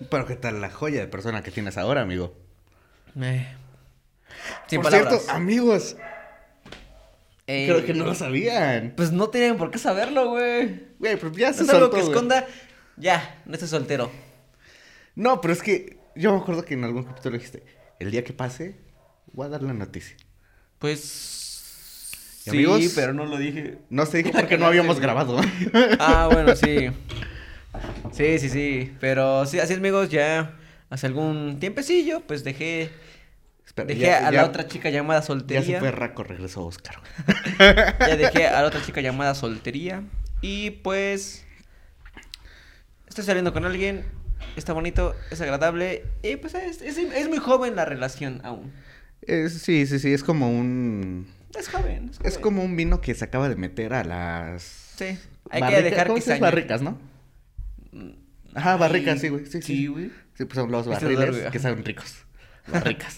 Pero 0.09 0.25
qué 0.25 0.35
tal 0.35 0.59
la 0.59 0.69
joya 0.69 0.99
de 0.99 1.07
persona 1.07 1.43
que 1.43 1.51
tienes 1.51 1.77
ahora, 1.77 2.01
amigo. 2.01 2.35
Eh, 3.21 3.47
sin 4.67 4.81
Por 4.81 4.91
palabras. 4.91 5.13
cierto, 5.23 5.31
amigos, 5.31 5.95
Eh, 7.47 7.65
creo 7.67 7.85
que 7.85 7.93
no 7.93 8.05
lo 8.05 8.15
sabían. 8.15 8.93
Pues 8.95 9.11
no 9.11 9.29
tienen 9.29 9.57
por 9.57 9.69
qué 9.71 9.77
saberlo, 9.77 10.29
güey. 10.29 10.83
Güey, 10.99 11.17
pero 11.17 11.31
ya 11.33 11.49
No 11.51 11.53
se 11.57 11.63
es 11.63 11.69
algo 11.69 11.81
soltó, 11.81 11.95
que 11.97 12.01
güey. 12.03 12.13
esconda. 12.13 12.47
Ya, 12.95 13.41
no 13.45 13.53
estés 13.53 13.69
soltero. 13.69 14.09
No, 15.15 15.41
pero 15.41 15.53
es 15.53 15.61
que 15.61 15.97
yo 16.15 16.31
me 16.33 16.39
acuerdo 16.39 16.63
que 16.63 16.73
en 16.75 16.83
algún 16.85 17.03
capítulo 17.03 17.35
dijiste, 17.37 17.63
el 17.99 18.11
día 18.11 18.23
que 18.23 18.33
pase, 18.33 18.75
voy 19.33 19.45
a 19.47 19.49
dar 19.49 19.61
la 19.63 19.73
noticia. 19.73 20.15
Pues. 20.79 22.11
¿Y 22.45 22.49
sí, 22.49 22.49
amigos? 22.51 22.91
pero 22.95 23.13
no 23.13 23.25
lo 23.25 23.37
dije. 23.37 23.77
No 23.89 24.05
se 24.05 24.17
dijo 24.23 24.31
porque 24.33 24.57
no 24.57 24.65
habíamos 24.65 24.99
grabado. 24.99 25.37
Ah, 25.99 26.29
bueno, 26.31 26.55
sí. 26.55 26.89
Sí, 28.11 28.37
sí, 28.39 28.49
sí. 28.49 28.93
Pero 28.99 29.45
sí, 29.45 29.59
así 29.59 29.73
es, 29.73 29.79
amigos, 29.79 30.09
ya 30.09 30.55
hace 30.89 31.07
algún 31.07 31.57
tiempecillo, 31.59 32.21
pues 32.21 32.43
dejé. 32.43 32.89
Espera, 33.75 33.87
Dejé 33.87 34.01
ya- 34.01 34.27
a 34.27 34.31
ya- 34.31 34.41
la 34.43 34.45
otra 34.45 34.67
chica 34.67 34.89
llamada 34.91 35.21
Ya 35.21 35.25
soltería. 35.25 35.63
se 35.63 35.79
fue 35.79 35.89
Raco, 35.91 36.23
regresó 36.23 36.63
Oscar. 36.65 36.95
Ya 37.99 38.15
dejé 38.15 38.47
a 38.47 38.61
la 38.61 38.67
otra 38.67 38.81
chica 38.83 39.01
llamada 39.01 39.33
soltería. 39.33 40.03
Y 40.41 40.69
pues. 40.71 41.43
Estoy 43.07 43.23
saliendo 43.23 43.51
con 43.53 43.65
alguien. 43.65 44.03
Está 44.55 44.73
bonito, 44.73 45.15
es 45.31 45.41
agradable. 45.41 46.03
Y 46.21 46.35
pues 46.35 46.53
es, 46.53 46.81
es, 46.81 46.97
es 46.97 47.29
muy 47.29 47.39
joven 47.39 47.75
la 47.75 47.85
relación 47.85 48.41
aún. 48.43 48.71
Es- 49.21 49.53
sí, 49.61 49.87
sí, 49.87 49.97
sí, 49.99 50.13
es 50.13 50.23
como 50.23 50.49
un... 50.51 51.27
Es 51.57 51.69
joven. 51.69 52.11
Es, 52.23 52.37
como 52.37 52.63
un 52.63 52.75
vino 52.75 52.99
que 53.01 53.13
se 53.15 53.23
acaba 53.25 53.47
de 53.49 53.55
meter 53.55 53.93
a 53.93 54.03
las... 54.03 54.63
Sí. 54.97 55.17
Hay 55.49 55.61
barrica- 55.61 55.77
que 55.77 55.89
dejar 55.89 56.07
¿Cómo 56.07 56.15
que 56.15 56.21
se 56.21 56.39
barricas, 56.39 56.81
¿no? 56.81 56.99
Ajá, 58.55 58.75
barricas, 58.77 59.19
sí, 59.21 59.29
güey. 59.29 59.45
Sí, 59.45 59.61
sí. 59.61 59.77
Sí, 59.77 59.87
güey. 59.87 60.11
Sí, 60.35 60.45
pues 60.45 60.55
son 60.55 60.71
los 60.71 60.85
es 60.87 60.91
barriles 60.93 61.51
que 61.51 61.59
saben 61.59 61.83
ricos. 61.85 62.22
Barricas. 62.71 63.17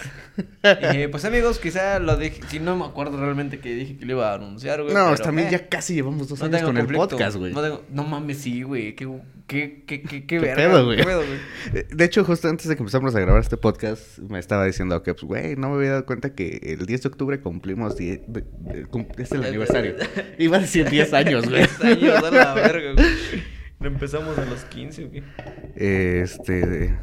Eh, 0.64 1.08
pues 1.12 1.24
amigos, 1.26 1.60
quizá 1.60 2.00
lo 2.00 2.18
dije, 2.18 2.42
si 2.50 2.60
no 2.60 2.76
me 2.76 2.86
acuerdo 2.86 3.18
realmente 3.20 3.60
que 3.60 3.74
dije 3.76 3.96
que 3.98 4.06
lo 4.06 4.14
iba 4.14 4.32
a 4.32 4.36
anunciar, 4.36 4.82
güey. 4.82 4.94
no, 4.94 5.12
pero, 5.12 5.24
también 5.24 5.48
eh, 5.50 5.52
ya 5.52 5.70
casi 5.70 5.94
llevamos 5.94 6.28
dos 6.28 6.40
no 6.40 6.46
años 6.46 6.64
con 6.64 6.76
el 6.78 6.84
conflicto. 6.84 7.08
podcast, 7.10 7.38
güey. 7.38 7.54
No, 7.54 7.62
tengo- 7.62 7.84
no 7.92 8.04
mames, 8.04 8.38
sí, 8.40 8.64
güey. 8.64 8.96
Qué, 8.96 9.08
qué, 9.48 9.84
qué, 9.86 10.02
qué, 10.02 10.02
qué, 10.02 10.26
¿Qué 10.26 10.40
verga, 10.40 10.56
pedo, 10.56 10.86
güey? 10.86 10.98
qué 10.98 11.04
pedo, 11.04 11.24
güey. 11.24 11.86
De 11.92 12.06
hecho, 12.06 12.26
justo 12.26 12.48
antes 12.50 12.68
de 12.68 12.76
que 12.76 12.82
empezamos 12.82 13.16
a 13.16 13.20
grabar 13.20 13.40
este 13.40 13.56
podcast, 13.58 14.18
me 14.18 14.40
estaba 14.40 14.66
diciendo 14.66 15.04
que, 15.04 15.14
pues, 15.14 15.24
güey, 15.26 15.56
no 15.56 15.70
me 15.70 15.76
había 15.78 15.92
dado 15.92 16.06
cuenta 16.08 16.34
que 16.34 16.60
el 16.64 16.86
10 16.88 17.04
de 17.04 17.08
octubre 17.10 17.40
cumplimos... 17.40 17.96
die- 17.96 18.24
de- 18.28 18.44
de- 18.62 18.86
cum- 18.88 19.08
es 19.18 19.32
el 19.32 19.44
aniversario. 19.46 19.96
Iba 20.40 20.58
a 20.58 20.62
decir 20.62 20.90
10 20.90 21.14
años, 21.14 21.48
güey. 21.48 21.62
10 21.62 21.82
años, 21.82 22.24
a 22.24 22.32
la 22.32 22.54
verga, 22.56 22.94
güey. 22.94 23.06
Empezamos 23.80 24.36
a 24.40 24.46
los 24.46 24.64
15, 24.66 25.06
güey. 25.06 25.24
Este... 25.76 26.98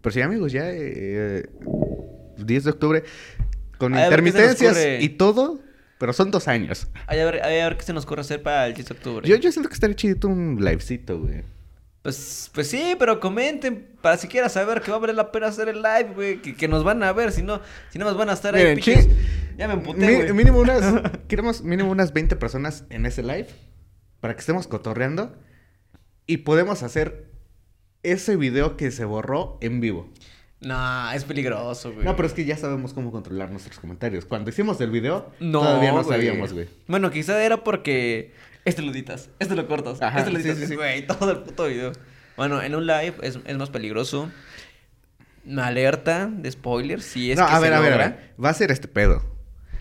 Pero 0.00 0.12
sí, 0.12 0.20
amigos, 0.20 0.50
ya... 0.50 0.68
eh, 0.68 1.44
10 2.46 2.64
de 2.64 2.70
octubre, 2.70 3.04
con 3.78 3.94
Ay, 3.94 4.04
a 4.04 4.08
ver, 4.08 4.22
¿qué 4.22 4.32
se 4.32 4.38
nos 4.38 4.48
intermitencias 4.48 5.02
y 5.02 5.08
todo, 5.10 5.60
pero 5.98 6.12
son 6.12 6.30
dos 6.30 6.48
años. 6.48 6.88
Ay, 7.06 7.20
a 7.20 7.24
ver, 7.24 7.42
a 7.42 7.48
ver 7.48 7.76
qué 7.76 7.84
se 7.84 7.92
nos 7.92 8.04
ocurre 8.04 8.22
hacer 8.22 8.42
para 8.42 8.66
el 8.66 8.74
10 8.74 8.88
de 8.88 8.94
octubre. 8.94 9.28
Yo, 9.28 9.36
yo 9.36 9.52
siento 9.52 9.68
que 9.68 9.74
estaría 9.74 9.96
chidito 9.96 10.28
un 10.28 10.56
livecito, 10.60 11.18
güey. 11.20 11.42
Pues, 12.02 12.50
pues 12.52 12.66
sí, 12.68 12.96
pero 12.98 13.20
comenten 13.20 13.86
para 14.02 14.16
siquiera 14.16 14.48
saber 14.48 14.80
que 14.80 14.90
va 14.90 14.96
a 14.96 15.00
valer 15.00 15.14
la 15.14 15.30
pena 15.30 15.46
hacer 15.46 15.68
el 15.68 15.76
live, 15.82 16.10
güey. 16.14 16.42
Que, 16.42 16.56
que 16.56 16.66
nos 16.66 16.82
van 16.82 17.00
a 17.04 17.12
ver, 17.12 17.30
si 17.30 17.42
no, 17.42 17.60
si 17.90 17.98
no 18.00 18.04
nos 18.04 18.16
van 18.16 18.28
a 18.30 18.32
estar 18.32 18.54
ahí, 18.56 18.74
Miren, 18.74 18.80
chi- 18.80 19.08
Ya 19.56 19.68
me 19.68 19.74
emputé, 19.74 20.32
mínimo 20.32 20.58
unas... 20.58 20.82
queremos 21.28 21.62
mínimo 21.62 21.90
unas 21.92 22.12
20 22.12 22.34
personas 22.34 22.84
en 22.90 23.06
ese 23.06 23.22
live 23.22 23.46
para 24.18 24.34
que 24.34 24.40
estemos 24.40 24.66
cotorreando 24.66 25.36
y 26.26 26.38
podemos 26.38 26.82
hacer 26.82 27.30
ese 28.02 28.36
video 28.36 28.76
que 28.76 28.90
se 28.90 29.04
borró 29.04 29.58
en 29.60 29.80
vivo. 29.80 30.10
No, 30.62 31.10
es 31.12 31.24
peligroso, 31.24 31.92
güey. 31.92 32.04
No, 32.04 32.14
pero 32.16 32.28
es 32.28 32.34
que 32.34 32.44
ya 32.44 32.56
sabemos 32.56 32.94
cómo 32.94 33.10
controlar 33.10 33.50
nuestros 33.50 33.78
comentarios. 33.78 34.24
Cuando 34.24 34.50
hicimos 34.50 34.80
el 34.80 34.90
video, 34.90 35.32
No, 35.40 35.60
todavía 35.60 35.90
no 35.92 36.02
güey. 36.04 36.16
sabíamos, 36.18 36.52
güey. 36.52 36.68
Bueno, 36.86 37.10
quizá 37.10 37.42
era 37.42 37.64
porque 37.64 38.32
este 38.64 38.80
lo 38.82 38.92
editas, 38.92 39.28
este 39.40 39.56
lo 39.56 39.66
cortas, 39.66 40.00
Ajá, 40.00 40.20
este 40.20 40.30
lo 40.30 40.38
editas, 40.38 40.58
sí, 40.58 40.66
sí. 40.68 40.74
güey, 40.76 41.06
todo 41.06 41.32
el 41.32 41.38
puto 41.40 41.66
video. 41.66 41.92
Bueno, 42.36 42.62
en 42.62 42.74
un 42.76 42.86
live 42.86 43.14
es, 43.22 43.38
es 43.44 43.56
más 43.58 43.70
peligroso. 43.70 44.30
Una 45.44 45.66
alerta 45.66 46.26
de 46.32 46.50
spoilers, 46.52 47.04
si 47.04 47.32
es 47.32 47.38
no, 47.38 47.46
que 47.46 47.52
a 47.52 47.56
se 47.56 47.62
ver, 47.62 47.74
a 47.74 47.80
ver, 47.80 47.92
a 47.94 47.96
ver. 47.96 48.34
Va 48.42 48.50
a 48.50 48.54
ser 48.54 48.70
este 48.70 48.86
pedo. 48.86 49.22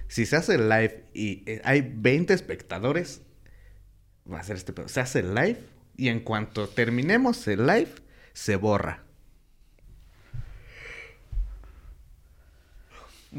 Si 0.08 0.26
se 0.26 0.36
hace 0.36 0.56
el 0.56 0.68
live 0.68 1.06
y 1.14 1.44
eh, 1.46 1.62
hay 1.64 1.82
20 1.96 2.34
espectadores, 2.34 3.22
va 4.32 4.40
a 4.40 4.44
ser 4.44 4.56
este 4.56 4.74
pedo. 4.74 4.88
Se 4.88 5.00
hace 5.00 5.20
el 5.20 5.36
live 5.36 5.60
y 5.96 6.08
en 6.08 6.22
cuanto 6.22 6.68
terminemos 6.68 7.48
el 7.48 7.68
live, 7.68 7.92
se 8.34 8.56
borra. 8.56 9.04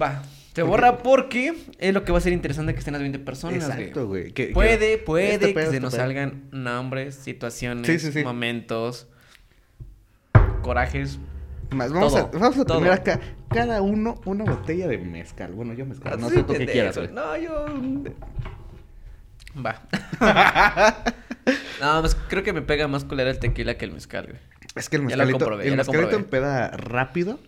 Va, 0.00 0.22
se 0.54 0.62
borra 0.62 0.98
porque 0.98 1.54
es 1.78 1.92
lo 1.94 2.04
que 2.04 2.12
va 2.12 2.18
a 2.18 2.20
ser 2.20 2.32
interesante 2.32 2.72
que 2.72 2.78
estén 2.78 2.92
las 2.92 3.02
20 3.02 3.18
personas. 3.18 3.68
Exacto, 3.68 4.06
güey. 4.06 4.32
Que- 4.32 4.48
que- 4.48 4.54
Puede, 4.54 4.98
puede 4.98 5.34
este 5.34 5.48
que 5.48 5.54
pedo, 5.54 5.70
se 5.70 5.76
este 5.76 5.80
nos 5.80 5.92
pedo. 5.92 6.02
salgan 6.02 6.42
nombres, 6.50 7.14
situaciones, 7.14 7.86
Sí, 7.86 7.98
sí, 7.98 8.10
sí. 8.12 8.24
momentos, 8.24 9.06
corajes. 10.62 11.18
Más, 11.70 11.92
vamos, 11.92 12.14
a, 12.16 12.24
vamos 12.26 12.58
a 12.58 12.64
todo. 12.64 12.78
tener 12.78 12.92
acá 12.92 13.18
cada 13.48 13.80
uno 13.82 14.20
una 14.26 14.44
botella 14.44 14.88
de 14.88 14.98
mezcal. 14.98 15.52
Bueno, 15.52 15.72
yo 15.74 15.86
mezcal. 15.86 16.18
No 16.20 16.26
Así, 16.26 16.36
sé 16.36 16.42
tú 16.44 16.52
qué 16.54 16.66
quieras, 16.66 16.96
güey. 16.98 17.10
No, 17.12 17.36
yo. 17.36 17.66
Va. 19.64 19.82
no, 21.80 22.00
pues 22.00 22.14
creo 22.28 22.42
que 22.42 22.52
me 22.52 22.62
pega 22.62 22.88
más 22.88 23.04
culera 23.04 23.30
el 23.30 23.38
tequila 23.38 23.76
que 23.76 23.84
el 23.86 23.92
mezcal, 23.92 24.26
güey. 24.26 24.38
Es 24.74 24.88
que 24.88 24.96
el 24.96 25.02
Ya 25.02 25.16
lo 25.16 25.24
mezcalito, 25.24 25.38
comprobé, 25.38 25.68
el 25.68 25.76
mezcalito 25.76 26.16
empeda 26.16 26.68
rápido. 26.70 27.38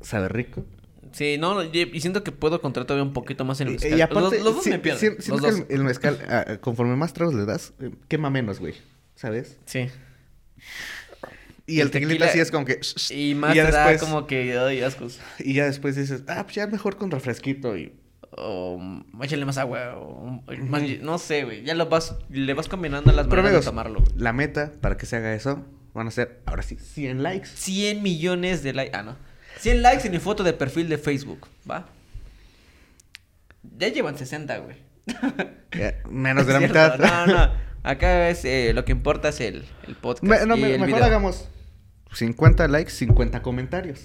Sabe 0.00 0.28
rico. 0.28 0.64
Sí, 1.12 1.36
no, 1.38 1.62
y 1.64 1.90
y 1.92 2.00
siento 2.00 2.22
que 2.22 2.30
puedo 2.32 2.60
contar 2.60 2.84
todavía 2.84 3.02
un 3.02 3.12
poquito 3.12 3.44
más 3.44 3.60
en 3.60 3.68
el 3.68 3.74
Y, 3.74 3.76
mezcal. 3.78 3.98
y 3.98 4.00
aparte, 4.02 4.36
los, 4.36 4.44
los 4.44 4.54
dos 4.56 4.64
sí- 4.64 4.70
me 4.70 4.78
pierden. 4.78 5.00
sí- 5.00 5.16
los 5.16 5.24
siento 5.24 5.42
dos. 5.46 5.54
que 5.66 5.74
el, 5.74 5.80
el 5.80 5.84
mezcal, 5.84 6.18
ah, 6.28 6.58
conforme 6.60 6.94
más 6.96 7.12
tragos 7.12 7.34
le 7.34 7.44
das, 7.46 7.72
eh, 7.80 7.90
quema 8.08 8.30
menos, 8.30 8.60
güey. 8.60 8.74
¿Sabes? 9.16 9.58
Sí. 9.66 9.88
Y 11.66 11.76
el, 11.80 11.86
El 11.86 11.90
tequilita 11.90 12.26
tequila- 12.26 12.32
sí 12.32 12.40
es 12.40 12.50
como 12.50 12.64
que... 12.64 12.80
Y 13.10 13.34
más 13.34 13.54
ya 13.54 13.66
te 13.66 13.72
da 13.72 13.88
después- 13.88 14.00
como 14.10 14.26
que, 14.26 14.58
ay, 14.58 14.82
ascos. 14.82 15.20
Y 15.38 15.54
ya 15.54 15.66
después 15.66 15.94
dices, 15.96 16.22
ah, 16.28 16.42
pues 16.44 16.56
ya 16.56 16.66
mejor 16.66 16.96
con 16.96 17.10
refresquito 17.10 17.76
y... 17.76 17.92
O 18.36 18.80
échale 19.22 19.44
más 19.44 19.58
agua. 19.58 19.96
O, 19.96 20.42
más- 20.68 20.82
no 21.00 21.18
sé, 21.18 21.44
güey. 21.44 21.64
Ya 21.64 21.74
lo 21.74 21.86
vas, 21.88 22.16
le 22.30 22.54
vas 22.54 22.68
combinando 22.68 23.12
las 23.12 23.26
maneras 23.26 23.46
amigos, 23.48 23.64
de 23.64 23.70
tomarlo. 23.70 24.00
güey. 24.00 24.12
la 24.16 24.32
meta 24.32 24.72
para 24.80 24.96
que 24.96 25.06
se 25.06 25.16
haga 25.16 25.34
eso 25.34 25.64
van 25.94 26.06
a 26.06 26.10
ser, 26.12 26.40
ahora 26.46 26.62
sí, 26.62 26.76
100 26.76 27.22
likes. 27.24 27.48
100 27.54 28.02
millones 28.02 28.62
de 28.62 28.72
likes. 28.72 28.96
Ah, 28.96 29.02
no. 29.02 29.16
100 29.60 29.82
likes 29.82 30.06
en 30.06 30.12
mi 30.12 30.18
foto 30.18 30.42
de 30.42 30.52
perfil 30.52 30.88
de 30.88 30.98
Facebook. 30.98 31.46
¿Va? 31.70 31.86
Ya 33.78 33.88
llevan 33.88 34.16
60, 34.16 34.58
güey. 34.58 34.76
Menos 36.10 36.46
de 36.48 36.52
la 36.52 36.60
mitad. 36.60 36.98
No, 36.98 37.26
no. 37.26 37.50
Acá 37.82 38.28
es 38.28 38.44
eh, 38.44 38.72
lo 38.74 38.84
que 38.84 38.92
importa 38.92 39.30
es 39.30 39.40
el, 39.40 39.64
el 39.86 39.94
podcast. 39.96 40.24
Me- 40.24 40.46
no, 40.46 40.56
y 40.56 40.60
me- 40.60 40.66
el 40.74 40.80
mejor 40.80 40.86
video. 40.94 41.04
hagamos 41.04 41.48
50 42.12 42.68
likes, 42.68 42.90
50 42.92 43.42
comentarios. 43.42 44.00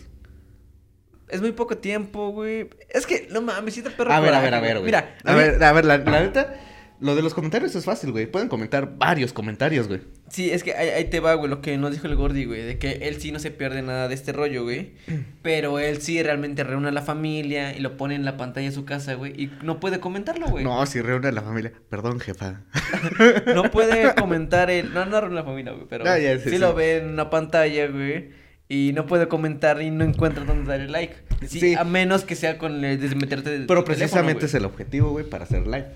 Es 1.27 1.41
muy 1.41 1.51
poco 1.53 1.77
tiempo, 1.77 2.29
güey. 2.29 2.69
Es 2.89 3.05
que, 3.07 3.27
no 3.31 3.41
mames, 3.41 3.73
si 3.73 3.81
te 3.81 3.89
perro. 3.89 4.13
A 4.13 4.19
ver, 4.19 4.33
a 4.33 4.39
ver, 4.41 4.53
a 4.53 4.59
ver, 4.59 4.73
güey. 4.75 4.85
Mira, 4.85 5.15
a 5.23 5.33
ver, 5.33 5.61
a 5.63 5.71
ver, 5.73 5.83
la, 5.85 5.97
la 5.97 6.19
neta, 6.21 6.53
lo 6.99 7.15
de 7.15 7.21
los 7.21 7.33
comentarios 7.33 7.75
es 7.75 7.85
fácil, 7.85 8.11
güey. 8.11 8.25
Pueden 8.25 8.47
comentar 8.47 8.97
varios 8.97 9.33
comentarios, 9.33 9.87
güey. 9.87 10.01
Sí, 10.29 10.49
es 10.49 10.63
que 10.63 10.73
ahí, 10.73 10.89
ahí 10.89 11.05
te 11.05 11.19
va, 11.19 11.33
güey, 11.35 11.49
lo 11.49 11.61
que 11.61 11.77
nos 11.77 11.91
dijo 11.91 12.07
el 12.07 12.15
Gordi, 12.15 12.45
güey, 12.45 12.63
de 12.63 12.77
que 12.77 12.91
él 13.07 13.21
sí 13.21 13.31
no 13.31 13.39
se 13.39 13.51
pierde 13.51 13.81
nada 13.81 14.07
de 14.07 14.15
este 14.15 14.31
rollo, 14.31 14.63
güey. 14.63 14.93
Pero 15.41 15.79
él 15.79 16.01
sí 16.01 16.21
realmente 16.23 16.63
reúne 16.63 16.87
a 16.87 16.91
la 16.91 17.01
familia 17.01 17.75
y 17.75 17.79
lo 17.79 17.97
pone 17.97 18.15
en 18.15 18.25
la 18.25 18.37
pantalla 18.37 18.67
de 18.69 18.75
su 18.75 18.85
casa, 18.85 19.13
güey. 19.15 19.33
Y 19.41 19.51
no 19.63 19.79
puede 19.79 19.99
comentarlo, 19.99 20.47
güey. 20.47 20.63
No, 20.63 20.85
si 20.85 21.01
reúne 21.01 21.27
a 21.27 21.31
la 21.31 21.41
familia. 21.41 21.73
Perdón, 21.89 22.19
jefa. 22.19 22.61
No 23.53 23.71
puede 23.71 24.13
comentar 24.19 24.69
el. 24.71 24.93
No, 24.93 25.05
no 25.05 25.21
reúne 25.21 25.37
a 25.37 25.41
la 25.41 25.45
familia, 25.45 25.73
güey, 25.73 25.85
pero 25.89 26.05
Ah, 26.07 26.17
ya, 26.17 26.37
sí, 26.39 26.49
sí, 26.49 26.57
lo 26.57 26.73
ve 26.73 26.97
en 26.97 27.09
una 27.09 27.29
pantalla, 27.29 27.87
güey. 27.87 28.29
Y 28.67 28.93
no 28.93 29.05
puede 29.05 29.27
comentar 29.27 29.81
y 29.81 29.91
no 29.91 30.03
encuentra 30.03 30.43
dónde 30.43 30.67
darle 30.67 30.89
like. 30.89 31.15
Sí, 31.47 31.59
Sí. 31.59 31.75
A 31.75 31.83
menos 31.83 32.23
que 32.23 32.35
sea 32.35 32.57
con 32.57 32.83
el 32.83 32.99
desmeterte 32.99 33.65
Pero 33.67 33.85
precisamente 33.85 34.47
es 34.47 34.53
el 34.55 34.65
objetivo, 34.65 35.11
güey, 35.11 35.29
para 35.29 35.43
hacer 35.43 35.67
live. 35.67 35.87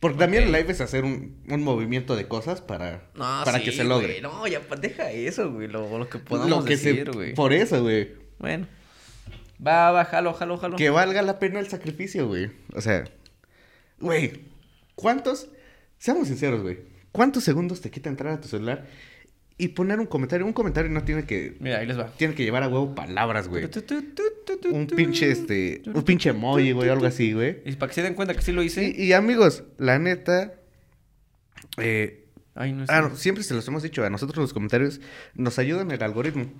Porque 0.00 0.18
también 0.18 0.44
el 0.44 0.52
live 0.52 0.70
es 0.70 0.80
hacer 0.80 1.04
un, 1.04 1.42
un 1.48 1.62
movimiento 1.64 2.14
de 2.14 2.28
cosas 2.28 2.60
para, 2.60 3.10
No, 3.14 3.42
para 3.44 3.58
sí, 3.58 3.64
que 3.64 3.72
se 3.72 3.84
logre. 3.84 4.20
güey, 4.20 4.20
No, 4.22 4.46
ya 4.46 4.60
deja 4.80 5.10
eso, 5.10 5.50
güey. 5.52 5.66
Lo, 5.68 5.98
lo 5.98 6.08
que 6.08 6.18
podamos 6.18 6.50
Lo 6.50 6.64
que 6.64 6.76
se- 6.76 6.90
decir, 6.92 7.10
güey. 7.10 7.34
Por 7.34 7.52
eso, 7.52 7.82
güey. 7.82 8.12
Bueno. 8.38 8.66
Va, 9.64 9.90
va, 9.90 10.04
jalo, 10.04 10.32
jalo, 10.34 10.56
jalo. 10.56 10.76
Que 10.76 10.90
valga 10.90 11.20
la 11.22 11.38
pena 11.40 11.58
el 11.58 11.68
sacrificio, 11.68 12.28
güey. 12.28 12.50
O 12.74 12.80
sea, 12.80 13.04
güey, 13.98 14.42
¿cuántos? 14.94 15.48
Seamos 15.98 16.28
sinceros, 16.28 16.62
güey. 16.62 16.78
¿Cuántos 17.10 17.42
segundos 17.42 17.80
te 17.80 17.90
quita 17.90 18.08
entrar 18.08 18.34
a 18.34 18.40
tu 18.40 18.46
celular 18.46 18.86
y 19.58 19.68
poner 19.68 19.98
un 19.98 20.06
comentario? 20.06 20.46
Un 20.46 20.52
comentario 20.52 20.90
no 20.90 21.02
tiene 21.02 21.24
que 21.24 21.56
Mira, 21.58 21.78
ahí 21.78 21.86
les 21.86 21.98
va. 21.98 22.12
tiene 22.16 22.34
que 22.34 22.44
llevar 22.44 22.62
a 22.62 22.68
huevo 22.68 22.94
palabras, 22.94 23.48
güey. 23.48 23.68
Un 24.72 24.86
pinche 24.86 25.30
este, 25.30 25.82
un 25.92 26.02
pinche 26.04 26.30
emoji, 26.30 26.72
güey, 26.72 26.88
algo 26.88 27.06
así, 27.06 27.32
güey. 27.32 27.58
Y 27.64 27.72
para 27.72 27.88
que 27.90 27.94
se 27.96 28.02
den 28.02 28.14
cuenta 28.14 28.34
que 28.34 28.42
sí 28.42 28.52
lo 28.52 28.62
hice. 28.62 28.94
Y, 28.96 29.02
y, 29.02 29.12
amigos, 29.12 29.64
la 29.76 29.98
neta 29.98 30.54
eh, 31.76 32.24
Ay, 32.54 32.72
no 32.72 32.86
sé. 32.86 32.92
ah, 32.92 33.02
no, 33.02 33.16
siempre 33.16 33.42
se 33.44 33.54
los 33.54 33.66
hemos 33.68 33.82
dicho, 33.82 34.04
a 34.04 34.10
nosotros 34.10 34.38
los 34.38 34.52
comentarios 34.52 35.00
nos 35.34 35.58
ayudan 35.58 35.90
el 35.90 36.02
algoritmo, 36.02 36.52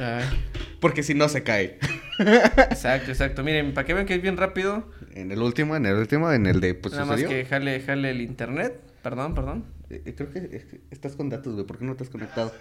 Ay, 0.00 0.24
porque 0.80 1.02
si 1.02 1.14
no 1.14 1.28
se 1.28 1.42
cae. 1.42 1.78
exacto, 2.18 3.10
exacto. 3.10 3.42
Miren, 3.42 3.74
para 3.74 3.86
que 3.86 3.94
vean 3.94 4.06
que 4.06 4.14
es 4.14 4.22
bien 4.22 4.36
rápido. 4.36 4.90
En 5.12 5.32
el 5.32 5.40
último, 5.40 5.76
en 5.76 5.86
el 5.86 5.96
último, 5.96 6.30
en 6.32 6.46
el 6.46 6.60
de 6.60 6.74
pues 6.74 6.94
nada 6.94 7.06
más 7.06 7.22
que 7.22 7.44
jale, 7.44 7.80
jale 7.80 8.10
el 8.10 8.20
internet. 8.20 8.80
Perdón, 9.02 9.34
perdón. 9.34 9.64
Eh, 10.04 10.14
creo 10.16 10.32
que 10.32 10.38
eh, 10.38 10.80
estás 10.90 11.16
con 11.16 11.28
datos, 11.28 11.54
güey. 11.54 11.66
¿Por 11.66 11.78
qué 11.78 11.84
no 11.84 11.96
te 11.96 12.04
has 12.04 12.10
conectado? 12.10 12.52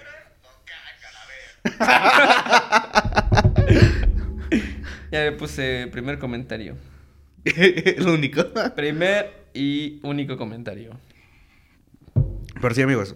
Ya 5.12 5.26
le 5.26 5.32
puse 5.34 5.88
primer 5.92 6.18
comentario. 6.18 6.76
el 7.46 8.08
único. 8.08 8.46
Primer 8.76 9.46
y 9.54 10.00
único 10.02 10.38
comentario. 10.38 11.00
Pero 12.60 12.74
sí, 12.74 12.82
amigos. 12.82 13.16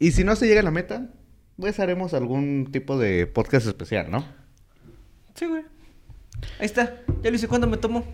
Y 0.00 0.10
si 0.10 0.24
no 0.24 0.34
se 0.34 0.48
llega 0.48 0.60
a 0.60 0.64
la 0.64 0.72
meta, 0.72 1.10
pues 1.56 1.78
haremos 1.78 2.12
algún 2.12 2.70
tipo 2.72 2.98
de 2.98 3.28
podcast 3.28 3.68
especial, 3.68 4.10
¿no? 4.10 4.26
Sí, 5.36 5.46
güey. 5.46 5.62
Ahí 6.58 6.66
está. 6.66 7.02
Ya 7.22 7.30
lo 7.30 7.36
hice. 7.36 7.46
¿Cuánto 7.46 7.68
me 7.68 7.76
tomó? 7.76 8.04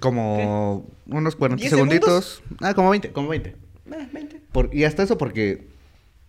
Como 0.00 0.90
unos 1.06 1.36
40 1.36 1.60
¿Diez 1.60 1.70
segunditos. 1.70 2.42
Ah, 2.60 2.74
como 2.74 2.90
20, 2.90 3.12
como 3.12 3.28
20. 3.28 3.50
Eh, 3.50 4.08
20. 4.12 4.42
Por, 4.52 4.74
y 4.74 4.84
hasta 4.84 5.02
eso 5.02 5.18
porque... 5.18 5.68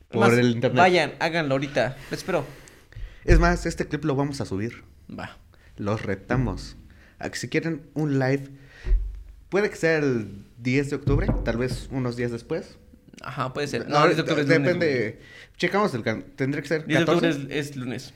Por 0.09 0.29
Más, 0.29 0.37
el 0.37 0.51
internet. 0.51 0.77
Vayan, 0.77 1.13
háganlo 1.19 1.55
ahorita. 1.55 1.97
Les 2.11 2.19
espero. 2.19 2.45
Es 3.23 3.39
más, 3.39 3.65
este 3.65 3.87
clip 3.87 4.05
lo 4.05 4.15
vamos 4.15 4.39
a 4.39 4.45
subir. 4.45 4.83
Va. 5.09 5.37
Los 5.77 6.03
retamos. 6.03 6.77
A 7.19 7.29
que 7.29 7.37
si 7.37 7.49
quieren 7.49 7.89
un 7.95 8.19
live, 8.19 8.49
puede 9.49 9.69
que 9.69 9.75
sea 9.75 9.97
el 9.97 10.45
10 10.59 10.91
de 10.91 10.95
octubre, 10.97 11.27
tal 11.43 11.57
vez 11.57 11.87
unos 11.91 12.15
días 12.15 12.31
después. 12.31 12.77
Ajá, 13.21 13.51
puede 13.53 13.67
ser. 13.67 13.89
No, 13.89 13.99
No, 13.99 14.05
10 14.05 14.15
de 14.17 14.21
octubre 14.21 14.41
es 14.41 14.47
lunes, 14.47 14.63
depende. 14.63 15.19
Checamos 15.57 15.93
el 15.95 16.03
can... 16.03 16.23
Tendría 16.35 16.61
que 16.61 16.67
ser 16.67 16.85
10 16.85 16.99
de 16.99 17.03
octubre 17.11 17.29
14. 17.29 17.59
es, 17.59 17.69
es 17.71 17.75
lunes. 17.75 18.13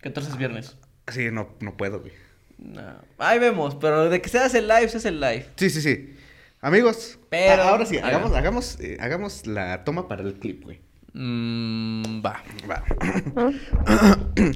14 0.00 0.30
es 0.30 0.36
viernes. 0.36 0.76
Sí, 1.08 1.30
no, 1.30 1.54
no 1.60 1.76
puedo, 1.76 2.00
güey. 2.00 2.12
No. 2.58 2.82
Ahí 3.18 3.38
vemos, 3.38 3.74
pero 3.76 4.08
de 4.08 4.20
que 4.22 4.28
se 4.28 4.38
hace 4.38 4.58
el 4.58 4.68
live, 4.68 4.88
se 4.88 4.96
hace 4.98 5.08
el 5.08 5.20
live. 5.20 5.46
Sí, 5.56 5.70
sí, 5.70 5.80
sí. 5.82 6.14
Amigos, 6.60 7.18
Pero- 7.28 7.62
a- 7.62 7.68
ahora 7.70 7.84
sí, 7.86 7.98
hagamos, 7.98 8.32
hagamos, 8.32 8.78
eh, 8.80 8.96
hagamos 9.00 9.46
la 9.46 9.84
toma 9.84 10.08
para 10.08 10.22
el 10.22 10.34
clip, 10.34 10.64
güey. 10.64 10.80
Mmm, 11.12 12.22
va. 12.24 12.42
Va. 12.68 12.82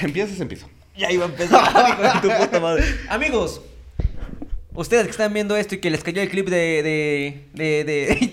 Empiezas, 0.00 0.38
empiezo. 0.40 0.68
Ya 0.96 1.10
iba 1.10 1.24
a 1.24 1.28
empezar. 1.28 2.20
tu 2.22 2.28
puta 2.28 2.60
madre. 2.60 2.84
Amigos, 3.08 3.60
ustedes 4.74 5.04
que 5.04 5.10
están 5.10 5.32
viendo 5.32 5.56
esto 5.56 5.74
y 5.74 5.78
que 5.78 5.90
les 5.90 6.02
cayó 6.04 6.22
el 6.22 6.28
clip 6.28 6.48
de. 6.48 6.82
de. 6.82 7.44
de. 7.54 7.84
de- 7.84 8.28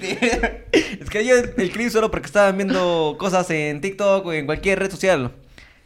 de- 0.71 0.97
les 0.99 1.09
cayó 1.09 1.37
el, 1.37 1.53
el 1.57 1.71
clip 1.71 1.89
solo 1.89 2.11
porque 2.11 2.27
estaban 2.27 2.57
viendo 2.57 3.15
cosas 3.19 3.49
en 3.49 3.81
TikTok 3.81 4.25
o 4.25 4.33
en 4.33 4.45
cualquier 4.45 4.79
red 4.79 4.91
social. 4.91 5.31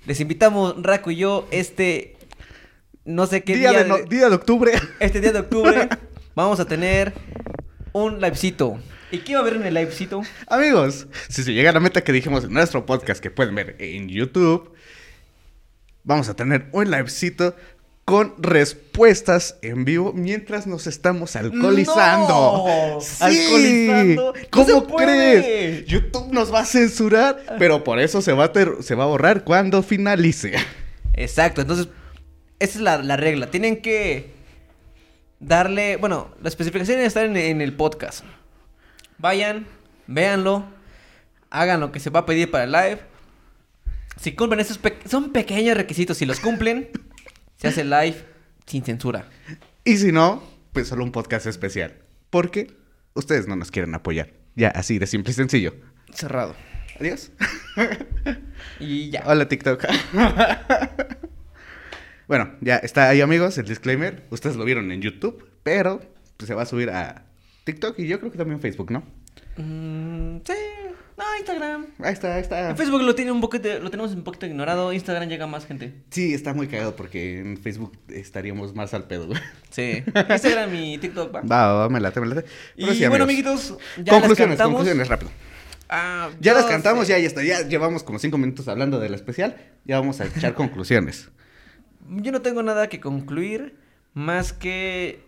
Les 0.05 0.19
invitamos, 0.19 0.81
Raco 0.81 1.11
y 1.11 1.17
yo, 1.17 1.47
este. 1.51 2.15
No 3.09 3.25
sé 3.25 3.43
qué 3.43 3.55
Día, 3.57 3.71
día. 3.71 3.83
de 3.83 3.89
no- 3.89 3.97
día 3.97 4.29
de 4.29 4.35
octubre. 4.35 4.71
Este 4.99 5.19
día 5.19 5.31
de 5.31 5.39
octubre 5.39 5.89
vamos 6.35 6.59
a 6.59 6.65
tener 6.65 7.11
un 7.91 8.21
livecito. 8.21 8.77
¿Y 9.11 9.17
qué 9.19 9.33
va 9.33 9.39
a 9.39 9.41
haber 9.41 9.55
en 9.55 9.65
el 9.65 9.73
livecito? 9.73 10.21
Amigos, 10.47 11.07
si 11.27 11.41
se 11.43 11.51
llega 11.53 11.71
a 11.71 11.73
la 11.73 11.79
meta 11.79 12.03
que 12.03 12.11
dijimos 12.11 12.43
en 12.43 12.53
nuestro 12.53 12.85
podcast 12.85 13.19
que 13.19 13.31
pueden 13.31 13.55
ver 13.55 13.75
en 13.79 14.09
YouTube, 14.09 14.71
vamos 16.03 16.29
a 16.29 16.35
tener 16.35 16.67
un 16.71 16.91
livecito 16.91 17.55
con 18.05 18.35
respuestas 18.37 19.57
en 19.63 19.85
vivo 19.85 20.13
mientras 20.13 20.67
nos 20.67 20.85
estamos 20.85 21.35
alcoholizando. 21.35 22.63
¡No! 22.93 23.01
¡Sí! 23.01 23.23
¿Alcoholizando? 23.23 24.33
¡No 24.35 24.39
¿Cómo 24.51 24.95
crees? 24.97 25.85
YouTube 25.87 26.31
nos 26.31 26.53
va 26.53 26.59
a 26.59 26.65
censurar, 26.65 27.43
pero 27.57 27.83
por 27.83 27.99
eso 27.99 28.21
se 28.21 28.33
va 28.33 28.45
a, 28.45 28.53
ter- 28.53 28.83
se 28.83 28.93
va 28.93 29.05
a 29.05 29.07
borrar 29.07 29.43
cuando 29.43 29.81
finalice. 29.81 30.53
Exacto, 31.13 31.61
entonces, 31.61 31.87
esa 32.59 32.77
es 32.77 32.81
la, 32.81 32.97
la 33.03 33.17
regla. 33.17 33.49
Tienen 33.51 33.81
que 33.81 34.31
darle, 35.39 35.97
bueno, 35.97 36.31
las 36.41 36.51
especificaciones 36.53 37.07
están 37.07 37.25
en, 37.25 37.37
en 37.37 37.61
el 37.61 37.73
podcast. 37.73 38.23
Vayan, 39.17 39.67
véanlo, 40.07 40.65
hagan 41.49 41.79
lo 41.79 41.91
que 41.91 41.99
se 41.99 42.09
va 42.09 42.21
a 42.21 42.25
pedir 42.25 42.49
para 42.51 42.63
el 42.65 42.71
live. 42.71 42.99
Si 44.19 44.33
cumplen 44.33 44.59
esos 44.59 44.77
pe- 44.77 44.97
son 45.09 45.31
pequeños 45.31 45.77
requisitos, 45.77 46.17
si 46.17 46.25
los 46.25 46.39
cumplen, 46.39 46.89
se 47.57 47.67
hace 47.69 47.81
el 47.81 47.89
live 47.89 48.25
sin 48.65 48.83
censura. 48.83 49.25
Y 49.85 49.97
si 49.97 50.11
no, 50.11 50.43
pues 50.73 50.87
solo 50.89 51.03
un 51.03 51.11
podcast 51.11 51.45
especial. 51.47 51.95
Porque 52.29 52.71
ustedes 53.13 53.47
no 53.47 53.55
nos 53.55 53.71
quieren 53.71 53.95
apoyar. 53.95 54.29
Ya, 54.55 54.69
así 54.69 54.99
de 54.99 55.07
simple 55.07 55.31
y 55.31 55.33
sencillo. 55.35 55.73
Cerrado. 56.13 56.55
Adiós. 56.99 57.31
Y 58.79 59.09
ya. 59.09 59.23
Hola 59.25 59.47
TikTok. 59.47 59.85
bueno, 62.29 62.51
ya 62.61 62.77
está 62.77 63.09
ahí 63.09 63.21
amigos 63.21 63.57
el 63.57 63.65
disclaimer. 63.65 64.23
Ustedes 64.29 64.55
lo 64.55 64.63
vieron 64.63 64.91
en 64.91 65.01
YouTube, 65.01 65.49
pero 65.63 65.99
pues, 66.37 66.47
se 66.47 66.53
va 66.53 66.61
a 66.61 66.65
subir 66.67 66.91
a 66.91 67.25
TikTok 67.63 67.97
y 67.99 68.07
yo 68.07 68.19
creo 68.19 68.31
que 68.31 68.37
también 68.37 68.61
Facebook, 68.61 68.91
¿no? 68.91 68.99
Mm, 69.57 70.37
sí, 70.45 70.53
no, 71.17 71.23
Instagram. 71.39 71.87
Ahí 72.03 72.13
está, 72.13 72.35
ahí 72.35 72.41
está. 72.41 72.69
En 72.69 72.77
Facebook 72.77 73.01
lo 73.01 73.15
tiene 73.15 73.31
un 73.31 73.41
poquito, 73.41 73.79
lo 73.79 73.89
tenemos 73.89 74.13
un 74.13 74.23
poquito 74.23 74.45
ignorado. 74.45 74.93
Instagram 74.93 75.27
llega 75.27 75.47
más 75.47 75.65
gente. 75.65 76.03
Sí, 76.11 76.33
está 76.35 76.53
muy 76.53 76.67
cagado 76.67 76.95
porque 76.95 77.39
en 77.39 77.57
Facebook 77.57 77.97
estaríamos 78.09 78.75
más 78.75 78.93
al 78.93 79.05
pedo. 79.07 79.25
güey. 79.27 79.39
Sí. 79.71 80.03
Instagram 80.29 80.75
y 80.75 80.97
TikTok, 80.99 81.35
va. 81.35 81.41
Va, 81.41 81.73
va, 81.73 81.89
me 81.89 81.99
late, 81.99 82.21
me 82.21 82.27
late. 82.27 82.47
Pero 82.77 82.91
Y 82.91 82.95
sí, 82.95 83.07
bueno, 83.07 83.23
amiguitos, 83.25 83.75
ya 83.97 84.13
conclusiones, 84.13 84.59
las 84.59 84.67
conclusiones, 84.67 85.07
rápido. 85.07 85.31
Ah, 85.89 86.29
Ya 86.39 86.53
las 86.53 86.65
cantamos, 86.67 87.07
sé. 87.07 87.13
ya, 87.13 87.19
ya 87.19 87.27
está. 87.27 87.43
Ya 87.43 87.67
llevamos 87.67 88.03
como 88.03 88.19
cinco 88.19 88.37
minutos 88.37 88.67
hablando 88.67 88.99
del 88.99 89.15
especial. 89.15 89.57
Ya 89.85 89.99
vamos 89.99 90.21
a 90.21 90.25
echar 90.25 90.53
conclusiones. 90.53 91.29
Yo 92.09 92.31
no 92.31 92.41
tengo 92.41 92.63
nada 92.63 92.89
que 92.89 92.99
concluir 92.99 93.75
más 94.13 94.53
que 94.53 95.23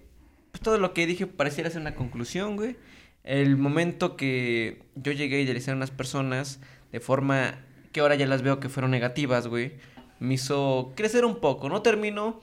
pues, 0.52 0.62
todo 0.62 0.78
lo 0.78 0.94
que 0.94 1.06
dije 1.06 1.28
pareciera 1.28 1.70
ser 1.70 1.82
una 1.82 1.96
conclusión, 1.96 2.56
güey. 2.56 2.76
El 3.24 3.56
momento 3.58 4.18
que 4.18 4.82
yo 4.96 5.12
llegué 5.12 5.38
a 5.38 5.42
idealizar 5.42 5.74
a 5.74 5.78
unas 5.78 5.92
personas 5.92 6.60
de 6.92 7.00
forma 7.00 7.56
que 7.92 8.00
ahora 8.00 8.16
ya 8.16 8.26
las 8.26 8.42
veo 8.42 8.60
que 8.60 8.70
fueron 8.70 8.92
negativas, 8.92 9.48
güey, 9.48 9.74
me 10.20 10.36
hizo 10.36 10.94
crecer 10.96 11.26
un 11.26 11.40
poco. 11.40 11.70
No 11.70 11.82
termino 11.82 12.40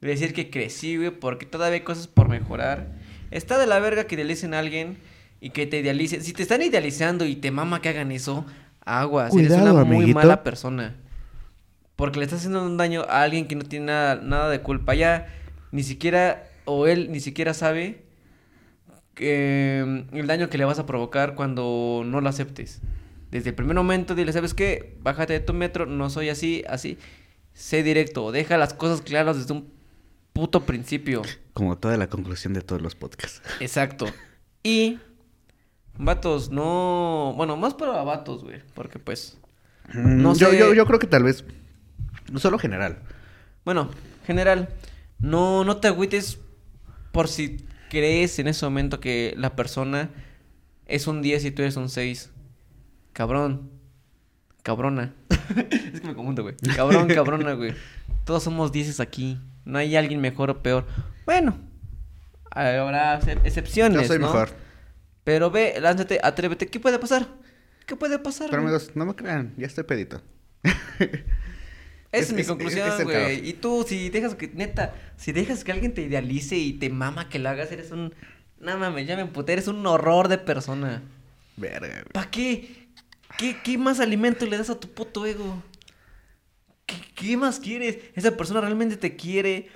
de 0.00 0.08
decir 0.08 0.32
que 0.32 0.50
crecí, 0.50 0.96
güey, 0.96 1.10
porque 1.10 1.46
todavía 1.46 1.74
hay 1.74 1.80
cosas 1.82 2.06
por 2.06 2.28
mejorar. 2.28 2.92
Está 3.30 3.58
de 3.58 3.66
la 3.66 3.78
verga 3.78 4.04
que 4.04 4.14
idealicen 4.14 4.54
a 4.54 4.58
alguien 4.58 4.98
y 5.40 5.50
que 5.50 5.66
te 5.66 5.80
idealicen. 5.80 6.22
Si 6.22 6.32
te 6.32 6.42
están 6.42 6.62
idealizando 6.62 7.24
y 7.24 7.36
te 7.36 7.50
mama 7.50 7.82
que 7.82 7.88
hagan 7.90 8.12
eso, 8.12 8.44
aguas, 8.84 9.34
eres 9.34 9.48
Cuidado, 9.48 9.74
una 9.74 9.84
muy 9.84 9.96
amiguito. 9.96 10.18
mala 10.18 10.42
persona. 10.42 10.96
Porque 12.02 12.18
le 12.18 12.24
estás 12.24 12.40
haciendo 12.40 12.64
un 12.66 12.76
daño 12.76 13.02
a 13.08 13.22
alguien 13.22 13.46
que 13.46 13.54
no 13.54 13.62
tiene 13.62 13.86
nada, 13.86 14.16
nada 14.16 14.50
de 14.50 14.60
culpa. 14.60 14.92
Ya 14.96 15.28
ni 15.70 15.84
siquiera, 15.84 16.48
o 16.64 16.88
él 16.88 17.12
ni 17.12 17.20
siquiera 17.20 17.54
sabe 17.54 18.02
que, 19.14 19.84
mm, 20.10 20.16
el 20.16 20.26
daño 20.26 20.48
que 20.48 20.58
le 20.58 20.64
vas 20.64 20.80
a 20.80 20.84
provocar 20.84 21.36
cuando 21.36 22.02
no 22.04 22.20
lo 22.20 22.28
aceptes. 22.28 22.80
Desde 23.30 23.50
el 23.50 23.54
primer 23.54 23.76
momento 23.76 24.16
dile, 24.16 24.32
¿sabes 24.32 24.52
qué? 24.52 24.96
Bájate 25.00 25.34
de 25.34 25.38
tu 25.38 25.54
metro, 25.54 25.86
no 25.86 26.10
soy 26.10 26.28
así, 26.28 26.64
así. 26.68 26.98
Sé 27.54 27.84
directo, 27.84 28.32
deja 28.32 28.56
las 28.58 28.74
cosas 28.74 29.00
claras 29.00 29.36
desde 29.36 29.52
un 29.52 29.72
puto 30.32 30.62
principio. 30.62 31.22
Como 31.52 31.78
toda 31.78 31.96
la 31.98 32.08
conclusión 32.08 32.52
de 32.52 32.62
todos 32.62 32.82
los 32.82 32.96
podcasts. 32.96 33.42
Exacto. 33.60 34.06
Y 34.64 34.98
Vatos, 35.98 36.50
no. 36.50 37.32
Bueno, 37.36 37.56
más 37.56 37.74
para 37.74 38.02
vatos, 38.02 38.42
güey. 38.42 38.60
Porque 38.74 38.98
pues. 38.98 39.38
Mm, 39.94 40.20
No 40.20 40.34
yo, 40.34 40.50
sé. 40.50 40.58
yo, 40.58 40.74
yo 40.74 40.84
creo 40.84 40.98
que 40.98 41.06
tal 41.06 41.22
vez. 41.22 41.44
Solo 42.36 42.58
general. 42.58 42.98
Bueno, 43.64 43.90
general, 44.26 44.68
no, 45.18 45.64
no 45.64 45.76
te 45.78 45.88
agüites 45.88 46.38
por 47.12 47.28
si 47.28 47.64
crees 47.90 48.38
en 48.38 48.48
ese 48.48 48.64
momento 48.64 49.00
que 49.00 49.34
la 49.36 49.54
persona 49.54 50.10
es 50.86 51.06
un 51.06 51.22
10 51.22 51.44
y 51.44 51.50
tú 51.50 51.62
eres 51.62 51.76
un 51.76 51.88
6. 51.88 52.30
Cabrón. 53.12 53.70
Cabrona. 54.62 55.12
es 55.92 56.00
que 56.00 56.06
me 56.06 56.14
confundo, 56.14 56.42
güey. 56.42 56.56
Cabrón, 56.76 57.08
cabrona, 57.14 57.52
güey. 57.54 57.74
Todos 58.24 58.42
somos 58.42 58.72
10 58.72 59.00
aquí. 59.00 59.38
No 59.64 59.78
hay 59.78 59.94
alguien 59.96 60.20
mejor 60.20 60.50
o 60.50 60.62
peor. 60.62 60.86
Bueno, 61.24 61.56
habrá 62.50 63.20
excep- 63.20 63.40
excepciones. 63.44 64.02
Yo 64.02 64.08
soy 64.08 64.18
¿no? 64.18 64.26
mejor. 64.26 64.50
Pero 65.24 65.50
ve, 65.50 65.74
lánzate, 65.80 66.18
atrévete. 66.22 66.66
¿Qué 66.66 66.80
puede 66.80 66.98
pasar? 66.98 67.28
¿Qué 67.86 67.96
puede 67.96 68.18
pasar? 68.18 68.48
Pero 68.50 68.62
amigos, 68.62 68.90
no 68.94 69.04
me 69.06 69.14
crean, 69.14 69.54
ya 69.56 69.66
estoy 69.66 69.84
pedito. 69.84 70.20
Esa 72.12 72.22
Es- 72.24 72.28
es, 72.28 72.34
mi 72.34 72.44
conclusión, 72.44 73.04
güey. 73.04 73.48
Y 73.48 73.54
tú, 73.54 73.84
si 73.88 74.10
dejas 74.10 74.34
que, 74.34 74.48
neta, 74.48 74.94
si 75.16 75.32
dejas 75.32 75.64
que 75.64 75.72
alguien 75.72 75.94
te 75.94 76.02
idealice 76.02 76.56
y 76.56 76.74
te 76.74 76.90
mama 76.90 77.28
que 77.28 77.38
lo 77.38 77.48
hagas, 77.48 77.72
eres 77.72 77.90
un. 77.90 78.14
No 78.60 78.76
mames, 78.78 79.06
ya 79.06 79.16
me 79.16 79.22
emputé, 79.22 79.54
eres 79.54 79.66
un 79.66 79.84
horror 79.86 80.28
de 80.28 80.38
persona. 80.38 81.02
Verga, 81.56 81.88
güey. 81.88 82.04
¿Para 82.12 82.30
qué? 82.30 82.86
qué? 83.38 83.56
¿Qué 83.64 83.78
más 83.78 83.98
alimento 83.98 84.46
le 84.46 84.58
das 84.58 84.70
a 84.70 84.78
tu 84.78 84.88
puto 84.88 85.26
ego? 85.26 85.62
¿Qué, 86.86 86.96
qué 87.14 87.36
más 87.36 87.58
quieres? 87.58 87.98
Esa 88.14 88.36
persona 88.36 88.60
realmente 88.60 88.96
te 88.96 89.16
quiere. 89.16 89.68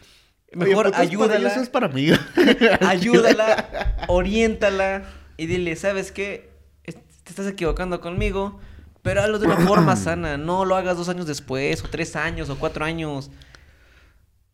Mejor 0.52 0.90
para 0.90 1.02
ayúdala. 1.02 1.48
Eso 1.50 1.60
es 1.60 1.68
para 1.68 1.88
mí. 1.88 2.10
ayúdala, 2.86 3.96
oriéntala 4.08 5.04
y 5.36 5.46
dile, 5.46 5.74
¿sabes 5.76 6.12
qué? 6.12 6.50
Te 6.84 7.30
estás 7.30 7.46
equivocando 7.48 8.00
conmigo, 8.00 8.60
pero 9.06 9.22
hazlo 9.22 9.38
de 9.38 9.46
una 9.46 9.58
forma 9.58 9.94
sana. 9.96 10.36
No 10.36 10.64
lo 10.64 10.74
hagas 10.74 10.96
dos 10.96 11.08
años 11.08 11.28
después, 11.28 11.84
o 11.84 11.88
tres 11.88 12.16
años, 12.16 12.50
o 12.50 12.58
cuatro 12.58 12.84
años. 12.84 13.30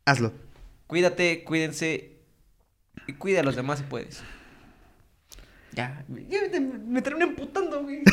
Hazlo. 0.04 0.30
Cuídate, 0.86 1.42
cuídense 1.42 2.18
y 3.06 3.14
cuida 3.14 3.40
a 3.40 3.44
los 3.44 3.56
demás 3.56 3.78
si 3.78 3.84
puedes. 3.86 4.22
Ya, 5.72 6.04
ya 6.28 6.40
me, 6.60 6.60
me 6.60 7.00
terminé 7.00 7.24
emputando, 7.24 7.82
güey. 7.82 8.02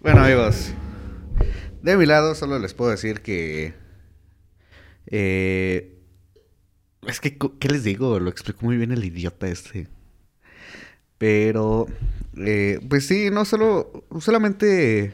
Bueno, 0.00 0.22
amigos. 0.22 0.70
De 1.82 1.96
mi 1.96 2.06
lado, 2.06 2.36
solo 2.36 2.58
les 2.60 2.72
puedo 2.72 2.92
decir 2.92 3.20
que. 3.20 3.74
eh, 5.06 5.96
es 7.06 7.20
que, 7.20 7.36
¿qué 7.36 7.68
les 7.68 7.82
digo? 7.82 8.20
Lo 8.20 8.30
explicó 8.30 8.64
muy 8.66 8.76
bien 8.76 8.92
el 8.92 9.04
idiota 9.04 9.48
este. 9.48 9.88
Pero. 11.18 11.86
eh, 12.36 12.80
pues 12.88 13.06
sí, 13.06 13.30
no 13.30 13.44
solo. 13.44 14.04
Solamente. 14.20 15.12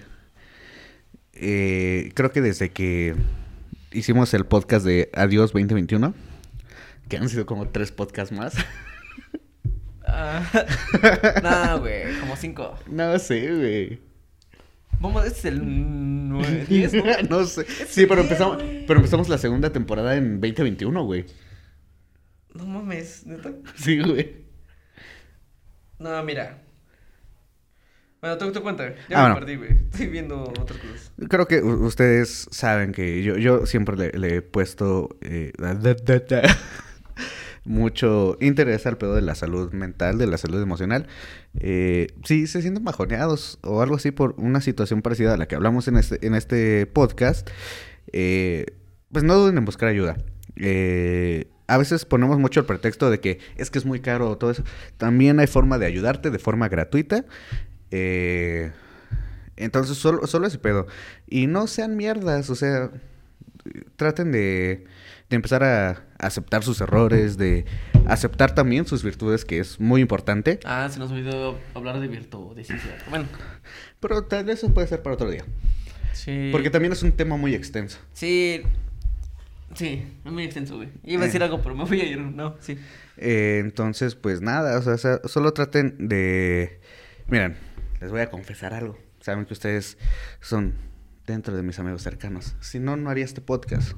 eh, 1.33 2.11
creo 2.15 2.31
que 2.33 2.41
desde 2.41 2.71
que 2.71 3.15
hicimos 3.93 4.33
el 4.35 4.45
podcast 4.47 4.85
de 4.87 5.11
Adiós 5.15 5.53
2021. 5.53 6.15
Que 7.09 7.17
han 7.19 7.29
sido 7.29 7.47
como 7.47 7.69
tres 7.69 7.93
podcasts 7.93 8.35
más. 8.37 8.55
Ah, 10.07 10.45
no, 11.75 11.81
güey, 11.81 12.19
como 12.21 12.37
cinco. 12.37 12.79
no 12.91 13.19
sé, 13.19 13.53
güey. 13.55 14.01
Vamos, 15.01 15.25
este 15.25 15.39
es 15.39 15.45
el 15.47 15.63
nueve, 16.29 16.67
diez, 16.69 16.93
¿no? 16.93 17.05
no 17.31 17.45
sé. 17.47 17.65
Sí, 17.89 18.05
pero 18.07 18.21
empezamos, 18.21 18.63
pero 18.87 18.97
empezamos 19.01 19.31
la 19.31 19.39
segunda 19.39 19.73
temporada 19.73 20.15
en 20.17 20.43
2021, 20.43 21.05
güey. 21.05 21.25
No 22.53 22.67
mames, 22.67 23.25
neta. 23.27 23.51
Sí, 23.77 23.99
güey. 23.99 24.44
No, 26.05 26.23
mira. 26.23 26.61
Bueno, 28.21 28.37
tú, 28.39 28.53
tú 28.53 28.63
cuenta. 28.63 28.95
Ya 29.09 29.19
Ah, 29.25 29.29
me 29.29 29.35
bueno. 29.35 29.35
perdí, 29.47 29.57
güey. 29.57 29.71
Estoy 29.93 30.07
viendo 30.09 30.43
otras 30.45 30.79
cosas. 30.79 31.13
Creo 31.31 31.47
que 31.47 31.63
ustedes 31.63 32.47
saben 32.51 32.93
que 32.93 33.23
yo, 33.23 33.37
yo 33.39 33.65
siempre 33.67 33.97
le, 33.97 34.11
le 34.13 34.37
he 34.37 34.43
puesto 34.43 35.17
eh, 35.23 35.53
da- 35.59 35.75
da- 35.75 35.95
da- 35.95 36.19
da, 36.21 36.43
mucho 37.65 38.37
interés 38.41 38.87
al 38.87 38.99
pedo 38.99 39.15
de 39.15 39.23
la 39.23 39.35
salud 39.35 39.73
mental, 39.73 40.19
de 40.19 40.27
la 40.27 40.37
salud 40.37 40.61
emocional. 40.61 41.07
Eh, 41.59 42.09
si 42.25 42.47
se 42.47 42.61
sienten 42.61 42.85
bajoneados 42.85 43.59
o 43.63 43.81
algo 43.81 43.97
así 43.97 44.11
por 44.11 44.35
una 44.39 44.61
situación 44.61 45.01
parecida 45.01 45.33
a 45.33 45.37
la 45.39 45.47
que 45.49 45.55
hablamos 45.55 45.89
en 45.89 45.97
este, 45.97 46.27
en 46.27 46.35
este 46.35 46.85
podcast, 46.87 47.49
eh, 48.13 48.67
pues 49.11 49.25
no 49.25 49.35
duden 49.37 49.57
en 49.57 49.65
buscar 49.65 49.89
ayuda. 49.89 50.19
Eh, 50.57 51.47
a 51.67 51.79
veces 51.79 52.05
ponemos 52.05 52.39
mucho 52.39 52.61
el 52.61 52.67
pretexto 52.67 53.11
de 53.11 53.21
que 53.21 53.39
es 53.57 53.71
que 53.71 53.79
es 53.79 53.85
muy 53.85 54.01
caro 54.01 54.29
o 54.31 54.37
todo 54.39 54.51
eso. 54.51 54.65
También 54.99 55.41
hay 55.41 55.47
forma 55.47 55.79
de 55.79 55.87
ayudarte 55.87 56.31
de 56.31 56.39
forma 56.39 56.69
gratuita. 56.69 57.25
Eh, 57.91 58.73
entonces, 59.57 59.97
solo, 59.97 60.27
solo 60.27 60.47
ese 60.47 60.59
pedo. 60.59 60.87
Y 61.29 61.47
no 61.47 61.67
sean 61.67 61.97
mierdas, 61.97 62.51
o 62.51 62.55
sea, 62.55 62.91
traten 63.97 64.33
de, 64.33 64.85
de 65.31 65.37
empezar 65.37 65.63
a 65.63 66.03
aceptar 66.19 66.63
sus 66.65 66.81
errores, 66.81 67.37
de 67.39 67.65
aceptar 68.07 68.55
también 68.55 68.87
sus 68.87 69.03
virtudes, 69.05 69.45
que 69.45 69.59
es 69.61 69.79
muy 69.81 70.01
importante. 70.01 70.59
Ah, 70.65 70.89
se 70.91 70.99
nos 70.99 71.11
olvidó 71.13 71.59
hablar 71.75 72.01
de 72.01 72.09
virtud, 72.09 72.55
de 72.57 72.65
ciencia. 72.65 72.97
Bueno, 73.11 73.27
Pero 74.01 74.25
tal 74.25 74.45
vez 74.45 74.59
eso 74.59 74.75
puede 74.75 74.87
ser 74.89 75.03
para 75.03 75.15
otro 75.15 75.31
día. 75.31 75.45
sí. 76.13 76.49
Porque 76.53 76.71
también 76.71 76.93
es 76.93 77.03
un 77.03 77.13
tema 77.13 77.37
muy 77.37 77.55
extenso. 77.55 77.99
Sí. 78.13 78.63
Sí, 79.75 80.05
es 80.25 80.33
muy 80.33 80.45
extenso, 80.45 80.77
güey. 80.77 80.89
Iba 81.05 81.23
a 81.23 81.27
decir 81.27 81.41
Eh. 81.43 81.45
algo, 81.45 81.61
pero 81.63 81.75
me 81.75 81.85
voy 81.85 82.01
a 82.01 82.05
ir. 82.05 82.21
No, 82.21 82.57
sí. 82.61 82.79
Eh, 83.17 83.59
entonces, 83.63 84.15
pues 84.15 84.41
nada, 84.41 84.79
o 84.79 84.97
sea, 84.99 85.21
solo 85.25 85.53
traten 85.53 86.09
de... 86.09 86.81
Miren, 87.29 87.57
les 88.01 88.11
voy 88.11 88.21
a 88.21 88.31
confesar 88.31 88.75
algo. 88.75 88.99
Saben 89.21 89.47
que 89.47 89.53
ustedes 89.55 89.99
son 90.41 90.75
dentro 91.27 91.57
de 91.57 91.63
mis 91.63 91.79
amigos 91.79 92.03
cercanos. 92.03 92.55
Si 92.61 92.79
no, 92.79 92.97
no 92.97 93.11
haría 93.11 93.25
este 93.25 93.41
podcast. 93.41 93.93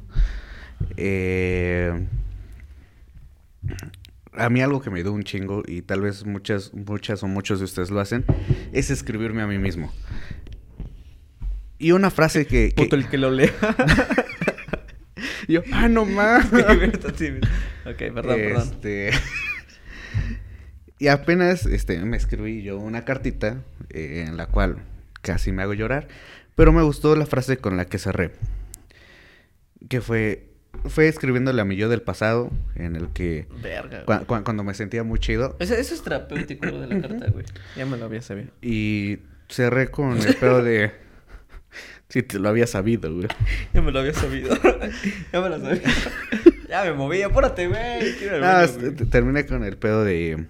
Eh, 0.96 2.06
a 4.32 4.48
mí 4.50 4.60
algo 4.60 4.80
que 4.80 4.90
me 4.90 4.98
ayudó 5.00 5.12
un 5.12 5.24
chingo, 5.24 5.62
y 5.66 5.82
tal 5.82 6.02
vez 6.02 6.24
muchas, 6.24 6.72
muchas 6.74 7.22
o 7.22 7.26
muchos 7.26 7.58
de 7.58 7.64
ustedes 7.64 7.90
lo 7.90 8.00
hacen, 8.00 8.24
es 8.72 8.90
escribirme 8.90 9.42
a 9.42 9.46
mí 9.46 9.58
mismo. 9.58 9.92
Y 11.78 11.92
una 11.92 12.10
frase 12.10 12.46
que... 12.46 12.70
que- 12.70 12.82
Puto 12.84 12.96
el 12.96 13.08
que 13.08 13.18
lo 13.18 13.30
lea. 13.30 13.50
yo, 15.48 15.62
ah, 15.72 15.88
no 15.88 16.04
más. 16.04 16.46
ok, 16.52 17.96
perdón, 17.98 18.14
perdón. 18.14 18.62
Este, 18.62 19.10
y 20.98 21.08
apenas 21.08 21.66
este, 21.66 21.98
me 22.00 22.16
escribí 22.16 22.62
yo 22.62 22.78
una 22.78 23.04
cartita 23.04 23.62
eh, 23.90 24.24
en 24.26 24.36
la 24.36 24.46
cual 24.46 24.78
casi 25.22 25.52
me 25.52 25.62
hago 25.62 25.74
llorar, 25.74 26.08
pero 26.54 26.72
me 26.72 26.82
gustó 26.82 27.16
la 27.16 27.26
frase 27.26 27.58
con 27.58 27.76
la 27.76 27.84
que 27.86 27.98
cerré. 27.98 28.32
Que 29.88 30.00
fue, 30.00 30.48
fue 30.86 31.06
escribiéndole 31.08 31.60
a 31.60 31.64
mi 31.64 31.76
yo 31.76 31.88
del 31.88 32.02
pasado, 32.02 32.50
en 32.74 32.96
el 32.96 33.08
que 33.08 33.46
Verga. 33.62 34.04
cua- 34.06 34.24
cua- 34.26 34.42
cuando 34.42 34.64
me 34.64 34.74
sentía 34.74 35.02
muy 35.04 35.18
chido, 35.18 35.56
Eso, 35.60 35.74
eso 35.74 35.94
es 35.94 36.02
terapéutico 36.02 36.66
lo 36.66 36.80
de 36.80 36.86
la 36.88 37.00
carta, 37.08 37.28
güey. 37.30 37.44
Ya 37.76 37.86
me 37.86 37.96
lo 37.96 38.06
había 38.06 38.22
sabido. 38.22 38.48
y 38.62 39.18
cerré 39.48 39.88
con 39.88 40.18
el 40.18 40.34
pedo 40.36 40.62
de... 40.62 40.92
Si 42.08 42.22
te 42.22 42.38
lo 42.38 42.48
había 42.48 42.66
sabido, 42.66 43.12
güey. 43.12 43.28
Ya 43.74 43.82
me 43.82 43.92
lo 43.92 44.00
había 44.00 44.14
sabido. 44.14 44.56
ya 45.32 45.40
me 45.40 45.48
lo 45.48 45.60
sabía. 45.60 45.82
ya 46.68 46.84
me 46.84 46.92
moví, 46.92 47.22
apúrate, 47.22 47.68
güey. 47.68 48.14
Ah, 48.42 48.66
terminé 49.10 49.46
con 49.46 49.64
el 49.64 49.76
pedo 49.76 50.04
de. 50.04 50.46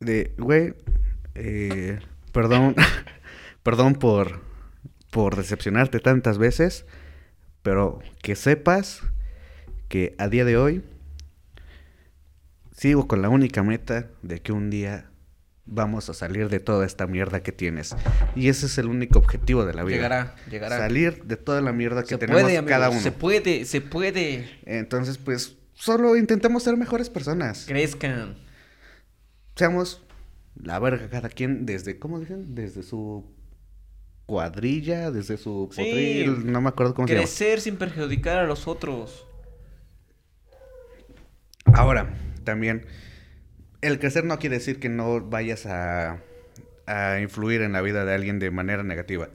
De, 0.00 0.32
güey, 0.38 0.74
eh, 1.34 1.98
perdón, 2.32 2.74
perdón 3.62 3.94
por, 3.94 4.40
por 5.10 5.36
decepcionarte 5.36 6.00
tantas 6.00 6.38
veces, 6.38 6.86
pero 7.62 8.00
que 8.22 8.34
sepas 8.34 9.02
que 9.88 10.14
a 10.16 10.28
día 10.28 10.46
de 10.46 10.56
hoy 10.56 10.82
sigo 12.74 13.06
con 13.06 13.20
la 13.20 13.28
única 13.28 13.62
meta 13.62 14.08
de 14.22 14.40
que 14.40 14.52
un 14.52 14.70
día 14.70 15.09
vamos 15.66 16.08
a 16.10 16.14
salir 16.14 16.48
de 16.48 16.60
toda 16.60 16.84
esta 16.86 17.06
mierda 17.06 17.42
que 17.42 17.52
tienes. 17.52 17.94
Y 18.34 18.48
ese 18.48 18.66
es 18.66 18.78
el 18.78 18.86
único 18.86 19.18
objetivo 19.18 19.64
de 19.64 19.74
la 19.74 19.84
vida. 19.84 19.96
Llegará, 19.96 20.34
llegará. 20.50 20.78
Salir 20.78 21.24
de 21.24 21.36
toda 21.36 21.60
la 21.60 21.72
mierda 21.72 22.02
que 22.02 22.08
se 22.10 22.18
tenemos 22.18 22.42
puede, 22.42 22.64
cada 22.64 22.90
uno. 22.90 23.00
Se 23.00 23.12
puede, 23.12 23.64
se 23.64 23.80
puede. 23.80 24.48
Entonces, 24.64 25.18
pues, 25.18 25.56
solo 25.74 26.16
intentemos 26.16 26.62
ser 26.62 26.76
mejores 26.76 27.08
personas. 27.10 27.64
Crezcan. 27.66 28.36
Seamos 29.56 30.02
la 30.54 30.78
verga 30.78 31.08
cada 31.08 31.28
quien 31.28 31.66
desde, 31.66 31.98
¿cómo 31.98 32.18
dicen? 32.20 32.54
Desde 32.54 32.82
su 32.82 33.24
cuadrilla, 34.26 35.10
desde 35.10 35.36
su 35.36 35.68
Sí. 35.72 35.82
potril, 35.82 36.52
no 36.52 36.60
me 36.60 36.68
acuerdo 36.68 36.94
cómo 36.94 37.06
Crecer 37.08 37.60
sin 37.60 37.76
perjudicar 37.76 38.38
a 38.38 38.46
los 38.46 38.68
otros. 38.68 39.26
se 40.48 41.02
llama. 41.68 41.78
Ahora, 41.78 42.14
también, 42.44 42.86
el 43.82 43.98
crecer 43.98 44.24
no 44.24 44.38
quiere 44.38 44.58
decir 44.58 44.78
que 44.80 44.88
no 44.88 45.20
vayas 45.20 45.66
a, 45.66 46.18
a 46.86 47.20
influir 47.20 47.62
en 47.62 47.72
la 47.72 47.80
vida 47.80 48.04
de 48.04 48.14
alguien 48.14 48.38
de 48.38 48.50
manera 48.50 48.82
negativa. 48.82 49.28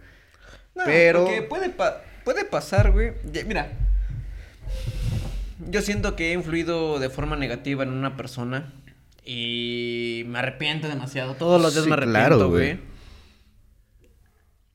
No, 0.76 0.84
Pero- 0.86 1.26
porque 1.26 1.42
puede, 1.44 1.70
pa- 1.70 2.02
puede 2.24 2.46
pasar, 2.46 2.92
güey. 2.92 3.14
Mira, 3.48 3.72
yo 5.70 5.82
siento 5.82 6.16
que 6.16 6.30
he 6.32 6.34
influido 6.34 7.00
de 7.00 7.10
forma 7.10 7.36
negativa 7.36 7.84
en 7.84 7.90
una 7.90 8.18
persona 8.18 8.74
Y 9.24 10.24
me 10.28 10.38
arrepiento 10.40 10.88
demasiado. 10.88 11.34
Todos 11.36 11.60
los 11.62 11.74
días 11.74 11.86
Sí, 11.86 11.90
me 11.90 11.94
arrepiento, 11.96 12.20
claro, 12.20 12.50
güey. 12.50 12.80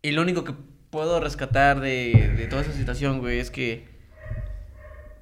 Y 0.02 0.10
lo 0.12 0.22
único 0.22 0.42
que 0.44 0.54
puedo 0.90 1.20
rescatar 1.20 1.78
de, 1.80 2.32
de 2.36 2.46
toda 2.48 2.62
esa 2.62 2.72
situación, 2.72 3.20
güey, 3.20 3.38
es 3.38 3.50
que 3.50 3.84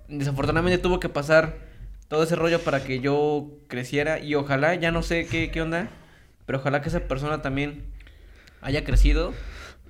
desafortunadamente 0.09 0.79
tuvo 0.79 0.99
que 1.01 1.09
pasar 1.11 1.57
todo 2.09 2.23
ese 2.23 2.37
rollo 2.37 2.61
para 2.61 2.83
que 2.85 3.01
yo 3.01 3.51
creciera. 3.69 4.19
Y 4.19 4.35
ojalá, 4.35 4.75
ya 4.75 4.91
no 4.91 5.03
sé 5.03 5.27
qué, 5.27 5.51
qué 5.51 5.63
onda, 5.63 5.89
pero 6.47 6.59
ojalá 6.59 6.83
que 6.83 6.89
esa 6.89 7.01
persona 7.01 7.43
también 7.43 7.85
haya 8.61 8.85
crecido 8.85 9.35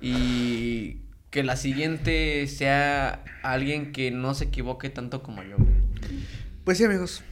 y 0.01 0.97
que 1.29 1.43
la 1.43 1.55
siguiente 1.55 2.47
sea 2.47 3.23
alguien 3.43 3.91
que 3.91 4.11
no 4.11 4.33
se 4.33 4.45
equivoque 4.45 4.89
tanto 4.89 5.23
como 5.23 5.43
yo. 5.43 5.57
Pues 6.63 6.77
sí, 6.77 6.83
amigos. 6.83 7.23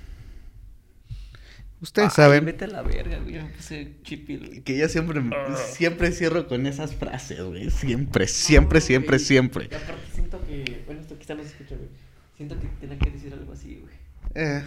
Ustedes 1.80 2.10
Ay, 2.10 2.16
saben 2.16 2.46
Vete 2.46 2.66
a 2.66 2.68
la 2.70 2.82
verga, 2.82 3.20
güey. 3.20 3.36
Me 3.36 3.50
puse 3.50 3.98
chipil, 4.02 4.64
que 4.64 4.78
yo 4.78 4.90
siempre, 4.90 5.22
siempre 5.56 6.12
cierro 6.12 6.48
con 6.48 6.66
esas 6.66 6.96
frases, 6.96 7.40
güey. 7.42 7.70
Siempre, 7.70 8.28
siempre, 8.28 8.82
siempre, 8.82 9.20
siempre. 9.20 9.70
Y 9.72 9.76
aparte 9.76 10.02
siento 10.12 10.44
que. 10.44 10.84
Bueno, 10.88 11.02
esto 11.02 11.20
quizá 11.20 11.36
no 11.36 11.44
se 11.44 11.50
escucha, 11.50 11.76
güey. 11.76 11.90
Siento 12.36 12.60
que 12.60 12.68
tenía 12.80 12.98
que 12.98 13.12
decir 13.12 13.32
algo 13.32 13.54
así, 13.54 13.76
güey. 13.76 13.94
Eh, 14.36 14.64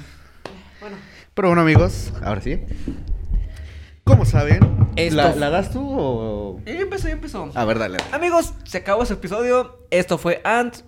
Bueno. 0.80 0.96
pero 1.34 1.48
bueno, 1.48 1.62
amigos, 1.62 2.12
ahora 2.22 2.40
sí. 2.40 2.60
Como 4.04 4.24
saben, 4.24 4.60
Esto 4.96 5.34
¿la, 5.36 5.50
das 5.50 5.70
tú 5.70 5.86
o...? 5.88 6.60
Ya 6.64 6.72
empezó, 6.80 7.06
ya 7.08 7.14
empezó. 7.14 7.50
A 7.54 7.64
ver, 7.64 7.78
dale. 7.78 7.98
Amigos, 8.12 8.54
se 8.64 8.78
acabó 8.78 9.02
ese 9.04 9.14
episodio. 9.14 9.86
Esto 9.90 10.18
fue 10.18 10.40
Ant. 10.44 10.78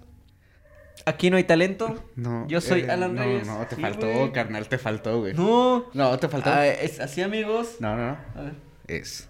Aquí 1.06 1.30
no 1.30 1.36
hay 1.36 1.44
talento. 1.44 2.10
No, 2.16 2.46
Yo 2.48 2.60
soy 2.60 2.80
eh, 2.82 2.90
Alan 2.90 3.14
no, 3.14 3.22
Reyes. 3.22 3.46
No, 3.46 3.66
te 3.66 3.76
Sí, 3.76 3.82
faltó, 3.82 4.06
güey. 4.08 4.32
carnal, 4.32 4.68
te 4.68 4.78
faltó, 4.78 5.20
güey. 5.20 5.34
No. 5.34 5.86
No, 5.94 6.18
te 6.18 6.28
faltó. 6.28 6.50
Ah, 6.50 6.66
es 6.66 7.00
así, 7.00 7.22
amigos. 7.22 7.76
No, 7.80 7.96
no, 7.96 8.06
no. 8.12 8.18
A 8.36 8.42
ver. 8.42 8.54
Es. 8.88 9.28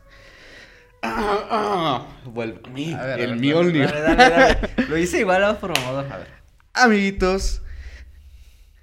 Ah, 1.02 1.46
ah, 1.50 2.06
vuelve 2.24 2.60
a 2.64 2.68
mí. 2.70 2.92
A 2.92 3.02
ver, 3.04 3.20
el 3.20 3.40
dale, 3.40 4.00
dale, 4.00 4.14
dale. 4.30 4.58
Lo 4.88 4.96
hice 4.96 5.20
igual 5.20 5.44
a 5.44 5.58
por 5.58 5.76
mamador. 5.78 6.06
A 6.12 6.18
ver. 6.18 6.28
Amiguitos, 6.74 7.61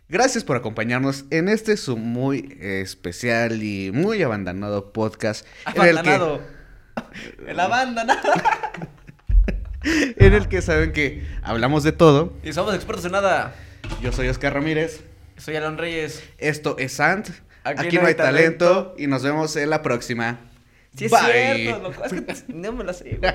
gracias 0.10 0.44
por 0.44 0.58
acompañarnos 0.58 1.26
en 1.30 1.48
este 1.50 1.78
su 1.78 1.96
muy 1.98 2.58
especial 2.60 3.64
y 3.64 3.92
muy 3.94 4.22
abandonado 4.24 4.92
podcast. 4.92 5.46
en 5.66 5.82
el 5.82 6.02
que- 6.02 6.10
Abandonado. 6.10 6.42
El 7.48 7.60
abandonado. 7.60 8.20
En 9.82 10.34
el 10.34 10.50
que 10.50 10.62
saben 10.62 10.92
que 10.92 11.26
hablamos 11.42 11.84
de 11.84 11.94
todo. 11.94 12.34
Y 12.44 12.52
somos 12.52 12.76
expertos 12.76 13.06
en 13.06 13.14
nada. 13.14 13.56
Yo 14.02 14.12
soy 14.12 14.28
Oscar 14.28 14.54
Ramírez. 14.54 15.00
Soy 15.38 15.56
Alan 15.56 15.78
Reyes. 15.78 16.22
Esto 16.38 16.76
es 16.78 16.92
Sant. 16.92 17.30
Aquí, 17.64 17.96
no 17.98 18.06
hay 18.08 18.16
talento. 18.16 18.94
Y 18.98 19.08
nos 19.08 19.24
vemos 19.24 19.56
en 19.56 19.70
la 19.70 19.82
próxima. 19.82 20.40
Sí, 20.98 21.06
es 21.06 21.12
Bye. 21.12 21.56
cierto, 21.64 21.82
loco. 21.82 22.04
Es 22.04 22.12
que 22.12 22.36
no 22.54 22.74
me 22.74 22.84
la 22.84 22.92
sé, 22.92 23.20
güey. 23.22 23.32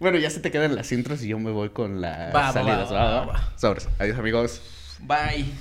bueno, 0.00 0.16
ya 0.16 0.30
se 0.30 0.40
te 0.40 0.50
quedan 0.50 0.74
las 0.74 0.90
intros 0.92 1.22
y 1.22 1.28
yo 1.28 1.38
me 1.38 1.50
voy 1.50 1.68
con 1.68 2.00
las 2.00 2.34
Va, 2.34 2.50
salidas. 2.50 2.90
va. 2.90 3.26
va. 3.26 3.52
Sobres. 3.58 3.86
Adiós, 3.98 4.18
amigos. 4.18 4.62
Bye. 5.00 5.52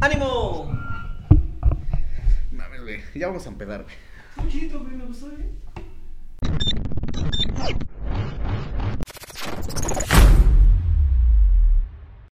¡Ánimo! 0.00 0.70
Mames, 2.50 2.82
güey. 2.82 3.00
Ya 3.14 3.26
vamos 3.28 3.46
a 3.46 3.50
empezar, 3.50 3.82
güey. 3.82 3.94
Muchito, 4.36 4.80
güey, 4.80 4.94
me 4.94 5.04
gustó, 5.04 5.26
güey. 5.26 5.46